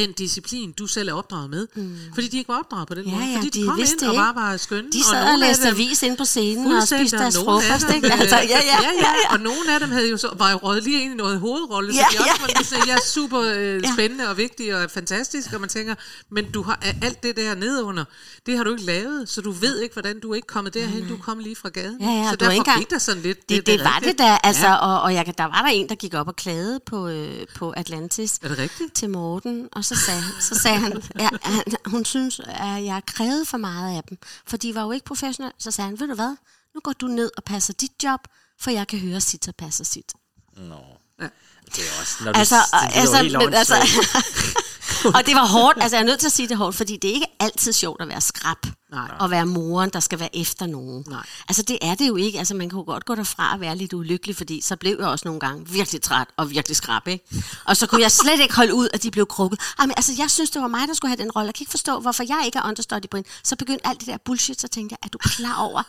den 0.00 0.12
disciplin, 0.12 0.72
du 0.72 0.86
selv 0.86 1.08
er 1.08 1.12
opdraget 1.12 1.50
med. 1.50 1.66
Mm. 1.74 1.96
Fordi 2.14 2.28
de 2.28 2.36
ikke 2.38 2.48
var 2.48 2.58
opdraget 2.58 2.88
på 2.88 2.94
den 2.94 3.04
Ja, 3.04 3.10
måde. 3.14 3.24
ja, 3.24 3.36
fordi 3.36 3.48
de, 3.50 3.60
de 3.60 3.66
kom 3.66 3.78
ind 3.78 3.98
det 4.00 4.08
og 4.08 4.14
bare 4.14 4.34
var 4.34 4.56
skønne. 4.56 4.90
De 4.92 5.02
sad 5.04 5.22
og, 5.22 5.28
af 5.32 5.40
læste 5.40 5.68
avis 5.68 6.02
inde 6.02 6.16
på 6.16 6.24
scenen 6.24 6.72
og 6.72 6.82
spiste 6.88 7.18
deres 7.18 7.36
og 7.36 7.44
nogle 7.44 7.64
af 7.64 7.70
frokost. 7.70 7.86
dem, 7.88 7.96
Ikke? 7.96 8.12
Altså, 8.12 8.36
ja, 8.36 8.42
ja, 8.48 8.58
ja, 8.82 8.90
ja. 9.24 9.32
Og 9.34 9.40
nogle 9.40 9.74
af 9.74 9.80
dem 9.80 9.90
havde 9.90 10.10
jo 10.10 10.16
så, 10.16 10.28
var 10.38 10.50
jo 10.50 10.56
røget 10.56 10.84
lige 10.84 11.02
ind 11.04 11.12
i 11.12 11.16
noget 11.16 11.40
hovedrolle, 11.40 11.92
så 11.94 11.98
Ja, 11.98 12.06
de 12.12 12.18
også 12.18 12.42
ja, 12.48 12.54
var 12.56 12.62
så, 12.64 12.76
ja, 12.86 12.96
super 13.06 13.40
øh, 13.40 13.82
Ja. 13.82 13.92
spændende 13.94 14.28
og 14.28 14.36
vigtige 14.36 14.76
og 14.76 14.90
fantastiske, 14.90 15.56
og 15.56 15.60
man 15.60 15.68
tænker, 15.70 15.94
men 16.30 16.50
du 16.50 16.62
har 16.62 16.78
alt 17.02 17.22
det 17.22 17.36
der 17.36 17.54
nedunder, 17.54 18.04
det 18.46 18.56
har 18.56 18.64
du 18.64 18.70
ikke 18.70 18.84
lavet, 18.84 19.28
så 19.28 19.40
du 19.40 19.50
ved 19.50 19.80
ikke, 19.80 19.92
hvordan 19.92 20.20
du 20.20 20.30
er 20.30 20.34
ikke 20.34 20.46
kommet 20.48 20.74
derhen, 20.74 21.08
du 21.08 21.14
er 21.14 21.18
kommet 21.18 21.44
lige 21.44 21.56
fra 21.56 21.68
gaden. 21.68 22.00
Ja, 22.00 22.10
ja, 22.10 22.24
så 22.30 22.36
du 22.36 22.44
derfor 22.44 22.56
engang- 22.56 22.78
gik 22.78 22.90
der 22.90 22.98
sådan 22.98 23.22
lidt. 23.22 23.48
Det, 23.48 23.66
det, 23.66 23.74
er 23.74 23.82
var 23.84 23.96
rigtigt. 23.96 24.18
det 24.18 24.26
da, 24.26 24.38
altså, 24.44 24.66
Ja. 24.66 24.72
ja. 24.72 24.76
og, 24.78 25.00
og 25.02 25.14
jeg, 25.14 25.34
der 25.38 25.44
var 25.44 25.62
der 25.62 25.68
en, 25.68 25.88
der 25.88 25.94
gik 25.94 26.14
op 26.14 26.28
og 26.28 26.36
klagede 26.36 26.80
på, 26.86 27.08
øh, 27.08 27.28
på 27.56 27.70
Atlantis. 27.70 28.38
Er 28.42 28.48
det 28.48 28.58
rigtigt? 28.58 28.94
Til 28.94 29.10
Morten, 29.10 29.68
og 29.72 29.84
så 29.88 29.96
sagde, 30.06 30.22
så 30.40 30.54
sagde 30.54 30.78
han, 30.78 31.02
ja, 31.18 31.28
han, 31.42 31.62
hun 31.86 32.04
synes, 32.04 32.40
at 32.46 32.84
jeg 32.84 33.02
krævede 33.06 33.46
for 33.46 33.58
meget 33.58 33.96
af 33.96 34.02
dem, 34.08 34.18
for 34.46 34.56
de 34.56 34.74
var 34.74 34.82
jo 34.82 34.90
ikke 34.90 35.06
professionelle. 35.06 35.54
Så 35.58 35.70
sagde 35.70 35.88
han, 35.90 36.00
ved 36.00 36.08
du 36.08 36.14
hvad, 36.14 36.36
nu 36.74 36.80
går 36.84 36.92
du 36.92 37.06
ned 37.06 37.30
og 37.36 37.44
passer 37.44 37.72
dit 37.72 37.92
job, 38.04 38.20
for 38.60 38.70
jeg 38.70 38.86
kan 38.88 38.98
høre, 38.98 39.16
at 39.16 39.22
Sita 39.22 39.52
passer 39.58 39.84
sit. 39.84 40.12
Nå. 40.56 40.80
Ja. 41.20 41.28
Det 41.74 41.78
er 41.78 42.00
også, 42.00 42.24
når 42.24 42.32
du, 42.32 42.38
Altså, 42.38 42.56
det 42.56 42.96
altså, 43.00 43.22
men 43.38 43.54
altså. 43.54 43.74
og 45.16 45.26
det 45.26 45.34
var 45.34 45.46
hårdt, 45.46 45.78
altså 45.82 45.96
jeg 45.96 46.02
er 46.02 46.06
nødt 46.06 46.20
til 46.20 46.26
at 46.26 46.32
sige 46.32 46.48
det 46.48 46.56
hårdt, 46.56 46.76
fordi 46.76 46.96
det 46.96 47.10
er 47.10 47.14
ikke 47.14 47.36
altid 47.40 47.72
sjovt 47.72 48.02
at 48.02 48.08
være 48.08 48.20
skrab. 48.20 48.66
Nej. 48.92 49.10
Og 49.20 49.30
være 49.30 49.46
moren, 49.46 49.90
der 49.90 50.00
skal 50.00 50.20
være 50.20 50.36
efter 50.36 50.66
nogen. 50.66 51.04
Nej. 51.08 51.26
Altså 51.48 51.62
det 51.62 51.78
er 51.82 51.94
det 51.94 52.08
jo 52.08 52.16
ikke. 52.16 52.38
Altså 52.38 52.54
man 52.54 52.68
kan 52.68 52.78
jo 52.78 52.84
godt 52.84 53.04
gå 53.04 53.14
derfra 53.14 53.54
og 53.54 53.60
være 53.60 53.76
lidt 53.76 53.92
ulykkelig, 53.92 54.36
fordi 54.36 54.60
så 54.60 54.76
blev 54.76 54.96
jeg 54.98 55.08
også 55.08 55.28
nogle 55.28 55.40
gange 55.40 55.68
virkelig 55.68 56.02
træt 56.02 56.28
og 56.36 56.50
virkelig 56.50 56.76
skrab, 56.76 57.08
ikke? 57.08 57.44
Og 57.64 57.76
så 57.76 57.86
kunne 57.86 58.02
jeg 58.02 58.12
slet 58.12 58.40
ikke 58.40 58.56
holde 58.56 58.74
ud, 58.74 58.88
at 58.94 59.02
de 59.02 59.10
blev 59.10 59.26
krukket. 59.26 59.60
Jamen, 59.80 59.94
altså 59.96 60.12
jeg 60.18 60.30
synes, 60.30 60.50
det 60.50 60.62
var 60.62 60.68
mig, 60.68 60.88
der 60.88 60.94
skulle 60.94 61.10
have 61.10 61.22
den 61.22 61.30
rolle. 61.30 61.46
Jeg 61.46 61.54
kan 61.54 61.62
ikke 61.62 61.70
forstå, 61.70 62.00
hvorfor 62.00 62.24
jeg 62.28 62.42
ikke 62.46 62.58
er 62.58 62.68
understudy 62.68 63.08
på 63.10 63.16
hende. 63.16 63.28
Så 63.44 63.56
begyndte 63.56 63.86
alt 63.86 64.00
det 64.00 64.06
der 64.06 64.16
bullshit, 64.24 64.60
så 64.60 64.68
tænkte 64.68 64.92
jeg, 64.92 64.98
er 65.06 65.08
du 65.08 65.18
klar 65.18 65.62
over, 65.62 65.82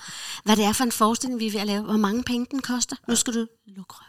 hvad 0.43 0.55
det 0.55 0.66
er 0.66 0.74
for 0.74 0.84
en 0.84 0.91
forestilling, 0.91 1.39
vi 1.39 1.47
er 1.47 1.51
ved 1.51 1.60
at 1.60 1.68
lave? 1.68 1.84
Hvor 1.84 1.97
mange 1.97 2.24
penge 2.24 2.47
den 2.51 2.62
koster? 2.62 2.95
Nu 3.07 3.16
skal 3.16 3.34
du 3.34 3.45
lukke 3.68 4.09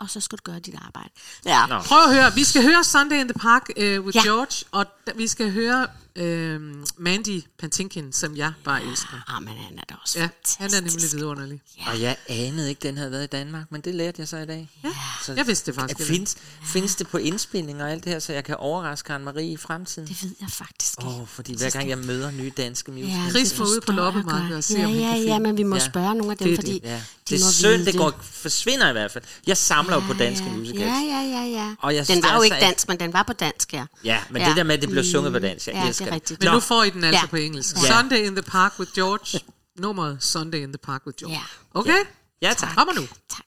og 0.00 0.10
så 0.10 0.20
skal 0.20 0.38
du 0.38 0.42
gøre 0.50 0.58
dit 0.60 0.74
arbejde. 0.86 1.10
Ja. 1.44 1.80
Prøv 1.80 1.98
at 1.98 2.14
høre, 2.14 2.34
vi 2.34 2.44
skal 2.44 2.62
høre 2.62 2.84
Sunday 2.84 3.16
in 3.20 3.28
the 3.28 3.38
Park 3.38 3.68
uh, 3.76 3.82
with 3.84 4.16
Ja. 4.16 4.22
George, 4.22 4.64
og 4.72 4.86
vi 5.16 5.28
skal 5.28 5.52
høre 5.52 5.86
uh, 6.20 6.62
Mandy 6.96 7.42
Patinkin, 7.58 8.12
som 8.12 8.36
jeg 8.36 8.52
bare 8.64 8.84
elsker. 8.84 9.34
Ah, 9.36 9.42
men 9.42 9.54
han 9.54 9.78
er 9.78 9.82
da 9.88 9.94
også 10.02 10.18
Ja, 10.18 10.28
han 10.58 10.74
er 10.74 10.80
nemlig 10.80 11.12
vidunderlig. 11.12 11.60
Og 11.86 12.00
jeg 12.00 12.16
anede 12.28 12.68
ikke, 12.68 12.80
den 12.88 12.96
havde 12.96 13.10
været 13.10 13.24
i 13.24 13.26
Danmark, 13.26 13.64
men 13.72 13.80
det 13.80 13.94
lærte 13.94 14.20
jeg 14.20 14.28
så 14.28 14.36
i 14.36 14.46
dag. 14.46 14.70
Ja, 14.84 14.88
så 15.24 15.32
jeg 15.32 15.46
vidste 15.46 15.66
det 15.66 15.80
faktisk 15.80 16.00
At 16.00 16.06
findes, 16.06 16.36
findes 16.64 16.94
det 16.96 17.08
på 17.08 17.18
indspilninger 17.18 17.84
og 17.84 17.90
alt 17.92 18.04
det 18.04 18.12
her, 18.12 18.18
så 18.18 18.32
jeg 18.32 18.44
kan 18.44 18.56
overraske 18.56 19.06
Karen 19.06 19.24
Marie 19.24 19.52
i 19.52 19.56
fremtiden? 19.56 20.08
Det 20.08 20.22
ved 20.22 20.30
jeg 20.40 20.48
faktisk 20.50 20.94
Åh, 21.02 21.20
oh, 21.20 21.26
fordi 21.26 21.56
hver 21.56 21.70
gang 21.70 21.88
jeg 21.88 21.98
møder 21.98 22.30
nye 22.30 22.52
danske 22.56 22.90
musicals. 22.92 23.14
Ja, 23.24 23.30
Chris 23.30 23.50
det 23.50 23.58
må 23.58 23.64
ud 23.64 23.80
på 23.86 23.92
loppemarkedet 23.92 24.56
og 24.56 24.64
se, 24.64 24.78
ja, 24.78 24.84
om 24.84 24.90
han 24.92 25.00
ja, 25.00 25.12
kan 25.12 25.22
ja, 25.24 25.38
men 25.38 25.56
vi 25.56 25.62
må 25.62 25.76
Ja. 25.76 25.84
spørge 25.84 26.14
nogle 26.14 26.30
af 26.32 26.36
dem, 26.38 26.48
Det 26.48 26.52
er 26.52 26.56
det. 26.56 26.64
fordi 26.64 26.80
Ja. 26.84 26.94
de 26.94 27.00
Det 27.34 27.42
er 27.42 27.50
synd, 27.50 27.86
det 27.86 27.96
går, 27.96 28.18
forsvinder 28.22 28.88
i 28.88 28.92
hvert 28.92 29.10
fald. 29.10 29.24
Jeg 29.46 29.56
samler 29.56 29.94
jo 29.94 30.00
på 30.00 30.12
danske 30.12 30.44
musicals. 30.44 30.80
Ja, 30.80 30.98
ja, 30.98 31.20
ja, 31.20 31.44
ja. 31.44 31.74
Og 31.78 31.94
jeg 31.94 32.08
den 32.08 32.22
var 32.22 32.28
jo 32.28 32.34
altså, 32.34 32.44
ikke 32.44 32.66
dansk, 32.66 32.88
men 32.88 33.00
den 33.00 33.12
var 33.12 33.22
på 33.22 33.32
dansk, 33.32 33.72
ja. 33.72 33.84
Ja, 34.04 34.18
men 34.30 34.42
Ja. 34.42 34.48
det 34.48 34.56
der 34.56 34.62
med, 34.62 34.74
at 34.74 34.80
det 34.82 34.90
blev 34.90 35.04
sunget 35.04 35.32
på 35.32 35.38
dansk, 35.38 35.66
jeg 35.66 35.74
Ja, 35.74 36.07
er 36.08 36.14
elsker 36.14 36.14
det. 36.14 36.14
rigtigt. 36.14 36.40
Men 36.40 36.46
Nå. 36.48 36.54
nu 36.54 36.60
får 36.60 36.82
I 36.84 36.90
den 36.90 37.04
altså 37.04 37.20
Ja. 37.24 37.30
på 37.30 37.36
engelsk. 37.36 37.76
Ja. 37.76 38.00
Sunday 38.00 38.26
in 38.26 38.34
the 38.36 38.42
Park 38.50 38.78
with 38.78 38.92
George. 38.94 39.40
Nummeret 39.78 40.22
Sunday 40.22 40.58
in 40.62 40.72
the 40.72 40.78
Park 40.78 41.06
with 41.06 41.18
George. 41.18 41.34
Ja. 41.34 41.80
Okay? 41.80 42.04
Ja, 42.42 42.52
tak. 42.54 42.76
Kommer 42.76 42.94
nu. 42.94 43.06
Tak. 43.28 43.44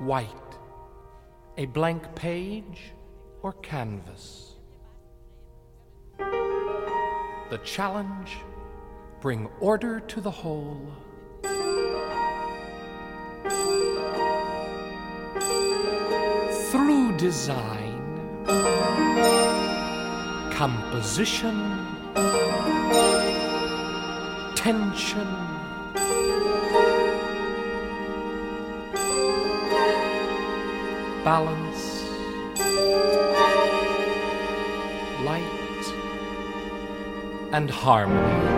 White, 0.00 0.58
a 1.58 1.64
blank 1.74 2.02
page 2.16 2.94
or 3.42 3.52
canvas. 3.62 4.46
The 7.50 7.58
challenge 7.66 8.30
bring 9.22 9.48
order 9.60 9.98
to 10.08 10.20
the 10.20 10.30
whole. 10.30 10.92
Through 16.70 17.16
design, 17.16 18.44
composition, 20.60 21.56
tension, 24.54 25.26
balance, 31.24 32.04
light, 35.24 35.44
and 37.52 37.70
harmony. 37.70 38.50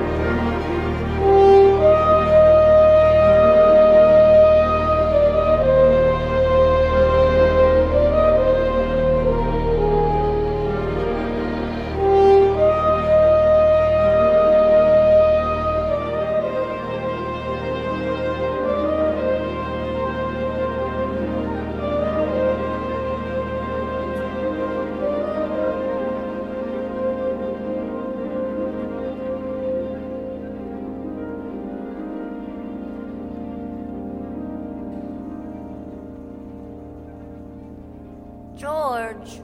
George. 38.63 39.43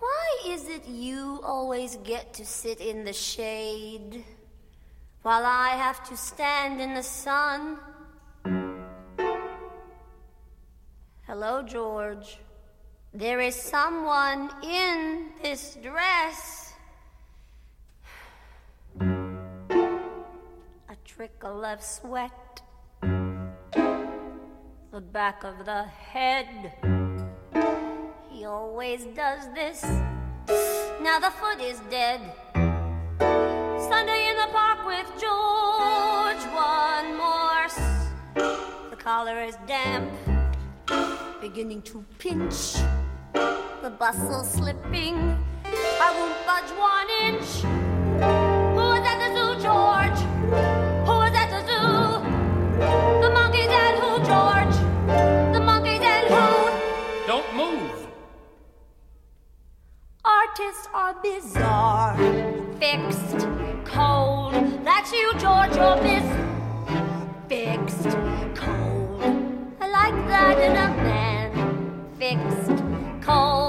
Why 0.00 0.26
is 0.48 0.68
it 0.68 0.84
you 0.88 1.40
always 1.44 1.96
get 2.02 2.34
to 2.34 2.44
sit 2.44 2.80
in 2.80 3.04
the 3.04 3.12
shade 3.12 4.24
while 5.22 5.44
I 5.44 5.76
have 5.76 6.02
to 6.08 6.16
stand 6.16 6.80
in 6.80 6.94
the 6.94 7.02
sun? 7.04 7.78
Hello, 11.28 11.62
George. 11.62 12.40
There 13.14 13.38
is 13.38 13.54
someone 13.54 14.50
in 14.64 15.28
this 15.40 15.78
dress. 15.80 16.72
A 19.00 20.96
trickle 21.04 21.64
of 21.64 21.80
sweat 21.80 22.61
the 24.92 25.00
back 25.00 25.42
of 25.42 25.64
the 25.64 25.84
head. 25.84 26.46
He 28.30 28.44
always 28.44 29.06
does 29.16 29.48
this. 29.54 29.82
Now 31.00 31.18
the 31.18 31.30
foot 31.30 31.62
is 31.62 31.80
dead. 31.88 32.20
Sunday 33.88 34.28
in 34.28 34.36
the 34.36 34.48
park 34.52 34.84
with 34.86 35.08
George. 35.18 36.44
One 36.52 37.16
more. 37.16 37.42
The 38.90 38.96
collar 38.98 39.42
is 39.42 39.56
damp, 39.66 40.10
beginning 41.40 41.80
to 41.82 42.04
pinch. 42.18 42.74
The 43.32 43.94
bustle 43.98 44.44
slipping. 44.44 45.16
I 45.64 46.08
won't 46.18 46.36
budge 46.46 46.70
one 46.76 47.08
inch. 47.32 47.81
Artists 60.62 60.88
are 60.94 61.14
bizarre, 61.22 62.16
fixed, 62.78 63.48
cold. 63.84 64.54
That's 64.84 65.10
you, 65.12 65.32
George. 65.38 65.74
You're. 65.74 65.96
Fixed, 67.48 68.16
cold. 68.54 69.22
I 69.80 69.88
like 69.88 70.28
that 70.28 70.58
in 70.60 70.76
a 70.76 70.88
man. 71.02 72.06
Fixed, 72.16 72.84
cold. 73.22 73.61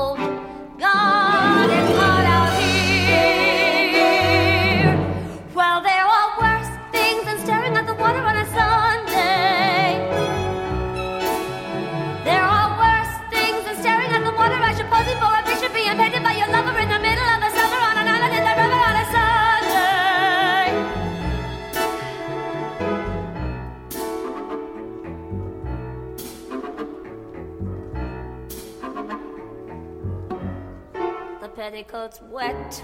Petticoats 31.73 32.21
wet, 32.29 32.83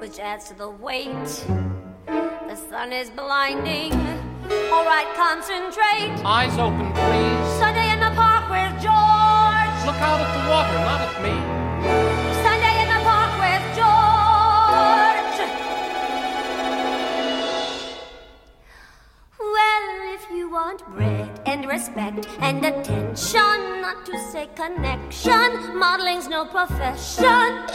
which 0.00 0.18
adds 0.18 0.48
to 0.48 0.54
the 0.54 0.68
weight. 0.68 1.46
The 2.04 2.54
sun 2.68 2.92
is 2.92 3.08
blinding. 3.08 3.94
All 4.70 4.84
right, 4.84 5.10
concentrate. 5.16 6.12
Eyes 6.22 6.58
open, 6.58 6.92
please. 6.92 7.58
Sunday 7.58 7.90
in 7.90 8.00
the 8.00 8.10
park 8.14 8.50
with 8.50 8.70
George. 8.84 9.76
Look 9.88 9.96
out 9.96 10.20
at 10.20 10.30
the 10.36 10.42
water, 10.50 10.78
not 10.90 11.00
at 11.08 11.22
me. 11.24 11.32
Sunday 12.44 12.82
in 12.82 12.88
the 12.92 13.00
park 13.08 13.32
with 13.44 13.64
George. 13.80 15.40
Well, 19.38 19.86
if 20.12 20.22
you 20.30 20.50
want 20.50 20.84
bread 20.94 21.29
and 21.50 21.66
respect 21.66 22.28
and 22.38 22.64
attention, 22.64 23.58
not 23.82 24.06
to 24.06 24.16
say 24.30 24.48
connection, 24.54 25.76
modeling's 25.76 26.28
no 26.28 26.44
profession. 26.44 27.66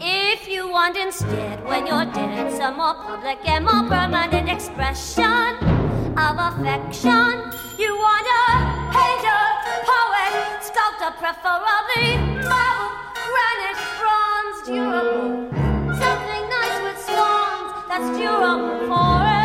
If 0.00 0.46
you 0.46 0.68
want 0.70 0.96
instead, 0.96 1.64
when 1.64 1.88
you're 1.88 2.06
dead, 2.12 2.52
some 2.56 2.76
more 2.76 2.94
public 2.94 3.38
and 3.48 3.64
more 3.64 3.82
permanent 3.88 4.48
expression 4.48 5.58
of 6.24 6.34
affection, 6.48 7.34
you 7.82 7.90
want 8.06 8.26
a 8.42 8.46
painter, 8.94 9.42
poet, 9.90 10.62
sculptor, 10.62 11.12
preferably 11.18 12.08
marble, 12.46 12.94
granite, 13.26 13.80
bronze, 13.98 14.58
durable. 14.66 15.50
Something 15.98 16.44
nice 16.56 16.78
with 16.86 16.98
swans 17.06 17.70
that's 17.90 18.08
durable 18.16 18.86
forever. 18.86 19.38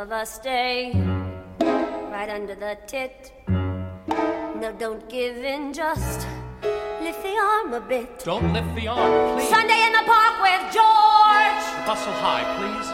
Of 0.00 0.12
a 0.12 0.24
stay, 0.24 0.92
right 1.60 2.30
under 2.30 2.54
the 2.54 2.78
tit. 2.86 3.32
No, 3.48 4.74
don't 4.78 5.06
give 5.10 5.36
in, 5.36 5.74
just 5.74 6.26
lift 7.02 7.22
the 7.22 7.36
arm 7.36 7.74
a 7.74 7.80
bit. 7.80 8.24
Don't 8.24 8.50
lift 8.54 8.74
the 8.74 8.88
arm, 8.88 9.36
please. 9.36 9.50
Sunday 9.50 9.84
in 9.84 9.92
the 9.92 10.04
park 10.06 10.40
with 10.40 10.62
George. 10.72 11.86
Bustle 11.86 12.14
high, 12.14 12.46
please. 12.56 12.88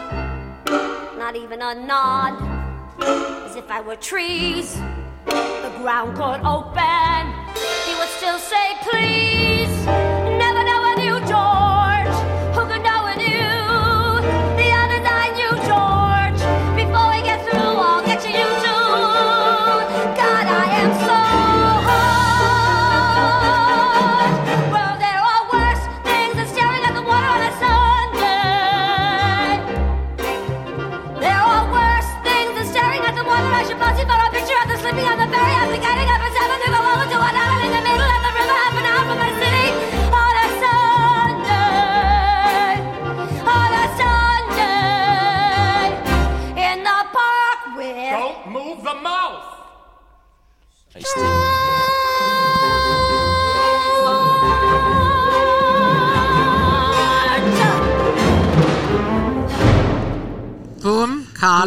Not 1.17 1.37
even 1.37 1.61
a 1.61 1.75
nod, 1.75 2.35
as 3.45 3.55
if 3.55 3.71
I 3.71 3.79
were 3.79 3.95
trees. 3.95 4.75
The 5.27 5.71
ground 5.77 6.17
could 6.17 6.41
open. 6.45 7.31
He 7.87 7.95
would 7.95 8.09
still 8.19 8.37
say, 8.37 8.75
please. 8.81 9.26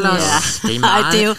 Carlos. 0.02 0.22
Ja. 0.64 0.68
Det 0.68 0.76
er 0.76 0.80
meget- 0.80 1.04
Ej, 1.04 1.10
det, 1.10 1.20
er 1.22 1.26
jo, 1.26 1.34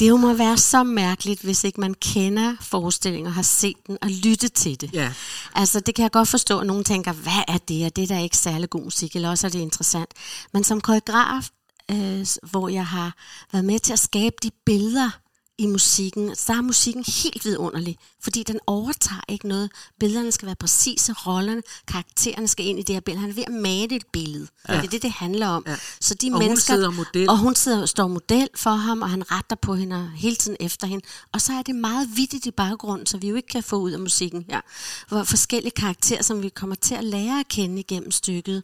det 0.00 0.08
jo 0.08 0.16
må 0.16 0.32
være 0.32 0.56
så 0.58 0.82
mærkeligt, 0.82 1.40
hvis 1.42 1.64
ikke 1.64 1.80
man 1.80 1.94
kender 1.94 2.54
forestillingen 2.60 3.26
og 3.26 3.34
har 3.34 3.42
set 3.42 3.76
den 3.86 3.98
og 4.02 4.08
lyttet 4.10 4.52
til 4.52 4.80
det. 4.80 4.90
Ja. 4.92 5.12
Altså, 5.54 5.80
det 5.80 5.94
kan 5.94 6.02
jeg 6.02 6.10
godt 6.10 6.28
forstå, 6.28 6.58
at 6.58 6.66
nogen 6.66 6.84
tænker, 6.84 7.12
hvad 7.12 7.42
er 7.48 7.58
det, 7.58 7.86
og 7.86 7.96
det 7.96 8.02
er 8.10 8.14
da 8.14 8.20
ikke 8.22 8.36
særlig 8.36 8.70
god 8.70 8.84
musik, 8.84 9.16
eller 9.16 9.30
også 9.30 9.46
er 9.46 9.50
det 9.50 9.58
interessant. 9.58 10.10
Men 10.52 10.64
som 10.64 10.80
koreograf, 10.80 11.48
øh, 11.90 12.26
hvor 12.50 12.68
jeg 12.68 12.86
har 12.86 13.12
været 13.52 13.64
med 13.64 13.78
til 13.78 13.92
at 13.92 13.98
skabe 13.98 14.36
de 14.42 14.50
billeder 14.66 15.10
i 15.62 15.66
musikken, 15.66 16.36
så 16.36 16.52
er 16.52 16.60
musikken 16.60 17.04
helt 17.22 17.44
vidunderlig, 17.44 17.98
fordi 18.20 18.42
den 18.42 18.60
overtager 18.66 19.20
ikke 19.28 19.48
noget. 19.48 19.70
Billederne 20.00 20.32
skal 20.32 20.46
være 20.46 20.54
præcise, 20.54 21.12
rollerne, 21.12 21.62
karaktererne 21.88 22.48
skal 22.48 22.66
ind 22.66 22.78
i 22.78 22.82
det 22.82 22.94
her 22.94 23.00
billede. 23.00 23.20
Han 23.20 23.30
er 23.30 23.34
ved 23.34 23.44
at 23.46 23.52
male 23.52 23.96
et 23.96 24.06
billede. 24.12 24.46
Ja. 24.68 24.76
Det 24.76 24.84
er 24.84 24.88
det, 24.88 25.02
det 25.02 25.10
handler 25.12 25.46
om. 25.46 25.64
Ja. 25.66 25.76
Så 26.00 26.14
de 26.14 26.26
Og 26.26 26.32
hun 26.32 26.44
mennesker, 26.46 26.74
sidder 26.74 26.90
model. 26.90 27.28
Og 27.30 27.38
hun 27.38 27.54
sidder, 27.54 27.86
står 27.86 28.08
model 28.08 28.48
for 28.56 28.70
ham, 28.70 29.02
og 29.02 29.10
han 29.10 29.30
retter 29.30 29.56
på 29.56 29.74
hende 29.74 29.96
og 29.96 30.10
hele 30.10 30.36
tiden 30.36 30.56
efter 30.60 30.86
hende. 30.86 31.04
Og 31.32 31.40
så 31.40 31.52
er 31.52 31.62
det 31.62 31.74
meget 31.74 32.08
vittigt 32.16 32.46
i 32.46 32.50
baggrunden, 32.50 33.06
så 33.06 33.18
vi 33.18 33.28
jo 33.28 33.34
ikke 33.34 33.48
kan 33.48 33.62
få 33.62 33.76
ud 33.76 33.90
af 33.90 33.98
musikken. 33.98 34.44
Ja. 34.48 34.60
Hvor 35.08 35.24
forskellige 35.24 35.72
karakterer, 35.72 36.22
som 36.22 36.42
vi 36.42 36.48
kommer 36.48 36.76
til 36.76 36.94
at 36.94 37.04
lære 37.04 37.40
at 37.40 37.48
kende 37.48 37.80
igennem 37.80 38.10
stykket, 38.10 38.62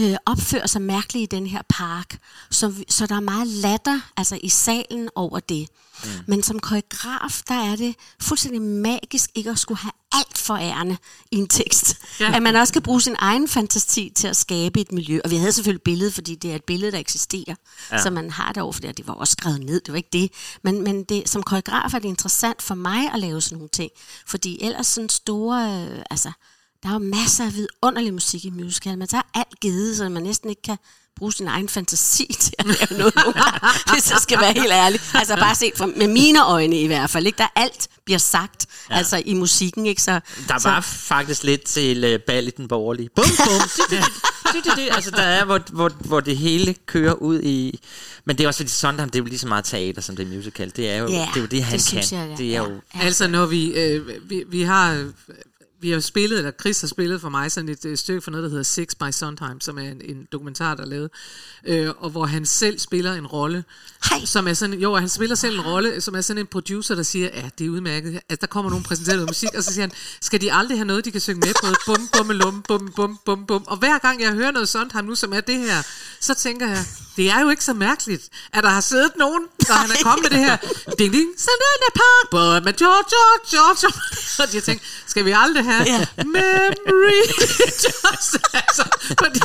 øh, 0.00 0.16
opfører 0.26 0.66
sig 0.66 0.82
mærkeligt 0.82 1.32
i 1.32 1.36
den 1.36 1.46
her 1.46 1.62
park. 1.68 2.18
Så, 2.50 2.74
så 2.88 3.06
der 3.06 3.14
er 3.14 3.20
meget 3.20 3.46
latter 3.46 4.00
altså 4.16 4.38
i 4.42 4.48
salen 4.48 5.08
over 5.14 5.40
det. 5.40 5.68
Mm. 6.04 6.10
Men 6.26 6.42
som 6.42 6.58
koreograf, 6.58 7.40
der 7.48 7.54
er 7.54 7.76
det 7.76 7.94
fuldstændig 8.20 8.62
magisk 8.62 9.30
ikke 9.34 9.50
at 9.50 9.58
skulle 9.58 9.78
have 9.78 9.92
alt 10.12 10.38
for 10.38 10.56
ærende 10.56 10.96
i 11.30 11.36
en 11.36 11.48
tekst. 11.48 11.96
Ja. 12.20 12.36
At 12.36 12.42
man 12.42 12.56
også 12.56 12.72
kan 12.72 12.82
bruge 12.82 13.00
sin 13.00 13.16
egen 13.18 13.48
fantasi 13.48 14.12
til 14.16 14.28
at 14.28 14.36
skabe 14.36 14.80
et 14.80 14.92
miljø. 14.92 15.20
Og 15.24 15.30
vi 15.30 15.36
havde 15.36 15.52
selvfølgelig 15.52 15.82
billedet, 15.82 16.14
fordi 16.14 16.34
det 16.34 16.50
er 16.50 16.54
et 16.54 16.64
billede, 16.64 16.92
der 16.92 16.98
eksisterer. 16.98 17.54
Ja. 17.92 18.02
Så 18.02 18.10
man 18.10 18.30
har 18.30 18.52
det 18.52 18.62
over, 18.62 18.72
for 18.72 18.80
det, 18.80 18.96
det 18.96 19.06
var 19.06 19.14
også 19.14 19.32
skrevet 19.32 19.60
ned, 19.60 19.80
det 19.80 19.92
var 19.92 19.96
ikke 19.96 20.08
det. 20.12 20.32
Men, 20.62 20.84
men 20.84 21.04
det, 21.04 21.28
som 21.28 21.42
koreograf 21.42 21.94
er 21.94 21.98
det 21.98 22.08
interessant 22.08 22.62
for 22.62 22.74
mig 22.74 23.12
at 23.12 23.20
lave 23.20 23.40
sådan 23.40 23.58
nogle 23.58 23.68
ting. 23.68 23.90
Fordi 24.26 24.64
ellers 24.64 24.86
sådan 24.86 25.08
store, 25.08 25.86
øh, 25.90 26.02
altså, 26.10 26.32
der 26.82 26.88
er 26.88 26.92
jo 26.92 26.98
masser 26.98 27.44
af 27.44 27.54
vidunderlig 27.54 28.12
musik 28.14 28.44
i 28.44 28.50
musical, 28.50 28.98
men 28.98 29.08
så 29.08 29.16
er 29.16 29.22
alt 29.34 29.60
givet, 29.60 29.96
så 29.96 30.08
man 30.08 30.22
næsten 30.22 30.50
ikke 30.50 30.62
kan 30.62 30.76
bruge 31.16 31.32
sin 31.32 31.48
egen 31.48 31.68
fantasi 31.68 32.26
til 32.40 32.54
at 32.58 32.66
lave 32.66 32.98
noget, 32.98 33.14
hvis 33.92 34.10
jeg 34.10 34.18
skal 34.20 34.40
være 34.40 34.52
helt 34.52 34.72
ærlig. 34.72 35.00
Altså 35.14 35.36
bare 35.36 35.54
set 35.54 35.72
fra, 35.76 35.86
med 35.86 36.08
mine 36.08 36.44
øjne 36.46 36.80
i 36.80 36.86
hvert 36.86 37.10
fald. 37.10 37.26
Ikke? 37.26 37.38
Der 37.38 37.46
alt 37.56 37.88
bliver 38.04 38.18
sagt 38.18 38.66
Ja. 38.90 38.96
altså 38.96 39.22
i 39.24 39.34
musikken. 39.34 39.86
Ikke? 39.86 40.02
Så, 40.02 40.20
Der 40.48 40.58
så, 40.58 40.68
var 40.68 40.80
faktisk 40.80 41.42
lidt 41.44 41.64
til 41.64 42.14
uh, 42.14 42.20
bal 42.26 42.46
i 42.48 42.50
den 42.50 42.68
borgerlige. 42.68 43.08
Bum, 43.16 43.24
bum. 43.24 44.02
altså, 44.96 45.10
der 45.10 45.22
er, 45.22 45.44
hvor, 45.44 45.60
hvor, 45.72 45.88
hvor 45.88 46.20
det 46.20 46.36
hele 46.36 46.74
kører 46.86 47.12
ud 47.14 47.40
i... 47.42 47.80
Men 48.24 48.38
det 48.38 48.44
er 48.44 48.48
også 48.48 48.58
fordi 48.58 48.70
Sondheim, 48.70 49.10
det 49.10 49.18
er 49.18 49.22
jo 49.22 49.26
lige 49.28 49.38
så 49.38 49.46
meget 49.48 49.64
teater, 49.64 50.02
som 50.02 50.16
det 50.16 50.26
er 50.26 50.36
musical. 50.36 50.72
Det 50.76 50.90
er 50.90 50.96
jo 50.96 51.08
Ja, 51.08 51.28
det, 51.34 51.36
er 51.36 51.40
jo 51.40 51.46
det 51.46 51.64
han 51.64 51.78
det 51.78 51.86
kan. 51.88 51.96
jeg, 52.18 52.28
ja. 52.30 52.36
det 52.44 52.56
er 52.56 52.58
jo... 52.58 52.80
Altså 52.94 53.28
når 53.28 53.46
vi, 53.46 53.72
øh, 53.72 54.30
vi, 54.30 54.44
vi 54.48 54.62
har 54.62 54.92
øh, 54.92 55.06
vi 55.80 55.90
har 55.90 56.00
spillet, 56.00 56.38
eller 56.38 56.50
Chris 56.60 56.80
har 56.80 56.88
spillet 56.88 57.20
for 57.20 57.28
mig 57.28 57.52
sådan 57.52 57.68
et 57.68 57.84
øh, 57.84 57.98
stykke 57.98 58.20
for 58.20 58.30
noget, 58.30 58.44
der 58.44 58.50
hedder 58.50 58.62
Six 58.62 58.94
by 58.94 59.10
Sondheim, 59.10 59.60
som 59.60 59.78
er 59.78 59.82
en, 59.82 60.00
en 60.04 60.28
dokumentar, 60.32 60.74
der 60.74 60.82
er 60.82 60.86
lavet, 60.86 61.10
øh, 61.66 61.90
og 61.98 62.10
hvor 62.10 62.26
han 62.26 62.46
selv 62.46 62.78
spiller 62.78 63.14
en 63.14 63.26
rolle, 63.26 63.64
som 64.24 64.48
er 64.48 64.54
sådan, 64.54 64.78
jo, 64.78 64.96
han 64.96 65.08
spiller 65.08 65.36
selv 65.36 65.54
en 65.54 65.60
rolle, 65.60 66.00
som 66.00 66.14
er 66.14 66.20
sådan 66.20 66.40
en 66.40 66.46
producer, 66.46 66.94
der 66.94 67.02
siger, 67.02 67.28
ja, 67.34 67.50
det 67.58 67.66
er 67.66 67.70
udmærket, 67.70 68.20
altså 68.28 68.40
der 68.40 68.46
kommer 68.46 68.70
nogen 68.70 68.84
præsenterer 68.84 69.16
noget 69.16 69.30
musik, 69.30 69.48
og 69.56 69.64
så 69.64 69.72
siger 69.72 69.82
han, 69.82 69.92
skal 70.20 70.40
de 70.40 70.52
aldrig 70.52 70.78
have 70.78 70.86
noget, 70.86 71.04
de 71.04 71.10
kan 71.10 71.20
synge 71.20 71.40
med? 71.40 71.54
På, 71.62 71.66
bum, 71.86 72.08
bum, 72.12 72.30
lum, 72.30 72.62
bum, 72.62 72.92
bum, 72.96 73.18
bum, 73.24 73.46
bum, 73.46 73.64
og 73.66 73.76
hver 73.76 73.98
gang 73.98 74.22
jeg 74.22 74.32
hører 74.32 74.50
noget 74.50 74.68
Sondheim 74.68 75.04
nu, 75.04 75.14
som 75.14 75.32
er 75.32 75.40
det 75.40 75.58
her, 75.58 75.82
så 76.20 76.34
tænker 76.34 76.68
jeg, 76.68 76.84
det 77.16 77.30
er 77.30 77.40
jo 77.40 77.50
ikke 77.50 77.64
så 77.64 77.72
mærkeligt, 77.72 78.28
at 78.52 78.64
der 78.64 78.70
har 78.70 78.80
siddet 78.80 79.12
nogen, 79.18 79.42
der 79.66 79.72
han 79.72 79.90
er 79.90 80.02
kommet 80.02 80.22
med 80.22 80.38
det 80.38 80.46
her, 80.46 80.56
ding, 80.98 81.12
ding, 81.12 81.28
sådan 81.38 81.58
er 81.88 81.92
park, 81.94 82.64
but 82.64 82.76
George, 82.76 83.04
George, 83.14 83.46
George, 83.50 83.86
og 84.38 84.54
jeg 84.54 84.62
tænker, 84.62 84.84
skal 85.06 85.24
vi 85.24 85.32
aldrig 85.36 85.64
have 85.70 85.86
Ja. 85.86 86.06
memory, 86.24 87.22
just, 87.84 88.36
altså, 88.54 88.82
fordi 89.06 89.40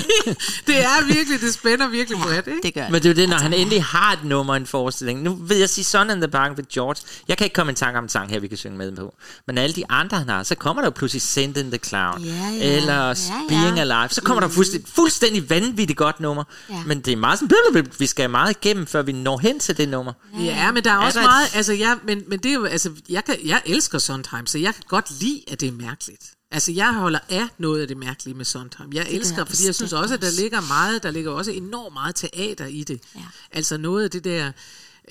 det 0.67 0.83
er 0.83 1.05
virkelig, 1.05 1.41
det 1.41 1.53
spænder 1.53 1.87
virkelig 1.87 2.19
bredt, 2.19 2.47
ikke? 2.47 2.59
Det 2.63 2.73
gør 2.73 2.83
Men 2.89 2.93
det 2.93 3.05
er 3.05 3.09
jo 3.09 3.15
det, 3.15 3.29
når 3.29 3.37
han 3.37 3.53
endelig 3.53 3.83
har 3.83 4.13
et 4.13 4.23
nummer 4.23 4.53
i 4.53 4.57
en 4.57 4.65
forestilling. 4.67 5.21
Nu 5.21 5.33
vil 5.35 5.57
jeg 5.57 5.69
sige 5.69 5.85
Son 5.85 6.09
in 6.09 6.17
the 6.21 6.27
Park 6.27 6.57
ved 6.57 6.63
George. 6.73 7.01
Jeg 7.27 7.37
kan 7.37 7.45
ikke 7.45 7.53
komme 7.53 7.71
i 7.71 7.75
tanke 7.75 7.97
om 7.97 8.03
en 8.05 8.09
sang 8.09 8.29
her, 8.29 8.39
vi 8.39 8.47
kan 8.47 8.57
synge 8.57 8.77
med 8.77 8.95
på. 8.95 9.13
Men 9.47 9.57
alle 9.57 9.75
de 9.75 9.83
andre, 9.91 10.17
han 10.17 10.29
har, 10.29 10.43
så 10.43 10.55
kommer 10.55 10.81
der 10.81 10.87
jo 10.87 10.91
pludselig 10.91 11.21
Send 11.21 11.57
in 11.57 11.71
the 11.71 11.77
Cloud. 11.87 12.19
Ja, 12.19 12.49
ja. 12.49 12.75
Eller 12.77 12.93
Ja, 12.93 13.13
Being 13.49 13.75
ja. 13.75 13.81
Alive. 13.81 14.09
Så 14.09 14.21
kommer 14.21 14.41
der 14.41 14.47
fuldstændig, 14.47 14.89
fuldstændig 14.95 15.49
vanvittigt 15.49 15.97
godt 15.97 16.19
nummer. 16.19 16.43
Ja. 16.69 16.75
Men 16.85 16.99
det 17.01 17.11
er 17.13 17.17
meget 17.17 17.39
sådan, 17.39 17.87
vi 17.99 18.05
skal 18.07 18.29
meget 18.29 18.55
igennem, 18.63 18.87
før 18.87 19.01
vi 19.01 19.11
når 19.11 19.37
hen 19.37 19.59
til 19.59 19.77
det 19.77 19.89
nummer. 19.89 20.13
Ja, 20.39 20.71
men 20.71 20.83
der 20.83 20.91
er 20.91 20.95
Er 20.95 21.05
også 21.05 21.19
der 21.19 21.25
et- 21.25 21.29
meget, 21.31 21.55
altså 21.55 21.73
jeg, 21.73 21.97
men, 22.03 22.21
men 22.27 22.39
det 22.39 22.49
er 22.49 22.53
jo, 22.53 22.65
altså 22.65 22.91
jeg, 23.09 23.25
kan, 23.25 23.35
jeg 23.45 23.61
elsker 23.65 23.99
Sondheim, 23.99 24.45
så 24.47 24.57
jeg 24.57 24.73
kan 24.73 24.83
godt 24.87 25.05
lide, 25.21 25.41
at 25.51 25.61
det 25.61 25.67
er 25.67 25.71
mærkeligt. 25.71 26.12
Altså 26.51 26.71
jeg 26.71 26.93
holder 26.93 27.19
af 27.29 27.47
noget 27.57 27.81
af 27.81 27.87
det 27.87 27.97
mærkelige 27.97 28.35
med 28.35 28.45
Sondheim. 28.45 28.93
Jeg 28.93 29.05
gør 29.05 29.11
elsker, 29.11 29.37
jeg 29.37 29.47
fordi 29.47 29.65
jeg 29.65 29.75
synes 29.75 29.93
også, 29.93 30.13
at 30.13 30.21
der 30.21 30.31
ligger 30.41 30.61
meget, 30.61 31.03
der 31.03 31.11
ligger 31.11 31.31
også 31.31 31.51
enormt 31.51 31.93
meget 31.93 32.15
teater 32.15 32.65
i 32.65 32.83
det. 32.83 33.01
Ja. 33.15 33.21
Altså 33.51 33.77
noget 33.77 34.03
af 34.03 34.11
det 34.11 34.23
der, 34.23 34.51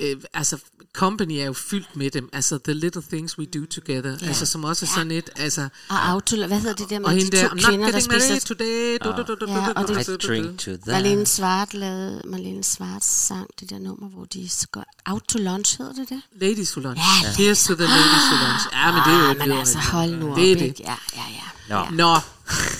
øh, 0.00 0.16
altså 0.34 0.58
Company 0.96 1.32
er 1.38 1.44
jo 1.44 1.52
fyldt 1.52 1.96
med 1.96 2.10
dem, 2.10 2.28
altså 2.32 2.58
The 2.64 2.74
Little 2.74 3.02
Things 3.12 3.38
We 3.38 3.44
Do 3.46 3.66
Together, 3.70 4.16
Ja. 4.22 4.26
altså 4.26 4.46
som 4.46 4.64
også 4.64 4.84
er 4.86 4.90
sådan 4.94 5.10
et, 5.10 5.30
altså... 5.36 5.68
Og 5.88 6.08
auto, 6.08 6.36
hvad 6.36 6.60
hedder 6.60 6.74
det 6.74 6.90
der 6.90 6.98
med 6.98 7.06
Og 7.06 7.12
de 7.12 7.18
hende 7.18 7.36
der, 7.36 7.48
to 7.48 7.54
I'm 7.54 7.54
not 7.54 7.64
kvinder, 7.64 7.90
der 7.90 8.00
spiser... 8.00 8.40
today, 8.46 8.98
du, 9.04 9.10
du, 9.16 9.22
du, 9.22 9.46
du, 9.46 9.52
Ja, 9.52 9.68
og 9.76 9.88
det- 9.88 10.06
du, 10.22 10.28
Drink 10.28 10.58
to 10.58 10.70
that. 10.70 10.86
Marlene 10.86 11.26
Svart 11.26 11.74
lavede, 11.74 12.22
Marlene 12.24 12.64
Svart 12.64 13.04
sang 13.04 13.46
det 13.60 13.70
der 13.70 13.78
nummer, 13.78 14.08
hvor 14.08 14.24
de 14.24 14.48
går 14.72 14.84
out 15.06 15.22
to 15.28 15.38
lunch, 15.38 15.78
hedder 15.78 15.92
det 15.92 16.08
det? 16.08 16.20
Ladies 16.40 16.76
Who 16.76 16.88
Lunch. 16.88 17.00
Ja, 17.22 17.28
Here's 17.30 17.66
to 17.68 17.74
the 17.74 17.84
Ladies 17.86 18.24
Who 18.30 18.36
Lunch. 18.46 18.64
Ja, 18.72 18.92
men 18.92 19.00
det 19.06 19.12
er 19.20 19.24
jo 19.24 19.30
Ah, 19.30 19.38
men 19.48 19.58
altså, 19.58 19.78
hold 19.78 20.10
nu 20.16 20.34
Det 20.36 20.52
er 20.52 20.54
op, 20.56 20.60
det. 20.60 20.80
Ja, 20.80 20.96
ja, 21.16 21.22
ja. 21.30 21.84
Nå. 21.90 21.96
Nå, 21.96 22.14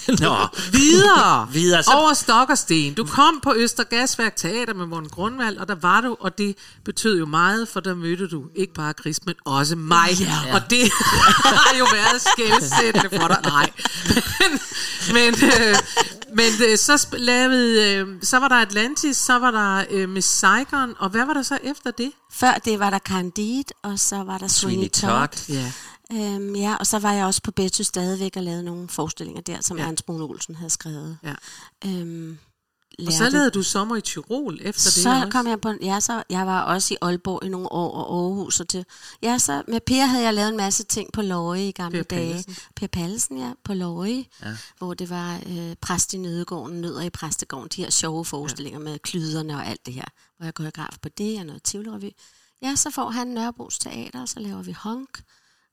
Nå. 0.08 0.36
videre. 0.78 1.48
Videre, 1.52 1.82
så- 1.82 1.90
Over 1.90 2.12
stok 2.14 2.50
og 2.50 2.58
sten. 2.58 2.94
Du 2.94 3.04
kom 3.04 3.40
på 3.42 3.54
Øster 3.56 3.84
Gasværk 3.84 4.36
Teater 4.36 4.74
med 4.74 4.86
Morten 4.86 5.08
Grundvald, 5.08 5.56
og 5.56 5.68
der 5.68 5.74
var 5.74 6.00
du, 6.00 6.16
og 6.20 6.38
det 6.38 6.56
betød 6.84 7.18
jo 7.18 7.26
meget, 7.26 7.68
for 7.68 7.80
der 7.80 7.94
mødte 7.94 8.28
du 8.28 8.42
ikke 8.56 8.74
bare 8.74 8.92
Chris, 9.00 9.18
men 9.26 9.34
også 9.44 9.76
mig. 9.76 10.08
Ja. 10.20 10.54
Og 10.54 10.60
det 10.70 10.90
har 11.66 11.76
jo 11.78 11.84
været 11.92 12.22
skældsættende 12.32 13.20
for 13.20 13.28
dig. 13.28 13.38
Nej. 13.44 13.70
Men, 14.08 14.58
men, 15.14 15.34
øh, 15.44 15.74
men 16.36 16.46
øh, 16.70 16.78
så 16.78 17.06
lavede, 17.12 17.94
øh, 17.94 18.06
så 18.22 18.38
var 18.38 18.48
der 18.48 18.56
Atlantis, 18.56 19.16
så 19.16 19.38
var 19.38 19.50
der 19.50 19.84
øh, 19.90 20.08
Miss 20.08 20.28
Saigon, 20.28 20.94
og 20.98 21.08
hvad 21.10 21.26
var 21.26 21.32
der 21.34 21.42
så 21.42 21.58
efter 21.64 21.90
det? 21.90 22.12
Før 22.32 22.52
det 22.64 22.78
var 22.78 22.90
der 22.90 22.98
Candide, 22.98 23.64
og 23.82 23.98
så 23.98 24.16
var 24.16 24.38
der 24.38 24.48
Sweeney 24.48 24.88
Todd. 24.88 25.28
Ja. 25.48 25.72
Øhm, 26.12 26.54
ja, 26.56 26.76
og 26.80 26.86
så 26.86 26.98
var 26.98 27.12
jeg 27.12 27.26
også 27.26 27.42
på 27.42 27.50
Betty 27.50 27.82
stadigvæk 27.82 28.36
og 28.36 28.42
lavede 28.42 28.62
nogle 28.62 28.88
forestillinger 28.88 29.42
der, 29.42 29.60
som 29.60 29.76
Ja. 29.78 29.84
Hans 29.84 30.02
Brun 30.02 30.22
Olsen 30.22 30.54
havde 30.54 30.70
skrevet. 30.70 31.18
Ja. 31.22 31.34
Øhm, 31.86 32.38
Og 33.06 33.12
så 33.12 33.28
lavede 33.30 33.50
du 33.50 33.62
sommer 33.62 33.96
i 33.96 34.00
Tyrol 34.00 34.54
efter 34.60 34.90
det 34.90 35.02
så 35.02 35.14
også. 35.14 35.28
kom 35.30 35.46
jeg 35.46 35.60
på, 35.60 35.68
en- 35.68 35.82
ja, 35.82 36.00
så 36.00 36.22
jeg 36.30 36.46
var 36.46 36.60
også 36.62 36.94
i 36.94 36.96
Aalborg 37.02 37.44
i 37.44 37.48
nogle 37.48 37.72
år, 37.72 37.94
og 38.04 38.24
Aarhus 38.24 38.60
og 38.60 38.68
til. 38.68 38.84
Ja, 39.22 39.38
så 39.38 39.62
med 39.68 39.80
Per 39.86 40.04
havde 40.06 40.24
jeg 40.24 40.34
lavet 40.34 40.48
en 40.48 40.56
masse 40.56 40.84
ting 40.84 41.12
på 41.12 41.22
Løje 41.22 41.68
i 41.68 41.72
gamle 41.72 42.04
Per 42.04 42.16
dage. 42.16 42.28
Pallesen. 42.32 42.56
Per 42.76 42.86
Pallesen, 42.86 43.38
ja, 43.38 43.52
på 43.64 43.74
Løje, 43.74 44.24
Ja. 44.42 44.56
hvor 44.78 44.94
det 44.94 45.10
var 45.10 45.38
øh, 45.46 45.74
præst 45.80 46.14
i 46.14 46.16
Nødegården, 46.18 46.80
Nødder 46.80 47.02
i 47.02 47.10
Præstegården, 47.10 47.68
de 47.76 47.82
her 47.82 47.90
sjove 47.90 48.24
forestillinger 48.24 48.80
ja. 48.80 48.84
med 48.84 48.98
klyderne 48.98 49.54
og 49.54 49.66
alt 49.66 49.86
det 49.86 49.94
her, 49.94 50.04
hvor 50.36 50.46
jeg 50.46 50.54
koreograf 50.54 50.96
på 51.02 51.08
det 51.08 51.38
og 51.40 51.46
noget 51.46 51.62
Tivoli-revy. 51.68 52.10
Ja, 52.62 52.76
så 52.76 52.90
får 52.90 53.10
han 53.10 53.26
Nørrebros 53.26 53.78
Teater, 53.78 54.22
og 54.22 54.28
så 54.28 54.40
laver 54.40 54.62
vi 54.62 54.72
Honk, 54.72 55.22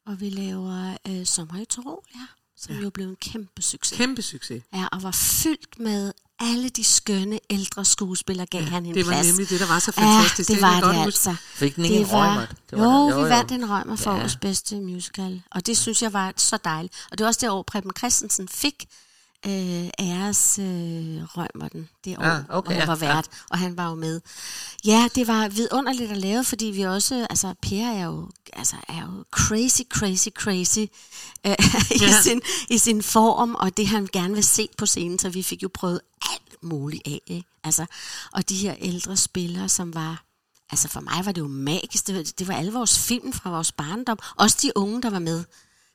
og 0.10 0.22
vi 0.22 0.30
laver 0.30 0.98
øh, 1.08 1.26
Sommer 1.26 1.62
i 1.62 1.66
Tirol, 1.66 2.04
ja, 2.16 2.26
som 2.58 2.76
ja. 2.76 2.82
jo 2.82 2.90
blev 2.90 3.10
en 3.10 3.16
kæmpe 3.22 3.62
succes. 3.62 3.98
Kæmpe 3.98 4.22
succes. 4.22 4.64
Ja, 4.74 4.86
og 4.92 5.04
var 5.04 5.12
fyldt 5.12 5.80
med 5.80 6.14
alle 6.40 6.70
de 6.70 6.84
skønne 6.84 7.40
ældre 7.50 7.86
skuespillere, 7.86 8.46
gav 8.46 8.62
ja, 8.62 8.68
han 8.70 8.86
en 8.86 8.96
det 8.96 9.06
var 9.06 9.12
plads. 9.12 9.28
nemlig 9.28 9.50
det, 9.50 9.60
der 9.60 9.68
var 9.68 9.80
så 9.80 9.92
fantastisk. 9.92 10.50
Ja, 10.50 10.54
Det 10.56 10.62
det 10.62 10.68
var 10.70 10.94
det 10.94 11.04
huske. 11.06 11.30
altså. 11.30 11.36
Fik 11.56 11.76
den 11.76 11.86
ikke 11.86 11.98
en 11.98 12.12
var? 12.12 12.56
Det 12.70 12.80
var 12.80 12.86
jo, 12.86 13.06
det. 13.08 13.12
Jo, 13.12 13.18
vi 13.18 13.22
jo. 13.24 13.28
vandt 13.36 13.52
en 13.52 13.70
Rømer 13.70 13.96
for 13.96 14.12
Ja. 14.12 14.18
årets 14.20 14.36
bedste 14.36 14.76
musical, 14.82 15.42
og 15.52 15.66
det 15.66 15.78
synes 15.78 16.02
jeg 16.02 16.14
var 16.14 16.34
så 16.38 16.58
dejligt. 16.64 16.94
Og 17.12 17.18
det 17.18 17.24
var 17.24 17.28
også 17.28 17.40
det 17.42 17.50
år, 17.50 17.64
Preben 17.64 17.92
Christensen 17.98 18.48
fik 18.48 18.86
øh, 19.46 19.90
æres 20.00 20.60
øh, 20.60 21.24
Rømerten 21.38 21.90
det 22.06 22.18
år, 22.18 22.24
Ah, 22.24 22.44
okay, 22.50 22.68
hvor 22.68 22.74
han 22.74 22.80
ja, 22.82 22.86
var 22.86 22.96
vært, 22.96 23.28
og 23.50 23.58
han 23.60 23.78
var 23.78 23.90
jo 23.90 23.96
med. 23.96 24.22
Ja, 24.86 25.08
det 25.16 25.28
var 25.28 25.48
vidunderligt 25.48 26.12
at 26.12 26.18
lave, 26.18 26.44
fordi 26.44 26.66
vi 26.66 26.82
også, 26.82 27.28
altså 27.30 27.54
Per 27.62 27.86
er 27.86 28.06
jo, 28.06 28.30
altså, 28.54 28.76
er 28.88 29.02
jo 29.02 29.26
crazy, 29.32 29.82
crazy, 29.90 30.28
crazy 30.30 30.80
øh, 31.48 31.56
i, 32.02 32.02
Ja. 32.02 32.22
sin, 32.24 32.42
i 32.70 32.78
sin 32.78 33.04
form, 33.04 33.56
og 33.56 33.78
det 33.78 33.88
han 33.88 34.08
gerne 34.14 34.34
vil 34.34 34.44
se 34.44 34.70
på 34.78 34.86
scenen, 34.86 35.20
så 35.20 35.30
vi 35.30 35.44
fik 35.44 35.64
jo 35.64 35.70
prøvet 35.74 36.02
alt 36.32 36.64
muligt 36.64 37.02
af. 37.08 37.22
Ikke? 37.28 37.48
Altså, 37.64 37.86
og 38.34 38.50
de 38.50 38.56
her 38.56 38.76
ældre 38.80 39.18
spillere, 39.18 39.70
som 39.70 39.94
var 39.96 40.24
Altså 40.72 40.88
for 40.88 41.00
mig 41.00 41.26
var 41.26 41.32
det 41.32 41.42
jo 41.42 41.48
magisk. 41.48 42.08
Det 42.08 42.16
var, 42.16 42.24
det 42.40 42.48
var 42.48 42.54
alle 42.54 42.74
vores 42.74 43.00
film 43.00 43.34
fra 43.34 43.50
vores 43.50 43.72
barndom. 43.72 44.18
Også 44.38 44.58
de 44.62 44.72
unge, 44.76 45.02
der 45.02 45.10
var 45.10 45.20
med. 45.20 45.44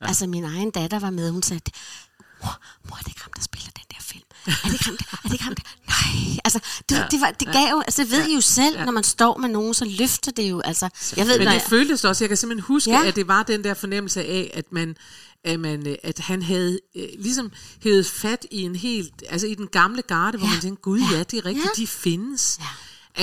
Ja. 0.01 0.07
Altså 0.07 0.27
min 0.27 0.43
egen 0.43 0.71
datter 0.71 0.99
var 0.99 1.09
med. 1.09 1.31
Hun 1.31 1.43
sagde, 1.43 1.61
mor, 2.43 2.55
mor 2.89 2.95
er 2.95 2.99
det 2.99 3.07
ikke 3.07 3.21
ham, 3.21 3.31
der 3.35 3.41
spiller 3.41 3.69
den 3.75 3.83
der 3.91 3.97
film? 4.01 4.23
Er 4.45 4.51
det 4.65 4.73
ikke 4.73 4.85
ham, 4.85 4.97
der? 4.97 5.05
Er 5.11 5.17
det 5.23 5.31
ikke 5.33 5.43
ham, 5.43 5.55
der? 5.55 5.63
Nej. 5.87 6.39
Altså, 6.45 6.59
det, 6.89 6.95
Ja. 6.95 7.01
ja. 7.01 7.07
det, 7.11 7.21
var, 7.21 7.31
det 7.31 7.47
gav 7.47 7.67
jo, 7.71 7.79
altså 7.81 8.03
det 8.03 8.11
ved 8.11 8.27
I 8.27 8.35
jo 8.35 8.41
selv, 8.41 8.85
når 8.85 8.91
man 8.91 9.03
står 9.03 9.37
med 9.37 9.49
nogen, 9.49 9.73
så 9.73 9.85
løfter 9.85 10.31
det 10.31 10.49
jo. 10.49 10.61
Altså, 10.61 10.89
jeg 11.17 11.27
ved, 11.27 11.37
Men 11.39 11.47
det 11.47 11.53
jeg, 11.53 11.61
føltes 11.69 12.05
også, 12.05 12.23
jeg 12.23 12.29
kan 12.29 12.37
simpelthen 12.37 12.65
huske, 12.65 12.91
Ja. 12.91 12.99
ja. 13.01 13.07
at 13.07 13.15
det 13.15 13.27
var 13.27 13.43
den 13.43 13.63
der 13.63 13.73
fornemmelse 13.73 14.21
af, 14.25 14.51
at 14.53 14.65
man 14.71 14.95
at, 15.43 15.59
man, 15.59 15.97
at 16.03 16.19
han 16.19 16.41
havde 16.41 16.79
øh, 16.95 17.07
ligesom 17.19 17.51
hævet 17.83 18.05
fat 18.05 18.45
i 18.51 18.61
en 18.61 18.75
helt, 18.75 19.23
altså 19.29 19.47
i 19.47 19.55
den 19.55 19.67
gamle 19.67 20.01
garde, 20.01 20.37
hvor 20.37 20.47
Ja. 20.47 20.53
man 20.53 20.61
tænkte, 20.61 20.81
gud 20.81 20.99
ja, 21.11 21.23
det 21.23 21.33
er 21.39 21.45
rigtigt, 21.45 21.65
Ja. 21.77 21.81
de 21.81 21.87
findes. 21.87 22.57
Ja. 22.59 22.65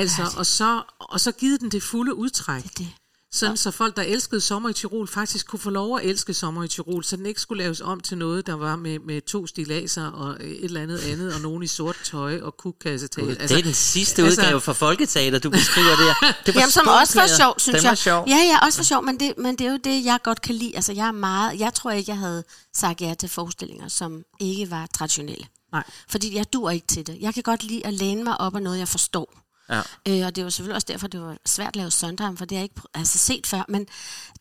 Altså, 0.00 0.30
og 0.36 0.46
så, 0.46 0.82
og 0.98 1.20
så 1.20 1.32
givet 1.32 1.60
den 1.60 1.70
det 1.70 1.82
fulde 1.82 2.14
udtræk. 2.14 2.62
Det 2.62 2.78
det. 2.78 2.88
Sådan 3.34 3.56
så 3.56 3.70
folk, 3.70 3.96
der 3.96 4.02
elskede 4.02 4.40
sommer 4.40 4.68
i 4.68 4.72
Tirol, 4.72 5.08
faktisk 5.08 5.46
kunne 5.46 5.60
få 5.60 5.70
lov 5.70 5.98
at 5.98 6.04
elske 6.04 6.34
sommer 6.34 6.64
i 6.64 6.68
Tirol, 6.68 7.04
så 7.04 7.16
den 7.16 7.26
ikke 7.26 7.40
skulle 7.40 7.62
laves 7.62 7.80
om 7.80 8.00
til 8.00 8.18
noget, 8.18 8.46
der 8.46 8.54
var 8.54 8.76
med, 8.76 8.98
med 8.98 9.20
to 9.20 9.46
stilaser 9.46 10.06
og 10.06 10.30
et 10.40 10.64
eller 10.64 10.80
andet 10.82 10.98
andet, 10.98 11.34
og 11.34 11.40
nogen 11.40 11.62
i 11.62 11.66
sort 11.66 11.96
tøj 12.04 12.40
og 12.40 12.56
kukkassetag. 12.56 13.28
Altså, 13.28 13.54
det 13.54 13.58
er 13.58 13.62
den 13.62 13.74
sidste 13.74 14.22
altså- 14.22 14.42
udgave 14.42 14.60
fra 14.60 14.72
Folketeater, 14.72 15.38
du 15.38 15.50
beskriver 15.50 15.96
der. 15.96 16.14
Det 16.46 16.54
var 16.54 16.60
Jamen, 16.60 16.70
som 16.70 16.88
også 16.88 17.20
var 17.20 17.26
sjov, 17.26 17.54
synes 17.58 17.76
Den 17.76 17.84
jeg. 17.84 17.90
var 17.90 17.94
sjov. 17.94 18.24
Ja, 18.28 18.36
ja, 18.36 18.66
også 18.66 18.78
var 18.78 18.84
sjov, 18.84 19.02
men 19.04 19.20
det, 19.20 19.34
men 19.38 19.56
det 19.56 19.66
er 19.66 19.70
jo 19.70 19.78
det, 19.84 20.04
jeg 20.04 20.18
godt 20.22 20.42
kan 20.42 20.54
lide. 20.54 20.76
Altså, 20.76 20.92
jeg 20.92 21.06
er 21.08 21.12
meget, 21.12 21.60
jeg 21.60 21.74
tror 21.74 21.90
ikke, 21.90 22.10
jeg 22.10 22.18
havde 22.18 22.44
sagt 22.74 23.00
ja 23.00 23.14
til 23.18 23.28
forestillinger, 23.28 23.88
som 23.88 24.22
ikke 24.40 24.70
var 24.70 24.86
traditionelle. 24.94 25.46
Nej. 25.72 25.82
Fordi 26.08 26.36
jeg 26.36 26.52
dur 26.52 26.70
ikke 26.70 26.86
til 26.86 27.06
det. 27.06 27.16
Jeg 27.20 27.34
kan 27.34 27.42
godt 27.42 27.62
lide 27.62 27.86
at 27.86 27.94
læne 27.94 28.24
mig 28.24 28.40
op 28.40 28.56
af 28.56 28.62
noget, 28.62 28.78
jeg 28.78 28.88
forstår. 28.88 29.41
Ja. 29.72 29.82
Øh, 30.08 30.26
og 30.26 30.36
det 30.36 30.44
var 30.44 30.50
selvfølgelig 30.50 30.74
også 30.74 30.86
derfor, 30.86 31.06
det 31.06 31.20
var 31.20 31.36
svært 31.46 31.68
at 31.68 31.76
lave 31.76 31.90
Sondheim, 31.90 32.36
for 32.36 32.44
det 32.44 32.56
har 32.56 32.60
jeg 32.60 32.70
ikke 32.70 32.88
altså, 32.94 33.18
set 33.18 33.46
før. 33.46 33.62
Men 33.68 33.86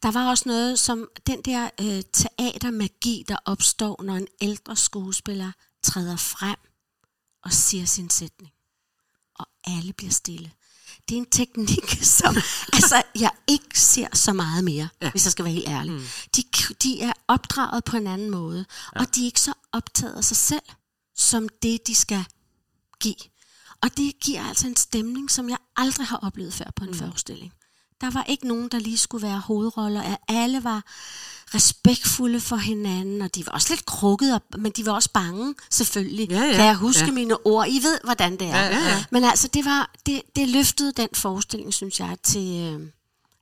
der 0.03 0.11
var 0.11 0.29
også 0.29 0.43
noget 0.47 0.79
som 0.79 1.07
den 1.27 1.41
der 1.41 1.69
øh, 1.81 2.03
teatermagi, 2.13 3.25
der 3.27 3.35
opstår, 3.45 4.03
når 4.03 4.15
en 4.15 4.27
ældre 4.41 4.75
skuespiller 4.75 5.51
træder 5.83 6.15
frem 6.15 6.57
og 7.43 7.53
siger 7.53 7.85
sin 7.85 8.09
sætning. 8.09 8.53
Og 9.35 9.47
alle 9.63 9.93
bliver 9.93 10.11
stille. 10.11 10.51
Det 11.09 11.15
er 11.15 11.19
en 11.19 11.29
teknik, 11.29 12.03
som 12.19 12.35
altså, 12.73 13.03
jeg 13.19 13.31
ikke 13.47 13.79
ser 13.79 14.07
så 14.13 14.33
meget 14.33 14.63
mere, 14.63 14.89
ja. 15.01 15.11
hvis 15.11 15.25
jeg 15.25 15.31
skal 15.31 15.45
være 15.45 15.53
helt 15.53 15.69
ærlig. 15.69 15.93
Mm. 15.93 16.03
De, 16.35 16.43
de 16.83 17.01
er 17.01 17.13
opdraget 17.27 17.83
på 17.83 17.97
en 17.97 18.07
anden 18.07 18.29
måde, 18.29 18.65
ja. 18.95 18.99
og 18.99 19.15
de 19.15 19.21
er 19.21 19.25
ikke 19.25 19.41
så 19.41 19.53
optaget 19.71 20.13
af 20.13 20.23
sig 20.23 20.37
selv, 20.37 20.61
som 21.15 21.49
det, 21.49 21.87
de 21.87 21.95
skal 21.95 22.25
give. 22.99 23.15
Og 23.81 23.97
det 23.97 24.19
giver 24.19 24.43
altså 24.43 24.67
en 24.67 24.75
stemning, 24.75 25.31
som 25.31 25.49
jeg 25.49 25.57
aldrig 25.77 26.07
har 26.07 26.17
oplevet 26.17 26.53
før 26.53 26.65
på 26.75 26.83
en 26.83 26.91
mm. 26.91 26.97
forestilling. 26.97 27.53
Der 28.01 28.11
var 28.11 28.23
ikke 28.23 28.47
nogen, 28.47 28.67
der 28.69 28.79
lige 28.79 28.97
skulle 28.97 29.27
være 29.27 29.39
hovedroller. 29.39 30.01
At 30.01 30.17
Alle 30.27 30.63
var 30.63 30.83
respektfulde 31.55 32.39
for 32.41 32.55
hinanden, 32.55 33.21
og 33.21 33.35
de 33.35 33.45
var 33.45 33.51
også 33.53 33.73
lidt 33.73 33.85
krukket, 33.85 34.35
op, 34.35 34.43
men 34.57 34.71
de 34.71 34.85
var 34.85 34.91
også 34.91 35.09
bange, 35.13 35.55
selvfølgelig. 35.69 36.29
Ja, 36.29 36.41
ja. 36.41 36.51
Kan 36.55 36.65
jeg 36.65 36.75
huske 36.75 37.05
Ja. 37.05 37.11
mine 37.11 37.45
ord? 37.45 37.67
I 37.69 37.79
ved, 37.83 37.99
hvordan 38.03 38.31
det 38.31 38.47
er. 38.47 38.55
Ja, 38.57 38.65
ja, 38.77 38.89
ja. 38.89 39.03
Men 39.11 39.23
altså, 39.23 39.47
det, 39.47 39.65
var, 39.65 39.91
det, 40.05 40.21
det 40.35 40.49
løftede 40.49 40.91
den 40.91 41.09
forestilling, 41.13 41.73
synes 41.73 41.99
jeg, 41.99 42.17
til, 42.23 42.59
øh, 42.59 42.87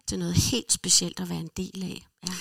til 0.07 0.19
noget 0.19 0.35
helt 0.35 0.71
specielt 0.71 1.19
at 1.19 1.29
være 1.29 1.39
en 1.39 1.49
del 1.57 1.83
af. 1.83 2.07
Ja. 2.27 2.33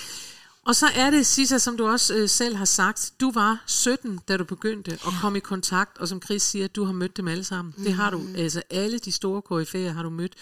Og 0.69 0.75
så 0.75 0.87
er 0.95 1.09
det, 1.09 1.25
Sissa, 1.25 1.57
som 1.57 1.77
du 1.77 1.87
også 1.87 2.13
øh, 2.13 2.29
selv 2.29 2.55
har 2.55 2.65
sagt, 2.65 3.13
du 3.19 3.31
var 3.31 3.63
17, 3.65 4.19
da 4.27 4.37
du 4.37 4.43
begyndte 4.43 4.91
at 4.91 5.13
komme 5.21 5.37
i 5.37 5.41
kontakt, 5.41 5.97
og 5.97 6.07
som 6.07 6.21
Chris 6.21 6.41
siger, 6.41 6.67
du 6.67 6.83
har 6.85 6.93
mødt 6.93 7.17
dem 7.17 7.27
alle 7.27 7.43
sammen. 7.43 7.73
Det 7.77 7.93
har 7.93 8.09
du, 8.09 8.21
altså 8.35 8.61
alle 8.69 8.99
de 8.99 9.11
store 9.11 9.41
koryfæer 9.41 9.93
har 9.93 10.03
du 10.03 10.09
mødt. 10.09 10.33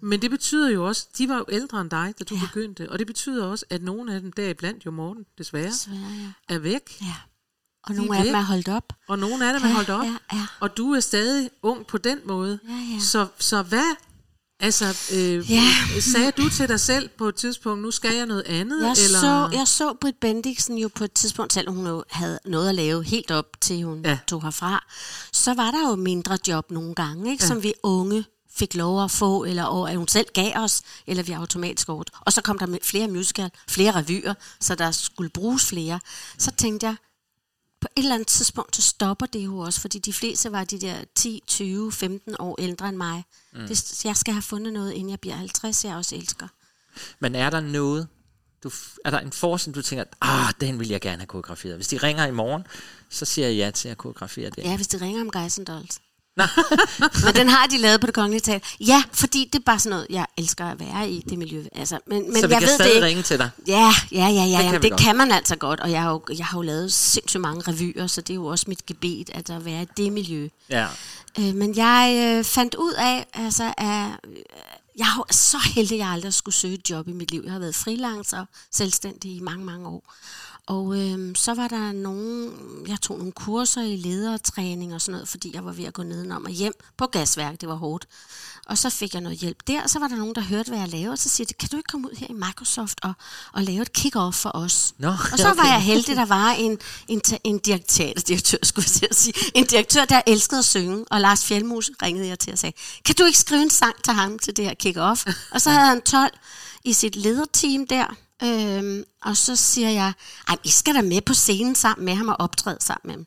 Men 0.00 0.22
det 0.22 0.30
betyder 0.30 0.70
jo 0.70 0.86
også, 0.86 1.06
de 1.18 1.28
var 1.28 1.36
jo 1.36 1.44
ældre 1.48 1.80
end 1.80 1.90
dig, 1.90 2.14
da 2.18 2.24
du 2.24 2.34
ja. 2.34 2.40
begyndte, 2.46 2.90
og 2.90 2.98
det 2.98 3.06
betyder 3.06 3.46
også, 3.46 3.64
at 3.70 3.82
nogle 3.82 4.14
af 4.14 4.20
dem, 4.20 4.32
deriblandt 4.32 4.86
jo 4.86 4.90
Morten, 4.90 5.24
desværre, 5.38 5.70
Desværre, 5.70 5.98
ja. 6.48 6.54
er 6.54 6.58
væk. 6.58 7.00
Ja. 7.00 7.14
Og 7.82 7.94
nogle 7.94 8.18
af 8.18 8.24
dem 8.24 8.34
er 8.34 8.42
holdt 8.42 8.68
op. 8.68 8.92
Og 9.08 9.18
nogle 9.18 9.48
af 9.48 9.60
dem 9.60 9.62
er 9.62 9.68
Ja, 9.68 9.74
holdt 9.74 9.90
op. 9.90 10.04
ja, 10.04 10.16
ja. 10.32 10.46
Og 10.60 10.76
du 10.76 10.92
er 10.92 11.00
stadig 11.00 11.50
ung 11.62 11.86
på 11.86 11.98
den 11.98 12.18
måde. 12.24 12.58
Ja, 12.68 12.94
ja. 12.94 13.00
Så, 13.00 13.26
så 13.38 13.62
hvad, 13.62 13.96
altså, 14.62 14.84
øh, 15.12 15.50
Ja. 15.50 15.62
sagde 16.00 16.30
du 16.30 16.48
til 16.50 16.68
dig 16.68 16.80
selv 16.80 17.08
på 17.18 17.28
et 17.28 17.34
tidspunkt, 17.34 17.82
nu 17.82 17.90
skal 17.90 18.14
jeg 18.16 18.26
noget 18.26 18.42
andet? 18.46 18.82
Jeg, 18.82 18.96
eller? 19.04 19.20
så, 19.20 19.48
jeg 19.52 19.68
så 19.68 19.94
Britt 20.00 20.20
Bendiksen 20.20 20.78
jo 20.78 20.88
på 20.94 21.04
et 21.04 21.12
tidspunkt, 21.12 21.52
selvom 21.52 21.74
hun 21.74 21.86
jo 21.86 22.04
havde 22.10 22.38
noget 22.44 22.68
at 22.68 22.74
lave 22.74 23.04
helt 23.04 23.30
op 23.30 23.46
til 23.60 23.82
hun 23.82 24.00
Ja. 24.04 24.18
tog 24.28 24.42
herfra, 24.42 24.84
så 25.32 25.54
var 25.54 25.70
der 25.70 25.88
jo 25.88 25.94
mindre 25.96 26.38
job 26.48 26.70
nogle 26.70 26.94
gange, 26.94 27.30
ikke, 27.30 27.44
Ja. 27.44 27.48
som 27.48 27.62
vi 27.62 27.72
unge 27.82 28.24
fik 28.56 28.74
lov 28.74 29.04
at 29.04 29.10
få, 29.10 29.44
eller 29.44 29.64
og, 29.64 29.90
at 29.90 29.96
hun 29.96 30.08
selv 30.08 30.26
gav 30.34 30.52
os, 30.56 30.82
eller 31.06 31.22
vi 31.22 31.32
automatisk 31.32 31.86
gjort. 31.86 32.10
Og 32.20 32.32
så 32.32 32.42
kom 32.42 32.58
der 32.58 32.78
flere 32.82 33.08
musical, 33.08 33.50
flere 33.68 33.90
revyer, 33.96 34.34
så 34.60 34.74
der 34.74 34.90
skulle 34.90 35.30
bruges 35.30 35.66
flere. 35.66 36.00
Så 36.38 36.50
tænkte 36.50 36.86
jeg, 36.86 36.96
på 37.82 37.88
et 37.96 38.02
eller 38.02 38.14
andet 38.14 38.28
tidspunkt, 38.28 38.76
så 38.76 38.82
stopper 38.82 39.26
det 39.26 39.44
jo 39.44 39.58
også, 39.58 39.80
fordi 39.80 39.98
de 39.98 40.12
fleste 40.12 40.52
var 40.52 40.64
de 40.64 40.80
der 40.80 40.96
10, 41.14 41.42
20, 41.46 41.92
15 41.92 42.36
år 42.38 42.56
ældre 42.58 42.88
end 42.88 42.96
mig. 42.96 43.24
Mm. 43.52 43.66
Det, 43.66 44.04
jeg 44.04 44.16
skal 44.16 44.34
have 44.34 44.42
fundet 44.42 44.72
noget, 44.72 44.92
inden 44.92 45.10
jeg 45.10 45.20
bliver 45.20 45.36
50, 45.36 45.84
jeg 45.84 45.96
også 45.96 46.16
elsker. 46.16 46.48
Men 47.20 47.34
er 47.34 47.50
der 47.50 47.60
noget, 47.60 48.08
du, 48.62 48.70
er 49.04 49.10
der 49.10 49.18
en 49.18 49.32
forestilling, 49.32 49.74
du 49.74 49.82
tænker, 49.82 50.04
ah, 50.20 50.52
den 50.60 50.80
vil 50.80 50.88
jeg 50.88 51.00
gerne 51.00 51.18
have 51.18 51.26
koreograferet. 51.26 51.76
Hvis 51.76 51.88
de 51.88 51.96
ringer 51.96 52.26
i 52.26 52.30
morgen, 52.30 52.66
så 53.08 53.24
siger 53.24 53.48
jeg 53.48 53.56
ja 53.56 53.70
til 53.70 53.88
at 53.88 53.98
koreografere 53.98 54.50
det. 54.50 54.64
Ja, 54.64 54.76
hvis 54.76 54.88
de 54.88 55.00
ringer 55.00 55.20
om 55.20 55.30
Men 57.24 57.34
den 57.34 57.48
har 57.48 57.66
de 57.66 57.78
lavet 57.78 58.00
på 58.00 58.06
det 58.06 58.14
kongelige 58.14 58.40
teater. 58.40 58.66
Ja, 58.80 59.02
fordi 59.12 59.48
det 59.52 59.58
er 59.58 59.62
bare 59.66 59.78
sådan 59.78 59.90
noget, 59.90 60.06
jeg 60.10 60.26
elsker 60.36 60.66
at 60.66 60.80
være 60.80 61.10
i 61.10 61.24
det 61.28 61.38
miljø. 61.38 61.64
Altså, 61.74 61.98
men, 62.06 62.32
men 62.32 62.40
så 62.40 62.46
vi 62.46 62.52
jeg 62.52 62.60
kan 62.60 62.68
ved 62.68 62.74
stadig 62.74 62.90
det 62.90 62.94
ikke. 62.96 63.06
ringe 63.06 63.22
til 63.22 63.38
dig. 63.38 63.50
Ja, 63.68 63.94
ja, 64.12 64.26
ja, 64.28 64.44
ja, 64.44 64.58
Det 64.58 64.64
det, 64.64 64.70
kan 64.72 64.82
det 64.82 64.90
godt. 64.90 65.00
kan 65.00 65.16
man 65.16 65.32
altså 65.32 65.56
godt, 65.56 65.80
og 65.80 65.90
jeg 65.90 66.02
har, 66.02 66.10
jo, 66.10 66.22
jeg 66.38 66.46
har 66.46 66.58
jo 66.58 66.62
lavet 66.62 66.92
sindssygt 66.92 67.40
mange 67.40 67.62
revyer, 67.72 68.06
så 68.06 68.20
det 68.20 68.30
er 68.30 68.34
jo 68.34 68.46
også 68.46 68.64
mit 68.68 68.86
gebet, 68.86 69.30
at 69.34 69.48
der 69.48 69.58
være 69.58 69.82
i 69.82 69.86
det 69.96 70.12
miljø. 70.12 70.48
Ja. 70.70 70.86
Øh, 71.38 71.54
men 71.54 71.76
jeg 71.76 72.34
øh, 72.38 72.44
fandt 72.44 72.74
ud 72.74 72.92
af, 72.92 73.26
altså, 73.34 73.74
at 73.78 74.06
øh, 74.28 74.36
jeg 74.98 75.06
er 75.06 75.32
så 75.32 75.58
heldig, 75.74 75.94
at 75.94 75.98
jeg 75.98 76.08
aldrig 76.08 76.34
skulle 76.34 76.54
søge 76.54 76.74
et 76.74 76.90
job 76.90 77.08
i 77.08 77.12
mit 77.12 77.30
liv. 77.30 77.42
Jeg 77.44 77.52
har 77.52 77.58
været 77.58 77.74
freelancer 77.74 78.38
og 78.38 78.46
selvstændig 78.72 79.36
i 79.36 79.40
mange, 79.40 79.64
mange 79.64 79.88
år. 79.88 80.14
Og 80.66 80.98
øh, 80.98 81.36
så 81.36 81.54
var 81.54 81.68
der 81.68 81.92
nogen, 81.92 82.52
jeg 82.88 83.00
tog 83.00 83.18
nogle 83.18 83.32
kurser 83.32 83.82
i 83.82 83.96
ledertræning 83.96 84.94
og 84.94 85.00
sådan 85.00 85.12
noget, 85.12 85.28
fordi 85.28 85.50
jeg 85.54 85.64
var 85.64 85.72
ved 85.72 85.84
at 85.84 85.94
gå 85.94 86.02
nedenom 86.02 86.44
og 86.44 86.50
hjem 86.50 86.72
på 86.96 87.06
gasværk, 87.06 87.60
det 87.60 87.68
var 87.68 87.74
hårdt. 87.74 88.06
Og 88.66 88.78
så 88.78 88.90
fik 88.90 89.14
jeg 89.14 89.22
noget 89.22 89.38
hjælp 89.38 89.56
der, 89.66 89.82
og 89.82 89.90
så 89.90 89.98
var 89.98 90.08
der 90.08 90.16
nogen, 90.16 90.34
der 90.34 90.40
hørte, 90.40 90.68
hvad 90.68 90.78
jeg 90.78 90.88
lavede, 90.88 91.12
og 91.12 91.18
så 91.18 91.28
siger 91.28 91.46
de, 91.46 91.54
kan 91.54 91.68
du 91.68 91.76
ikke 91.76 91.86
komme 91.86 92.08
ud 92.08 92.16
her 92.16 92.26
i 92.30 92.32
Microsoft 92.32 93.00
og, 93.02 93.12
og 93.52 93.62
lave 93.62 93.82
et 93.82 93.98
kick-off 93.98 94.32
for 94.32 94.50
os? 94.54 94.94
Nå, 94.98 95.08
og 95.08 95.38
så 95.44 95.44
var 95.44 95.52
okay. 95.52 95.64
jeg 95.64 95.82
heldig, 95.82 96.16
der 96.16 96.24
var 96.24 96.50
en, 96.50 96.78
en, 97.08 97.20
en 97.44 97.58
direktør, 97.58 98.12
direktør, 98.28 98.58
skulle 98.62 98.84
jeg 98.86 98.92
til 98.92 99.06
at 99.10 99.16
sige, 99.16 99.34
en 99.54 99.66
direktør, 99.66 100.04
der 100.04 100.22
elskede 100.26 100.58
at 100.58 100.64
synge, 100.64 101.04
og 101.10 101.20
Lars 101.20 101.44
Fjeldmus 101.44 101.90
ringede 102.02 102.28
jeg 102.28 102.38
til 102.38 102.52
og 102.52 102.58
sagde, 102.58 102.76
kan 103.04 103.14
du 103.14 103.24
ikke 103.24 103.38
skrive 103.38 103.62
en 103.62 103.70
sang 103.70 104.02
til 104.04 104.12
ham 104.12 104.38
til 104.38 104.56
det 104.56 104.64
her 104.64 104.74
kick-off? 104.82 105.32
Og 105.54 105.60
så 105.60 105.70
havde 105.70 105.86
han 105.86 106.02
12 106.02 106.30
i 106.84 106.92
sit 106.92 107.16
lederteam 107.16 107.86
der, 107.86 108.06
Øhm, 108.44 109.04
og 109.22 109.36
så 109.36 109.56
siger 109.56 109.90
jeg, 109.90 110.12
ej, 110.48 110.56
I 110.64 110.70
skal 110.70 110.94
da 110.94 111.02
med 111.02 111.20
på 111.20 111.34
scenen 111.34 111.74
sammen 111.74 112.04
med 112.04 112.14
ham 112.14 112.28
og 112.28 112.36
optræde 112.38 112.78
sammen 112.80 113.08
med 113.08 113.14
ham. 113.14 113.26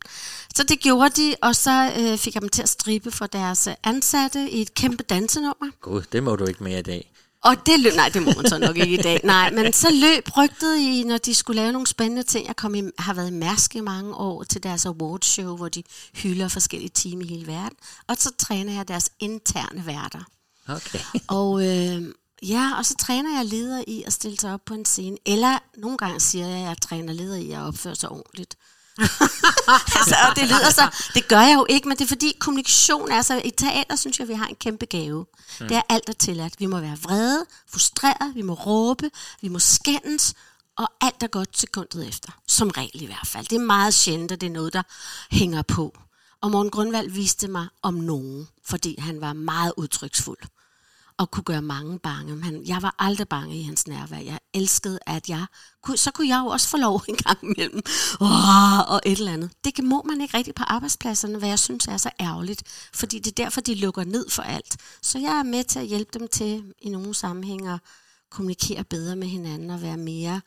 Så 0.55 0.63
det 0.63 0.79
gjorde 0.79 1.21
de, 1.21 1.35
og 1.41 1.55
så 1.55 1.91
øh, 1.97 2.17
fik 2.17 2.33
jeg 2.33 2.41
dem 2.41 2.49
til 2.49 2.61
at 2.61 2.69
stribe 2.69 3.11
for 3.11 3.25
deres 3.25 3.67
øh, 3.67 3.73
ansatte 3.83 4.49
i 4.49 4.61
et 4.61 4.73
kæmpe 4.73 5.03
dansenummer. 5.03 5.67
Gud, 5.81 6.01
det 6.11 6.23
må 6.23 6.35
du 6.35 6.45
ikke 6.45 6.63
mere 6.63 6.79
i 6.79 6.83
dag. 6.83 7.11
Og 7.43 7.55
det 7.65 7.79
løb, 7.79 7.93
nej, 7.95 8.09
det 8.09 8.21
må 8.21 8.31
man 8.37 8.49
så 8.49 8.57
nok 8.57 8.77
ikke 8.77 8.93
i 8.93 9.01
dag. 9.01 9.21
Nej, 9.23 9.51
men 9.51 9.73
så 9.73 9.87
løb 9.91 10.37
rygtet 10.37 10.77
i, 10.77 11.03
når 11.03 11.17
de 11.17 11.33
skulle 11.33 11.61
lave 11.61 11.71
nogle 11.71 11.87
spændende 11.87 12.23
ting. 12.23 12.47
Jeg 12.47 12.55
kom 12.55 12.75
i, 12.75 12.83
har 12.99 13.13
været 13.13 13.27
i 13.27 13.33
Mærsk 13.33 13.75
i 13.75 13.79
mange 13.79 14.15
år 14.15 14.43
til 14.43 14.63
deres 14.63 14.85
awardshow, 14.85 15.55
hvor 15.57 15.69
de 15.69 15.83
hylder 16.13 16.47
forskellige 16.47 16.91
team 16.93 17.21
i 17.21 17.27
hele 17.27 17.47
verden. 17.47 17.77
Og 18.07 18.15
så 18.19 18.31
træner 18.39 18.73
jeg 18.73 18.87
deres 18.87 19.09
interne 19.19 19.85
værter. 19.85 20.23
Okay. 20.67 20.99
Og 21.27 21.67
øh, 21.67 22.03
ja, 22.49 22.71
og 22.77 22.85
så 22.85 22.95
træner 22.99 23.37
jeg 23.37 23.45
ledere 23.45 23.89
i 23.89 24.03
at 24.03 24.13
stille 24.13 24.39
sig 24.39 24.53
op 24.53 24.61
på 24.65 24.73
en 24.73 24.85
scene. 24.85 25.17
Eller 25.25 25.59
nogle 25.77 25.97
gange 25.97 26.19
siger 26.19 26.47
jeg, 26.47 26.57
at 26.57 26.67
jeg 26.67 26.81
træner 26.81 27.13
ledere 27.13 27.41
i 27.41 27.51
at 27.51 27.61
opføre 27.61 27.95
sig 27.95 28.09
ordentligt. 28.09 28.57
altså, 29.97 30.15
og 30.29 30.35
det 30.35 30.43
lyder 30.43 30.71
så, 30.71 30.89
det 31.13 31.27
gør 31.27 31.39
jeg 31.39 31.55
jo 31.55 31.65
ikke, 31.69 31.87
men 31.87 31.97
det 31.97 32.03
er 32.03 32.07
fordi 32.07 32.33
kommunikation 32.39 33.11
er 33.11 33.21
så, 33.21 33.41
i 33.45 33.49
teater 33.49 33.95
synes 33.95 34.19
jeg, 34.19 34.27
vi 34.27 34.33
har 34.33 34.45
en 34.45 34.55
kæmpe 34.55 34.85
gave. 34.85 35.25
Mm. 35.59 35.67
Det 35.67 35.77
er 35.77 35.81
alt 35.89 36.09
er 36.09 36.13
tilladt. 36.13 36.59
Vi 36.59 36.65
må 36.65 36.79
være 36.79 36.97
vrede, 36.97 37.45
frustrerede, 37.71 38.33
vi 38.33 38.41
må 38.41 38.53
råbe, 38.53 39.11
vi 39.41 39.47
må 39.47 39.59
skændes, 39.59 40.33
og 40.77 40.87
alt 41.01 41.23
er 41.23 41.27
godt 41.27 41.57
sekundet 41.57 42.07
efter. 42.07 42.31
Som 42.47 42.69
regel 42.69 43.01
i 43.01 43.05
hvert 43.05 43.27
fald. 43.27 43.45
Det 43.45 43.55
er 43.55 43.65
meget 43.65 43.93
sjældent, 43.93 44.31
at 44.31 44.41
det 44.41 44.47
er 44.47 44.51
noget, 44.51 44.73
der 44.73 44.83
hænger 45.31 45.61
på. 45.61 45.97
Og 46.41 46.51
Morten 46.51 46.71
Grundvald 46.71 47.09
viste 47.09 47.47
mig 47.47 47.67
om 47.81 47.93
nogen, 47.93 48.47
fordi 48.65 48.95
han 48.99 49.21
var 49.21 49.33
meget 49.33 49.73
udtryksfuld 49.77 50.37
og 51.17 51.31
kunne 51.31 51.43
gøre 51.43 51.61
mange 51.61 51.99
bange. 51.99 52.35
Men 52.35 52.67
jeg 52.67 52.81
var 52.81 52.95
aldrig 52.99 53.27
bange 53.27 53.59
i 53.59 53.63
hans 53.63 53.87
nærvær. 53.87 54.17
Jeg 54.17 54.39
elskede, 54.53 54.99
at 55.07 55.29
jeg 55.29 55.45
kunne, 55.83 55.97
så 55.97 56.11
kunne 56.11 56.27
jeg 56.27 56.41
jo 56.45 56.47
også 56.47 56.67
få 56.69 56.77
lov 56.77 57.01
en 57.07 57.15
gang 57.15 57.37
imellem. 57.43 57.81
Oh, 58.19 58.79
og 58.79 59.01
et 59.05 59.19
eller 59.19 59.33
andet. 59.33 59.51
Det 59.63 59.83
må 59.83 60.03
man 60.07 60.21
ikke 60.21 60.37
rigtig 60.37 60.55
på 60.55 60.63
arbejdspladserne, 60.63 61.37
hvad 61.37 61.49
jeg 61.49 61.59
synes 61.59 61.87
er 61.87 61.97
så 61.97 62.09
ærgerligt. 62.19 62.89
Fordi 62.93 63.19
det 63.19 63.31
er 63.31 63.43
derfor, 63.43 63.61
de 63.61 63.75
lukker 63.75 64.03
ned 64.03 64.29
for 64.29 64.43
alt. 64.43 64.77
Så 65.01 65.19
jeg 65.19 65.39
er 65.39 65.43
med 65.43 65.63
til 65.63 65.79
at 65.79 65.85
hjælpe 65.85 66.19
dem 66.19 66.27
til 66.27 66.73
i 66.81 66.89
nogle 66.89 67.13
sammenhænge 67.13 67.73
at 67.73 67.79
kommunikere 68.31 68.83
bedre 68.83 69.15
med 69.15 69.27
hinanden 69.27 69.69
og 69.69 69.81
være 69.81 69.97
mere 69.97 70.41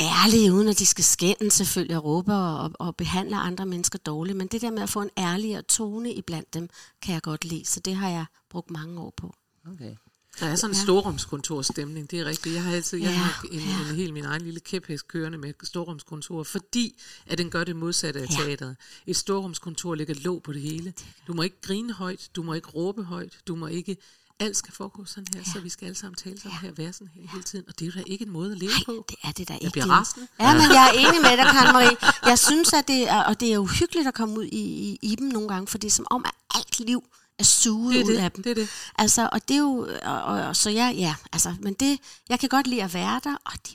ærlige, 0.00 0.52
uden 0.52 0.68
at 0.68 0.78
de 0.78 0.86
skal 0.86 1.04
skænde 1.04 1.50
selvfølgelig 1.50 1.96
og 1.96 2.04
råbe 2.04 2.34
og, 2.34 2.70
og 2.74 2.96
behandle 2.96 3.36
andre 3.36 3.66
mennesker 3.66 3.98
dårligt. 3.98 4.38
Men 4.38 4.46
det 4.46 4.60
der 4.60 4.70
med 4.70 4.82
at 4.82 4.90
få 4.90 5.02
en 5.02 5.10
ærligere 5.18 5.62
tone 5.62 6.12
iblandt 6.12 6.54
dem, 6.54 6.68
kan 7.02 7.14
jeg 7.14 7.22
godt 7.22 7.44
lide. 7.44 7.64
Så 7.64 7.80
det 7.80 7.96
har 7.96 8.08
jeg 8.08 8.26
brugt 8.50 8.70
mange 8.70 9.00
år 9.00 9.12
på. 9.16 9.34
Okay. 9.74 9.96
Der 10.40 10.46
er 10.46 10.56
sådan 10.56 10.74
en 10.74 10.76
Ja. 10.76 10.82
storrumskontorstemning, 10.82 12.10
det 12.10 12.20
er 12.20 12.24
rigtigt. 12.24 12.54
Jeg 12.54 12.62
har 12.64 12.72
altid 12.72 12.98
jeg 12.98 13.06
Ja, 13.10 13.12
har 13.12 13.44
en, 13.52 13.60
en, 13.60 13.96
helt 13.96 14.12
min 14.12 14.24
egen 14.24 14.42
lille 14.42 14.60
kæphest 14.60 15.08
kørende 15.08 15.38
med 15.38 15.52
storrumskontor, 15.62 16.42
fordi 16.42 17.00
at 17.26 17.38
den 17.38 17.50
gør 17.50 17.64
det 17.64 17.76
modsatte 17.76 18.20
af 18.20 18.26
Ja. 18.38 18.44
teateret. 18.44 18.76
Et 19.06 19.16
storrumskontor 19.16 19.94
ligger 19.94 20.14
låg 20.14 20.42
på 20.42 20.52
det 20.52 20.62
hele. 20.62 20.92
Du 21.26 21.32
må 21.34 21.42
ikke 21.42 21.60
grine 21.62 21.92
højt, 21.92 22.28
du 22.36 22.42
må 22.42 22.54
ikke 22.54 22.68
råbe 22.68 23.02
højt, 23.04 23.38
du 23.46 23.54
må 23.56 23.66
ikke... 23.66 23.96
Alt 24.40 24.56
skal 24.56 24.74
foregå 24.74 25.04
sådan 25.04 25.26
her, 25.34 25.40
ja. 25.46 25.52
så 25.52 25.60
vi 25.60 25.68
skal 25.68 25.84
alle 25.84 25.94
sammen 25.96 26.16
tale 26.16 26.38
sådan 26.40 26.58
her, 26.58 26.72
være 26.72 26.92
sådan 26.92 27.08
her 27.14 27.22
hele 27.32 27.42
tiden. 27.42 27.64
Og 27.68 27.78
det 27.78 27.84
er 27.84 27.86
jo 27.86 27.92
da 28.00 28.04
ikke 28.06 28.24
en 28.24 28.30
måde 28.30 28.52
at 28.52 28.58
leve 28.58 28.70
på. 28.86 29.04
det 29.08 29.16
er 29.24 29.32
det 29.32 29.48
da 29.48 29.52
Jeg 29.52 29.62
ikke. 29.62 29.72
bliver 29.72 29.84
det. 29.84 29.92
rasende. 29.94 30.26
Ja, 30.40 30.52
men 30.52 30.62
jeg 30.62 30.88
er 30.94 31.08
enig 31.08 31.20
med 31.22 31.30
dig, 31.36 31.46
Karen 31.46 31.72
Marie. 31.72 31.96
Jeg 32.26 32.38
synes, 32.38 32.72
at 32.72 32.88
det 32.88 33.08
er, 33.08 33.22
og 33.22 33.40
det 33.40 33.52
er 33.52 33.58
uhyggeligt 33.58 34.08
at 34.08 34.14
komme 34.14 34.38
ud 34.38 34.44
i, 34.44 34.58
i, 34.60 34.98
i 35.02 35.14
dem 35.14 35.26
nogle 35.28 35.48
gange, 35.48 35.66
for 35.66 35.78
det 35.78 35.86
er 35.88 35.92
som 35.92 36.06
om, 36.10 36.24
at 36.24 36.30
alt 36.54 36.80
liv 36.80 37.04
er 37.38 37.44
suget 37.44 37.94
Det 37.94 38.00
er 38.00 38.04
ud 38.04 38.10
det, 38.12 38.18
af 38.18 38.30
dem. 38.32 38.42
det 38.42 38.50
er 38.50 38.54
det. 38.54 38.68
Altså, 38.98 39.28
og 39.32 39.48
det 39.48 39.54
er 39.54 39.58
jo, 39.58 39.88
og, 40.02 40.22
og, 40.22 40.42
og, 40.42 40.56
så 40.56 40.70
ja, 40.70 40.88
ja, 40.88 41.14
altså, 41.32 41.54
men 41.60 41.74
det, 41.74 41.98
jeg 42.28 42.40
kan 42.40 42.48
godt 42.48 42.66
lide 42.66 42.82
at 42.82 42.94
være 42.94 43.20
der, 43.24 43.34
og 43.44 43.52
de 43.66 43.74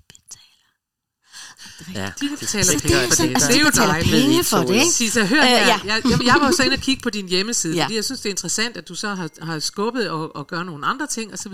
Ja, 1.94 2.12
De 2.22 2.30
det- 2.30 2.40
betaler 2.40 2.72
det- 2.74 2.82
penge 2.82 2.98
det- 3.02 3.10
for 3.10 3.24
det. 3.24 3.36
det- 3.36 3.42
Det 3.48 3.56
er 3.56 3.60
jo 3.60 3.66
betaler 3.66 3.88
dejligt. 3.88 4.12
penge 4.12 4.44
for 4.44 4.58
det, 4.58 4.74
ikke? 4.76 4.86
Sissa, 4.92 5.26
hør 5.26 5.42
Øh, 5.42 5.48
ja. 5.48 5.68
Jeg, 5.68 5.82
jeg, 5.86 6.26
jeg 6.26 6.36
var 6.40 6.46
jo 6.48 6.52
så 6.56 6.64
inde 6.64 6.74
og 6.74 6.80
kigge 6.80 7.02
på 7.04 7.10
din 7.10 7.28
hjemmeside, 7.28 7.76
Ja. 7.76 7.84
fordi 7.84 7.96
jeg 7.96 8.06
synes, 8.06 8.20
det 8.22 8.26
er 8.30 8.34
interessant, 8.34 8.78
at 8.78 8.88
du 8.90 8.96
så 8.96 9.16
har, 9.16 9.30
har 9.46 9.60
skubbet 9.60 10.10
og, 10.10 10.36
og 10.36 10.48
gør 10.48 10.64
nogle 10.64 10.86
andre 10.86 11.08
ting 11.08 11.34
osv. 11.34 11.54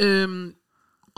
Øhm, 0.00 0.52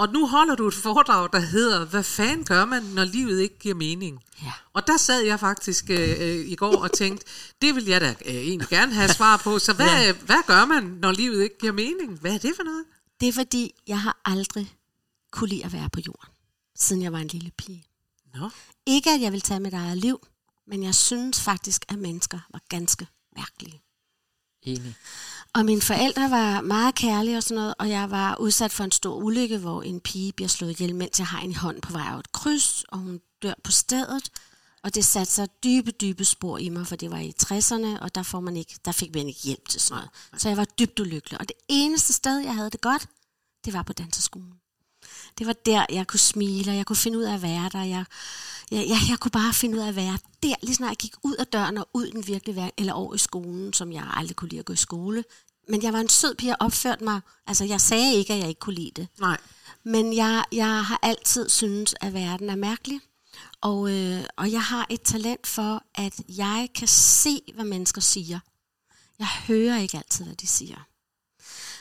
og 0.01 0.13
nu 0.13 0.27
holder 0.27 0.55
du 0.55 0.67
et 0.69 0.75
foredrag, 0.75 1.29
der 1.33 1.39
hedder, 1.39 1.85
hvad 1.85 2.03
fanden 2.03 2.45
gør 2.45 2.65
man, 2.65 2.83
når 2.83 3.05
livet 3.05 3.41
ikke 3.41 3.59
giver 3.59 3.75
mening? 3.75 4.25
Ja. 4.43 4.53
Og 4.73 4.87
der 4.87 4.97
sad 4.97 5.21
jeg 5.23 5.41
faktisk 5.41 5.91
øh, 5.91 6.11
øh, 6.21 6.51
i 6.51 6.55
går 6.55 6.77
og 6.77 6.93
tænkte, 6.93 7.27
det 7.63 7.75
vil 7.75 7.85
jeg 7.85 8.01
da 8.01 8.11
øh, 8.27 8.35
egentlig 8.35 8.69
gerne 8.69 8.95
have 8.95 9.09
svar 9.09 9.37
på. 9.37 9.59
Så 9.59 9.73
hvad, 9.73 9.87
Ja. 9.87 10.01
ja. 10.03 10.13
hvad 10.13 10.43
gør 10.47 10.65
man, 10.65 10.83
når 10.85 11.13
livet 11.13 11.43
ikke 11.43 11.59
giver 11.59 11.73
mening? 11.73 12.21
Hvad 12.21 12.35
er 12.35 12.39
det 12.39 12.53
for 12.57 12.63
noget? 12.63 12.85
Det 13.21 13.29
er 13.29 13.33
fordi, 13.33 13.75
jeg 13.87 14.01
har 14.01 14.21
aldrig 14.25 14.77
kunne 15.33 15.49
lide 15.49 15.65
at 15.65 15.73
være 15.73 15.89
på 15.91 16.01
jorden, 16.07 16.29
siden 16.77 17.03
jeg 17.03 17.13
var 17.13 17.19
en 17.19 17.29
lille 17.29 17.51
pige. 17.59 17.85
Nå. 18.35 18.51
Ikke 18.87 19.11
at 19.11 19.21
jeg 19.21 19.33
vil 19.33 19.41
tage 19.41 19.61
mit 19.61 19.75
eget 19.75 19.99
liv, 19.99 20.27
men 20.67 20.83
jeg 20.83 20.95
synes 20.95 21.41
faktisk, 21.41 21.85
at 21.89 21.99
mennesker 21.99 22.39
var 22.53 22.61
ganske 22.69 23.07
mærkelige. 23.37 23.83
Enig. 24.63 24.95
Og 25.55 25.65
mine 25.65 25.81
forældre 25.81 26.31
var 26.31 26.61
meget 26.61 26.95
kærlige 26.95 27.37
og 27.37 27.43
sådan 27.43 27.55
noget, 27.55 27.75
og 27.79 27.91
jeg 27.91 28.11
var 28.11 28.37
udsat 28.37 28.73
for 28.73 28.85
en 28.85 28.93
stor 28.93 29.15
ulykke, 29.17 29.59
hvor 29.59 29.83
en 29.83 30.01
pige 30.01 30.33
bliver 30.33 30.49
slået 30.49 30.71
ihjel, 30.71 30.95
mens 30.95 31.19
jeg 31.19 31.27
har 31.27 31.41
en 31.41 31.51
i 31.51 31.55
hånd 31.55 31.83
på 31.83 31.93
vej 31.93 32.09
over 32.11 32.19
et 32.19 32.33
kryds, 32.33 32.85
og 32.89 32.99
hun 32.99 33.21
dør 33.43 33.55
på 33.65 33.73
stedet. 33.73 34.31
Og 34.83 34.95
det 34.95 35.05
satte 35.05 35.33
sig 35.33 35.49
dybe, 35.65 35.91
dybe 35.91 36.25
spor 36.25 36.59
i 36.59 36.69
mig, 36.69 36.87
for 36.87 36.97
det 36.97 37.11
var 37.11 37.19
i 37.19 37.35
60'erne, 37.43 38.01
og 38.01 38.15
der, 38.15 38.23
får 38.23 38.41
man 38.41 38.57
ikke, 38.57 38.79
der 38.85 38.93
fik 38.93 39.15
man 39.15 39.29
ikke 39.29 39.41
hjælp 39.41 39.69
til 39.69 39.81
sådan 39.81 39.97
noget. 39.97 40.43
Så 40.43 40.49
jeg 40.49 40.57
var 40.57 40.65
dybt 40.65 41.01
ulykkelig. 41.01 41.41
Og 41.41 41.49
det 41.49 41.57
eneste 41.69 42.13
sted, 42.13 42.39
jeg 42.39 42.55
havde 42.55 42.71
det 42.71 42.81
godt, 42.81 43.07
det 43.65 43.73
var 43.73 43.83
på 43.83 43.93
danseskolen. 43.93 44.55
Det 45.39 45.47
var 45.47 45.53
der, 45.53 45.87
jeg 45.91 46.07
kunne 46.07 46.21
smile, 46.21 46.73
og 46.73 46.77
jeg 46.77 46.87
kunne 46.87 46.97
finde 46.97 47.19
ud 47.19 47.23
af 47.23 47.35
at 47.35 47.43
være 47.43 47.71
der. 47.73 47.83
Jeg, 47.83 48.05
jeg, 48.71 48.89
jeg, 48.89 48.99
jeg 49.09 49.19
kunne 49.21 49.31
bare 49.31 49.55
finde 49.55 49.77
ud 49.79 49.83
af 49.83 49.89
at 49.89 49.97
være 49.97 50.19
der, 50.43 50.55
lige 50.63 50.75
snart 50.75 50.91
jeg 50.91 50.97
gik 50.97 51.15
ud 51.23 51.35
af 51.35 51.47
døren 51.47 51.79
og 51.79 51.89
ud 51.95 52.05
i 52.05 52.11
den 52.11 52.27
virkelige 52.27 52.57
verden, 52.57 52.73
eller 52.79 52.93
over 52.93 53.15
i 53.15 53.19
skolen, 53.19 53.73
som 53.73 53.93
jeg 53.93 54.11
aldrig 54.15 54.37
kunne 54.37 54.49
lide 54.49 54.59
at 54.59 54.65
gå 54.65 54.73
i 54.73 54.77
skole. 54.77 55.25
Men 55.69 55.83
jeg 55.83 55.93
var 55.93 56.01
en 56.01 56.09
sød 56.09 56.35
pige 56.35 56.57
og 56.57 56.67
opførte 56.67 57.05
mig. 57.05 57.21
Altså, 57.47 57.65
jeg 57.65 57.81
sagde 57.81 58.15
ikke, 58.15 58.33
at 58.33 58.39
jeg 58.39 58.49
ikke 58.49 58.59
kunne 58.59 58.75
lide 58.75 58.93
det. 58.97 59.09
Nej. 59.19 59.39
Men 59.85 60.17
jeg, 60.17 60.45
jeg 60.53 60.85
har 60.85 60.99
altid 61.03 61.49
syntes, 61.49 61.95
at 62.01 62.15
verden 62.15 62.51
er 62.51 62.57
mærkelig. 62.57 63.01
Og, 63.61 63.91
øh, 63.91 64.25
og 64.37 64.53
jeg 64.53 64.63
har 64.63 64.87
et 64.91 65.03
talent 65.03 65.47
for, 65.47 65.83
at 65.95 66.21
jeg 66.29 66.69
kan 66.75 66.89
se, 66.89 67.41
hvad 67.55 67.65
mennesker 67.65 68.01
siger. 68.01 68.39
Jeg 69.19 69.27
hører 69.27 69.79
ikke 69.79 69.97
altid, 69.97 70.25
hvad 70.25 70.35
de 70.35 70.47
siger. 70.47 70.87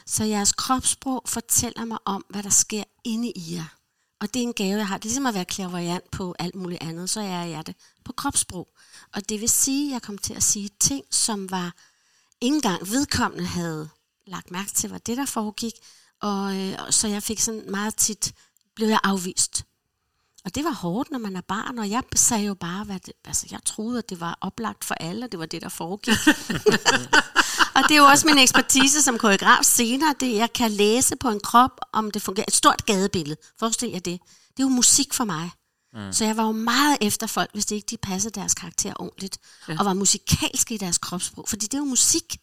Så 0.05 0.23
jeres 0.23 0.51
kropssprog 0.51 1.21
fortæller 1.25 1.85
mig 1.85 1.97
om, 2.05 2.25
hvad 2.29 2.43
der 2.43 2.49
sker 2.49 2.83
inde 3.03 3.31
i 3.31 3.55
jer. 3.55 3.78
Og 4.21 4.33
det 4.33 4.39
er 4.39 4.43
en 4.43 4.53
gave, 4.53 4.77
jeg 4.77 4.87
har. 4.87 4.97
Det 4.97 5.05
er 5.05 5.09
ligesom 5.09 5.25
at 5.25 5.33
være 5.33 5.45
klaverjant 5.45 6.11
på 6.11 6.35
alt 6.39 6.55
muligt 6.55 6.83
andet, 6.83 7.09
så 7.09 7.21
er 7.21 7.43
jeg 7.43 7.67
det 7.67 7.75
på 8.05 8.13
kropssprog. 8.13 8.67
Og 9.13 9.29
det 9.29 9.41
vil 9.41 9.49
sige, 9.49 9.89
at 9.89 9.93
jeg 9.93 10.01
kom 10.01 10.17
til 10.17 10.33
at 10.33 10.43
sige 10.43 10.69
ting, 10.79 11.05
som 11.11 11.51
var 11.51 11.75
ikke 12.41 12.55
engang 12.55 12.89
vedkommende 12.89 13.45
havde 13.45 13.89
lagt 14.27 14.51
mærke 14.51 14.71
til, 14.71 14.89
hvad 14.89 14.99
det 14.99 15.17
der 15.17 15.25
foregik. 15.25 15.73
Og, 16.21 16.57
øh, 16.57 16.75
og 16.87 16.93
så 16.93 17.07
jeg 17.07 17.23
fik 17.23 17.39
sådan 17.39 17.71
meget 17.71 17.95
tit, 17.95 18.33
blev 18.75 18.87
jeg 18.87 18.99
afvist. 19.03 19.65
Og 20.49 20.55
det 20.55 20.63
var 20.63 20.71
hårdt, 20.71 21.11
når 21.11 21.19
man 21.19 21.35
er 21.35 21.41
barn, 21.41 21.79
og 21.79 21.89
jeg 21.89 22.03
sagde 22.15 22.45
jo 22.45 22.53
bare, 22.53 22.83
hvad 22.83 22.99
det, 22.99 23.13
altså 23.25 23.47
jeg 23.51 23.59
troede, 23.65 23.97
at 23.97 24.09
det 24.09 24.19
var 24.19 24.37
oplagt 24.41 24.83
for 24.83 24.93
alle, 24.93 25.25
og 25.25 25.31
det 25.31 25.39
var 25.39 25.45
det, 25.45 25.61
der 25.61 25.69
foregik. 25.69 26.17
og 27.75 27.81
det 27.83 27.91
er 27.91 27.97
jo 27.97 28.03
også 28.03 28.27
min 28.27 28.37
ekspertise 28.37 29.01
som 29.01 29.17
koreograf 29.17 29.63
senere, 29.63 30.15
det 30.19 30.35
jeg 30.35 30.53
kan 30.53 30.71
læse 30.71 31.15
på 31.15 31.29
en 31.29 31.39
krop, 31.39 31.79
om 31.93 32.11
det 32.11 32.21
fungerer. 32.21 32.45
Et 32.47 32.53
stort 32.53 32.85
gadebillede, 32.85 33.39
forestil 33.59 33.89
jer 33.89 33.99
det. 33.99 34.19
Det 34.51 34.59
er 34.59 34.63
jo 34.63 34.69
musik 34.69 35.13
for 35.13 35.23
mig. 35.23 35.51
Mm. 35.93 36.13
Så 36.13 36.25
jeg 36.25 36.37
var 36.37 36.43
jo 36.43 36.51
meget 36.51 36.97
efter 37.01 37.27
folk, 37.27 37.49
hvis 37.53 37.65
det 37.65 37.75
ikke 37.75 37.87
de 37.89 37.97
passede 37.97 38.39
deres 38.39 38.53
karakter 38.53 38.93
ordentligt, 38.95 39.37
ja. 39.67 39.75
og 39.79 39.85
var 39.85 39.93
musikalske 39.93 40.75
i 40.75 40.77
deres 40.77 40.97
kropssprog, 40.97 41.45
fordi 41.49 41.65
det 41.65 41.73
er 41.73 41.77
jo 41.77 41.85
musik, 41.85 42.37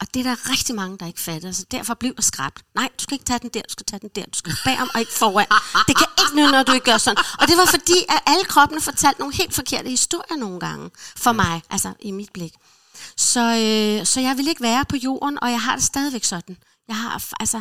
og 0.00 0.14
det 0.14 0.20
er 0.20 0.24
der 0.24 0.50
rigtig 0.50 0.74
mange, 0.74 0.98
der 0.98 1.06
ikke 1.06 1.20
fatter, 1.20 1.52
så 1.52 1.64
derfor 1.70 1.94
blev 1.94 2.12
jeg 2.16 2.24
skræbt. 2.24 2.62
Nej, 2.74 2.88
du 2.98 3.02
skal 3.02 3.14
ikke 3.14 3.24
tage 3.24 3.38
den 3.38 3.48
der, 3.48 3.62
du 3.62 3.72
skal 3.72 3.86
tage 3.86 4.00
den 4.00 4.10
der, 4.14 4.22
du 4.22 4.38
skal 4.38 4.52
bagom 4.64 4.90
og 4.94 5.00
ikke 5.00 5.12
foran. 5.12 5.46
Det 5.88 5.96
kan 5.96 6.06
ikke 6.20 6.36
nytte, 6.36 6.50
når 6.50 6.62
du 6.62 6.72
ikke 6.72 6.84
gør 6.90 6.98
sådan. 6.98 7.24
Og 7.40 7.48
det 7.48 7.56
var 7.56 7.66
fordi, 7.66 7.98
at 8.08 8.22
alle 8.26 8.44
kroppene 8.44 8.80
fortalte 8.80 9.20
nogle 9.20 9.34
helt 9.34 9.54
forkerte 9.54 9.88
historier 9.88 10.36
nogle 10.36 10.60
gange, 10.60 10.90
for 11.16 11.32
mig, 11.32 11.62
altså 11.70 11.92
i 12.00 12.10
mit 12.10 12.32
blik. 12.34 12.52
Så, 13.16 13.40
øh, 13.40 14.06
så 14.06 14.20
jeg 14.20 14.36
vil 14.36 14.48
ikke 14.48 14.62
være 14.62 14.84
på 14.84 14.96
jorden, 14.96 15.38
og 15.42 15.50
jeg 15.50 15.60
har 15.60 15.74
det 15.76 15.84
stadigvæk 15.84 16.24
sådan. 16.24 16.56
Jeg 16.88 16.96
har, 16.96 17.24
altså, 17.40 17.60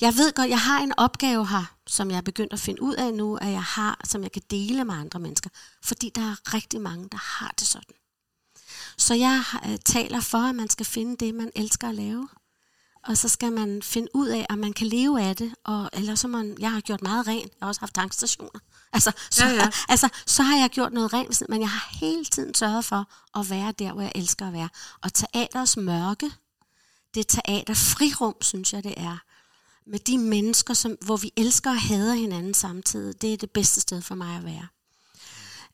jeg 0.00 0.14
ved 0.14 0.32
godt, 0.32 0.50
jeg 0.50 0.60
har 0.60 0.80
en 0.80 0.92
opgave 0.96 1.48
her, 1.48 1.74
som 1.86 2.10
jeg 2.10 2.16
er 2.16 2.20
begyndt 2.22 2.52
at 2.52 2.60
finde 2.60 2.82
ud 2.82 2.94
af 2.94 3.14
nu, 3.14 3.36
at 3.36 3.50
jeg 3.52 3.62
har, 3.62 4.00
som 4.04 4.22
jeg 4.22 4.32
kan 4.32 4.42
dele 4.50 4.84
med 4.84 4.94
andre 4.94 5.20
mennesker. 5.20 5.50
Fordi 5.82 6.10
der 6.14 6.22
er 6.22 6.54
rigtig 6.54 6.80
mange, 6.80 7.08
der 7.12 7.18
har 7.18 7.54
det 7.58 7.66
sådan. 7.66 7.94
Så 8.98 9.14
jeg 9.14 9.42
øh, 9.68 9.78
taler 9.84 10.20
for, 10.20 10.38
at 10.38 10.54
man 10.54 10.68
skal 10.70 10.86
finde 10.86 11.16
det, 11.16 11.34
man 11.34 11.50
elsker 11.54 11.88
at 11.88 11.94
lave. 11.94 12.28
Og 13.04 13.16
så 13.16 13.28
skal 13.28 13.52
man 13.52 13.82
finde 13.82 14.08
ud 14.14 14.28
af, 14.28 14.46
at 14.50 14.58
man 14.58 14.72
kan 14.72 14.86
leve 14.86 15.22
af 15.22 15.36
det. 15.36 15.54
Og, 15.64 15.90
eller 15.92 16.14
så 16.14 16.28
man, 16.28 16.56
jeg 16.58 16.72
har 16.72 16.80
gjort 16.80 17.02
meget 17.02 17.26
rent. 17.26 17.52
Jeg 17.52 17.58
har 17.62 17.68
også 17.68 17.80
haft 17.80 17.94
tankstationer. 17.94 18.60
Altså 18.92 19.12
så, 19.30 19.44
Ja, 19.44 19.54
ja. 19.54 19.70
altså, 19.88 20.08
så 20.26 20.42
har 20.42 20.56
jeg 20.56 20.70
gjort 20.70 20.92
noget 20.92 21.12
rent, 21.12 21.42
men 21.48 21.60
jeg 21.60 21.70
har 21.70 21.88
hele 22.00 22.24
tiden 22.24 22.54
sørget 22.54 22.84
for 22.84 23.08
at 23.38 23.50
være 23.50 23.72
der, 23.72 23.92
hvor 23.92 24.02
jeg 24.02 24.12
elsker 24.14 24.46
at 24.46 24.52
være. 24.52 24.68
Og 25.02 25.12
teaters 25.14 25.76
mørke, 25.76 26.30
det 27.14 27.26
teater 27.28 27.74
frirum, 27.74 28.34
synes 28.40 28.72
jeg, 28.72 28.84
det 28.84 28.94
er. 28.96 29.18
Med 29.86 29.98
de 29.98 30.18
mennesker, 30.18 30.74
som, 30.74 30.96
hvor 31.00 31.16
vi 31.16 31.32
elsker 31.36 31.70
og 31.70 31.80
hader 31.80 32.14
hinanden 32.14 32.54
samtidig. 32.54 33.22
Det 33.22 33.32
er 33.32 33.36
det 33.36 33.50
bedste 33.50 33.80
sted 33.80 34.02
for 34.02 34.14
mig 34.14 34.36
at 34.36 34.44
være. 34.44 34.66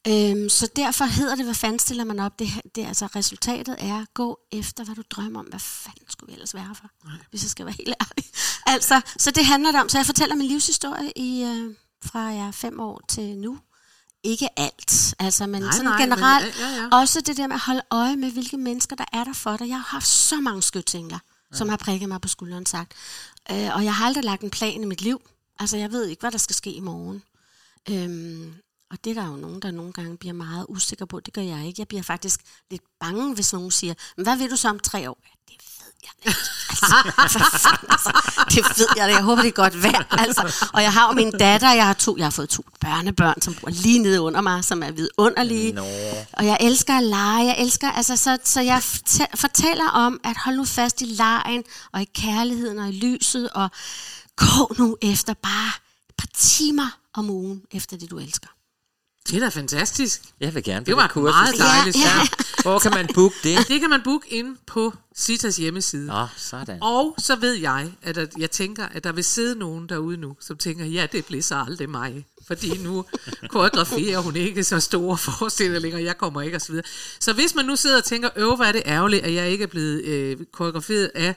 Øhm, 0.09 0.49
så 0.49 0.69
derfor 0.77 1.05
hedder 1.05 1.35
det, 1.37 1.45
hvad 1.45 1.55
fanden 1.55 1.79
stiller 1.79 2.05
man 2.05 2.19
op? 2.19 2.39
Det, 2.39 2.49
det, 2.75 2.87
altså, 2.87 3.07
resultatet 3.07 3.77
er, 3.79 4.05
gå 4.15 4.39
efter, 4.53 4.85
hvad 4.85 4.95
du 4.95 5.03
drømmer 5.11 5.41
om. 5.41 5.47
Hvad 5.47 5.61
fanden 5.61 6.05
skulle 6.11 6.29
vi 6.29 6.33
ellers 6.33 6.55
være 6.55 6.75
for? 6.75 6.91
Nej. 7.05 7.15
Hvis 7.31 7.43
jeg 7.43 7.51
skal 7.51 7.67
være 7.67 7.75
helt 7.79 7.95
ærlig. 8.01 8.25
Altså, 8.67 9.01
så 9.19 9.31
det 9.31 9.45
handler 9.47 9.73
det 9.73 9.81
om. 9.81 9.89
Så 9.89 9.99
jeg 9.99 10.07
fortæller 10.07 10.37
min 10.37 10.47
livshistorie 10.47 11.13
i, 11.17 11.43
øh, 11.43 11.75
fra 12.05 12.21
jeg 12.21 12.47
er 12.47 12.53
fem 12.53 12.81
år 12.81 13.01
til 13.09 13.37
nu. 13.39 13.59
Ikke 14.25 14.49
alt, 14.61 15.15
altså, 15.19 15.47
men 15.47 15.63
Nej, 15.63 15.71
sådan 15.73 15.85
nej, 15.85 15.99
men- 15.99 16.09
generelt. 16.09 16.59
ja, 16.61 16.69
ja. 16.69 16.89
Også 16.93 17.21
det 17.21 17.37
der 17.37 17.47
med 17.47 17.55
at 17.55 17.61
holde 17.61 17.83
øje 17.91 18.17
med, 18.17 18.31
hvilke 18.33 18.57
mennesker 18.57 18.97
der 18.97 19.05
er 19.13 19.25
der 19.25 19.33
for 19.33 19.57
dig. 19.57 19.69
Jeg 19.69 19.77
har 19.77 19.85
haft 19.89 20.07
så 20.07 20.41
mange 20.41 20.63
skytsengler, 20.63 21.19
ja. 21.53 21.57
som 21.57 21.69
har 21.69 21.77
prikket 21.77 22.09
mig 22.09 22.21
på 22.21 22.29
skulderen 22.29 22.67
sagt. 22.67 22.93
Øh, 23.51 23.75
og 23.77 23.85
jeg 23.85 23.95
har 23.95 24.07
aldrig 24.07 24.25
lagt 24.25 24.43
en 24.43 24.51
plan 24.51 24.83
i 24.83 24.87
mit 24.87 25.03
liv. 25.03 25.21
Altså, 25.59 25.77
jeg 25.77 25.93
ved 25.93 26.07
ikke, 26.07 26.21
hvad 26.21 26.31
der 26.31 26.39
skal 26.39 26.57
ske 26.57 26.73
i 26.73 26.81
morgen. 26.81 27.23
Øhm, 27.91 28.55
og 28.91 29.05
det 29.05 29.11
er 29.11 29.23
der 29.23 29.29
jo 29.31 29.37
nogen, 29.37 29.63
der 29.63 29.71
nogle 29.71 29.93
gange 29.93 30.17
bliver 30.17 30.33
meget 30.33 30.67
usikker 30.69 31.05
på. 31.05 31.21
Det 31.21 31.35
gør 31.35 31.43
jeg 31.43 31.67
ikke. 31.67 31.81
Jeg 31.81 31.89
bliver 31.89 32.03
faktisk 32.03 32.41
lidt 32.71 32.83
bange, 33.01 33.35
hvis 33.35 33.53
nogen 33.53 33.71
siger, 33.71 33.95
"Men 34.17 34.27
hvad 34.27 34.37
vil 34.37 34.51
du 34.51 34.57
så 34.57 34.69
om 34.69 34.79
tre 34.79 35.11
år? 35.11 35.19
Ja, 36.05 36.09
det 36.25 36.27
ved 36.27 37.03
jeg. 37.05 37.13
Altså, 37.19 37.39
fanden, 37.39 37.87
altså, 37.91 38.11
det 38.51 38.79
ved 38.79 38.87
jeg 38.97 39.09
da. 39.09 39.13
Jeg 39.15 39.23
håber, 39.23 39.43
det 39.43 39.49
er 39.49 39.53
godt 39.53 39.83
vejr. 39.83 40.05
Altså. 40.11 40.69
Og 40.73 40.83
jeg 40.83 40.93
har 40.93 41.07
jo 41.09 41.13
min 41.13 41.31
datter, 41.31 41.73
jeg 41.73 41.87
har, 41.87 41.93
to, 41.93 42.17
jeg 42.17 42.25
har 42.27 42.31
fået 42.31 42.49
to 42.49 42.65
børnebørn, 42.81 43.41
som 43.43 43.55
bor 43.55 43.69
lige 43.71 43.99
nede 43.99 44.21
under 44.21 44.41
mig, 44.41 44.65
som 44.65 44.83
er 44.83 44.91
vidunderlige. 44.91 45.73
Nå. 45.73 45.85
Og 46.33 46.47
jeg 46.47 46.59
elsker 46.61 46.97
at 46.99 47.03
lege. 47.05 47.45
Jeg 47.47 47.57
elsker, 47.59 47.91
altså, 47.91 48.17
så, 48.17 48.39
så 48.45 48.61
jeg 48.61 48.79
fortæ- 48.85 49.37
fortæller 49.37 49.89
om, 49.89 50.21
at 50.25 50.37
hold 50.45 50.57
nu 50.57 50.65
fast 50.65 51.01
i 51.01 51.05
lejen, 51.05 51.63
og 51.93 52.03
i 52.03 52.09
kærligheden, 52.15 52.79
og 52.79 52.89
i 52.89 52.93
lyset, 52.93 53.49
og 53.51 53.71
gå 54.37 54.75
nu 54.79 54.97
efter 55.03 55.35
bare 55.35 55.73
et 56.09 56.15
par 56.19 56.29
timer 56.37 56.89
om 57.15 57.31
ugen, 57.31 57.63
efter 57.73 57.97
det, 57.97 58.11
du 58.11 58.19
elsker. 58.19 58.49
Det 59.29 59.37
er 59.37 59.41
da 59.41 59.49
fantastisk. 59.49 60.23
Jeg 60.41 60.55
vil 60.55 60.63
gerne 60.65 60.87
Det 60.87 60.97
var 60.97 61.07
kursus. 61.09 61.35
meget 61.35 61.59
dejligt. 61.59 61.97
Ja, 61.97 62.01
ja. 62.21 62.27
Hvor 62.63 62.79
kan 62.79 62.91
man 62.95 63.09
booke 63.15 63.35
det? 63.43 63.69
Det 63.69 63.81
kan 63.81 63.91
man 63.91 64.01
booke 64.05 64.29
ind 64.35 64.57
på 64.67 64.93
Citas 65.17 65.57
hjemmeside. 65.57 66.07
Nå, 66.07 66.27
sådan. 66.37 66.79
Og 66.83 67.15
så 67.19 67.37
ved 67.37 67.53
jeg, 67.53 67.93
at 68.03 68.19
at 68.19 68.31
jeg 68.39 68.51
tænker, 68.51 68.87
at 68.89 69.05
der 69.05 69.13
vil 69.13 69.25
sidde 69.25 69.59
nogen 69.59 69.89
derude 69.89 70.17
nu, 70.17 70.37
som 70.41 70.57
tænker, 70.57 70.85
ja, 70.85 71.07
det 71.13 71.25
bliver 71.25 71.43
så 71.43 71.65
aldrig 71.69 71.91
mig. 71.91 72.27
Fordi 72.47 72.79
nu 72.79 73.05
koreograferer 73.49 74.19
hun 74.19 74.37
ikke 74.37 74.65
så 74.65 74.81
store 74.81 75.19
forestillinger, 75.19 75.99
jeg 75.99 76.19
kommer 76.19 76.43
ikke 76.43 76.57
osv. 76.57 76.75
Så, 76.75 76.83
så 77.21 77.33
hvis 77.33 77.55
man 77.55 77.65
nu 77.65 77.77
sidder 77.77 77.97
og 77.97 78.05
tænker, 78.05 78.29
øv, 78.37 78.57
hvor 78.57 78.65
er 78.65 78.73
det 78.73 78.83
ærgerligt, 78.87 79.25
at 79.25 79.35
jeg 79.35 79.51
ikke 79.51 79.63
er 79.63 79.69
blevet 79.69 80.03
øh, 80.05 80.37
koreograferet 80.53 81.11
af, 81.15 81.35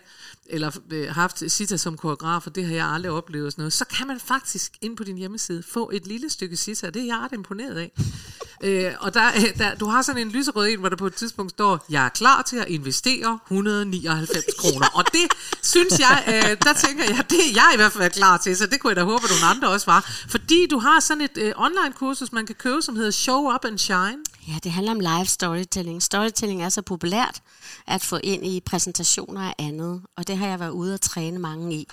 eller 0.50 0.72
øh, 0.92 1.10
haft 1.10 1.52
Sita 1.52 1.78
som 1.78 1.98
koreograf, 1.98 2.48
og 2.48 2.56
det 2.56 2.66
har 2.66 2.76
jeg 2.76 2.86
aldrig 2.86 3.12
oplevet 3.12 3.46
og 3.46 3.52
sådan 3.52 3.62
noget, 3.62 3.74
så 3.74 3.86
kan 3.86 4.08
man 4.08 4.20
faktisk 4.20 4.72
ind 4.82 4.98
på 4.98 5.04
din 5.04 5.18
hjemmeside 5.18 5.64
få 5.64 5.90
et 5.94 6.08
lille 6.08 6.30
stykke 6.30 6.58
Sita, 6.58 6.90
det 6.90 7.02
er 7.02 7.06
jeg 7.06 7.18
ret 7.18 7.34
imponeret 7.34 7.78
af. 7.78 7.92
øh, 8.68 8.94
og 9.00 9.14
der, 9.14 9.28
øh, 9.36 9.58
der, 9.58 9.76
du 9.76 9.86
har 9.86 10.02
sådan 10.02 10.22
en 10.22 10.32
lyserød 10.32 10.68
en, 10.68 10.80
hvor 10.80 10.90
der 10.90 10.96
på 10.96 11.08
et 11.08 11.16
tidspunkt 11.16 11.52
står, 11.52 11.86
jeg 11.90 12.06
er 12.06 12.10
klar 12.10 12.42
til 12.42 12.58
at 12.58 12.68
investere 12.68 13.40
199 13.48 14.46
kroner. 14.58 14.88
Og 14.94 15.04
det 15.14 15.28
synes 15.64 16.00
jeg, 16.00 16.24
øh, 16.28 16.58
der 16.64 16.74
tænker 16.74 17.04
jeg, 17.04 17.26
det 17.30 17.40
er 17.40 17.54
jeg 17.54 17.72
i 17.74 17.78
hvert 17.78 17.92
fald 17.92 18.12
klar 18.12 18.38
til, 18.38 18.58
så 18.58 18.66
det 18.66 18.80
kunne 18.80 18.90
jeg 18.90 18.96
da 18.96 19.04
håbe, 19.04 19.24
at 19.24 19.30
nogle 19.30 19.56
andre 19.56 19.68
også 19.70 19.86
var. 19.86 20.12
Fordi 20.30 20.68
du 20.68 20.80
har 20.80 21.00
sådan 21.00 21.22
et 21.22 21.38
øh, 21.38 21.54
online-kursus, 21.56 22.32
man 22.32 22.46
kan 22.46 22.56
købe, 22.56 22.82
som 22.82 22.96
hedder 22.96 23.12
Show 23.12 23.54
Up 23.54 23.66
and 23.66 23.78
Shine. 23.78 24.18
Ja, 24.48 24.58
det 24.64 24.72
handler 24.72 24.92
om 24.92 25.00
live 25.00 25.26
storytelling. 25.26 26.04
Storytelling 26.04 26.64
er 26.64 26.70
så 26.70 26.82
populært 26.82 27.42
at 27.88 28.02
få 28.02 28.20
ind 28.24 28.46
i 28.46 28.60
præsentationer 28.60 29.42
af 29.42 29.54
andet, 29.60 30.02
og 30.18 30.28
det 30.28 30.38
har 30.38 30.48
jeg 30.48 30.60
været 30.60 30.70
ude 30.72 30.94
og 30.94 31.02
træne 31.02 31.40
mange 31.40 31.76
i. 31.76 31.88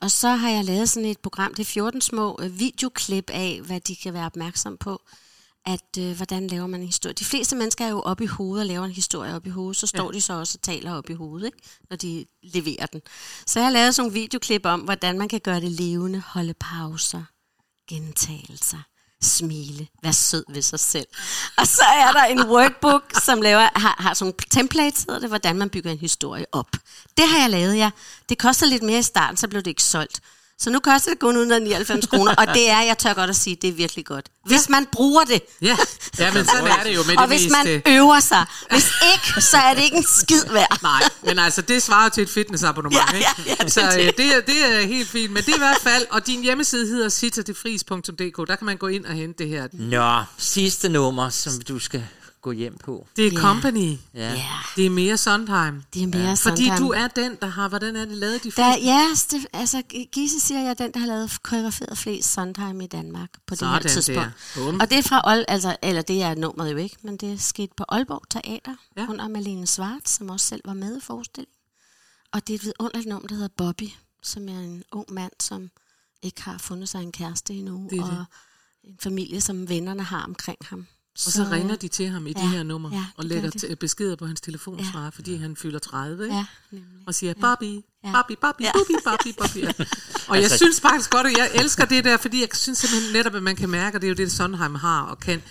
Og 0.00 0.10
så 0.10 0.28
har 0.28 0.50
jeg 0.50 0.64
lavet 0.64 0.88
sådan 0.88 1.08
et 1.08 1.18
program, 1.18 1.54
det 1.54 1.60
er 1.62 1.64
14 1.64 2.00
små 2.00 2.38
øh, 2.40 2.58
videoklip 2.58 3.30
af, 3.30 3.60
hvad 3.64 3.80
de 3.80 3.96
kan 3.96 4.14
være 4.14 4.26
opmærksom 4.26 4.76
på, 4.76 5.02
at 5.66 5.98
øh, 5.98 6.16
hvordan 6.16 6.46
laver 6.46 6.66
man 6.66 6.80
en 6.80 6.86
historie. 6.86 7.14
De 7.14 7.24
fleste 7.24 7.56
mennesker 7.56 7.84
er 7.84 7.88
jo 7.90 8.00
oppe 8.00 8.24
i 8.24 8.26
hovedet 8.26 8.60
og 8.62 8.66
laver 8.66 8.84
en 8.84 8.92
historie 8.92 9.34
op 9.34 9.46
i 9.46 9.50
hovedet, 9.50 9.76
så 9.76 9.86
står 9.86 10.04
Ja. 10.12 10.16
de 10.16 10.20
så 10.20 10.32
også 10.32 10.58
og 10.58 10.62
taler 10.62 10.92
op 10.92 11.10
i 11.10 11.14
hovedet, 11.14 11.46
ikke? 11.46 11.58
når 11.90 11.96
de 11.96 12.24
leverer 12.42 12.86
den. 12.86 13.00
Så 13.46 13.58
jeg 13.58 13.66
har 13.66 13.72
lavet 13.72 13.94
sådan 13.94 14.02
nogle 14.08 14.20
videoklip 14.20 14.66
om, 14.66 14.80
hvordan 14.80 15.18
man 15.18 15.28
kan 15.28 15.40
gøre 15.40 15.60
det 15.60 15.70
levende, 15.72 16.22
holde 16.26 16.54
pauser, 16.54 17.22
gentagelser, 17.88 18.82
smile, 19.22 19.86
vær 20.02 20.10
sød 20.10 20.44
ved 20.48 20.62
sig 20.62 20.80
selv. 20.80 21.06
Og 21.56 21.66
så 21.66 21.82
er 21.82 22.12
der 22.12 22.24
en 22.24 22.46
workbook, 22.46 23.02
som 23.22 23.42
laver, 23.42 23.68
har, 23.80 23.96
har 23.98 24.14
sådan 24.14 24.24
nogle 24.24 24.34
templates, 24.50 25.02
hedder 25.02 25.20
det, 25.20 25.28
hvordan 25.28 25.56
man 25.56 25.70
bygger 25.70 25.90
en 25.90 25.98
historie 25.98 26.46
op. 26.52 26.70
Det 27.16 27.28
har 27.28 27.38
jeg 27.38 27.50
lavet, 27.50 27.76
ja. 27.76 27.90
Det 28.28 28.38
koster 28.38 28.66
lidt 28.66 28.82
mere 28.82 28.98
i 28.98 29.02
starten, 29.02 29.36
så 29.36 29.48
blev 29.48 29.62
det 29.62 29.70
ikke 29.70 29.82
solgt. 29.82 30.20
Så 30.62 30.70
nu 30.70 30.78
koster 30.78 31.10
det 31.10 31.18
kun 31.20 31.28
199 31.36 32.06
kroner, 32.06 32.34
og 32.34 32.46
det 32.54 32.70
er, 32.70 32.80
jeg 32.80 32.98
tør 32.98 33.14
godt 33.14 33.30
at 33.30 33.36
sige, 33.36 33.56
det 33.62 33.68
er 33.68 33.72
virkelig 33.72 34.04
godt. 34.06 34.26
Hvis 34.46 34.68
man 34.68 34.86
bruger 34.92 35.24
det. 35.24 35.40
Ja, 35.62 35.76
ja 36.18 36.32
men 36.32 36.44
sådan 36.54 36.66
er 36.66 36.82
det 36.84 36.94
jo 36.94 37.00
med 37.06 37.16
Og 37.16 37.28
det 37.28 37.38
hvis 37.38 37.50
meste. 37.50 37.82
man 37.86 37.96
øver 37.96 38.20
sig. 38.20 38.46
Hvis 38.70 38.92
ikke, 39.14 39.40
så 39.42 39.56
er 39.56 39.74
det 39.74 39.82
ikke 39.82 39.96
en 39.96 40.06
skid 40.18 40.42
værd. 40.52 40.78
Nej, 40.82 41.02
men 41.22 41.38
altså, 41.38 41.62
det 41.62 41.82
svarer 41.82 42.08
til 42.08 42.22
et 42.22 42.30
fitnessabonnement, 42.30 43.02
Ja, 43.12 43.16
ikke? 43.16 43.28
ja, 43.38 43.42
ja, 43.50 43.54
det 43.64 43.76
er 43.76 43.90
så 43.90 43.98
øh, 43.98 44.06
det. 44.06 44.16
det, 44.16 44.36
er, 44.36 44.40
det 44.40 44.64
er 44.82 44.86
helt 44.86 45.08
fint. 45.08 45.32
Men 45.32 45.42
det 45.42 45.48
er 45.52 45.56
i 45.56 45.58
hvert 45.58 45.80
fald, 45.82 46.06
og 46.10 46.26
din 46.26 46.42
hjemmeside 46.42 46.86
hedder 46.86 47.08
sitterdefris.dk, 47.08 48.48
der 48.48 48.56
kan 48.56 48.66
man 48.66 48.76
gå 48.76 48.86
ind 48.86 49.04
og 49.06 49.12
hente 49.12 49.42
det 49.44 49.48
her. 49.48 49.68
Nå, 49.72 50.24
sidste 50.38 50.88
nummer, 50.88 51.28
som 51.28 51.52
du 51.68 51.78
skal 51.78 52.04
gå 52.42 52.52
hjem 52.52 52.78
på. 52.78 53.06
Det 53.16 53.26
er 53.26 53.30
Ja. 53.32 53.38
Company. 53.40 53.96
Ja. 54.14 54.42
Det 54.76 54.86
er 54.86 54.90
mere 54.90 55.16
Sondheim. 55.16 55.82
Det 55.94 56.02
er 56.02 56.06
mere 56.06 56.22
ja. 56.28 56.34
Fordi 56.34 56.70
du 56.78 56.88
er 56.90 57.08
den, 57.08 57.36
der 57.40 57.46
har, 57.46 57.68
hvordan 57.68 57.96
er 57.96 58.04
det 58.04 58.16
lavet 58.16 58.42
de 58.44 58.50
Der, 58.50 58.72
fleste? 58.74 58.86
ja, 58.86 59.08
det, 59.30 59.46
altså 59.52 59.82
Gisse 60.12 60.40
siger, 60.40 60.60
jeg 60.60 60.70
er 60.70 60.74
den, 60.74 60.92
der 60.92 61.00
har 61.00 61.06
lavet 61.06 61.42
koreograferet 61.42 61.98
flest 61.98 62.32
Sondheim 62.32 62.80
i 62.80 62.86
Danmark 62.86 63.30
på 63.46 63.54
det 63.54 63.68
her 63.68 63.74
Sådan 63.78 63.88
tidspunkt. 63.92 64.30
der. 64.54 64.78
Og 64.80 64.90
det 64.90 64.98
er 64.98 65.02
fra 65.02 65.32
Ol, 65.32 65.44
altså, 65.48 65.76
eller 65.82 66.02
det 66.02 66.22
er 66.22 66.34
nummeret 66.34 66.72
jo 66.72 66.76
ikke, 66.76 66.96
men 67.02 67.16
det 67.16 67.32
er 67.32 67.36
sket 67.38 67.72
på 67.76 67.84
Aalborg 67.88 68.22
Teater 68.30 68.74
ja. 68.96 69.06
under 69.08 69.28
Malene 69.28 69.66
Svart, 69.66 70.08
som 70.08 70.30
også 70.30 70.46
selv 70.46 70.60
var 70.64 70.74
med 70.74 70.96
i 70.96 71.00
forestillingen. 71.00 71.54
Og 72.32 72.46
det 72.46 72.54
er 72.54 72.58
et 72.58 72.64
vidunderligt 72.64 73.08
nummer, 73.08 73.28
der 73.28 73.34
hedder 73.34 73.48
Bobby, 73.56 73.88
som 74.22 74.48
er 74.48 74.58
en 74.58 74.84
ung 74.92 75.12
mand, 75.12 75.32
som 75.40 75.70
ikke 76.22 76.42
har 76.42 76.58
fundet 76.58 76.88
sig 76.88 77.02
en 77.02 77.12
kæreste 77.12 77.54
endnu, 77.54 77.86
Det 77.90 77.98
er 77.98 78.02
og 78.02 78.10
det. 78.10 78.26
en 78.84 78.96
familie, 79.02 79.40
som 79.40 79.68
vennerne 79.68 80.02
har 80.02 80.24
omkring 80.24 80.58
ham. 80.62 80.86
Og 81.14 81.32
så 81.32 81.46
ringer 81.50 81.76
de 81.76 81.88
til 81.88 82.08
ham 82.08 82.26
i 82.26 82.32
ja, 82.36 82.42
det 82.42 82.48
her 82.48 82.62
nummer, 82.62 82.90
ja, 82.92 83.04
og 83.16 83.22
det 83.24 83.28
lægger 83.32 83.50
gør 83.50 83.58
de. 83.58 83.66
t- 83.66 83.74
beskeder 83.74 84.16
på 84.16 84.26
hans 84.26 84.40
telefonsvarer, 84.40 85.10
fordi 85.10 85.36
han 85.36 85.56
fylder 85.56 85.78
30, 85.78 86.24
ikke? 86.24 86.36
Ja, 86.36 86.44
og 87.06 87.14
siger, 87.14 87.34
Bobby, 87.40 87.80
Ja. 88.04 88.12
Bobby, 88.12 88.32
Bobby, 88.40 88.62
Bobby, 88.74 88.92
Bobby, 89.04 89.34
Bobby. 89.38 89.56
Ja. 89.56 89.72
Og 90.28 90.36
jeg 90.36 90.42
Altså- 90.42 90.56
synes 90.56 90.80
faktisk 90.80 91.10
godt, 91.10 91.26
at 91.26 91.36
jeg 91.38 91.50
elsker 91.54 91.84
det 91.84 92.04
der, 92.04 92.16
fordi 92.16 92.40
jeg 92.40 92.48
synes 92.54 92.78
simpelthen 92.78 93.12
netop, 93.12 93.34
at 93.34 93.42
man 93.42 93.56
kan 93.56 93.68
mærke, 93.68 93.96
og 93.96 94.00
det 94.00 94.06
er 94.06 94.08
jo 94.08 94.14
det, 94.14 94.32
Sondheim 94.32 94.74
har 94.74 95.02
og 95.02 95.20
kan, 95.20 95.42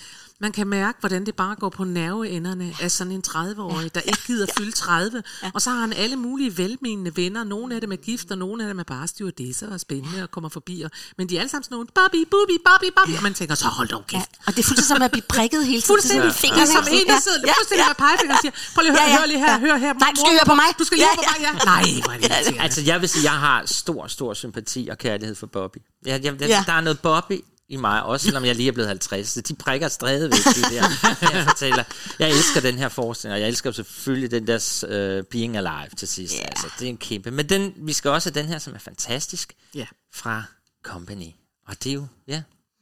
man 0.41 0.51
kan 0.51 0.67
mærke, 0.67 0.97
hvordan 0.99 1.25
det 1.25 1.35
bare 1.35 1.55
går 1.55 1.69
på 1.69 1.83
nerveenderne 1.83 2.73
af 2.81 2.91
sådan 2.91 3.13
en 3.13 3.23
30-årig, 3.27 3.95
der 3.95 4.01
ikke 4.01 4.19
gider 4.27 4.47
fylde 4.57 4.71
30. 4.71 5.23
Og 5.53 5.61
så 5.61 5.69
har 5.69 5.79
han 5.79 5.93
alle 5.93 6.15
mulige 6.15 6.57
velmenende 6.57 7.11
venner. 7.15 7.43
Nogle 7.43 7.75
af 7.75 7.81
dem 7.81 7.91
er 7.91 7.95
gift, 7.95 8.31
og 8.31 8.37
nogle 8.37 8.63
af 8.63 8.67
dem 8.71 8.79
er 8.79 8.83
bare 8.83 9.07
stewardesser 9.07 9.67
og 9.73 9.79
spændende 9.79 10.23
og 10.23 10.31
kommer 10.31 10.49
forbi. 10.49 10.81
Og, 10.81 10.91
men 11.17 11.29
de 11.29 11.35
er 11.35 11.39
alle 11.39 11.49
sammen 11.49 11.63
sådan 11.63 11.75
nogle, 11.75 11.87
Bobby, 11.95 12.21
Bobby, 12.31 12.55
Bobby, 12.67 12.89
Bobby. 12.97 13.15
Og 13.17 13.23
man 13.23 13.33
tænker, 13.33 13.55
så 13.55 13.65
hold 13.67 13.87
dog 13.87 14.03
kæft. 14.07 14.13
Ja, 14.21 14.43
og 14.47 14.51
det 14.55 14.59
er 14.59 14.67
fuldstændig 14.67 14.87
som 14.95 15.01
at 15.01 15.11
blive 15.11 15.25
prikket 15.35 15.65
hele 15.65 15.81
tiden. 15.81 15.93
Fuldstændig. 15.93 16.27
Er 16.27 16.33
sådan, 16.33 16.55
Det 16.55 16.61
er 16.61 16.67
som 16.67 16.93
en, 17.01 17.07
der 17.13 17.19
sidder 17.25 17.39
ja, 17.47 17.53
fuldstændig 17.59 17.85
med 17.91 17.97
pegefingeren 18.03 18.37
og 18.37 18.41
siger, 18.45 18.53
prøv 18.75 18.81
lige 18.85 18.91
at 18.93 18.99
høre, 18.99 19.07
Ja, 19.09 19.13
ja, 19.13 19.19
hør 19.19 19.25
lige 19.33 19.39
her, 19.45 19.53
ja. 19.53 19.59
hør 19.65 19.77
her. 19.85 19.93
Nej, 20.03 20.11
du 20.15 20.19
skal 20.23 20.31
høre 20.37 20.47
på 20.53 20.55
mig. 20.61 20.69
Du 20.79 20.83
skal 20.87 20.95
lige 20.97 21.07
Ja, 21.07 21.15
høre 21.15 21.25
på 21.27 21.33
mig, 21.33 21.41
ja. 21.47 21.51
Nej, 21.71 21.83
hvor 22.05 22.13
er 22.37 22.41
det. 22.49 22.55
Altså, 22.65 22.81
jeg 22.91 22.97
vil 23.01 23.09
sige, 23.13 23.23
jeg 23.31 23.37
har 23.47 23.57
stor, 23.81 24.01
stor 24.17 24.29
sympati 24.43 24.81
og 24.91 24.97
kærlighed 25.05 25.35
for 25.41 25.47
Bobby. 25.55 25.77
Jeg, 26.05 26.23
jeg, 26.25 26.33
jeg, 26.41 26.49
Ja. 26.55 26.63
Der 26.69 26.73
er 26.79 26.81
noget 26.87 26.99
Bobby 26.99 27.37
i 27.71 27.75
mig, 27.75 28.03
også 28.03 28.23
selvom 28.23 28.45
jeg 28.45 28.55
lige 28.55 28.67
er 28.67 28.71
blevet 28.71 28.87
50. 28.87 29.27
Så 29.29 29.41
de 29.41 29.55
prikker 29.55 29.87
stadigvæk, 29.87 30.39
de 30.39 30.61
der, 30.61 30.89
jeg 31.33 31.45
fortæller. 31.49 31.83
Jeg 32.19 32.29
elsker 32.29 32.61
den 32.61 32.77
her 32.77 32.89
forestilling, 32.89 33.33
og 33.33 33.39
jeg 33.41 33.47
elsker 33.47 33.71
selvfølgelig 33.71 34.31
den 34.31 34.47
der 34.47 34.83
uh, 35.19 35.25
Being 35.25 35.57
Alive 35.57 35.89
til 35.97 36.07
sidst. 36.07 36.33
Yeah. 36.33 36.45
Altså, 36.45 36.67
det 36.79 36.85
er 36.85 36.89
en 36.89 36.97
kæmpe. 36.97 37.31
Men 37.31 37.49
den, 37.49 37.73
vi 37.77 37.93
skal 37.93 38.11
også 38.11 38.31
have 38.33 38.41
den 38.41 38.49
her, 38.51 38.59
som 38.59 38.73
er 38.75 38.79
fantastisk, 38.79 39.53
Ja. 39.75 39.85
fra 40.13 40.43
Company. 40.83 41.27
Og 41.67 41.83
det 41.83 41.89
er 41.89 41.93
jo, 41.93 42.07
ja, 42.27 42.41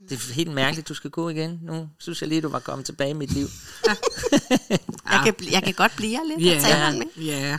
det 0.09 0.17
er 0.29 0.33
helt 0.33 0.51
mærkeligt, 0.51 0.87
du 0.87 0.93
skal 0.93 1.09
gå 1.09 1.29
igen. 1.29 1.59
Nu 1.63 1.89
synes 1.99 2.21
jeg 2.21 2.29
lige, 2.29 2.41
du 2.41 2.49
var 2.49 2.59
kommet 2.59 2.85
tilbage 2.85 3.09
i 3.09 3.13
mit 3.13 3.31
liv. 3.33 3.47
Jeg, 5.11 5.21
kan, 5.23 5.33
bl- 5.41 5.51
jeg 5.51 5.63
kan 5.63 5.73
godt 5.73 5.91
blive 5.95 6.11
her 6.11 6.23
lidt 6.37 6.45
Ja, 6.45 6.55
og 6.55 6.61
tale 6.61 6.97
med. 6.97 7.57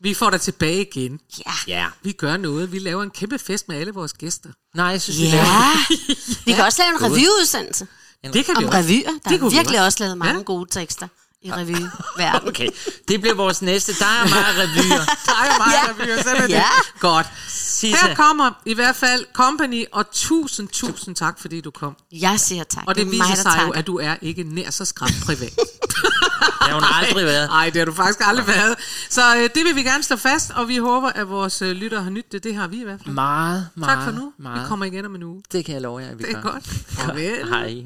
Ja. 0.00 0.08
Vi 0.08 0.14
får 0.14 0.30
dig 0.30 0.40
tilbage 0.40 0.80
igen. 0.80 1.20
Ja. 1.46 1.52
Ja. 1.66 1.86
Vi 2.02 2.12
gør 2.12 2.36
noget. 2.36 2.72
Vi 2.72 2.78
laver 2.78 3.02
en 3.02 3.10
kæmpe 3.10 3.38
fest 3.38 3.68
med 3.68 3.76
alle 3.76 3.92
vores 3.92 4.12
gæster. 4.12 4.50
Nej, 4.74 4.86
jeg 4.86 5.02
synes, 5.02 5.18
Ja, 5.20 5.44
vi 6.44 6.52
kan 6.52 6.64
også 6.64 6.82
lave 6.82 6.90
en 6.94 7.02
revyudsendelse 7.12 7.86
Det 8.32 8.44
kan 8.44 8.54
vi 8.58 8.64
om 8.64 8.68
også. 8.68 8.78
revyer. 8.78 9.02
Der 9.10 9.18
Det 9.28 9.34
er 9.34 9.38
kunne 9.38 9.50
vi 9.50 9.56
virkelig 9.56 9.78
også. 9.78 9.84
også 9.86 9.98
lavet 10.04 10.18
mange 10.18 10.44
gode 10.44 10.70
tekster 10.70 11.08
i 11.42 11.52
revyverdenen. 11.52 11.90
Okay, 12.48 12.68
det 13.08 13.20
bliver 13.20 13.34
vores 13.34 13.62
næste. 13.62 13.92
Der 13.98 14.04
er 14.06 14.28
meget 14.28 14.56
revyer. 14.58 15.04
Der 15.26 15.32
er 15.32 15.58
meget, 15.58 15.88
der 15.98 16.04
bliver 16.04 16.22
sådan 16.22 16.36
er 16.36 16.46
det. 16.46 16.48
Ja. 16.50 16.64
Godt. 17.00 17.26
Sisse. 17.48 18.06
Her 18.06 18.14
kommer 18.14 18.50
i 18.66 18.74
hvert 18.74 18.96
fald 18.96 19.24
Company, 19.34 19.84
og 19.92 20.10
tusind, 20.12 20.68
tusind 20.68 21.14
tak, 21.16 21.40
fordi 21.40 21.60
du 21.60 21.70
kom. 21.70 21.96
Jeg 22.12 22.40
siger 22.40 22.64
tak. 22.64 22.84
Og 22.86 22.94
det, 22.94 23.06
mig, 23.06 23.12
viser 23.12 23.26
der 23.26 23.50
sig 23.50 23.62
jo, 23.66 23.70
at 23.70 23.86
du 23.86 23.98
er 23.98 24.14
ikke 24.22 24.42
nær 24.42 24.70
så 24.70 24.84
skræmt 24.84 25.14
privat. 25.26 25.52
Det 26.60 26.74
har 26.74 26.80
hun 26.80 27.04
aldrig 27.04 27.24
været. 27.26 27.48
Nej, 27.48 27.64
det 27.70 27.76
har 27.76 27.84
du 27.84 27.92
faktisk 27.92 28.20
aldrig 28.28 28.46
været. 28.46 28.76
Så 29.10 29.36
øh, 29.36 29.42
det 29.42 29.64
vil 29.64 29.76
vi 29.76 29.82
gerne 29.82 30.02
slå 30.02 30.16
fast, 30.16 30.50
og 30.50 30.68
vi 30.68 30.76
håber, 30.76 31.08
at 31.08 31.28
vores 31.28 31.62
øh, 31.62 31.70
lyttere 31.70 32.02
har 32.02 32.10
nyttet 32.10 32.32
det. 32.32 32.44
Det 32.44 32.54
har 32.54 32.66
vi 32.68 32.80
i 32.80 32.84
hvert 32.84 33.00
fald. 33.04 33.14
Meget, 33.14 33.68
meget, 33.74 33.94
Tak 33.96 34.04
for 34.04 34.10
nu. 34.12 34.32
meget. 34.38 34.62
Vi 34.62 34.68
kommer 34.68 34.84
igen 34.86 35.04
om 35.06 35.14
en 35.14 35.22
uge. 35.22 35.42
Det 35.52 35.64
kan 35.64 35.74
jeg 35.74 35.82
love 35.82 35.98
jer, 35.98 36.10
at 36.10 36.18
vi 36.18 36.22
Det 36.24 36.36
er 36.36 36.42
gør. 36.42 36.50
godt. 36.50 36.64
Farvel. 36.88 37.48
Hej. 37.48 37.82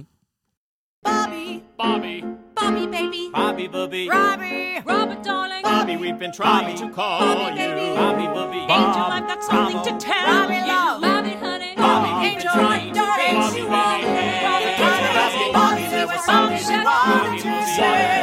Bobby, 1.05 1.63
Bobby, 1.77 2.25
Bobby, 2.55 2.87
baby. 2.87 3.31
Bobby 3.33 3.67
Booby. 3.67 4.09
Robbie, 4.09 4.81
Robert, 4.87 5.23
darling. 5.25 5.63
Bobby, 5.63 5.97
we've 5.97 6.19
been 6.19 6.33
trying 6.33 6.77
to 6.77 6.89
call 6.91 7.21
Bobby, 7.21 7.61
you. 7.61 7.69
baby. 7.69 7.97
Bobby 7.97 8.27
Booby. 8.29 8.59
Angel, 8.59 9.03
I've 9.11 9.27
got 9.27 9.43
something 9.43 9.83
to 9.83 9.99
tell 10.05 10.27
Bobby, 10.27 10.55
you. 10.55 10.67
love. 10.67 11.01
Bobby, 11.03 11.31
honey. 11.31 11.75
Bobby, 11.77 12.09
we've 12.13 12.23
been 12.23 12.35
Angel, 12.37 12.53
trying 12.53 12.93
to 12.93 13.01
darling. 13.01 13.37
raise 13.41 13.57
you 13.57 13.65
up. 13.67 13.73
Bobby, 13.73 14.05
Don't 14.79 15.03
you 15.03 15.11
ask 15.19 15.37
me, 15.37 15.53
Bobby, 15.53 15.83
there 15.91 16.07
was 16.07 16.25
something 16.25 16.63
you 16.71 16.85
wanted 16.85 17.43
to 17.43 17.67
say. 17.75 17.83
Your 17.83 18.22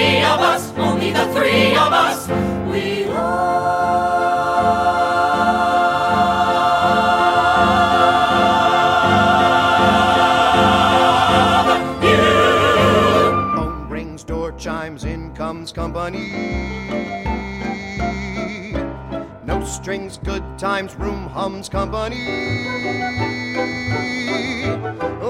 three 0.00 0.22
of 0.22 0.40
us, 0.40 0.72
only 0.78 1.12
the 1.12 1.26
three 1.34 1.76
of 1.76 1.92
us. 1.92 2.26
We 2.72 3.04
love 3.04 3.44
you. 12.02 12.16
Phone 13.56 13.88
rings, 13.90 14.24
door 14.24 14.52
chimes, 14.52 15.04
in 15.04 15.34
comes 15.34 15.70
company. 15.70 16.32
No 19.44 19.62
strings, 19.66 20.16
good 20.24 20.42
times, 20.58 20.94
room 20.96 21.26
hums 21.26 21.68
company. 21.68 22.16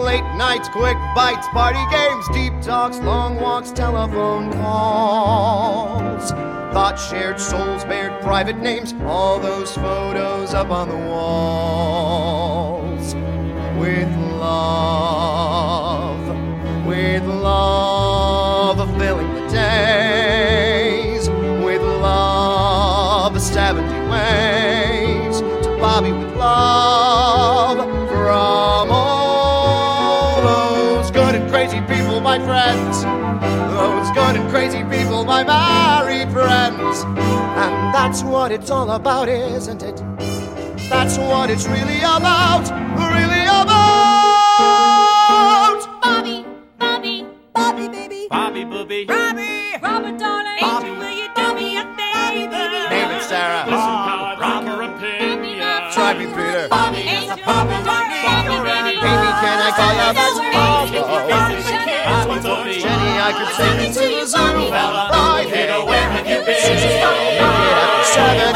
Late 0.01 0.25
nights, 0.37 0.69
quick 0.71 0.97
bites, 1.15 1.47
party 1.49 1.85
games, 1.91 2.27
deep 2.33 2.55
talks, 2.63 2.99
long 3.01 3.39
walks, 3.39 3.71
telephone 3.71 4.51
calls. 4.53 6.31
Thoughts 6.73 7.07
shared, 7.11 7.39
souls 7.39 7.85
bared, 7.85 8.23
private 8.23 8.57
names, 8.57 8.95
all 9.05 9.39
those 9.39 9.75
photos 9.75 10.55
up 10.55 10.71
on 10.71 10.89
the 10.89 10.97
walls. 10.97 11.95
With 13.79 14.09
love, 14.41 16.27
with 16.87 17.25
love 17.25 18.79
filling 18.99 19.35
the 19.35 19.49
days, 19.53 21.29
with 21.29 21.83
love 21.83 23.39
70 23.39 23.83
ways 24.11 25.41
to 25.41 25.77
Bobby 25.79 26.13
with 26.13 26.35
love 26.37 27.60
that's 37.93 38.23
what 38.23 38.53
it's 38.53 38.71
all 38.71 38.91
about, 38.91 39.29
isn't 39.29 39.83
it? 39.83 39.97
That's 40.89 41.19
what 41.19 41.51
it's 41.51 41.67
really 41.67 41.99
about, 41.99 42.71
really 42.99 43.45
about. 43.45 43.71
Bobby, 46.03 46.45
Bobby, 46.79 47.27
Bobby, 47.55 47.89
baby. 47.89 48.27
Bobby 48.31 48.65
Booby. 48.65 49.07
Robbie, 49.07 49.77
Robert, 49.83 50.19
darling. 50.19 50.59
Angel, 50.63 50.97
will 50.97 51.11
you 51.11 51.29
do 51.35 51.55
me 51.55 51.77
a 51.79 51.85
favor? 51.97 52.69
Name 52.91 53.11
it, 53.11 53.23
Sarah. 53.23 53.65
Listen, 53.67 53.79
Howard, 53.79 54.39
rock 54.41 54.65
your 54.65 54.83
opinion. 54.83 55.93
Try 55.93 56.15
me, 56.15 56.27
Peter. 56.27 56.69
Bobby 56.69 56.99
is 56.99 57.31
a 57.31 57.37
problem, 57.39 57.85
darling. 57.85 58.11
Amy, 58.21 58.57
can 59.43 59.59
I 59.61 59.71
call 59.77 59.93
you? 59.95 60.13
Bobby, 61.31 62.81
Jenny, 62.81 63.13
I 63.21 63.33
could 63.37 63.53
sing 63.55 63.79
it 63.85 63.93
to 63.95 64.01
the 64.01 64.27
zoo. 64.27 64.37
Fella, 64.71 65.10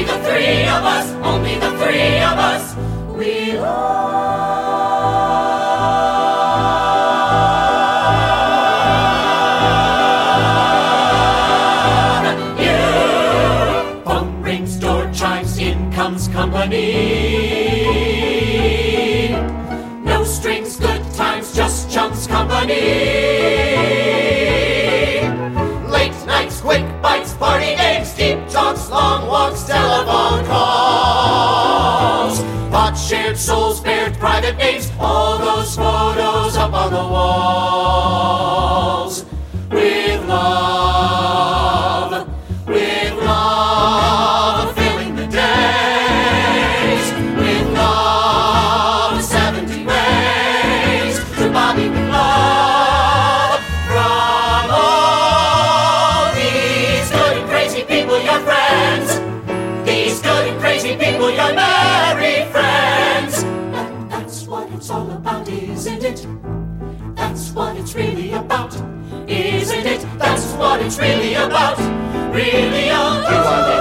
Be 0.00 0.06
the 0.06 0.18
three 0.24 0.62
of 0.62 0.82
us, 0.82 1.12
only 1.22 1.56
the 1.58 1.70
three 1.72 2.22
of 2.22 2.38
us. 2.38 2.74
We 3.18 3.52
love 3.52 3.90
you. 12.58 12.80
Phone 14.06 14.40
rings, 14.40 14.76
door 14.76 15.10
chimes, 15.12 15.58
in 15.58 15.92
comes 15.92 16.28
company. 16.28 16.92
No 20.02 20.24
strings, 20.24 20.76
good 20.78 21.04
times, 21.12 21.54
just 21.54 21.90
chumps 21.90 22.26
company. 22.26 23.19
Long 28.90 29.26
walks, 29.28 29.62
telephone 29.62 30.44
calls. 30.46 32.40
Pot 32.70 32.94
shared 32.94 33.36
souls, 33.38 33.78
spared 33.78 34.14
private 34.18 34.56
names, 34.56 34.90
all 34.98 35.38
those 35.38 35.76
photos 35.76 36.56
up 36.56 36.72
on 36.72 36.90
the 36.92 36.98
walls. 36.98 38.44
With 39.70 40.26
love, 40.26 42.10
with 42.66 43.14
love, 43.22 44.59
That's 70.20 70.52
what 70.52 70.82
it's 70.82 70.98
really 70.98 71.32
about. 71.32 71.78
Really 72.34 72.88
about. 72.90 73.79